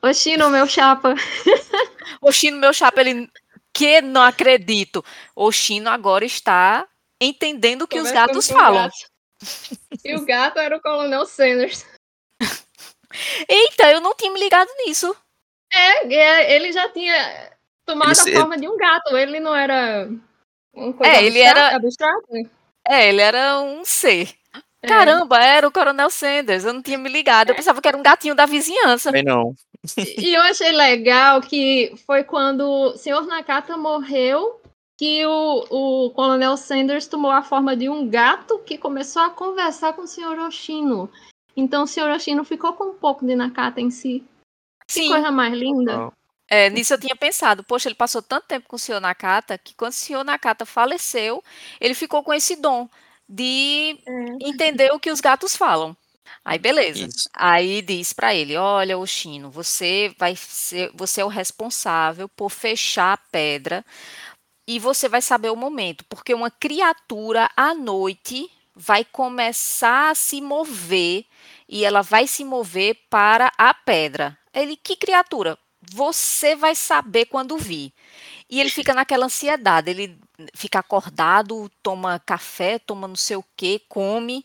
Oxino, 0.00 0.48
meu 0.48 0.66
chapa. 0.66 1.14
Oxino, 2.22 2.58
meu 2.58 2.72
chapa, 2.72 3.00
ele 3.00 3.28
que 3.72 4.00
não 4.00 4.22
acredito. 4.22 5.04
O 5.34 5.50
Chino 5.50 5.88
agora 5.88 6.24
está 6.24 6.86
entendendo 7.20 7.82
o 7.82 7.88
que 7.88 7.98
os 7.98 8.10
gatos 8.10 8.48
falam. 8.48 8.84
Gato. 8.84 9.12
E 10.04 10.14
o 10.14 10.24
gato 10.24 10.58
era 10.58 10.76
o 10.76 10.80
Coronel 10.80 11.24
Sanders. 11.26 11.84
Eita, 13.48 13.90
eu 13.90 14.00
não 14.00 14.14
tinha 14.14 14.30
me 14.30 14.38
ligado 14.38 14.68
nisso. 14.86 15.16
É, 15.72 16.14
é 16.14 16.54
ele 16.54 16.72
já 16.72 16.88
tinha 16.90 17.52
tomado 17.84 18.12
ele, 18.26 18.36
a 18.36 18.40
forma 18.40 18.58
de 18.58 18.68
um 18.68 18.76
gato. 18.76 19.16
Ele 19.16 19.40
não 19.40 19.54
era 19.54 20.08
um 20.74 20.92
coisa 20.92 21.12
é, 21.12 21.24
ele 21.24 21.40
era 21.40 21.74
abstrato? 21.74 22.26
É, 22.86 23.08
ele 23.08 23.20
era 23.20 23.60
um 23.60 23.84
ser. 23.84 24.34
É. 24.82 24.88
Caramba, 24.88 25.38
era 25.38 25.66
o 25.66 25.72
Coronel 25.72 26.10
Sanders. 26.10 26.64
Eu 26.64 26.72
não 26.72 26.82
tinha 26.82 26.98
me 26.98 27.08
ligado. 27.08 27.50
Eu 27.50 27.54
pensava 27.54 27.80
que 27.80 27.86
era 27.86 27.96
um 27.96 28.02
gatinho 28.02 28.34
da 28.34 28.46
vizinhança. 28.46 29.10
Também 29.10 29.22
não. 29.22 29.54
E 29.96 30.34
eu 30.34 30.42
achei 30.42 30.72
legal 30.72 31.40
que 31.40 31.92
foi 32.06 32.24
quando 32.24 32.62
o 32.62 32.96
senhor 32.96 33.26
Nakata 33.26 33.76
morreu 33.76 34.60
que 34.96 35.26
o, 35.26 35.66
o 35.70 36.10
Coronel 36.10 36.56
Sanders 36.56 37.06
tomou 37.06 37.30
a 37.30 37.42
forma 37.42 37.76
de 37.76 37.88
um 37.88 38.08
gato 38.08 38.58
que 38.60 38.78
começou 38.78 39.22
a 39.22 39.30
conversar 39.30 39.92
com 39.94 40.02
o 40.02 40.06
senhor 40.06 40.38
Oshino. 40.38 41.10
Então 41.56 41.84
o 41.84 41.86
senhor 41.86 42.10
Oshino 42.10 42.44
ficou 42.44 42.72
com 42.74 42.90
um 42.90 42.94
pouco 42.94 43.26
de 43.26 43.34
Nakata 43.34 43.80
em 43.80 43.90
si. 43.90 44.24
Sim. 44.86 45.02
Que 45.02 45.08
coisa 45.08 45.30
mais 45.30 45.52
linda. 45.52 46.12
É, 46.48 46.68
nisso 46.70 46.94
eu 46.94 47.00
tinha 47.00 47.16
pensado, 47.16 47.64
poxa, 47.64 47.88
ele 47.88 47.94
passou 47.94 48.20
tanto 48.20 48.46
tempo 48.46 48.68
com 48.68 48.76
o 48.76 48.78
senhor 48.78 49.00
Nakata 49.00 49.56
que 49.56 49.74
quando 49.74 49.92
o 49.92 49.96
senhor 49.96 50.22
Nakata 50.22 50.66
faleceu, 50.66 51.42
ele 51.80 51.94
ficou 51.94 52.22
com 52.22 52.32
esse 52.32 52.56
dom 52.56 52.88
de 53.28 53.98
é. 54.06 54.38
entender 54.40 54.90
o 54.92 55.00
que 55.00 55.10
os 55.10 55.20
gatos 55.20 55.56
falam. 55.56 55.96
Aí 56.44 56.58
beleza. 56.58 57.08
Isso. 57.08 57.28
Aí 57.34 57.82
diz 57.82 58.12
para 58.12 58.34
ele: 58.34 58.56
"Olha, 58.56 58.98
Oxino, 58.98 59.50
você 59.50 60.14
vai 60.18 60.36
ser, 60.36 60.90
você 60.94 61.20
é 61.20 61.24
o 61.24 61.28
responsável 61.28 62.28
por 62.28 62.50
fechar 62.50 63.14
a 63.14 63.16
pedra 63.16 63.84
e 64.68 64.78
você 64.78 65.08
vai 65.08 65.22
saber 65.22 65.50
o 65.50 65.56
momento, 65.56 66.04
porque 66.08 66.34
uma 66.34 66.50
criatura 66.50 67.50
à 67.56 67.74
noite 67.74 68.50
vai 68.74 69.04
começar 69.04 70.10
a 70.10 70.14
se 70.14 70.40
mover 70.40 71.24
e 71.68 71.84
ela 71.84 72.02
vai 72.02 72.26
se 72.26 72.44
mover 72.44 72.96
para 73.10 73.52
a 73.58 73.74
pedra. 73.74 74.38
Ele: 74.54 74.76
"Que 74.76 74.96
criatura? 74.96 75.58
Você 75.92 76.54
vai 76.56 76.74
saber 76.74 77.26
quando 77.26 77.56
vir." 77.58 77.92
E 78.52 78.60
ele 78.60 78.68
fica 78.68 78.92
naquela 78.92 79.24
ansiedade, 79.24 79.90
ele 79.90 80.18
fica 80.52 80.78
acordado, 80.78 81.70
toma 81.82 82.18
café, 82.18 82.78
toma 82.78 83.08
não 83.08 83.16
sei 83.16 83.34
o 83.34 83.44
que, 83.56 83.78
come 83.88 84.44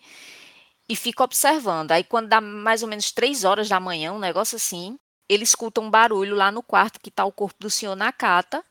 e 0.87 0.95
fica 0.95 1.25
observando. 1.25 1.91
Aí 1.91 2.05
quando 2.05 2.29
dá 2.29 2.39
mais 2.39 2.81
ou 2.81 2.87
menos 2.87 3.11
três 3.11 3.43
horas 3.43 3.67
da 3.67 3.81
manhã, 3.81 4.13
um 4.13 4.19
negócio 4.19 4.55
assim, 4.55 4.97
ele 5.27 5.43
escuta 5.43 5.81
um 5.81 5.89
barulho 5.89 6.37
lá 6.37 6.49
no 6.53 6.63
quarto 6.63 7.01
que 7.01 7.09
está 7.09 7.25
o 7.25 7.33
corpo 7.33 7.57
do 7.59 7.69
senhor 7.69 7.97
Nakata 7.97 8.63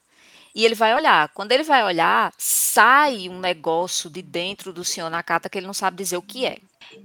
e 0.54 0.64
ele 0.64 0.74
vai 0.74 0.94
olhar. 0.94 1.28
Quando 1.34 1.52
ele 1.52 1.64
vai 1.64 1.84
olhar, 1.84 2.32
sai 2.38 3.28
um 3.28 3.38
negócio 3.38 4.08
de 4.08 4.22
dentro 4.22 4.72
do 4.72 4.86
senhor 4.86 5.10
Nakata 5.10 5.50
que 5.50 5.58
ele 5.58 5.66
não 5.66 5.74
sabe 5.74 5.98
dizer 5.98 6.16
o 6.16 6.22
que 6.22 6.46
é. 6.46 6.56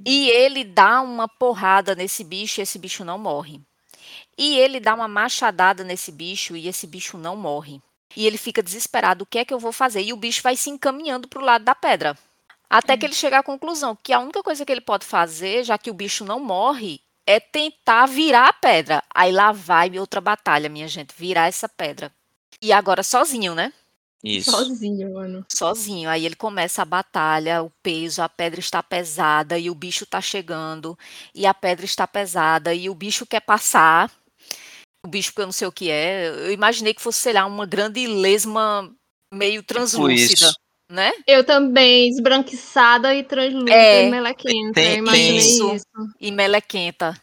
E 0.05 0.29
ele 0.29 0.63
dá 0.63 1.01
uma 1.01 1.27
porrada 1.27 1.95
nesse 1.95 2.23
bicho 2.23 2.61
e 2.61 2.63
esse 2.63 2.79
bicho 2.79 3.03
não 3.03 3.17
morre. 3.17 3.59
E 4.38 4.57
ele 4.57 4.79
dá 4.79 4.95
uma 4.95 5.09
machadada 5.09 5.84
nesse 5.84 6.13
bicho 6.13 6.55
e 6.55 6.69
esse 6.69 6.88
bicho 6.88 7.17
não 7.17 7.36
morre. 7.36 7.82
E 8.16 8.26
ele 8.26 8.38
fica 8.38 8.64
desesperado: 8.64 9.24
o 9.24 9.26
que 9.26 9.39
é 9.39 9.45
que 9.45 9.53
eu 9.53 9.59
vou 9.59 9.72
fazer? 9.72 10.01
E 10.01 10.14
o 10.14 10.18
bicho 10.18 10.41
vai 10.41 10.55
se 10.55 10.70
encaminhando 10.70 11.28
para 11.28 11.41
o 11.41 11.45
lado 11.45 11.64
da 11.64 11.76
pedra. 11.76 12.18
Até 12.70 12.95
que 12.95 13.05
ele 13.05 13.14
chega 13.14 13.39
à 13.39 13.43
conclusão 13.43 13.97
que 14.01 14.14
a 14.14 14.20
única 14.20 14.41
coisa 14.41 14.66
que 14.66 14.72
ele 14.72 14.80
pode 14.80 15.05
fazer, 15.05 15.64
já 15.66 15.78
que 15.78 15.91
o 15.91 15.93
bicho 15.93 16.24
não 16.24 16.39
morre, 16.39 17.01
é 17.26 17.39
tentar 17.39 18.05
virar 18.05 18.47
a 18.47 18.53
pedra. 18.53 19.03
Aí 19.14 19.32
lá 19.32 19.51
vai 19.51 19.99
outra 19.99 20.22
batalha, 20.22 20.70
minha 20.70 20.88
gente, 20.88 21.14
virar 21.18 21.47
essa 21.47 21.68
pedra. 21.68 22.12
E 22.62 22.72
agora 22.72 23.03
sozinho, 23.03 23.53
né? 23.53 23.74
Isso. 24.24 24.51
Sozinho, 24.51 25.14
mano. 25.14 25.45
Sozinho. 25.49 26.09
Aí 26.09 26.26
ele 26.26 26.36
começa 26.36 26.82
a 26.82 26.86
batalha, 26.86 27.64
o 27.64 27.72
peso, 27.82 28.22
a 28.22 28.30
pedra 28.30 28.59
está 28.59 28.82
pesada 28.84 29.57
e 29.57 29.70
o 29.70 29.76
bicho 29.76 30.03
está 30.03 30.22
chegando. 30.22 30.97
E 31.34 31.45
a 31.45 31.53
pedra 31.53 31.86
está 31.86 32.07
pesada 32.07 32.74
e 32.74 32.89
o 32.89 32.95
bicho 32.95 33.26
quer 33.26 33.41
passar. 33.41 34.12
O 35.06 35.10
bicho 35.10 35.34
que 35.34 35.41
eu 35.41 35.45
não 35.45 35.52
sei 35.52 35.68
o 35.68 35.72
que 35.72 35.89
é. 35.89 36.28
Eu 36.28 36.52
imaginei 36.52 36.93
que 36.93 37.02
fosse, 37.02 37.20
sei 37.20 37.34
lá, 37.34 37.45
uma 37.45 37.66
grande 37.66 38.06
lesma 38.06 38.93
meio 39.34 39.64
translúcida, 39.64 40.47
isso. 40.47 40.56
né? 40.91 41.12
Eu 41.26 41.43
também, 41.43 42.08
esbranquiçada 42.10 43.16
e 43.16 43.24
translúcida 43.24 43.74
É, 43.74 44.08
e 44.08 44.12
melequenta. 44.12 44.74
tem- 44.74 44.89
eu 44.91 44.97
imaginei 44.97 45.58
tem- 45.58 45.76
isso. 45.76 45.86
E 46.20 46.32
melequenta. 46.32 47.20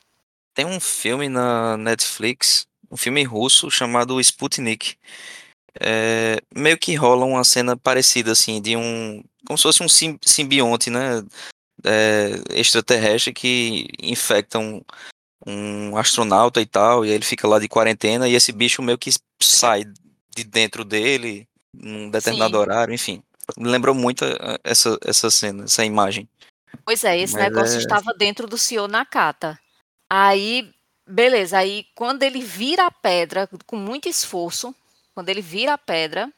Tem 0.55 0.66
um 0.66 0.81
filme 0.81 1.29
na 1.29 1.76
Netflix, 1.76 2.66
um 2.91 2.97
filme 2.97 3.22
russo 3.22 3.70
chamado 3.70 4.20
Sputnik. 4.20 4.97
É, 5.81 6.41
meio 6.53 6.76
que 6.76 6.97
rola 6.97 7.24
uma 7.24 7.45
cena 7.45 7.76
parecida, 7.76 8.33
assim, 8.33 8.61
de 8.61 8.76
um. 8.76 9.22
Como 9.47 9.57
se 9.57 9.62
fosse 9.62 9.83
um 9.85 9.89
sim- 9.89 10.18
simbionte, 10.22 10.91
né? 10.91 11.22
é, 11.85 12.59
extraterrestre 12.59 13.33
que 13.33 13.87
infecta 14.03 14.59
um, 15.47 15.97
astronauta 15.97 16.61
e 16.61 16.66
tal, 16.66 17.05
e 17.05 17.09
aí 17.09 17.14
ele 17.14 17.24
fica 17.24 17.47
lá 17.47 17.59
de 17.59 17.68
quarentena, 17.68 18.28
e 18.28 18.34
esse 18.34 18.53
bicho 18.53 18.82
meio 18.82 18.99
que 18.99 19.11
sai 19.41 19.84
de 20.34 20.45
dentro 20.45 20.84
dele 20.84 21.49
num 21.72 22.11
determinado 22.11 22.55
Sim. 22.55 22.61
horário, 22.61 22.95
enfim. 22.95 23.22
Me 23.57 23.68
lembrou 23.68 23.95
muito 23.95 24.24
eh, 24.24 24.59
essa, 24.62 24.99
essa 25.05 25.30
cena, 25.30 25.64
essa 25.64 25.84
imagem. 25.84 26.28
Pois 26.84 27.05
é, 27.05 27.18
esse 27.18 27.34
Mas 27.34 27.45
negócio 27.45 27.76
é- 27.76 27.78
estava 27.78 28.12
dentro 28.16 28.47
do 28.47 28.59
senhor 28.59 28.89
Nakata. 28.89 29.59
Aí, 30.11 30.70
beleza, 31.07 31.59
aí 31.59 31.86
quando 31.95 32.22
ele 32.22 32.41
vira 32.41 32.86
a 32.86 32.91
pedra, 32.91 33.49
com 33.66 33.76
muito 33.76 34.09
esforço, 34.09 34.74
quando 35.14 35.28
ele 35.28 35.43
vira 35.43 35.74
a 35.74 35.78
pedra, 35.78 36.32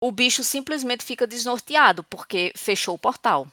o 0.00 0.12
bicho 0.12 0.44
simplesmente 0.44 1.04
fica 1.04 1.26
desnorteado, 1.26 2.04
porque 2.04 2.52
fechou 2.56 2.94
o 2.94 2.98
portal. 2.98 3.48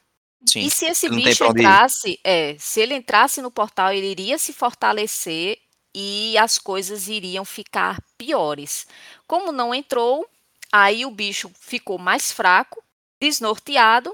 Sim. 0.46 0.62
E 0.62 0.70
se 0.70 0.86
esse 0.86 1.10
bicho 1.10 1.46
entrasse, 1.46 2.20
é, 2.24 2.56
se 2.60 2.82
ele 2.82 2.96
entrasse 2.96 3.42
no 3.42 3.50
portal, 3.50 3.92
ele 3.92 4.08
iria 4.08 4.38
se 4.38 4.52
fortalecer 4.54 5.58
e 5.96 6.38
as 6.38 6.58
coisas 6.58 7.08
iriam 7.08 7.46
ficar 7.46 8.02
piores. 8.18 8.88
Como 9.28 9.52
não 9.52 9.74
entrou, 9.74 10.28
aí 10.72 11.06
o 11.06 11.12
bicho 11.12 11.52
ficou 11.60 11.98
mais 11.98 12.32
fraco, 12.32 12.84
desnorteado, 13.22 14.14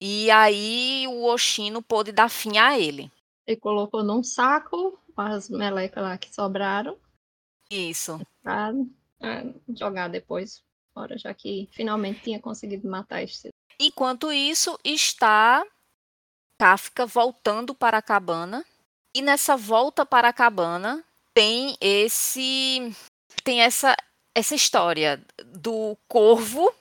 e 0.00 0.30
aí 0.30 1.06
o 1.08 1.24
Oxino 1.24 1.82
pôde 1.82 2.10
dar 2.10 2.28
fim 2.28 2.58
a 2.58 2.78
ele. 2.78 3.10
Ele 3.46 3.56
colocou 3.56 4.02
num 4.02 4.22
saco 4.22 4.98
as 5.16 5.50
melecas 5.50 6.02
lá 6.02 6.16
que 6.16 6.34
sobraram 6.34 6.96
Isso. 7.70 8.18
pra 8.42 8.72
ah, 9.20 9.44
jogar 9.76 10.08
depois 10.08 10.62
fora, 10.94 11.18
já 11.18 11.34
que 11.34 11.68
finalmente 11.72 12.22
tinha 12.22 12.40
conseguido 12.40 12.88
matar 12.88 13.22
esse. 13.22 13.50
Enquanto 13.82 14.30
isso, 14.30 14.78
está 14.84 15.64
Kafka 16.60 17.06
voltando 17.06 17.74
para 17.74 17.96
a 17.96 18.02
cabana. 18.02 18.62
E 19.16 19.22
nessa 19.22 19.56
volta 19.56 20.04
para 20.04 20.28
a 20.28 20.32
cabana 20.34 21.02
tem 21.32 21.74
esse 21.80 22.94
tem 23.42 23.62
essa 23.62 23.96
essa 24.34 24.54
história 24.54 25.24
do 25.46 25.96
corvo 26.06 26.72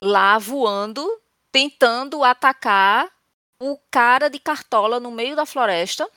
lá 0.00 0.38
voando, 0.38 1.04
tentando 1.50 2.22
atacar 2.22 3.10
o 3.60 3.76
cara 3.90 4.30
de 4.30 4.38
cartola 4.38 5.00
no 5.00 5.10
meio 5.10 5.34
da 5.34 5.44
floresta 5.44 6.08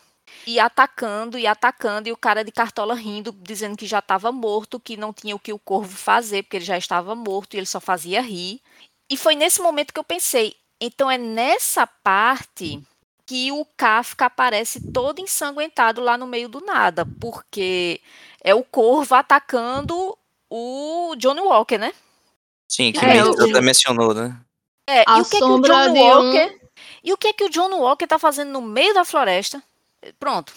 e 0.45 0.59
atacando 0.59 1.37
e 1.37 1.47
atacando 1.47 2.07
e 2.07 2.11
o 2.11 2.17
cara 2.17 2.43
de 2.43 2.51
cartola 2.51 2.93
rindo, 2.93 3.31
dizendo 3.31 3.75
que 3.77 3.87
já 3.87 3.99
estava 3.99 4.31
morto, 4.31 4.79
que 4.79 4.95
não 4.95 5.11
tinha 5.11 5.35
o 5.35 5.39
que 5.39 5.51
o 5.51 5.59
corvo 5.59 5.95
fazer, 5.95 6.43
porque 6.43 6.57
ele 6.57 6.65
já 6.65 6.77
estava 6.77 7.15
morto 7.15 7.53
e 7.53 7.57
ele 7.57 7.65
só 7.65 7.79
fazia 7.79 8.21
rir. 8.21 8.61
E 9.09 9.15
foi 9.17 9.35
nesse 9.35 9.61
momento 9.61 9.93
que 9.93 9.99
eu 9.99 10.03
pensei, 10.03 10.55
então 10.81 11.09
é 11.09 11.17
nessa 11.17 11.87
parte 11.87 12.81
que 13.25 13.51
o 13.51 13.65
Kafka 13.77 14.25
aparece 14.25 14.91
todo 14.91 15.19
ensanguentado 15.19 16.01
lá 16.01 16.17
no 16.17 16.27
meio 16.27 16.47
do 16.49 16.61
nada, 16.61 17.05
porque 17.19 18.01
é 18.43 18.53
o 18.55 18.63
corvo 18.63 19.15
atacando 19.15 20.17
o 20.49 21.13
Johnny 21.17 21.41
Walker, 21.41 21.77
né? 21.77 21.93
Sim, 22.69 22.91
que 22.91 23.03
É, 23.05 23.23
o- 23.23 23.31
até 23.31 23.61
mencionou, 23.61 24.13
né? 24.13 24.37
É, 24.89 25.03
A 25.05 25.17
e 25.17 25.21
o 25.21 25.25
que, 25.25 25.37
que 25.37 25.43
o 25.43 25.47
sombra 25.47 25.73
John 25.73 25.93
de 25.93 25.99
um- 25.99 26.03
Walker. 26.03 26.59
E 27.03 27.13
o 27.13 27.17
que, 27.17 27.33
que 27.33 27.43
o 27.45 27.49
John 27.49 27.69
Walker 27.79 28.07
tá 28.07 28.17
fazendo 28.19 28.51
no 28.51 28.61
meio 28.61 28.93
da 28.93 29.03
floresta? 29.03 29.61
Pronto. 30.19 30.53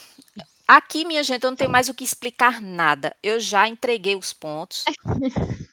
Aqui, 0.66 1.04
minha 1.04 1.22
gente, 1.24 1.42
eu 1.42 1.50
não 1.50 1.56
tenho 1.56 1.70
mais 1.70 1.88
o 1.88 1.94
que 1.94 2.04
explicar 2.04 2.60
nada. 2.60 3.16
Eu 3.22 3.40
já 3.40 3.66
entreguei 3.66 4.14
os 4.16 4.32
pontos. 4.32 4.84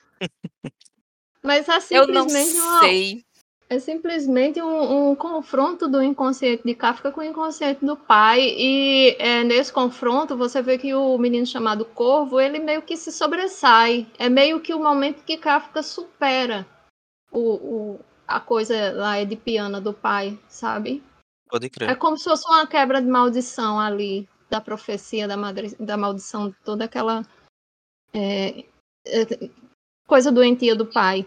Mas 1.47 1.67
é 1.69 1.77
Eu 1.97 2.05
não 2.07 2.27
simplesmente, 2.27 2.59
uma- 2.59 2.79
sei. 2.81 3.23
é 3.69 3.79
simplesmente 3.79 4.61
um, 4.61 5.11
um 5.11 5.15
confronto 5.15 5.87
do 5.87 6.01
inconsciente 6.03 6.63
de 6.65 6.75
Kafka 6.75 7.11
com 7.11 7.21
o 7.21 7.23
inconsciente 7.23 7.85
do 7.85 7.95
pai. 7.95 8.41
E 8.41 9.15
é, 9.17 9.43
nesse 9.43 9.71
confronto 9.71 10.35
você 10.37 10.61
vê 10.61 10.77
que 10.77 10.93
o 10.93 11.17
menino 11.17 11.45
chamado 11.45 11.85
Corvo, 11.85 12.39
ele 12.39 12.59
meio 12.59 12.81
que 12.81 12.97
se 12.97 13.11
sobressai. 13.11 14.05
É 14.19 14.27
meio 14.29 14.59
que 14.59 14.73
o 14.73 14.79
momento 14.83 15.23
que 15.23 15.37
Kafka 15.37 15.81
supera 15.81 16.67
o, 17.31 17.39
o- 17.55 17.99
a 18.27 18.39
coisa 18.41 18.91
lá 18.91 19.21
edipiana 19.21 19.79
do 19.79 19.93
pai, 19.93 20.37
sabe? 20.49 21.01
Pode 21.49 21.67
É 21.67 21.69
crer. 21.69 21.95
como 21.97 22.17
se 22.17 22.25
fosse 22.25 22.45
uma 22.49 22.67
quebra 22.67 23.01
de 23.01 23.07
maldição 23.07 23.79
ali, 23.79 24.27
da 24.49 24.59
profecia, 24.59 25.27
da, 25.29 25.37
madre, 25.37 25.73
da 25.79 25.95
maldição, 25.95 26.53
toda 26.65 26.83
aquela 26.83 27.25
é, 28.13 28.65
é, 29.05 29.49
coisa 30.05 30.29
doentia 30.29 30.75
do 30.75 30.85
pai. 30.85 31.25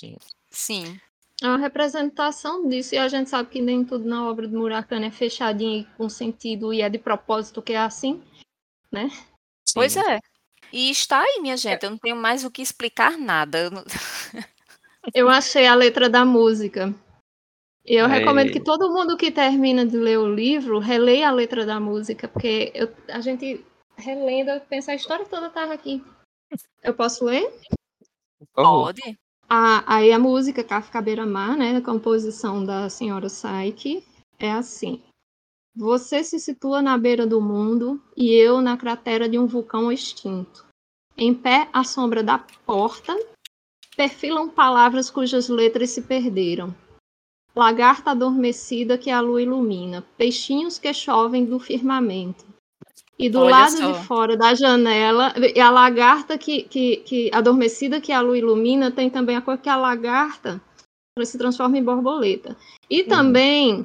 Sim. 0.00 0.16
Sim. 0.50 1.00
É 1.42 1.46
uma 1.46 1.58
representação 1.58 2.68
disso, 2.68 2.94
e 2.94 2.98
a 2.98 3.08
gente 3.08 3.30
sabe 3.30 3.48
que 3.50 3.60
nem 3.62 3.84
tudo 3.84 4.04
na 4.06 4.28
obra 4.28 4.46
do 4.46 4.58
Murakami 4.58 5.06
é 5.06 5.10
fechadinho 5.10 5.80
e 5.80 5.84
com 5.96 6.08
sentido, 6.08 6.72
e 6.72 6.82
é 6.82 6.88
de 6.88 6.98
propósito 6.98 7.62
que 7.62 7.72
é 7.72 7.78
assim. 7.78 8.22
Pois 9.74 9.92
sim. 9.92 10.00
é. 10.00 10.20
E 10.72 10.90
está 10.90 11.20
aí, 11.20 11.40
minha 11.40 11.56
gente. 11.56 11.82
Eu 11.84 11.90
não 11.90 11.98
tenho 11.98 12.16
mais 12.16 12.44
o 12.44 12.50
que 12.50 12.62
explicar 12.62 13.18
nada. 13.18 13.58
Eu 13.58 13.70
não- 13.70 13.84
Eu 15.14 15.28
achei 15.28 15.66
a 15.66 15.74
letra 15.74 16.08
da 16.10 16.24
música. 16.24 16.94
E 17.86 17.94
eu 17.94 18.04
Aí. 18.06 18.18
recomendo 18.20 18.52
que 18.52 18.60
todo 18.60 18.92
mundo 18.92 19.16
que 19.16 19.30
termina 19.32 19.86
de 19.86 19.96
ler 19.96 20.18
o 20.18 20.32
livro 20.32 20.78
releia 20.78 21.28
a 21.28 21.32
letra 21.32 21.64
da 21.64 21.80
música, 21.80 22.28
porque 22.28 22.70
eu- 22.74 22.94
a 23.08 23.20
gente 23.20 23.64
relendo, 23.96 24.60
pensa 24.68 24.92
a 24.92 24.94
história 24.94 25.24
toda 25.24 25.48
tá 25.50 25.72
aqui. 25.72 26.04
Eu 26.82 26.94
posso 26.94 27.24
ler? 27.24 27.50
Pode? 28.52 29.18
A, 29.52 29.96
aí 29.96 30.12
a 30.12 30.18
música 30.18 30.62
Kafka 30.62 31.02
Beira-Mar, 31.02 31.56
né, 31.56 31.76
a 31.76 31.82
composição 31.82 32.64
da 32.64 32.88
senhora 32.88 33.28
Saiki, 33.28 34.04
é 34.38 34.52
assim. 34.52 35.02
Você 35.74 36.22
se 36.22 36.38
situa 36.38 36.80
na 36.80 36.96
beira 36.96 37.26
do 37.26 37.40
mundo 37.40 38.00
e 38.16 38.32
eu 38.32 38.60
na 38.60 38.76
cratera 38.76 39.28
de 39.28 39.40
um 39.40 39.48
vulcão 39.48 39.90
extinto. 39.90 40.64
Em 41.16 41.34
pé 41.34 41.68
à 41.72 41.82
sombra 41.82 42.22
da 42.22 42.38
porta, 42.38 43.18
perfilam 43.96 44.48
palavras 44.48 45.10
cujas 45.10 45.48
letras 45.48 45.90
se 45.90 46.02
perderam. 46.02 46.72
Lagarta 47.52 48.12
adormecida 48.12 48.96
que 48.96 49.10
a 49.10 49.20
lua 49.20 49.42
ilumina, 49.42 50.06
peixinhos 50.16 50.78
que 50.78 50.94
chovem 50.94 51.44
do 51.44 51.58
firmamento. 51.58 52.46
E 53.22 53.28
do 53.28 53.40
Olha 53.40 53.50
lado 53.50 53.76
só. 53.76 53.92
de 53.92 54.06
fora 54.06 54.36
da 54.36 54.54
janela, 54.54 55.34
e 55.54 55.60
a 55.60 55.70
lagarta 55.70 56.38
que, 56.38 56.62
que, 56.62 56.96
que 56.98 57.30
adormecida 57.34 58.00
que 58.00 58.12
a 58.12 58.20
lua 58.20 58.38
ilumina, 58.38 58.90
tem 58.90 59.10
também 59.10 59.36
a 59.36 59.42
cor 59.42 59.58
que 59.58 59.68
a 59.68 59.76
lagarta 59.76 60.60
ela 61.16 61.26
se 61.26 61.36
transforma 61.36 61.76
em 61.76 61.84
borboleta. 61.84 62.56
E 62.88 63.02
também 63.04 63.84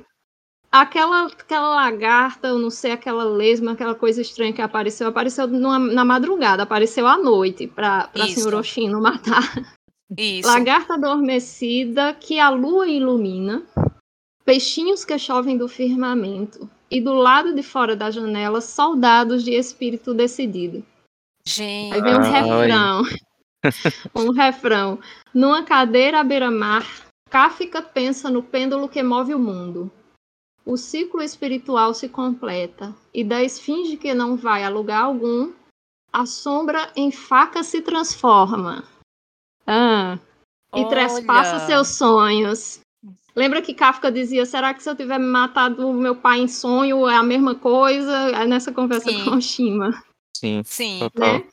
aquela, 0.71 1.25
aquela 1.25 1.75
lagarta, 1.75 2.47
eu 2.47 2.59
não 2.59 2.69
sei, 2.69 2.91
aquela 2.93 3.23
lesma, 3.25 3.73
aquela 3.73 3.93
coisa 3.95 4.21
estranha 4.21 4.53
que 4.53 4.61
apareceu, 4.61 5.07
apareceu 5.07 5.47
numa- 5.47 5.79
na 5.79 6.05
madrugada, 6.05 6.63
apareceu 6.63 7.05
à 7.05 7.17
noite 7.17 7.67
para 7.67 8.09
a 8.13 8.27
senhora 8.27 8.57
Oshino 8.57 9.01
matar. 9.01 9.43
Isso. 10.17 10.47
Lagarta 10.47 10.93
adormecida 10.93 12.13
que 12.13 12.39
a 12.39 12.49
lua 12.49 12.87
ilumina, 12.87 13.63
peixinhos 14.45 15.03
que 15.03 15.17
chovem 15.17 15.57
do 15.57 15.67
firmamento, 15.67 16.69
e 16.89 17.01
do 17.01 17.13
lado 17.13 17.53
de 17.53 17.63
fora 17.63 17.95
da 17.95 18.11
janela, 18.11 18.61
soldados 18.61 19.43
de 19.43 19.51
espírito 19.51 20.13
decidido. 20.13 20.85
Gente. 21.45 21.93
Aí 21.93 22.01
vem 22.01 22.15
um 22.15 22.21
refrão. 22.21 23.03
um 24.15 24.31
refrão. 24.31 24.99
Numa 25.33 25.63
cadeira 25.63 26.19
à 26.19 26.23
beira-mar, 26.23 26.85
Kafka 27.29 27.81
pensa 27.81 28.29
no 28.29 28.41
pêndulo 28.41 28.89
que 28.89 29.03
move 29.03 29.33
o 29.33 29.39
mundo. 29.39 29.91
O 30.65 30.77
ciclo 30.77 31.21
espiritual 31.21 31.93
se 31.93 32.09
completa, 32.09 32.95
e 33.13 33.23
da 33.23 33.43
esfinge 33.43 33.97
que 33.97 34.13
não 34.13 34.35
vai 34.35 34.63
a 34.63 34.69
lugar 34.69 35.03
algum, 35.03 35.53
a 36.11 36.25
sombra 36.25 36.91
em 36.95 37.11
faca 37.11 37.61
se 37.61 37.81
transforma. 37.81 38.83
Ah, 39.67 40.17
e 40.73 40.79
Olha. 40.79 40.89
trespassa 40.89 41.65
seus 41.67 41.89
sonhos. 41.89 42.79
Lembra 43.35 43.61
que 43.61 43.73
Kafka 43.73 44.11
dizia: 44.11 44.45
será 44.45 44.73
que 44.73 44.81
se 44.81 44.89
eu 44.89 44.95
tiver 44.95 45.19
matado 45.19 45.91
meu 45.93 46.15
pai 46.15 46.39
em 46.39 46.47
sonho 46.47 47.07
é 47.07 47.15
a 47.15 47.23
mesma 47.23 47.53
coisa? 47.53 48.29
É 48.29 48.47
nessa 48.47 48.71
conversa 48.71 49.09
Sim. 49.09 49.25
com 49.25 49.31
o 49.31 49.41
Shima. 49.41 50.03
sim, 50.35 50.61
Sim. 50.63 50.99
total. 50.99 51.33
Né? 51.33 51.47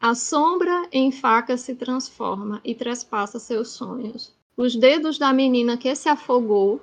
A 0.00 0.14
sombra 0.14 0.88
em 0.92 1.12
faca 1.12 1.56
se 1.58 1.74
transforma 1.74 2.60
e 2.64 2.74
trespassa 2.74 3.38
seus 3.38 3.68
sonhos. 3.68 4.32
Os 4.56 4.74
dedos 4.74 5.18
da 5.18 5.32
menina 5.32 5.76
que 5.76 5.94
se 5.94 6.08
afogou 6.08 6.80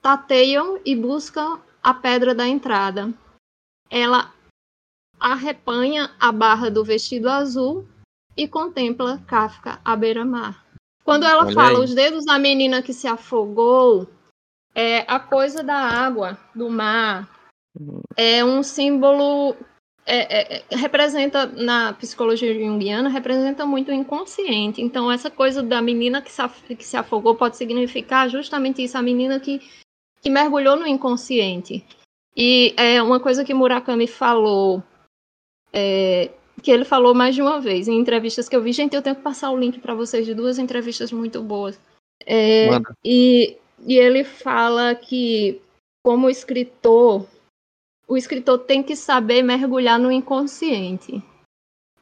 tateiam 0.00 0.80
e 0.84 0.94
buscam 0.94 1.60
a 1.82 1.94
pedra 1.94 2.34
da 2.34 2.46
entrada. 2.46 3.12
Ela 3.88 4.32
arrepanha 5.18 6.12
a 6.20 6.30
barra 6.30 6.70
do 6.70 6.84
vestido 6.84 7.28
azul 7.28 7.86
e 8.36 8.46
contempla 8.46 9.18
Kafka 9.26 9.80
à 9.84 9.96
beira-mar. 9.96 10.64
Quando 11.10 11.24
ela 11.24 11.44
Olha 11.44 11.52
fala 11.52 11.78
aí. 11.78 11.84
os 11.84 11.92
dedos 11.92 12.24
da 12.24 12.38
menina 12.38 12.80
que 12.82 12.92
se 12.92 13.08
afogou, 13.08 14.06
é 14.72 15.00
a 15.08 15.18
coisa 15.18 15.60
da 15.60 15.74
água, 15.74 16.38
do 16.54 16.70
mar, 16.70 17.28
é 18.16 18.44
um 18.44 18.62
símbolo 18.62 19.56
é, 20.06 20.18
é, 20.18 20.64
é, 20.70 20.76
representa 20.76 21.46
na 21.46 21.92
psicologia 21.94 22.54
junguiana 22.54 23.08
representa 23.08 23.66
muito 23.66 23.90
o 23.90 23.92
inconsciente. 23.92 24.80
Então 24.80 25.10
essa 25.10 25.28
coisa 25.28 25.64
da 25.64 25.82
menina 25.82 26.22
que 26.22 26.30
se, 26.30 26.76
que 26.76 26.84
se 26.84 26.96
afogou 26.96 27.34
pode 27.34 27.56
significar 27.56 28.30
justamente 28.30 28.80
isso, 28.80 28.96
a 28.96 29.02
menina 29.02 29.40
que, 29.40 29.60
que 30.22 30.30
mergulhou 30.30 30.76
no 30.76 30.86
inconsciente. 30.86 31.84
E 32.36 32.72
é 32.76 33.02
uma 33.02 33.18
coisa 33.18 33.44
que 33.44 33.52
Murakami 33.52 34.06
falou, 34.06 34.80
é, 35.72 36.30
que 36.60 36.70
ele 36.70 36.84
falou 36.84 37.14
mais 37.14 37.34
de 37.34 37.42
uma 37.42 37.60
vez 37.60 37.88
em 37.88 37.98
entrevistas 37.98 38.48
que 38.48 38.56
eu 38.56 38.62
vi. 38.62 38.72
Gente, 38.72 38.94
eu 38.94 39.02
tenho 39.02 39.16
que 39.16 39.22
passar 39.22 39.50
o 39.50 39.58
link 39.58 39.78
para 39.80 39.94
vocês 39.94 40.26
de 40.26 40.34
duas 40.34 40.58
entrevistas 40.58 41.12
muito 41.12 41.42
boas. 41.42 41.78
É, 42.26 42.68
e, 43.04 43.56
e 43.86 43.96
ele 43.96 44.24
fala 44.24 44.94
que 44.94 45.60
como 46.02 46.28
escritor 46.28 47.26
o 48.10 48.16
escritor 48.16 48.58
tem 48.58 48.82
que 48.82 48.96
saber 48.96 49.40
mergulhar 49.40 49.96
no 49.96 50.10
inconsciente. 50.10 51.22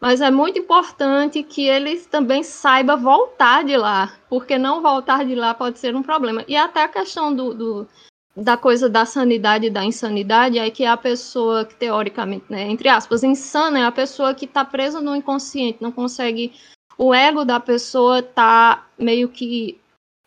Mas 0.01 0.23
é 0.23 0.31
muito 0.31 0.59
importante 0.59 1.43
que 1.43 1.67
ele 1.67 2.01
também 2.01 2.43
saiba 2.43 2.97
voltar 2.97 3.63
de 3.63 3.77
lá, 3.77 4.17
porque 4.27 4.57
não 4.57 4.81
voltar 4.81 5.25
de 5.27 5.35
lá 5.35 5.53
pode 5.53 5.79
ser 5.79 5.95
um 5.95 6.03
problema. 6.03 6.43
E 6.49 6.57
até 6.57 6.83
a 6.83 6.89
questão 6.89 7.35
do, 7.35 7.53
do 7.53 7.89
da 8.39 8.57
coisa 8.57 8.89
da 8.89 9.05
sanidade 9.05 9.67
e 9.67 9.71
da 9.71 9.85
insanidade 9.85 10.59
é 10.59 10.71
que 10.71 10.85
a 10.85 10.97
pessoa 10.97 11.65
que, 11.65 11.75
teoricamente, 11.75 12.45
né, 12.49 12.63
entre 12.71 12.89
aspas, 12.89 13.25
insana 13.25 13.81
é 13.81 13.85
a 13.85 13.93
pessoa 13.93 14.35
que 14.35 14.45
está 14.45 14.65
presa 14.65 15.01
no 15.01 15.15
inconsciente, 15.15 15.83
não 15.83 15.91
consegue. 15.91 16.53
O 16.97 17.13
ego 17.13 17.45
da 17.45 17.59
pessoa 17.59 18.21
está 18.21 18.87
meio 18.99 19.29
que 19.29 19.79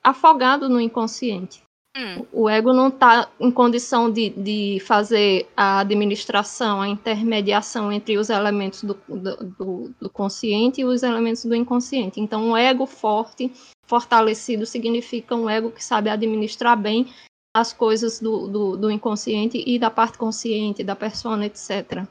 afogado 0.04 0.68
no 0.68 0.80
inconsciente. 0.80 1.62
Hum. 1.96 2.26
O 2.32 2.50
ego 2.50 2.72
não 2.72 2.88
está 2.88 3.30
em 3.38 3.52
condição 3.52 4.10
de, 4.10 4.30
de 4.30 4.80
fazer 4.82 5.50
a 5.56 5.80
administração, 5.80 6.82
a 6.82 6.88
intermediação 6.88 7.92
entre 7.92 8.18
os 8.18 8.30
elementos 8.30 8.84
do, 8.84 8.98
do, 9.08 9.94
do, 10.00 10.10
consciente 10.10 10.80
e 10.80 10.86
os 10.86 11.04
elementos 11.04 11.44
do 11.44 11.54
inconsciente. 11.54 12.22
Então, 12.22 12.52
um 12.52 12.58
ego 12.58 12.86
forte, 12.86 13.52
fortalecido, 13.86 14.66
significa 14.66 15.36
um 15.36 15.50
ego 15.50 15.70
que 15.70 15.84
sabe 15.84 16.10
administrar 16.10 16.78
bem 16.78 17.08
as 17.54 17.74
coisas 17.74 18.20
do, 18.20 18.48
do, 18.48 18.78
do 18.78 18.92
inconsciente 18.92 19.64
e 19.66 19.78
da 19.78 19.90
parte 19.90 20.18
consciente, 20.18 20.84
da 20.84 20.96
persona, 20.96 21.46
etc. 21.46 22.06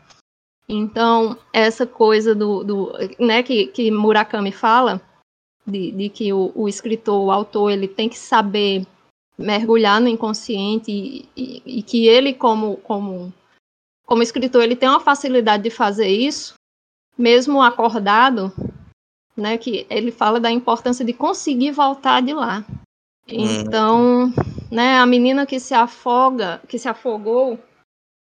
Então, 0.69 1.37
essa 1.53 1.87
coisa 1.87 2.35
do, 2.35 2.63
do 2.63 2.93
né, 3.19 3.43
que, 3.43 3.67
que 3.69 3.91
Murakami 3.91 4.53
fala, 4.53 5.01
de, 5.67 5.91
de 5.93 6.09
que 6.09 6.33
o, 6.33 6.53
o 6.55 6.69
escritor, 6.69 7.25
o 7.25 7.31
autor, 7.31 7.71
ele 7.71 7.89
tem 7.89 8.09
que 8.09 8.19
saber 8.19 8.87
mergulhar 9.41 10.01
no 10.01 10.09
inconsciente 10.09 10.93
e, 10.93 11.29
e, 11.37 11.63
e, 11.79 11.83
que 11.83 12.07
ele 12.07 12.35
como 12.35 12.77
como 12.79 13.33
como 14.05 14.23
escritor 14.23 14.63
ele 14.63 14.77
tem 14.77 14.89
uma 14.89 15.01
facilidade 15.01 15.63
de 15.63 15.71
fazer 15.71 16.09
isso 16.09 16.55
mesmo 17.17 17.63
acordado 17.63 18.53
né 19.35 19.57
que 19.57 19.87
ele 19.89 20.13
fala 20.13 20.39
da 20.39 20.51
importância 20.51 21.05
de 21.05 21.15
conseguir 21.15 21.71
voltar 21.71 22.21
de 22.21 22.35
lá 22.35 22.65
então 23.31 24.25
hum. 24.25 24.33
né 24.71 24.99
a 24.99 25.07
menina 25.07 25.47
que 25.47 25.61
se 25.61 25.75
afoga 25.75 26.61
que 26.69 26.79
se 26.79 26.89
afogou 26.89 27.59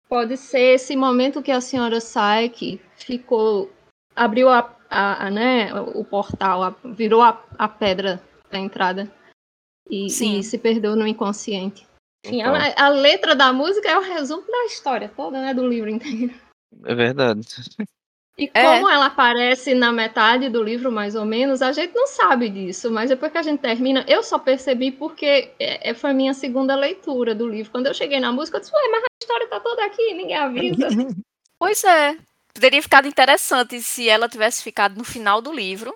pode 0.08 0.38
ser 0.38 0.76
esse 0.76 0.96
momento 0.96 1.42
que 1.42 1.52
a 1.52 1.62
senhora 1.62 2.00
sai 2.00 2.50
que 2.50 2.80
ficou 2.96 3.72
abriu 4.16 4.50
a, 4.50 4.74
a, 4.90 5.28
a 5.28 5.30
né 5.30 5.74
o 5.74 6.04
portal 6.04 6.64
a, 6.64 6.76
virou 6.84 7.22
a, 7.22 7.44
a 7.58 7.68
pedra 7.68 8.22
da 8.50 8.60
entrada 8.60 9.12
e, 9.90 10.08
e 10.08 10.44
se 10.44 10.58
perdeu 10.58 10.96
no 10.96 11.08
inconsciente. 11.08 11.88
Enfim, 12.26 12.42
então. 12.42 12.56
a, 12.56 12.86
a, 12.86 12.90
letra 12.90 13.36
da 13.36 13.54
música 13.54 13.90
é 13.90 13.98
o 13.98 14.02
resumo 14.02 14.46
da 14.48 14.66
história 14.66 15.12
toda, 15.16 15.40
né? 15.42 15.54
Do 15.54 15.68
livro 15.68 15.90
inteiro. 15.90 16.34
É 16.84 16.96
verdade. 16.96 17.48
E 18.38 18.52
é. 18.54 18.64
como 18.64 18.90
ela 18.90 19.06
aparece 19.06 19.74
na 19.74 19.92
metade 19.92 20.50
do 20.50 20.62
livro, 20.62 20.92
mais 20.92 21.16
ou 21.16 21.24
menos, 21.24 21.62
a 21.62 21.72
gente 21.72 21.96
não 21.96 22.06
sabe 22.06 22.50
disso, 22.50 22.92
mas 22.92 23.10
depois 23.10 23.32
que 23.32 23.38
a 23.38 23.42
gente 23.42 23.62
termina, 23.62 24.04
eu 24.08 24.22
só 24.22 24.38
percebi 24.38 24.92
porque 24.92 25.52
é, 25.58 25.90
é 25.90 25.94
foi 25.94 26.10
a 26.10 26.14
minha 26.14 26.34
segunda 26.34 26.76
leitura 26.76 27.34
do 27.34 27.48
livro. 27.48 27.72
Quando 27.72 27.88
eu 27.88 27.94
cheguei 27.94 28.20
na 28.20 28.32
música, 28.32 28.58
eu 28.58 28.62
disse, 28.62 28.74
ué, 28.74 28.90
mas 28.92 29.04
a 29.04 29.08
história 29.22 29.48
tá 29.48 29.60
toda 29.60 29.86
aqui, 29.86 30.14
ninguém 30.14 30.36
avisa. 30.36 30.88
pois 31.58 31.84
é. 31.86 32.18
Teria 32.54 32.82
ficado 32.82 33.08
interessante 33.08 33.82
se 33.82 34.10
ela 34.10 34.30
tivesse 34.30 34.62
ficado 34.62 34.98
no 34.98 35.04
final 35.04 35.42
do 35.42 35.52
livro 35.52 35.94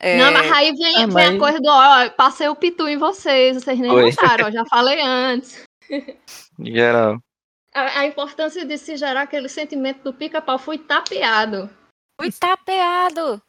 é... 0.00 0.16
Não, 0.16 0.32
mas 0.32 0.50
aí 0.52 0.72
vem, 0.72 1.02
ah, 1.02 1.06
vem 1.06 1.36
a 1.36 1.38
coisa 1.38 1.58
do, 1.58 1.68
ó, 1.68 2.08
passei 2.10 2.48
o 2.48 2.54
pitu 2.54 2.86
em 2.86 2.96
vocês, 2.96 3.56
vocês 3.56 3.78
nem 3.78 3.90
notaram, 3.90 4.50
já 4.52 4.64
falei 4.70 5.00
antes. 5.00 5.64
Geral. 6.60 7.18
A, 7.74 8.00
a, 8.00 8.06
importância 8.06 8.64
de 8.64 8.78
se 8.78 8.96
gerar 8.96 9.22
aquele 9.22 9.48
sentimento 9.48 10.02
do 10.04 10.14
pica-pau 10.14 10.58
fui 10.58 10.78
tapeado. 10.78 11.68
Fui 12.18 12.32
tapeado. 12.32 13.40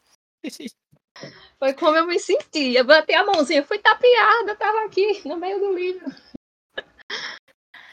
Foi 1.58 1.74
como 1.74 1.98
eu 1.98 2.06
me 2.06 2.20
sentia. 2.20 2.84
Bati 2.84 3.14
a 3.14 3.26
mãozinha, 3.26 3.66
fui 3.66 3.80
tapeada, 3.80 4.56
tava 4.56 4.86
aqui 4.86 5.22
no 5.28 5.36
meio 5.36 5.60
do 5.60 5.74
livro. 5.74 6.06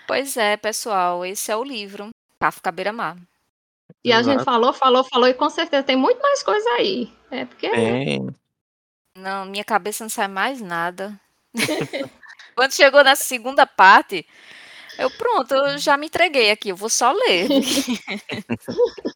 Pois 0.06 0.36
é, 0.36 0.56
pessoal, 0.56 1.24
esse 1.24 1.50
é 1.50 1.56
o 1.56 1.64
livro, 1.64 2.10
Kafka 2.38 2.70
Beira-Mar. 2.70 3.16
E 4.04 4.10
Exato. 4.10 4.28
a 4.28 4.32
gente 4.32 4.44
falou, 4.44 4.72
falou, 4.72 5.02
falou, 5.02 5.28
e 5.28 5.34
com 5.34 5.50
certeza 5.50 5.82
tem 5.82 5.96
muito 5.96 6.20
mais 6.22 6.42
coisa 6.42 6.68
aí. 6.70 7.12
É 7.30 7.44
porque. 7.44 7.68
Tem. 7.70 8.28
Não, 9.16 9.46
minha 9.46 9.64
cabeça 9.64 10.04
não 10.04 10.10
sai 10.10 10.28
mais 10.28 10.60
nada. 10.60 11.18
Quando 12.54 12.72
chegou 12.72 13.02
na 13.02 13.16
segunda 13.16 13.66
parte, 13.66 14.26
eu 14.98 15.10
pronto, 15.10 15.52
eu 15.52 15.78
já 15.78 15.96
me 15.96 16.06
entreguei 16.06 16.50
aqui, 16.50 16.68
eu 16.68 16.76
vou 16.76 16.88
só 16.88 17.10
ler. 17.12 17.48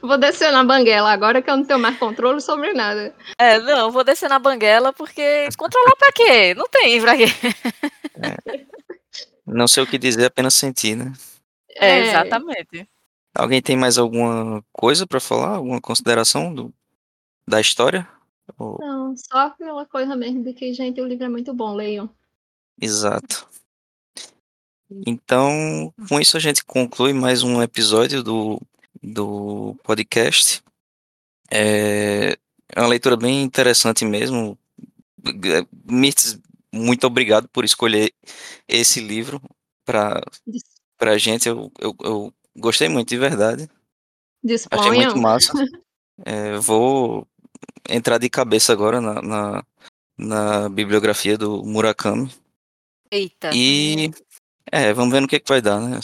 vou 0.00 0.18
descer 0.18 0.52
na 0.52 0.64
banguela 0.64 1.10
agora 1.10 1.42
que 1.42 1.50
eu 1.50 1.56
não 1.56 1.64
tenho 1.64 1.78
mais 1.78 1.98
controle 1.98 2.40
sobre 2.40 2.72
nada. 2.72 3.14
É, 3.38 3.58
não, 3.58 3.90
vou 3.90 4.04
descer 4.04 4.28
na 4.28 4.38
banguela 4.38 4.92
porque 4.92 5.48
controlar 5.56 5.96
pra 5.96 6.12
quê? 6.12 6.54
Não 6.54 6.68
tem 6.68 7.00
pra 7.00 7.16
quê. 7.16 7.26
É. 8.16 8.64
Não 9.46 9.68
sei 9.68 9.82
o 9.82 9.86
que 9.86 9.98
dizer, 9.98 10.26
apenas 10.26 10.54
sentir, 10.54 10.96
né? 10.96 11.12
É, 11.76 11.88
é. 11.88 12.08
exatamente. 12.08 12.88
Alguém 13.34 13.60
tem 13.60 13.76
mais 13.76 13.98
alguma 13.98 14.64
coisa 14.72 15.06
para 15.06 15.20
falar? 15.20 15.56
Alguma 15.56 15.80
consideração 15.80 16.54
do, 16.54 16.72
da 17.46 17.60
história? 17.60 18.08
Ou... 18.58 18.78
Não, 18.78 19.16
só 19.16 19.48
aquela 19.48 19.84
coisa 19.86 20.14
mesmo 20.14 20.44
de 20.44 20.52
que, 20.52 20.72
gente, 20.72 21.00
o 21.00 21.06
livro 21.06 21.24
é 21.24 21.28
muito 21.28 21.52
bom, 21.52 21.74
leiam. 21.74 22.08
Exato. 22.80 23.48
Então, 25.06 25.92
com 26.08 26.20
isso 26.20 26.36
a 26.36 26.40
gente 26.40 26.64
conclui 26.64 27.12
mais 27.12 27.42
um 27.42 27.60
episódio 27.60 28.22
do, 28.22 28.60
do 29.04 29.76
podcast. 29.82 30.62
É, 31.50 32.36
é 32.74 32.80
uma 32.80 32.88
leitura 32.88 33.16
bem 33.16 33.42
interessante 33.42 34.04
mesmo. 34.04 34.58
Mirtz, 35.84 36.38
muito 36.72 37.06
obrigado 37.06 37.48
por 37.48 37.64
escolher 37.64 38.12
esse 38.66 39.00
livro 39.00 39.40
para 39.84 40.22
a 41.00 41.18
gente. 41.18 41.48
Eu, 41.48 41.70
eu, 41.78 41.94
eu, 42.02 42.34
gostei 42.56 42.88
muito, 42.88 43.08
de 43.08 43.18
verdade. 43.18 43.68
Disponham. 44.42 44.84
Achei 44.84 45.04
muito 45.04 45.18
massa. 45.18 45.52
É, 46.24 46.56
vou 46.58 47.26
entrar 47.88 48.18
de 48.18 48.30
cabeça 48.30 48.72
agora 48.72 49.00
na, 49.00 49.20
na, 49.20 49.64
na, 50.16 50.68
bibliografia 50.68 51.36
do 51.36 51.64
Murakami. 51.64 52.30
Eita. 53.10 53.50
E 53.54 54.10
é, 54.70 54.92
vamos 54.92 55.12
ver 55.12 55.20
no 55.20 55.28
que, 55.28 55.40
que 55.40 55.48
vai 55.48 55.60
dar, 55.60 55.80
né? 55.80 56.00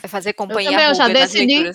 Vai 0.00 0.08
fazer 0.08 0.32
companhia 0.32 0.72
eu, 0.72 0.88
eu 0.88 0.94
já 0.94 1.08
decidi, 1.08 1.70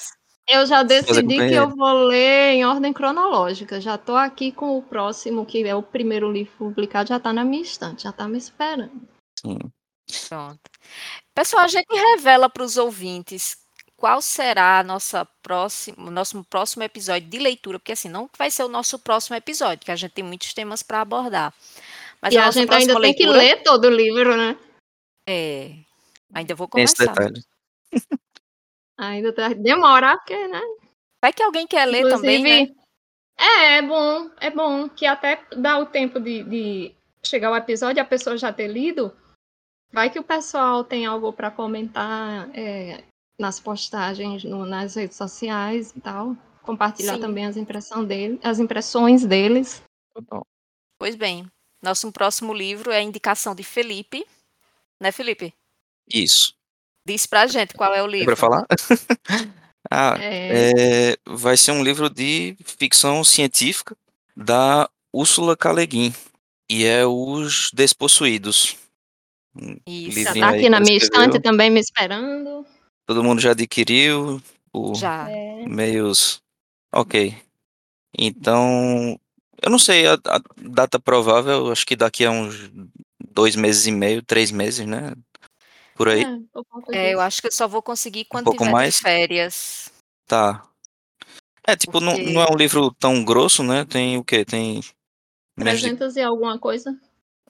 Eu 0.52 0.66
já 0.66 0.82
decidi 0.82 1.38
que 1.38 1.54
eu 1.54 1.70
vou 1.70 1.94
ler 2.06 2.54
em 2.54 2.66
ordem 2.66 2.92
cronológica. 2.92 3.80
Já 3.80 3.96
estou 3.96 4.16
aqui 4.16 4.52
com 4.52 4.80
o 4.80 4.82
próximo, 4.82 5.46
que 5.46 5.64
é 5.64 5.76
o 5.76 5.84
primeiro 5.84 6.32
livro 6.32 6.52
publicado, 6.58 7.10
já 7.10 7.18
está 7.18 7.32
na 7.32 7.46
minha 7.46 7.62
estante, 7.62 8.04
já 8.04 8.10
está 8.10 8.28
me 8.28 8.40
esperando. 8.40 9.08
Sim. 9.40 9.60
Pronto. 10.28 10.60
Pessoal, 11.36 11.66
a 11.66 11.68
gente 11.68 11.94
revela 11.94 12.50
para 12.50 12.64
os 12.64 12.78
ouvintes 12.78 13.58
qual 13.96 14.22
será 14.24 14.80
a 14.80 14.84
nossa 14.84 15.24
próxima, 15.44 16.10
nosso 16.10 16.44
próximo 16.46 16.84
episódio 16.84 17.30
de 17.30 17.38
leitura, 17.38 17.78
porque 17.78 17.92
assim, 17.92 18.10
não 18.10 18.28
vai 18.36 18.50
ser 18.50 18.64
o 18.64 18.70
nosso 18.70 18.98
próximo 18.98 19.36
episódio, 19.36 19.86
que 19.86 19.92
a 19.92 19.96
gente 19.96 20.14
tem 20.14 20.24
muitos 20.24 20.52
temas 20.54 20.82
para 20.82 21.02
abordar. 21.02 21.54
Mas 22.20 22.34
e 22.34 22.38
a, 22.38 22.48
a 22.48 22.52
gente 22.52 22.74
ainda 22.74 22.98
leitura... 22.98 23.02
tem 23.02 23.14
que 23.14 23.28
ler 23.28 23.64
todo 23.64 23.86
o 23.86 23.90
livro, 23.92 24.36
né? 24.36 24.58
É. 25.28 25.76
Ainda 26.34 26.56
vou 26.56 26.68
começar. 26.68 27.04
Esse 27.04 27.14
detalhe. 27.14 27.44
Ainda 29.00 29.34
tá... 29.34 29.50
demora, 29.50 30.18
porque, 30.18 30.48
né? 30.48 30.62
Vai 31.22 31.34
que 31.34 31.44
alguém 31.44 31.68
quer 31.68 31.86
ler 31.86 32.06
Inclusive, 32.06 32.38
também, 32.38 32.68
né? 32.68 32.76
É, 33.38 33.78
é 33.78 33.82
bom, 33.82 34.30
é 34.40 34.50
bom 34.50 34.90
que 34.90 35.06
até 35.06 35.42
dá 35.56 35.80
o 35.80 35.86
tempo 35.86 36.20
de, 36.20 36.44
de 36.44 36.96
chegar 37.24 37.52
o 37.52 37.56
episódio 37.56 38.00
e 38.00 38.02
a 38.02 38.06
pessoa 38.06 38.38
já 38.38 38.52
ter 38.52 38.68
lido. 38.68 39.16
Vai 39.92 40.10
que 40.10 40.20
o 40.20 40.24
pessoal 40.24 40.84
tem 40.84 41.06
algo 41.06 41.32
para 41.32 41.50
comentar 41.50 42.50
é, 42.54 43.04
nas 43.40 43.60
postagens, 43.60 44.44
no, 44.44 44.66
nas 44.66 44.96
redes 44.96 45.18
sociais 45.18 45.94
e 45.96 46.02
tal. 46.02 46.36
Compartilhar 46.62 47.16
Sim. 47.16 47.22
também 47.22 47.46
as, 47.46 47.58
impressão 47.58 48.04
dele, 48.04 48.40
as 48.44 48.60
impressões 48.60 49.26
deles. 49.26 49.82
Pois 51.00 51.16
bem. 51.16 51.48
Nosso 51.82 52.12
próximo 52.12 52.54
livro 52.54 52.92
é 52.92 52.98
a 52.98 53.02
indicação 53.02 53.56
de 53.56 53.64
Felipe. 53.64 54.28
Né, 55.00 55.14
Felipe? 55.14 55.54
Isso. 56.14 56.54
Diz 57.06 57.26
pra 57.26 57.48
gente 57.48 57.74
qual 57.74 57.94
é 57.94 58.04
o 58.04 58.08
livro. 58.08 58.26
pra 58.28 58.36
falar? 58.36 58.66
ah, 59.90 60.16
É, 60.20 61.12
é, 61.12 61.18
vai 61.26 61.58
ser 61.58 61.72
um 61.72 61.84
livro 61.84 62.10
de 62.10 62.56
ficção 62.64 63.24
científica 63.24 63.96
da 64.36 64.90
Úrsula 65.14 65.56
K. 65.58 65.72
Le 65.72 65.86
Guin. 65.86 66.14
E 66.70 66.86
é 66.86 67.06
Os 67.06 67.72
Despossuídos. 67.74 68.78
Um 69.56 69.78
Isso. 69.88 70.24
tá 70.40 70.50
aqui 70.50 70.70
na 70.70 70.80
minha 70.80 70.98
escreveu. 70.98 71.26
estante 71.28 71.42
também 71.42 71.70
me 71.70 71.80
esperando. 71.80 72.66
Todo 73.08 73.24
mundo 73.24 73.42
já 73.42 73.52
adquiriu. 73.52 74.42
Por 74.72 74.94
Já. 74.96 75.28
É, 75.30 75.66
meios. 75.66 76.42
Ok. 76.94 77.36
Então, 78.18 79.20
eu 79.62 79.70
não 79.70 79.80
sei 79.80 80.06
a, 80.08 80.14
a 80.14 80.42
data 80.58 81.00
provável, 81.00 81.72
acho 81.72 81.86
que 81.86 81.96
daqui 81.96 82.26
a 82.26 82.32
uns 82.32 82.70
dois 83.32 83.56
meses 83.56 83.88
e 83.88 83.92
meio, 83.92 84.22
três 84.22 84.52
meses, 84.52 84.86
né? 84.86 85.14
Por 86.00 86.08
aí. 86.08 86.24
é, 86.94 87.10
É, 87.10 87.14
eu 87.14 87.20
acho 87.20 87.42
que 87.42 87.48
eu 87.48 87.52
só 87.52 87.68
vou 87.68 87.82
conseguir 87.82 88.24
quando 88.24 88.46
pouco 88.46 88.60
tiver 88.60 88.72
mais? 88.72 88.96
de 88.96 89.02
férias. 89.02 89.92
Tá. 90.26 90.64
É, 91.68 91.76
tipo, 91.76 92.00
não, 92.00 92.14
Porque- 92.16 92.32
não 92.32 92.42
é 92.42 92.50
um 92.50 92.56
livro 92.56 92.90
tão 92.98 93.22
grosso, 93.26 93.64
né? 93.64 93.84
Tem 93.84 94.18
o 94.18 94.24
quê? 94.24 94.46
Tem 94.46 94.82
menos 95.58 95.82
de, 95.82 95.88
300 95.90 96.16
e 96.16 96.22
alguma 96.22 96.58
coisa. 96.58 96.98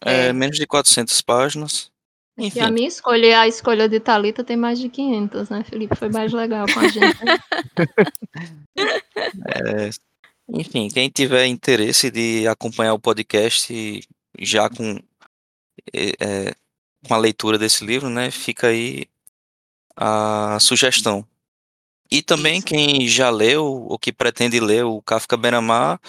é, 0.03 0.30
É. 0.30 0.34
menos 0.34 0.57
de 0.57 0.65
400 0.65 1.21
páginas. 1.21 1.91
E 2.39 2.45
a 2.45 2.47
Enfim, 2.47 2.71
minha 2.71 2.88
escolha 2.88 3.26
e 3.27 3.34
a 3.35 3.47
escolha 3.47 3.88
de 3.88 3.99
Thalita 3.99 4.43
tem 4.43 4.57
mais 4.57 4.80
de 4.80 4.89
500, 4.89 5.47
né, 5.49 5.63
Felipe? 5.63 5.95
Foi 5.95 6.09
mais 6.09 6.34
legal 6.34 6.65
com 6.73 6.80
a 6.80 6.88
gente. 6.88 7.23
né? 7.23 7.38
é, 9.45 9.89
enfim, 10.49 10.88
quem 10.88 11.07
tiver 11.09 11.45
interesse 11.45 12.09
de 12.09 12.47
acompanhar 12.47 12.93
o 12.95 12.99
podcast 12.99 14.01
já 14.39 14.69
com, 14.69 14.97
é, 15.93 16.09
é, 16.19 16.55
com 17.07 17.13
a 17.13 17.17
leitura 17.17 17.57
desse 17.57 17.85
livro, 17.85 18.09
né? 18.09 18.31
Fica 18.31 18.67
aí 18.67 19.05
a 19.95 20.57
sugestão. 20.59 21.26
E 22.11 22.21
também 22.21 22.57
Isso. 22.57 22.67
quem 22.67 23.07
já 23.07 23.30
leu 23.30 23.65
ou 23.65 23.99
que 23.99 24.11
pretende 24.11 24.59
ler 24.59 24.84
o 24.84 25.01
Kafka 25.01 25.38
Beramar, 25.38 25.99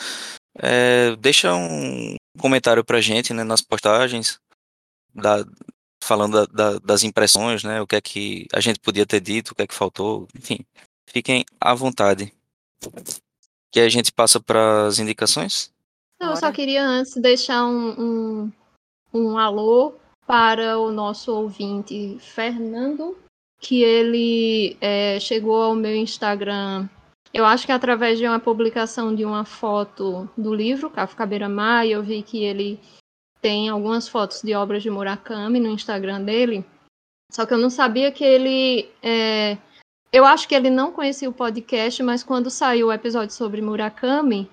é, 0.58 1.14
deixa 1.16 1.54
um 1.54 2.16
comentário 2.38 2.84
pra 2.84 3.00
gente 3.00 3.34
né, 3.34 3.44
nas 3.44 3.60
postagens, 3.60 4.40
da- 5.14 5.44
falando 6.02 6.46
da- 6.46 6.72
da- 6.72 6.78
das 6.78 7.04
impressões, 7.04 7.62
né, 7.62 7.80
o 7.82 7.86
que 7.86 7.96
é 7.96 8.00
que 8.00 8.46
a 8.52 8.60
gente 8.60 8.80
podia 8.80 9.04
ter 9.04 9.20
dito, 9.20 9.50
o 9.50 9.54
que 9.54 9.62
é 9.62 9.66
que 9.66 9.74
faltou, 9.74 10.26
enfim. 10.34 10.60
Fiquem 11.08 11.44
à 11.60 11.74
vontade. 11.74 12.32
Que 13.72 13.80
a 13.80 13.88
gente 13.88 14.10
passa 14.10 14.40
para 14.40 14.86
as 14.86 14.98
indicações? 14.98 15.70
Não, 16.20 16.30
eu 16.30 16.36
só 16.36 16.50
queria 16.50 16.84
antes 16.84 17.14
deixar 17.16 17.64
um, 17.66 18.00
um, 18.00 18.52
um 19.12 19.38
alô 19.38 19.94
para 20.31 20.78
o 20.78 20.93
nosso 20.93 21.35
ouvinte 21.35 22.16
Fernando, 22.20 23.19
que 23.61 23.82
ele 23.82 24.77
é, 24.81 25.19
chegou 25.19 25.61
ao 25.61 25.74
meu 25.74 25.97
Instagram, 25.97 26.89
eu 27.35 27.44
acho 27.44 27.66
que 27.66 27.73
através 27.73 28.16
de 28.16 28.28
uma 28.28 28.39
publicação 28.39 29.12
de 29.12 29.24
uma 29.24 29.44
foto 29.44 30.31
do 30.39 30.55
livro, 30.55 30.89
Kafka 30.89 31.27
Beira-Mar, 31.27 31.85
eu 31.85 32.01
vi 32.01 32.23
que 32.23 32.44
ele 32.44 32.78
tem 33.43 33.69
algumas 33.69 34.07
fotos 34.07 34.40
de 34.40 34.55
obras 34.55 34.85
de 34.85 34.89
Murakami 34.89 35.59
no 35.59 35.70
Instagram 35.70 36.23
dele, 36.23 36.65
só 37.32 37.44
que 37.44 37.52
eu 37.52 37.59
não 37.59 37.69
sabia 37.69 38.12
que 38.12 38.23
ele... 38.23 38.89
é, 39.02 39.59
eu 40.12 40.24
acho 40.24 40.47
que 40.47 40.55
ele 40.55 40.70
não 40.70 40.93
conhecia 40.93 41.28
o 41.28 41.32
podcast, 41.32 42.01
mas 42.05 42.23
quando 42.23 42.51
saiu 42.51 42.86
o 42.86 42.93
episódio 42.93 43.35
sobre 43.35 43.61
Murakami, 43.61 44.48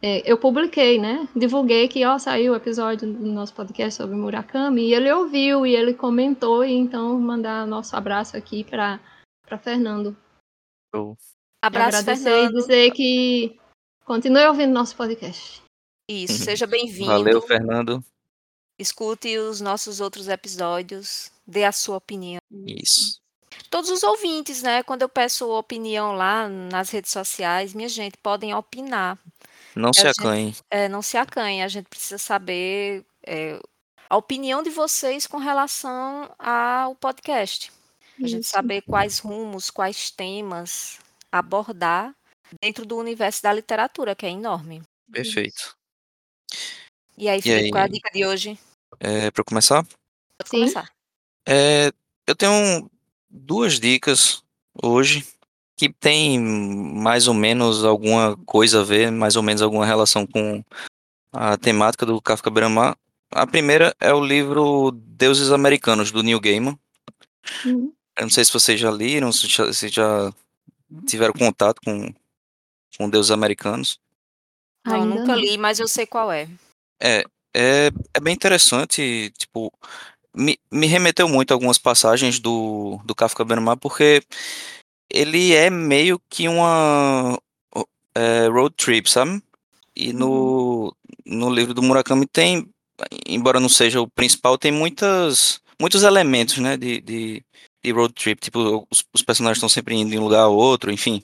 é, 0.00 0.30
eu 0.30 0.38
publiquei, 0.38 0.98
né? 0.98 1.28
Divulguei 1.34 1.88
que 1.88 2.04
ó, 2.04 2.18
saiu 2.18 2.52
o 2.52 2.56
episódio 2.56 3.12
do 3.12 3.26
nosso 3.26 3.52
podcast 3.54 3.96
sobre 3.96 4.14
Murakami 4.14 4.82
e 4.82 4.94
ele 4.94 5.10
ouviu 5.12 5.66
e 5.66 5.74
ele 5.74 5.92
comentou 5.92 6.64
e 6.64 6.72
então 6.72 7.18
mandar 7.18 7.66
nosso 7.66 7.96
abraço 7.96 8.36
aqui 8.36 8.62
para 8.62 9.00
para 9.44 9.58
Fernando. 9.58 10.16
Abraço, 11.62 11.98
Agradecer 11.98 12.24
Fernando. 12.24 12.50
e 12.50 12.60
dizer 12.60 12.90
que 12.92 13.60
continue 14.04 14.46
ouvindo 14.46 14.72
nosso 14.72 14.94
podcast. 14.94 15.62
Isso, 16.08 16.44
seja 16.44 16.66
bem-vindo. 16.66 17.10
Valeu, 17.10 17.42
Fernando. 17.42 18.04
Escute 18.78 19.36
os 19.36 19.60
nossos 19.60 20.00
outros 20.00 20.28
episódios, 20.28 21.32
dê 21.46 21.64
a 21.64 21.72
sua 21.72 21.96
opinião. 21.96 22.40
Isso. 22.66 23.20
Todos 23.68 23.90
os 23.90 24.02
ouvintes, 24.02 24.62
né? 24.62 24.82
Quando 24.82 25.02
eu 25.02 25.08
peço 25.08 25.50
opinião 25.50 26.12
lá 26.12 26.48
nas 26.48 26.90
redes 26.90 27.10
sociais, 27.10 27.74
minha 27.74 27.88
gente, 27.88 28.16
podem 28.18 28.54
opinar. 28.54 29.18
Não 29.78 29.92
se 29.92 30.00
gente- 30.02 30.20
acanhem. 30.20 30.56
É, 30.70 30.88
não 30.88 31.02
se 31.02 31.16
acanhe, 31.16 31.62
a 31.62 31.68
gente 31.68 31.86
precisa 31.88 32.18
saber 32.18 33.04
é, 33.26 33.60
a 34.10 34.16
opinião 34.16 34.62
de 34.62 34.70
vocês 34.70 35.26
com 35.26 35.36
relação 35.38 36.34
ao 36.38 36.94
podcast. 36.96 37.70
A 38.22 38.26
gente 38.26 38.42
Isso. 38.42 38.50
saber 38.50 38.82
quais 38.82 39.20
rumos, 39.20 39.70
quais 39.70 40.10
temas 40.10 40.98
abordar 41.30 42.12
dentro 42.60 42.84
do 42.84 42.96
universo 42.96 43.42
da 43.42 43.52
literatura, 43.52 44.16
que 44.16 44.26
é 44.26 44.30
enorme. 44.30 44.82
Perfeito. 45.12 45.76
E 47.16 47.28
aí, 47.28 47.38
E 47.38 47.42
Felipe, 47.42 47.70
qual 47.70 47.78
é 47.80 47.82
a 47.82 47.86
aí? 47.86 47.92
dica 47.92 48.10
de 48.12 48.26
hoje? 48.26 48.58
É, 48.98 49.30
para 49.30 49.44
começar? 49.44 49.84
Pode 49.84 50.50
Sim. 50.50 50.58
começar. 50.60 50.90
É, 51.46 51.92
eu 52.26 52.34
tenho 52.34 52.90
duas 53.30 53.78
dicas 53.78 54.42
hoje 54.82 55.24
que 55.78 55.88
tem 55.88 56.40
mais 56.40 57.28
ou 57.28 57.34
menos 57.34 57.84
alguma 57.84 58.36
coisa 58.44 58.80
a 58.80 58.84
ver, 58.84 59.12
mais 59.12 59.36
ou 59.36 59.44
menos 59.44 59.62
alguma 59.62 59.86
relação 59.86 60.26
com 60.26 60.62
a 61.32 61.56
temática 61.56 62.04
do 62.04 62.20
Kafka 62.20 62.50
Beira-Mar. 62.50 62.98
A 63.30 63.46
primeira 63.46 63.94
é 64.00 64.12
o 64.12 64.24
livro 64.24 64.90
Deuses 64.90 65.52
Americanos, 65.52 66.10
do 66.10 66.20
Neil 66.20 66.40
Gaiman. 66.40 66.76
Uhum. 67.64 67.92
Eu 68.18 68.22
não 68.22 68.30
sei 68.30 68.44
se 68.44 68.52
vocês 68.52 68.80
já 68.80 68.90
leram, 68.90 69.30
se 69.30 69.46
já, 69.46 69.72
se 69.72 69.88
já 69.88 70.32
tiveram 71.06 71.32
contato 71.32 71.80
com, 71.84 72.12
com 72.96 73.08
Deuses 73.08 73.30
Americanos. 73.30 74.00
Não, 74.84 75.06
nunca 75.06 75.36
li, 75.36 75.56
mas 75.56 75.78
eu 75.78 75.86
sei 75.86 76.06
qual 76.06 76.32
é. 76.32 76.48
É, 77.00 77.22
é, 77.54 77.90
é 78.14 78.20
bem 78.20 78.34
interessante, 78.34 79.32
tipo, 79.38 79.72
me, 80.34 80.58
me 80.72 80.88
remeteu 80.88 81.28
muito 81.28 81.52
a 81.52 81.54
algumas 81.54 81.78
passagens 81.78 82.40
do, 82.40 82.98
do 83.04 83.14
Kafka 83.14 83.44
Beira-Mar, 83.44 83.76
porque 83.76 84.22
ele 85.10 85.54
é 85.54 85.70
meio 85.70 86.20
que 86.28 86.48
uma 86.48 87.38
é, 88.14 88.48
road 88.48 88.74
trip, 88.76 89.08
sabe? 89.10 89.42
E 89.94 90.12
no, 90.12 90.94
no 91.24 91.50
livro 91.50 91.74
do 91.74 91.82
Murakami 91.82 92.26
tem, 92.26 92.68
embora 93.26 93.60
não 93.60 93.68
seja 93.68 94.00
o 94.00 94.08
principal, 94.08 94.58
tem 94.58 94.72
muitas, 94.72 95.60
muitos 95.80 96.02
elementos, 96.02 96.58
né, 96.58 96.76
de, 96.76 97.00
de, 97.00 97.44
de 97.82 97.90
road 97.92 98.14
trip, 98.14 98.40
tipo, 98.40 98.86
os, 98.90 99.04
os 99.12 99.22
personagens 99.22 99.58
estão 99.58 99.68
sempre 99.68 99.94
indo 99.94 100.10
de 100.10 100.18
um 100.18 100.24
lugar 100.24 100.42
a 100.42 100.48
outro, 100.48 100.92
enfim. 100.92 101.22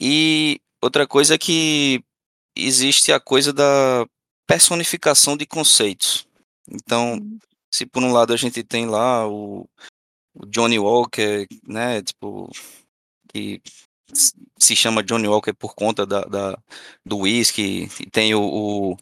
E 0.00 0.60
outra 0.82 1.06
coisa 1.06 1.34
é 1.34 1.38
que 1.38 2.02
existe 2.56 3.12
a 3.12 3.20
coisa 3.20 3.52
da 3.52 4.06
personificação 4.46 5.36
de 5.36 5.46
conceitos. 5.46 6.26
Então, 6.70 7.18
se 7.72 7.84
por 7.84 8.02
um 8.02 8.12
lado 8.12 8.32
a 8.32 8.36
gente 8.36 8.62
tem 8.62 8.86
lá 8.86 9.26
o, 9.28 9.68
o 10.34 10.46
Johnny 10.46 10.78
Walker, 10.78 11.46
né, 11.66 12.02
tipo, 12.02 12.50
que 13.34 13.60
se 14.58 14.76
chama 14.76 15.02
Johnny 15.02 15.26
Walker 15.26 15.52
por 15.52 15.74
conta 15.74 16.06
da, 16.06 16.20
da- 16.22 16.58
do 17.04 17.18
whisky, 17.18 17.88
tem 18.12 18.34
o, 18.34 18.40
o 18.42 18.96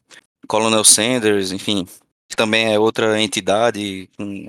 Colonel 0.48 0.84
Sanders, 0.84 1.52
enfim, 1.52 1.86
que 2.28 2.34
também 2.36 2.72
é 2.72 2.78
outra 2.78 3.20
entidade 3.20 4.08
com, 4.16 4.48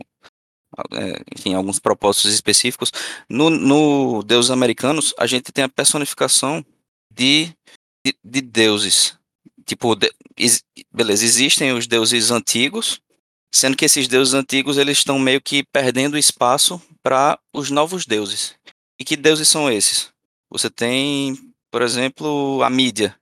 é, 0.93 1.21
enfim, 1.37 1.53
alguns 1.53 1.79
propósitos 1.79 2.33
específicos. 2.33 2.91
No, 3.29 3.49
no 3.49 4.23
Deuses 4.23 4.51
Americanos, 4.51 5.13
a 5.19 5.27
gente 5.27 5.51
tem 5.51 5.65
a 5.65 5.69
personificação 5.69 6.65
de, 7.13 7.53
de, 8.05 8.15
de 8.23 8.41
deuses. 8.41 9.17
Tipo, 9.65 9.95
de- 9.95 10.11
ex- 10.37 10.63
beleza, 10.91 11.25
existem 11.25 11.73
os 11.73 11.87
deuses 11.87 12.31
antigos, 12.31 13.01
sendo 13.53 13.75
que 13.77 13.85
esses 13.85 14.07
deuses 14.07 14.33
antigos 14.33 14.77
eles 14.77 14.97
estão 14.97 15.19
meio 15.19 15.41
que 15.41 15.63
perdendo 15.71 16.17
espaço 16.17 16.81
para 17.03 17.37
os 17.53 17.69
novos 17.69 18.05
deuses. 18.05 18.55
E 18.99 19.03
que 19.03 19.15
deuses 19.15 19.47
são 19.47 19.71
esses? 19.71 20.11
Você 20.49 20.69
tem, 20.69 21.35
por 21.71 21.81
exemplo, 21.81 22.61
a 22.63 22.69
mídia. 22.69 23.15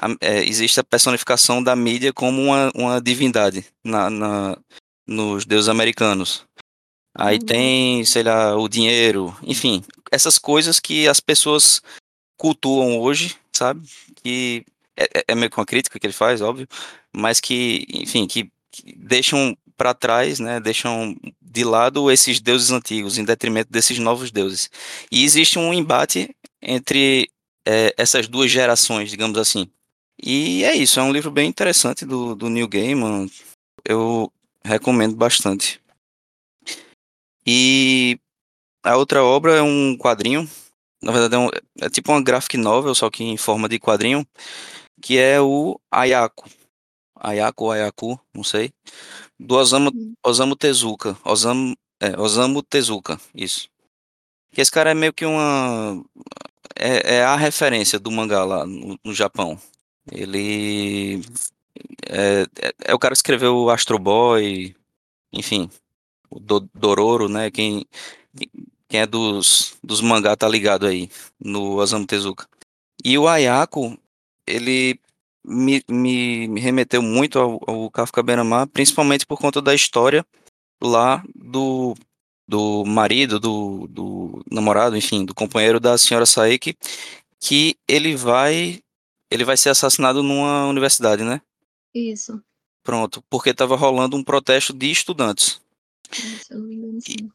A- 0.00 0.08
é, 0.20 0.42
existe 0.44 0.80
a 0.80 0.84
personificação 0.84 1.62
da 1.62 1.76
mídia 1.76 2.12
como 2.12 2.40
uma, 2.42 2.70
uma 2.74 3.00
divindade 3.00 3.64
na, 3.84 4.08
na- 4.10 4.56
nos 5.06 5.44
deuses 5.44 5.68
americanos. 5.68 6.44
Aí 7.14 7.36
Uhum. 7.38 7.44
tem, 7.46 8.04
sei 8.06 8.22
lá, 8.22 8.56
o 8.56 8.68
dinheiro, 8.68 9.36
enfim, 9.42 9.84
essas 10.10 10.38
coisas 10.38 10.80
que 10.80 11.06
as 11.06 11.20
pessoas 11.20 11.82
cultuam 12.38 12.98
hoje, 12.98 13.36
sabe? 13.52 13.86
Que 14.22 14.64
é, 14.96 15.04
é- 15.20 15.24
é 15.28 15.34
meio 15.34 15.50
que 15.50 15.58
uma 15.58 15.66
crítica 15.66 15.98
que 15.98 16.06
ele 16.06 16.14
faz, 16.14 16.40
óbvio, 16.40 16.66
mas 17.14 17.38
que, 17.38 17.86
enfim, 17.92 18.26
que, 18.26 18.50
que 18.70 18.94
deixam 18.96 19.54
para 19.82 19.94
trás, 19.94 20.38
né? 20.38 20.60
Deixam 20.60 21.16
de 21.40 21.64
lado 21.64 22.08
esses 22.08 22.38
deuses 22.38 22.70
antigos 22.70 23.18
em 23.18 23.24
detrimento 23.24 23.68
desses 23.72 23.98
novos 23.98 24.30
deuses. 24.30 24.70
E 25.10 25.24
existe 25.24 25.58
um 25.58 25.74
embate 25.74 26.30
entre 26.62 27.28
é, 27.66 27.92
essas 27.98 28.28
duas 28.28 28.48
gerações, 28.48 29.10
digamos 29.10 29.36
assim. 29.36 29.68
E 30.22 30.62
é 30.62 30.72
isso, 30.76 31.00
é 31.00 31.02
um 31.02 31.10
livro 31.10 31.32
bem 31.32 31.48
interessante 31.48 32.06
do, 32.06 32.36
do 32.36 32.48
Neil 32.48 32.68
Gaiman. 32.68 33.28
eu 33.84 34.32
recomendo 34.64 35.16
bastante. 35.16 35.80
E 37.44 38.20
a 38.84 38.96
outra 38.96 39.24
obra 39.24 39.56
é 39.56 39.62
um 39.62 39.96
quadrinho, 39.98 40.48
na 41.02 41.10
verdade 41.10 41.34
é, 41.34 41.38
um, 41.38 41.48
é 41.80 41.90
tipo 41.90 42.12
uma 42.12 42.22
graphic 42.22 42.56
novel, 42.56 42.94
só 42.94 43.10
que 43.10 43.24
em 43.24 43.36
forma 43.36 43.68
de 43.68 43.80
quadrinho, 43.80 44.24
que 45.00 45.18
é 45.18 45.40
o 45.40 45.80
Ayako. 45.90 46.48
Ayako, 47.16 47.70
Ayaku, 47.72 48.20
não 48.32 48.44
sei. 48.44 48.72
Do 49.38 49.56
Osamu. 49.56 49.90
Osamu 50.24 50.56
Tezuka. 50.56 51.16
Osamu, 51.24 51.76
é, 52.00 52.18
Osamu 52.20 52.62
Tezuka, 52.62 53.20
isso. 53.34 53.68
Que 54.52 54.60
esse 54.60 54.70
cara 54.70 54.90
é 54.90 54.94
meio 54.94 55.12
que 55.12 55.24
uma. 55.24 56.04
É, 56.76 57.16
é 57.16 57.24
a 57.24 57.36
referência 57.36 57.98
do 57.98 58.10
mangá 58.10 58.44
lá 58.44 58.66
no, 58.66 58.98
no 59.04 59.14
Japão. 59.14 59.58
Ele. 60.10 61.22
É, 62.08 62.42
é, 62.60 62.72
é 62.86 62.94
o 62.94 62.98
cara 62.98 63.12
que 63.12 63.18
escreveu 63.18 63.56
o 63.56 63.70
Astro 63.70 63.98
Boy, 63.98 64.74
enfim, 65.32 65.70
o 66.30 66.38
Do, 66.40 66.60
Dororo, 66.74 67.28
né? 67.28 67.50
Quem, 67.50 67.86
quem 68.88 69.00
é 69.00 69.06
dos, 69.06 69.76
dos 69.82 70.00
mangá 70.00 70.36
tá 70.36 70.48
ligado 70.48 70.86
aí 70.86 71.10
no 71.40 71.76
Osamu 71.76 72.06
Tezuka. 72.06 72.46
E 73.04 73.18
o 73.18 73.28
Ayako, 73.28 73.98
ele 74.46 75.00
me, 75.44 75.82
me, 75.88 76.48
me 76.48 76.60
remeteu 76.60 77.02
muito 77.02 77.38
ao, 77.38 77.60
ao 77.66 77.90
Kafka 77.90 78.22
Benamar, 78.22 78.66
principalmente 78.68 79.26
por 79.26 79.38
conta 79.38 79.60
da 79.60 79.74
história 79.74 80.24
lá 80.82 81.22
do, 81.34 81.94
do 82.46 82.84
marido, 82.84 83.38
do, 83.38 83.86
do 83.88 84.44
namorado, 84.50 84.96
enfim, 84.96 85.24
do 85.24 85.34
companheiro 85.34 85.80
da 85.80 85.96
senhora 85.96 86.26
Saeki, 86.26 86.76
que 87.40 87.76
ele 87.88 88.14
vai 88.16 88.80
ele 89.30 89.44
vai 89.44 89.56
ser 89.56 89.70
assassinado 89.70 90.22
numa 90.22 90.66
universidade, 90.66 91.24
né? 91.24 91.40
Isso. 91.94 92.42
Pronto, 92.82 93.22
porque 93.30 93.50
estava 93.50 93.76
rolando 93.76 94.16
um 94.16 94.22
protesto 94.22 94.74
de 94.74 94.90
estudantes. 94.90 95.60
Se 96.12 96.52
eu 96.52 96.58
não 96.58 96.66
me 96.66 96.74
engano, 96.74 97.00
sim. 97.00 97.30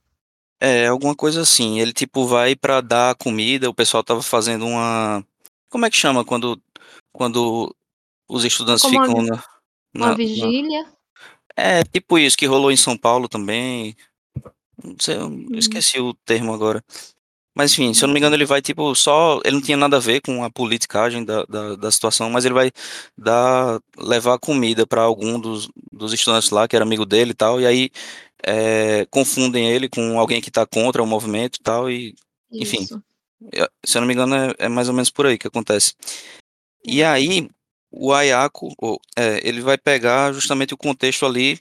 É, 0.59 0.87
alguma 0.87 1.15
coisa 1.15 1.41
assim. 1.41 1.79
Ele 1.79 1.93
tipo 1.93 2.27
vai 2.27 2.55
para 2.55 2.81
dar 2.81 3.15
comida, 3.15 3.69
o 3.69 3.73
pessoal 3.73 4.03
tava 4.03 4.21
fazendo 4.21 4.65
uma 4.65 5.25
Como 5.69 5.85
é 5.85 5.89
que 5.89 5.97
chama 5.97 6.23
quando 6.23 6.61
quando 7.11 7.75
os 8.27 8.43
estudantes 8.45 8.81
Como 8.83 8.97
uma 8.97 9.07
ficam 9.07 9.21
na, 9.23 9.35
Uma 9.95 10.05
na- 10.05 10.07
na- 10.09 10.13
vigília. 10.15 10.85
É, 11.55 11.83
tipo 11.83 12.19
isso 12.19 12.37
que 12.37 12.45
rolou 12.45 12.71
em 12.71 12.77
São 12.77 12.97
Paulo 12.97 13.27
também. 13.27 13.95
Não 14.83 14.95
sei, 14.99 15.15
eu 15.17 15.27
Hum. 15.27 15.47
esqueci 15.55 15.99
o 15.99 16.13
termo 16.13 16.53
agora. 16.53 16.83
Mas 17.55 17.71
enfim, 17.73 17.91
se 17.95 18.03
eu 18.03 18.07
não 18.07 18.13
me 18.13 18.19
engano, 18.19 18.35
ele 18.35 18.45
vai 18.45 18.61
tipo 18.61 18.93
só. 18.93 19.39
Ele 19.43 19.55
não 19.55 19.61
tinha 19.61 19.75
nada 19.75 19.97
a 19.97 19.99
ver 19.99 20.21
com 20.21 20.43
a 20.43 20.49
politicagem 20.51 21.25
da, 21.25 21.43
da, 21.45 21.75
da 21.75 21.91
situação, 21.91 22.29
mas 22.29 22.45
ele 22.45 22.53
vai 22.53 22.71
dar, 23.17 23.79
levar 23.97 24.37
comida 24.37 24.85
para 24.85 25.01
algum 25.01 25.39
dos, 25.39 25.67
dos 25.91 26.13
estudantes 26.13 26.51
lá, 26.51 26.67
que 26.67 26.75
era 26.75 26.85
amigo 26.85 27.03
dele 27.03 27.31
e 27.31 27.33
tal, 27.33 27.59
e 27.59 27.65
aí 27.65 27.89
é, 28.45 29.07
confundem 29.09 29.67
ele 29.71 29.89
com 29.89 30.19
alguém 30.19 30.39
que 30.39 30.51
tá 30.51 30.67
contra 30.67 31.01
o 31.01 31.07
movimento 31.07 31.55
e 31.55 31.63
tal, 31.63 31.89
e 31.89 32.13
Enfim. 32.51 32.83
Isso. 32.83 33.01
se 33.83 33.97
eu 33.97 34.01
não 34.01 34.07
me 34.07 34.13
engano, 34.13 34.35
é, 34.35 34.53
é 34.59 34.69
mais 34.69 34.87
ou 34.87 34.93
menos 34.93 35.09
por 35.09 35.25
aí 35.25 35.39
que 35.39 35.47
acontece. 35.47 35.95
E 36.85 37.03
aí, 37.03 37.49
o 37.91 38.13
Ayako, 38.13 38.69
é, 39.15 39.39
ele 39.47 39.61
vai 39.61 39.77
pegar 39.77 40.33
justamente 40.33 40.73
o 40.73 40.77
contexto 40.77 41.25
ali 41.25 41.59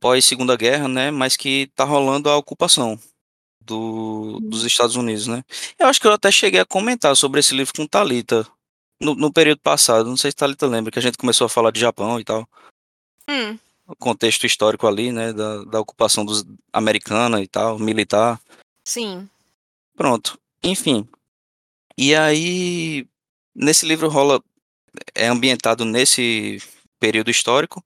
pós 0.00 0.24
Segunda 0.24 0.56
Guerra, 0.56 0.88
né? 0.88 1.10
Mas 1.10 1.36
que 1.36 1.70
tá 1.74 1.84
rolando 1.84 2.30
a 2.30 2.36
ocupação 2.36 2.98
do, 3.60 4.38
dos 4.40 4.64
Estados 4.64 4.96
Unidos, 4.96 5.26
né? 5.26 5.44
Eu 5.78 5.86
acho 5.86 6.00
que 6.00 6.06
eu 6.06 6.12
até 6.12 6.30
cheguei 6.30 6.60
a 6.60 6.66
comentar 6.66 7.14
sobre 7.16 7.40
esse 7.40 7.54
livro 7.54 7.72
com 7.74 7.86
Talita 7.86 8.46
no, 9.00 9.14
no 9.14 9.32
período 9.32 9.60
passado. 9.60 10.08
Não 10.08 10.16
sei 10.16 10.30
se 10.30 10.36
Talita 10.36 10.66
lembra 10.66 10.90
que 10.90 10.98
a 10.98 11.02
gente 11.02 11.18
começou 11.18 11.44
a 11.44 11.48
falar 11.48 11.70
de 11.70 11.80
Japão 11.80 12.18
e 12.18 12.24
tal, 12.24 12.48
Hum, 13.28 13.58
o 13.86 13.94
contexto 13.94 14.46
histórico 14.46 14.86
ali, 14.86 15.12
né? 15.12 15.32
Da, 15.32 15.64
da 15.64 15.80
ocupação 15.80 16.24
dos 16.24 16.44
americana 16.72 17.42
e 17.42 17.46
tal, 17.46 17.78
militar. 17.78 18.40
sim. 18.84 19.28
Pronto. 19.94 20.38
Enfim. 20.62 21.06
E 21.96 22.14
aí, 22.14 23.06
nesse 23.54 23.84
livro 23.86 24.08
rola. 24.08 24.42
É 25.14 25.26
ambientado 25.26 25.84
nesse 25.84 26.62
período 27.00 27.30
histórico. 27.30 27.84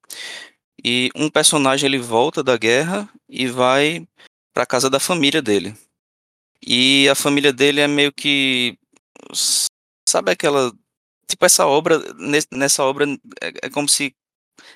E 0.84 1.10
um 1.14 1.30
personagem 1.30 1.86
ele 1.86 1.98
volta 1.98 2.43
da 2.43 2.56
guerra 2.56 3.09
e 3.28 3.47
vai 3.47 4.06
para 4.52 4.66
casa 4.66 4.90
da 4.90 4.98
família 5.01 5.40
dele. 5.40 5.74
E 6.64 7.09
a 7.09 7.14
família 7.14 7.52
dele 7.52 7.80
é 7.80 7.86
meio 7.89 8.12
que. 8.12 8.76
Sabe 10.09 10.30
aquela. 10.32 10.72
Tipo, 11.28 11.44
essa 11.47 11.66
obra. 11.66 11.98
nes- 12.14 12.47
Nessa 12.52 12.84
obra 12.84 13.06
é, 13.40 13.66
é 13.66 13.70
como 13.70 13.89
se 13.89 14.14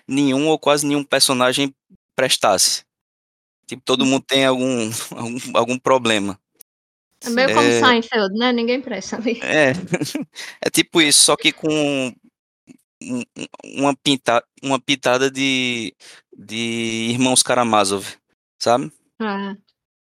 nenhum 0.09 0.49
ou 0.49 0.59
quase 0.59 0.87
nenhum 0.87 1.05
personagem 1.05 1.75
prestasse. 2.15 2.85
Tipo, 3.67 3.83
todo 3.85 4.07
mundo 4.07 4.25
tem 4.27 4.45
algum, 4.45 4.91
algum, 5.11 5.39
algum 5.55 5.79
problema. 5.79 6.39
É 7.25 7.31
meio 7.31 7.49
como 7.49 7.61
É. 7.67 7.81
Seinfeld, 7.81 8.35
né? 8.39 8.53
Ninguém 8.53 8.81
presta 8.81 9.17
ali. 9.17 9.41
É, 9.43 9.73
é 10.63 10.71
tipo 10.71 11.01
isso, 11.01 11.25
só 11.25 11.37
que 11.37 11.51
com 11.53 12.15
uma, 13.65 13.95
pinta, 13.97 14.45
uma 14.63 14.81
pitada 14.81 15.31
de, 15.31 15.95
de 16.37 17.09
Irmãos 17.11 17.43
Karamazov, 17.43 18.07
sabe? 18.59 18.93
Ah, 19.19 19.57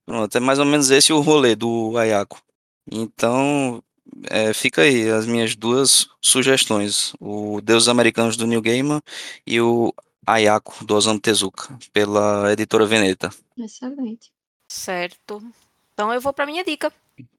Pronto, 0.04 0.36
é 0.36 0.40
mais 0.40 0.58
ou 0.58 0.64
menos 0.64 0.90
esse 0.90 1.12
o 1.12 1.20
rolê 1.20 1.54
do 1.54 1.96
Ayako. 1.96 2.42
Então, 2.90 3.82
é, 4.28 4.52
fica 4.52 4.82
aí 4.82 5.08
as 5.10 5.26
minhas 5.26 5.54
duas 5.54 6.08
sugestões: 6.20 7.14
o 7.20 7.60
Deus 7.60 7.88
Americanos 7.88 8.36
do 8.36 8.46
Neil 8.46 8.60
Gaiman 8.60 9.00
e 9.46 9.60
o 9.60 9.94
Ayako 10.26 10.84
do 10.84 10.94
Osamu 10.94 11.20
Tezuka, 11.20 11.78
pela 11.92 12.52
editora 12.52 12.86
Veneta. 12.86 13.30
excelente. 13.56 14.32
Certo. 14.68 15.42
Então 15.92 16.12
eu 16.12 16.20
vou 16.20 16.32
para 16.32 16.46
minha 16.46 16.64
dica. 16.64 16.92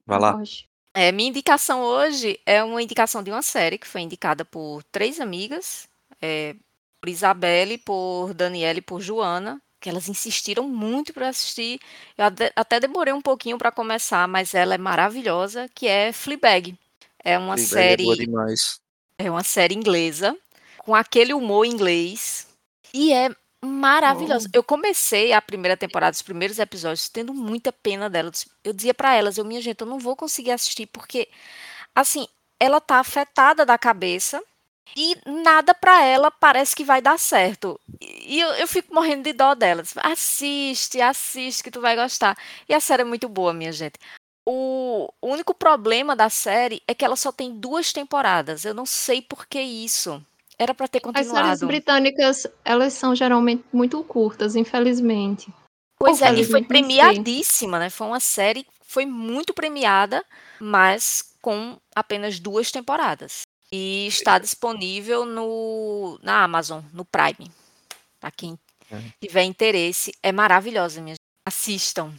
Vai 0.06 0.18
lá. 0.20 0.32
Roche. 0.32 0.66
É, 0.94 1.10
minha 1.10 1.28
indicação 1.28 1.80
hoje 1.80 2.40
é 2.46 2.62
uma 2.62 2.80
indicação 2.80 3.20
de 3.20 3.30
uma 3.30 3.42
série 3.42 3.76
que 3.76 3.86
foi 3.86 4.02
indicada 4.02 4.44
por 4.44 4.82
três 4.84 5.20
amigas, 5.20 5.88
é, 6.22 6.54
por 7.00 7.08
Isabelle, 7.08 7.76
por 7.78 8.32
Daniela 8.32 8.78
e 8.78 8.82
por 8.82 9.00
Joana, 9.00 9.60
que 9.80 9.90
elas 9.90 10.08
insistiram 10.08 10.68
muito 10.68 11.12
para 11.12 11.28
assistir. 11.28 11.80
Eu 12.16 12.24
até 12.54 12.78
demorei 12.78 13.12
um 13.12 13.20
pouquinho 13.20 13.58
para 13.58 13.72
começar, 13.72 14.26
mas 14.28 14.54
ela 14.54 14.74
é 14.74 14.78
maravilhosa, 14.78 15.68
que 15.74 15.88
é 15.88 16.12
Fleabag. 16.12 16.78
É 17.22 17.36
uma 17.38 17.56
Fleabag 17.58 18.02
é 18.02 18.04
boa 18.04 18.16
série 18.16 18.26
demais. 18.26 18.80
é 19.18 19.30
uma 19.30 19.42
série 19.42 19.74
inglesa, 19.74 20.36
com 20.78 20.94
aquele 20.94 21.34
humor 21.34 21.66
inglês. 21.66 22.46
E 22.94 23.12
é 23.12 23.34
maravilhosa. 23.64 24.48
Eu 24.52 24.62
comecei 24.62 25.32
a 25.32 25.42
primeira 25.42 25.76
temporada, 25.76 26.14
os 26.14 26.22
primeiros 26.22 26.58
episódios, 26.58 27.08
tendo 27.08 27.32
muita 27.34 27.72
pena 27.72 28.08
dela. 28.08 28.30
Eu 28.62 28.72
dizia 28.72 28.94
pra 28.94 29.14
elas, 29.14 29.38
eu, 29.38 29.44
minha 29.44 29.60
gente, 29.60 29.80
eu 29.80 29.86
não 29.86 29.98
vou 29.98 30.16
conseguir 30.16 30.50
assistir, 30.50 30.86
porque, 30.86 31.28
assim, 31.94 32.26
ela 32.58 32.80
tá 32.80 32.96
afetada 32.96 33.64
da 33.66 33.76
cabeça 33.78 34.42
e 34.96 35.16
nada 35.26 35.74
pra 35.74 36.04
ela 36.04 36.30
parece 36.30 36.76
que 36.76 36.84
vai 36.84 37.00
dar 37.00 37.18
certo. 37.18 37.80
E 38.00 38.40
eu, 38.40 38.48
eu 38.54 38.68
fico 38.68 38.94
morrendo 38.94 39.24
de 39.24 39.32
dó 39.32 39.54
delas. 39.54 39.94
Assiste, 39.98 41.00
assiste, 41.00 41.62
que 41.62 41.70
tu 41.70 41.80
vai 41.80 41.96
gostar. 41.96 42.36
E 42.68 42.74
a 42.74 42.80
série 42.80 43.02
é 43.02 43.04
muito 43.04 43.28
boa, 43.28 43.52
minha 43.52 43.72
gente. 43.72 43.98
O 44.46 45.08
único 45.22 45.54
problema 45.54 46.14
da 46.14 46.28
série 46.28 46.82
é 46.86 46.94
que 46.94 47.04
ela 47.04 47.16
só 47.16 47.32
tem 47.32 47.58
duas 47.58 47.92
temporadas. 47.92 48.64
Eu 48.64 48.74
não 48.74 48.84
sei 48.84 49.22
por 49.22 49.46
que 49.46 49.60
isso. 49.60 50.22
Era 50.58 50.74
pra 50.74 50.86
ter 50.86 50.98
As 50.98 51.12
séries 51.12 51.28
continuado. 51.28 51.66
britânicas, 51.66 52.46
elas 52.64 52.92
são 52.92 53.14
geralmente 53.14 53.64
muito 53.72 54.02
curtas, 54.04 54.54
infelizmente. 54.54 55.52
Pois 55.98 56.20
é, 56.22 56.32
e 56.32 56.44
foi 56.44 56.60
sei. 56.60 56.68
premiadíssima, 56.68 57.78
né? 57.78 57.90
Foi 57.90 58.06
uma 58.06 58.20
série 58.20 58.64
que 58.64 58.70
foi 58.86 59.06
muito 59.06 59.52
premiada, 59.54 60.24
mas 60.60 61.34
com 61.40 61.76
apenas 61.94 62.38
duas 62.38 62.70
temporadas. 62.70 63.42
E 63.72 64.06
está 64.06 64.38
disponível 64.38 65.24
no, 65.24 66.18
na 66.22 66.44
Amazon, 66.44 66.82
no 66.92 67.04
Prime. 67.04 67.50
Pra 68.20 68.30
quem 68.30 68.58
É. 68.90 69.00
tiver 69.20 69.42
interesse, 69.42 70.12
é 70.22 70.30
maravilhosa, 70.30 71.00
minha 71.00 71.14
gente. 71.14 71.18
Assistam. 71.46 72.14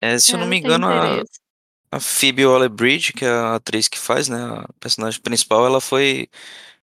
É, 0.00 0.18
se 0.18 0.32
eu 0.32 0.36
É, 0.36 0.40
não 0.40 0.46
me 0.48 0.60
tenho 0.60 0.74
engano, 0.74 0.88
a. 0.88 1.22
A 1.90 2.00
Phoebe 2.00 2.44
Waller-Bridge, 2.44 3.14
que 3.14 3.24
é 3.24 3.30
a 3.30 3.54
atriz 3.54 3.88
que 3.88 3.98
faz, 3.98 4.28
né, 4.28 4.36
a 4.38 4.68
personagem 4.78 5.20
principal, 5.22 5.64
ela 5.64 5.80
foi 5.80 6.28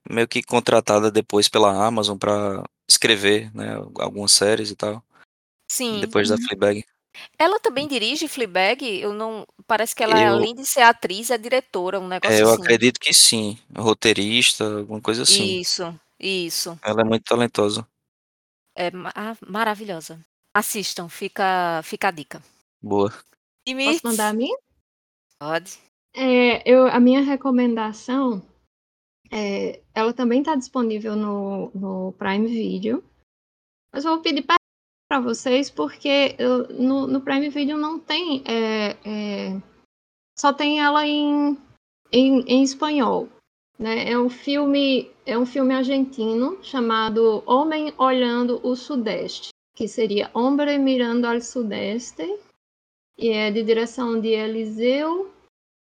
meio 0.09 0.27
que 0.27 0.41
contratada 0.41 1.11
depois 1.11 1.47
pela 1.47 1.85
Amazon 1.85 2.17
pra 2.17 2.63
escrever, 2.89 3.53
né, 3.55 3.75
algumas 3.99 4.31
séries 4.31 4.71
e 4.71 4.75
tal, 4.75 5.03
Sim. 5.71 5.99
depois 6.01 6.29
da. 6.29 6.37
Fleabag. 6.37 6.83
Ela 7.37 7.59
também 7.59 7.87
dirige 7.87 8.27
Fleabag? 8.27 8.83
Eu 8.99 9.13
não. 9.13 9.45
Parece 9.67 9.93
que 9.93 10.03
ela, 10.03 10.19
Eu- 10.19 10.35
além 10.35 10.55
de 10.55 10.65
ser 10.65 10.81
atriz, 10.81 11.29
é 11.29 11.37
diretora, 11.37 11.99
um 11.99 12.07
negócio 12.07 12.35
É, 12.35 12.41
eu 12.41 12.49
assim. 12.49 12.61
acredito 12.61 12.99
que 12.99 13.13
sim, 13.13 13.59
roteirista, 13.75 14.79
alguma 14.79 15.01
coisa 15.01 15.23
assim. 15.23 15.59
Isso, 15.59 15.99
isso. 16.19 16.79
Ela 16.81 17.01
é 17.01 17.03
muito 17.03 17.23
talentosa. 17.23 17.85
É 18.75 18.89
ah, 19.15 19.35
maravilhosa. 19.45 20.19
Assistam, 20.53 21.09
fica, 21.09 21.81
fica 21.83 22.07
a 22.07 22.11
dica. 22.11 22.41
Boa. 22.81 23.13
E 23.67 23.75
Posso 23.75 23.99
mandar 24.03 24.29
a 24.29 24.33
minha? 24.33 24.57
Pode. 25.39 25.79
É, 26.13 26.69
eu, 26.69 26.87
a 26.87 26.99
minha 26.99 27.21
recomendação, 27.21 28.45
é, 29.31 29.81
ela 29.95 30.13
também 30.13 30.39
está 30.41 30.55
disponível 30.55 31.15
no, 31.15 31.71
no 31.73 32.13
Prime 32.13 32.47
Video. 32.47 33.03
Mas 33.93 34.03
vou 34.03 34.21
pedir 34.21 34.43
para 34.43 35.19
vocês, 35.21 35.69
porque 35.69 36.35
eu, 36.37 36.67
no, 36.69 37.07
no, 37.07 37.21
Prime 37.21 37.49
Video 37.49 37.77
não 37.77 37.99
tem. 37.99 38.43
É, 38.45 38.97
é, 39.05 39.61
só 40.37 40.51
tem 40.51 40.81
ela 40.81 41.07
em, 41.07 41.57
em, 42.11 42.41
em 42.41 42.63
espanhol. 42.63 43.29
Né? 43.79 44.11
É 44.11 44.17
um 44.17 44.29
filme 44.29 45.09
é 45.25 45.37
um 45.37 45.45
filme 45.45 45.73
argentino 45.73 46.61
chamado 46.63 47.43
Homem 47.45 47.93
Olhando 47.97 48.59
o 48.67 48.75
Sudeste, 48.75 49.49
que 49.75 49.87
seria 49.87 50.29
Hombre 50.33 50.77
Mirando 50.77 51.25
al 51.25 51.41
Sudeste, 51.41 52.23
e 53.17 53.29
é 53.29 53.51
de 53.51 53.63
direção 53.63 54.19
de 54.19 54.29
Eliseu 54.29 55.31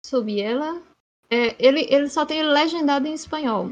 Subiela. 0.05 0.81
É, 1.29 1.55
ele, 1.59 1.85
ele 1.89 2.09
só 2.09 2.25
tem 2.25 2.43
legendado 2.43 3.07
em 3.07 3.13
espanhol. 3.13 3.71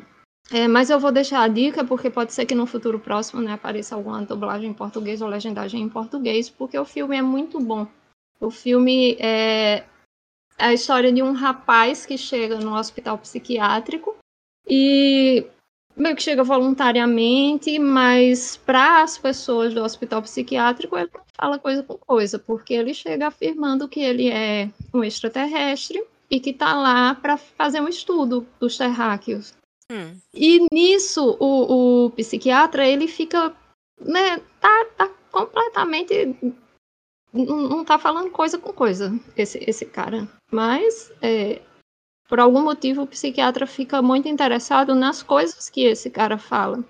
É, 0.51 0.67
mas 0.67 0.89
eu 0.89 0.99
vou 0.99 1.11
deixar 1.11 1.41
a 1.41 1.47
dica, 1.47 1.83
porque 1.83 2.09
pode 2.09 2.31
ser 2.31 2.45
que 2.45 2.53
no 2.53 2.67
futuro 2.67 2.99
próximo 2.99 3.41
né, 3.41 3.53
apareça 3.53 3.95
alguma 3.95 4.21
dublagem 4.21 4.69
em 4.69 4.73
português 4.73 5.21
ou 5.21 5.27
legendagem 5.27 5.81
em 5.81 5.89
português, 5.89 6.49
porque 6.49 6.77
o 6.77 6.85
filme 6.85 7.17
é 7.17 7.21
muito 7.21 7.59
bom. 7.59 7.87
O 8.39 8.51
filme 8.51 9.17
é 9.19 9.83
a 10.57 10.73
história 10.73 11.11
de 11.11 11.23
um 11.23 11.31
rapaz 11.31 12.05
que 12.05 12.17
chega 12.17 12.59
no 12.59 12.75
hospital 12.75 13.17
psiquiátrico 13.17 14.15
e 14.67 15.45
meio 15.95 16.15
que 16.15 16.21
chega 16.21 16.43
voluntariamente, 16.43 17.79
mas 17.79 18.57
para 18.57 19.01
as 19.01 19.17
pessoas 19.17 19.73
do 19.73 19.83
hospital 19.83 20.21
psiquiátrico 20.21 20.97
ele 20.97 21.09
fala 21.33 21.57
coisa 21.57 21.81
com 21.81 21.97
coisa, 21.97 22.37
porque 22.37 22.73
ele 22.73 22.93
chega 22.93 23.27
afirmando 23.27 23.87
que 23.87 23.99
ele 23.99 24.29
é 24.29 24.69
um 24.93 25.03
extraterrestre 25.03 26.03
e 26.29 26.39
que 26.39 26.51
está 26.51 26.73
lá 26.73 27.15
para 27.15 27.37
fazer 27.37 27.81
um 27.81 27.87
estudo 27.87 28.47
dos 28.59 28.77
terráqueos. 28.77 29.53
Hum. 29.91 30.17
E 30.33 30.65
nisso, 30.71 31.37
o, 31.39 32.05
o, 32.05 32.09
psiquiatra, 32.11 32.87
ele 32.87 33.07
fica, 33.07 33.55
né, 33.99 34.39
tá, 34.59 34.85
tá 34.97 35.07
completamente, 35.31 36.35
não, 37.31 37.57
não 37.57 37.85
tá 37.85 37.99
falando 37.99 38.31
coisa 38.31 38.57
com 38.57 38.73
coisa, 38.73 39.13
esse, 39.37 39.63
esse 39.67 39.85
cara. 39.85 40.27
Mas, 40.51 41.11
é, 41.21 41.61
por 42.27 42.39
algum 42.39 42.63
motivo, 42.63 43.03
o 43.03 43.07
psiquiatra 43.07 43.67
fica 43.67 44.01
muito 44.01 44.27
interessado 44.27 44.95
nas 44.95 45.21
coisas 45.21 45.69
que 45.69 45.81
esse 45.81 46.09
cara 46.09 46.37
fala. 46.37 46.83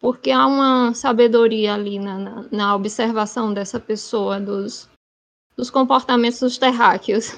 Porque 0.00 0.30
há 0.30 0.46
uma 0.46 0.94
sabedoria 0.94 1.74
ali 1.74 1.98
na, 1.98 2.18
na, 2.18 2.48
na 2.50 2.76
observação 2.76 3.52
dessa 3.52 3.80
pessoa, 3.80 4.40
dos, 4.40 4.88
dos 5.56 5.70
comportamentos 5.70 6.40
dos 6.40 6.56
terráqueos. 6.56 7.36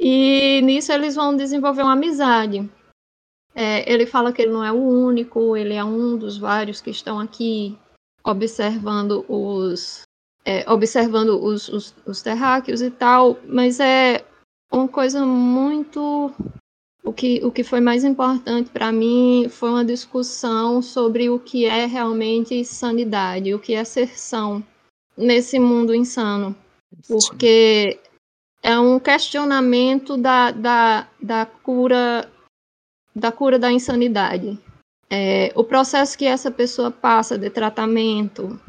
E 0.00 0.62
nisso 0.62 0.90
eles 0.92 1.14
vão 1.14 1.36
desenvolver 1.36 1.82
uma 1.82 1.92
amizade. 1.92 2.66
É, 3.54 3.92
ele 3.92 4.06
fala 4.06 4.32
que 4.32 4.40
ele 4.40 4.52
não 4.52 4.64
é 4.64 4.72
o 4.72 4.76
único, 4.76 5.54
ele 5.54 5.74
é 5.74 5.84
um 5.84 6.16
dos 6.16 6.38
vários 6.38 6.80
que 6.80 6.88
estão 6.88 7.20
aqui 7.20 7.78
observando 8.24 9.24
os 9.28 10.02
é, 10.44 10.70
observando 10.70 11.42
os, 11.42 11.68
os, 11.68 11.94
os, 12.06 12.22
terráqueos 12.22 12.80
e 12.80 12.90
tal, 12.90 13.38
mas 13.44 13.78
é 13.78 14.24
uma 14.72 14.88
coisa 14.88 15.26
muito 15.26 16.32
o 17.04 17.12
que, 17.12 17.44
o 17.44 17.50
que 17.50 17.62
foi 17.62 17.80
mais 17.80 18.04
importante 18.04 18.70
para 18.70 18.90
mim 18.90 19.48
foi 19.50 19.68
uma 19.68 19.84
discussão 19.84 20.80
sobre 20.80 21.28
o 21.28 21.38
que 21.38 21.66
é 21.66 21.84
realmente 21.84 22.64
sanidade, 22.64 23.52
o 23.52 23.58
que 23.58 23.74
é 23.74 23.84
ser 23.84 24.18
são 24.18 24.64
nesse 25.16 25.58
mundo 25.58 25.94
insano. 25.94 26.56
Porque 27.06 27.98
é 28.62 28.78
um 28.78 28.98
questionamento 28.98 30.16
da, 30.16 30.50
da, 30.50 31.08
da 31.20 31.46
cura 31.46 32.30
da 33.14 33.32
cura 33.32 33.58
da 33.58 33.72
insanidade. 33.72 34.58
É, 35.10 35.52
o 35.56 35.64
processo 35.64 36.16
que 36.16 36.24
essa 36.24 36.50
pessoa 36.50 36.90
passa 36.90 37.36
de 37.36 37.50
tratamento 37.50 38.60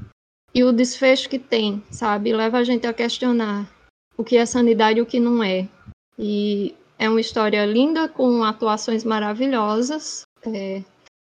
e 0.54 0.64
o 0.64 0.72
desfecho 0.72 1.30
que 1.30 1.38
tem, 1.38 1.84
sabe, 1.92 2.34
leva 2.34 2.58
a 2.58 2.64
gente 2.64 2.88
a 2.88 2.94
questionar 2.94 3.70
o 4.18 4.24
que 4.24 4.38
é 4.38 4.46
sanidade 4.46 5.00
e 5.00 5.02
o 5.02 5.06
que 5.06 5.20
não 5.20 5.44
é. 5.44 5.68
E 6.18 6.76
é 6.98 7.08
uma 7.08 7.22
história 7.22 7.66
linda, 7.66 8.10
com 8.10 8.44
atuações 8.44 9.04
maravilhosas. 9.04 10.24
É, 10.44 10.84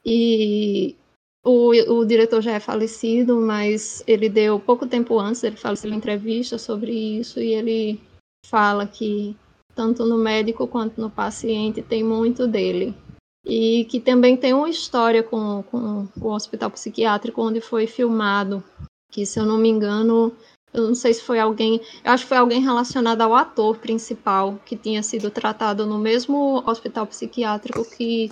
e 0.04 0.96
o, 1.44 1.70
o, 1.92 2.04
diretor 2.04 2.40
já 2.40 2.52
é 2.52 2.60
falecido, 2.60 3.40
mas 3.40 4.02
ele 4.06 4.28
deu 4.28 4.58
pouco 4.60 4.86
tempo 4.86 5.18
antes, 5.18 5.42
ele 5.42 5.56
faleceu 5.56 5.90
em 5.92 5.96
entrevista 5.96 6.58
sobre 6.58 6.92
isso, 6.92 7.40
e 7.40 7.54
ele 7.54 8.00
fala 8.46 8.86
que 8.86 9.36
tanto 9.74 10.04
no 10.04 10.18
médico 10.18 10.66
quanto 10.66 11.00
no 11.00 11.10
paciente, 11.10 11.82
tem 11.82 12.04
muito 12.04 12.46
dele. 12.46 12.94
E 13.44 13.86
que 13.86 13.98
também 13.98 14.36
tem 14.36 14.52
uma 14.52 14.68
história 14.68 15.22
com, 15.22 15.62
com 15.62 16.06
o 16.20 16.28
hospital 16.28 16.70
psiquiátrico 16.70 17.40
onde 17.40 17.60
foi 17.60 17.86
filmado, 17.86 18.62
que 19.10 19.24
se 19.24 19.40
eu 19.40 19.46
não 19.46 19.56
me 19.56 19.68
engano, 19.68 20.36
eu 20.72 20.88
não 20.88 20.94
sei 20.94 21.14
se 21.14 21.22
foi 21.22 21.38
alguém, 21.38 21.80
eu 22.04 22.12
acho 22.12 22.24
que 22.24 22.28
foi 22.28 22.36
alguém 22.36 22.60
relacionado 22.60 23.22
ao 23.22 23.34
ator 23.34 23.78
principal 23.78 24.60
que 24.66 24.76
tinha 24.76 25.02
sido 25.02 25.30
tratado 25.30 25.86
no 25.86 25.98
mesmo 25.98 26.62
hospital 26.66 27.06
psiquiátrico 27.06 27.82
que 27.96 28.30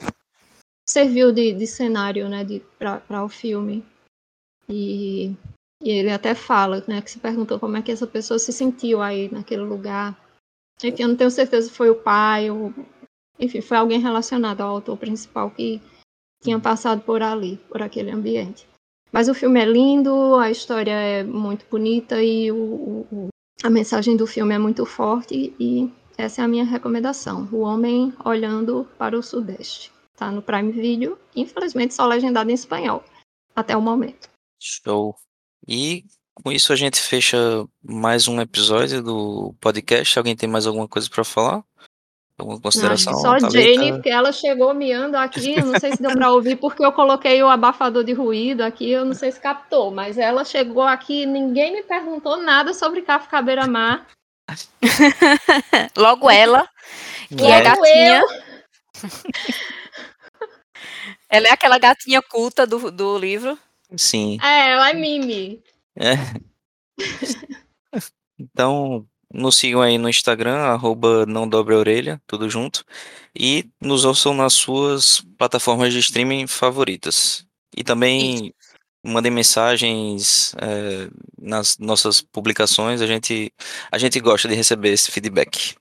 serviu 0.87 1.33
de, 1.33 1.53
de 1.53 1.67
cenário, 1.67 2.29
né, 2.29 2.45
para 2.79 3.25
o 3.25 3.29
filme. 3.29 3.85
E, 4.69 5.35
e 5.83 5.91
ele 5.91 6.11
até 6.11 6.35
fala, 6.35 6.83
né, 6.89 7.01
que 7.01 7.11
se 7.11 7.19
perguntou 7.19 7.59
como 7.59 7.77
é 7.77 7.83
que 7.83 7.93
essa 7.93 8.07
pessoa 8.07 8.39
se 8.39 8.53
sentiu 8.53 9.01
aí 9.01 9.31
naquele 9.33 9.63
lugar. 9.63 10.19
Enfim, 10.83 11.03
eu 11.03 11.09
não 11.09 11.17
tenho 11.17 11.31
certeza 11.31 11.69
se 11.69 11.75
foi 11.75 11.91
o 11.91 11.95
pai, 11.95 12.51
ou, 12.51 12.73
enfim, 13.39 13.61
foi 13.61 13.77
alguém 13.77 14.01
relacionado 14.01 14.61
ao 14.61 14.71
autor 14.71 14.97
principal 14.97 15.51
que 15.51 15.81
tinha 16.43 16.59
passado 16.59 17.03
por 17.03 17.23
ali, 17.23 17.57
por 17.69 17.83
aquele 17.83 18.11
ambiente. 18.11 18.67
Mas 19.13 19.29
o 19.29 19.35
filme 19.35 19.61
é 19.61 19.65
lindo, 19.65 20.35
a 20.37 20.51
história 20.51 20.93
é 20.93 21.25
muito 21.25 21.65
bonita 21.71 22.23
e 22.23 22.53
o, 22.53 23.07
o, 23.11 23.29
a 23.63 23.71
mensagem 23.71 24.17
do 24.17 24.27
filme 24.27 24.55
é 24.55 24.59
muito 24.59 24.85
forte 24.85 25.55
e 25.59 25.91
essa 26.17 26.43
é 26.43 26.45
a 26.45 26.49
minha 26.49 26.65
recomendação. 26.65 27.49
O 27.53 27.61
Homem 27.61 28.13
Olhando 28.25 28.87
para 28.99 29.17
o 29.17 29.23
Sudeste. 29.23 29.93
Tá 30.17 30.31
no 30.33 30.43
Prime 30.43 30.73
Video, 30.73 31.17
infelizmente 31.35 31.95
só 31.95 32.05
legendado 32.05 32.51
em 32.51 32.55
espanhol, 32.55 33.05
até 33.55 33.77
o 33.77 33.81
momento. 33.81 34.29
Show. 34.61 35.15
E 35.69 36.05
com 36.33 36.51
isso 36.51 36.73
a 36.73 36.77
gente 36.77 36.99
fecha 36.99 37.37
mais 37.85 38.27
um 38.27 38.41
episódio 38.41 39.03
do 39.03 39.55
podcast. 39.61 40.19
Alguém 40.19 40.35
tem 40.35 40.49
mais 40.49 40.67
alguma 40.67 40.89
coisa 40.89 41.11
para 41.11 41.23
falar? 41.23 41.63
Alguma 42.39 42.59
consideração? 42.59 43.13
Não, 43.13 43.21
só 43.21 43.39
Jane, 43.51 43.93
porque 43.93 44.09
ela 44.09 44.33
chegou 44.33 44.73
miando 44.73 45.19
aqui. 45.19 45.59
Eu 45.59 45.67
não 45.67 45.79
sei 45.79 45.93
se 45.93 46.01
deu 46.01 46.13
para 46.13 46.33
ouvir, 46.33 46.57
porque 46.57 46.83
eu 46.83 46.91
coloquei 46.93 47.43
o 47.43 47.49
abafador 47.49 48.03
de 48.03 48.15
ruído 48.15 48.63
aqui. 48.63 48.91
Eu 48.91 49.05
não 49.05 49.13
sei 49.13 49.31
se 49.31 49.39
captou, 49.39 49.91
mas 49.91 50.17
ela 50.17 50.43
chegou 50.43 50.85
aqui. 50.85 51.27
Ninguém 51.27 51.71
me 51.73 51.83
perguntou 51.83 52.39
nada 52.39 52.73
sobre 52.73 53.03
Kafka 53.03 53.43
Beira-Mar. 53.43 54.07
Logo 55.99 56.31
ela, 56.31 56.67
que 57.29 57.45
é 57.45 57.47
Logo 57.47 57.53
é 57.53 57.63
gatinha. 57.63 58.23
ela 61.29 61.49
é 61.49 61.51
aquela 61.51 61.79
gatinha 61.79 62.23
culta 62.23 62.67
do, 62.67 62.91
do 62.91 63.19
livro. 63.19 63.59
Sim. 63.97 64.39
É, 64.43 64.73
ela 64.73 64.91
é 64.91 64.95
Mimi. 64.95 65.63
É. 65.97 66.15
Então, 68.39 69.05
nos 69.33 69.57
sigam 69.57 69.83
aí 69.83 69.99
no 69.99 70.09
Instagram, 70.09 70.59
arroba 70.59 71.27
não 71.27 71.49
dobre 71.49 71.75
a 71.75 71.79
orelha, 71.79 72.23
tudo 72.27 72.49
junto. 72.49 72.85
E 73.35 73.69
nos 73.81 74.05
ouçam 74.05 74.33
nas 74.33 74.55
suas 74.55 75.21
plataformas 75.37 75.93
de 75.93 75.99
streaming 75.99 76.47
favoritas. 76.47 77.45
E 77.77 77.85
também 77.85 78.47
Isso. 78.47 78.55
mandem 79.05 79.31
mensagens 79.31 80.55
é, 80.61 81.11
nas 81.39 81.79
nossas 81.79 82.21
publicações, 82.21 83.01
a 83.01 83.07
gente, 83.07 83.53
a 83.91 83.99
gente 83.99 84.19
gosta 84.21 84.49
de 84.49 84.55
receber 84.55 84.91
esse 84.91 85.11
feedback. 85.11 85.75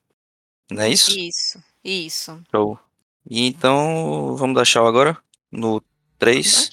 Não 0.70 0.84
é 0.84 0.90
isso? 0.90 1.18
Isso, 1.18 1.64
isso. 1.84 2.42
Show. 2.52 2.78
E 3.30 3.48
então, 3.48 4.36
vamos 4.36 4.56
dar 4.56 4.66
tchau 4.66 4.88
agora? 4.88 5.18
No 5.52 5.82
3. 6.20 6.72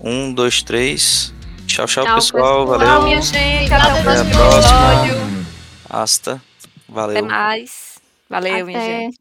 1, 0.00 0.32
2, 0.32 0.62
3. 0.62 1.34
Tchau, 1.66 1.86
tchau, 1.86 2.04
tchau 2.04 2.14
pessoal. 2.16 2.66
pessoal. 2.66 2.66
Valeu. 2.66 3.02
minha 3.02 3.22
gente. 3.22 3.72
Até 3.72 4.00
o 4.00 4.02
próximo 4.02 4.30
episódio. 4.30 5.46
Hasta. 5.88 6.42
Valeu. 6.88 7.18
Até 7.18 7.22
mais. 7.28 8.00
Valeu, 8.28 8.54
Até. 8.54 8.64
minha 8.64 8.80
gente. 8.80 9.19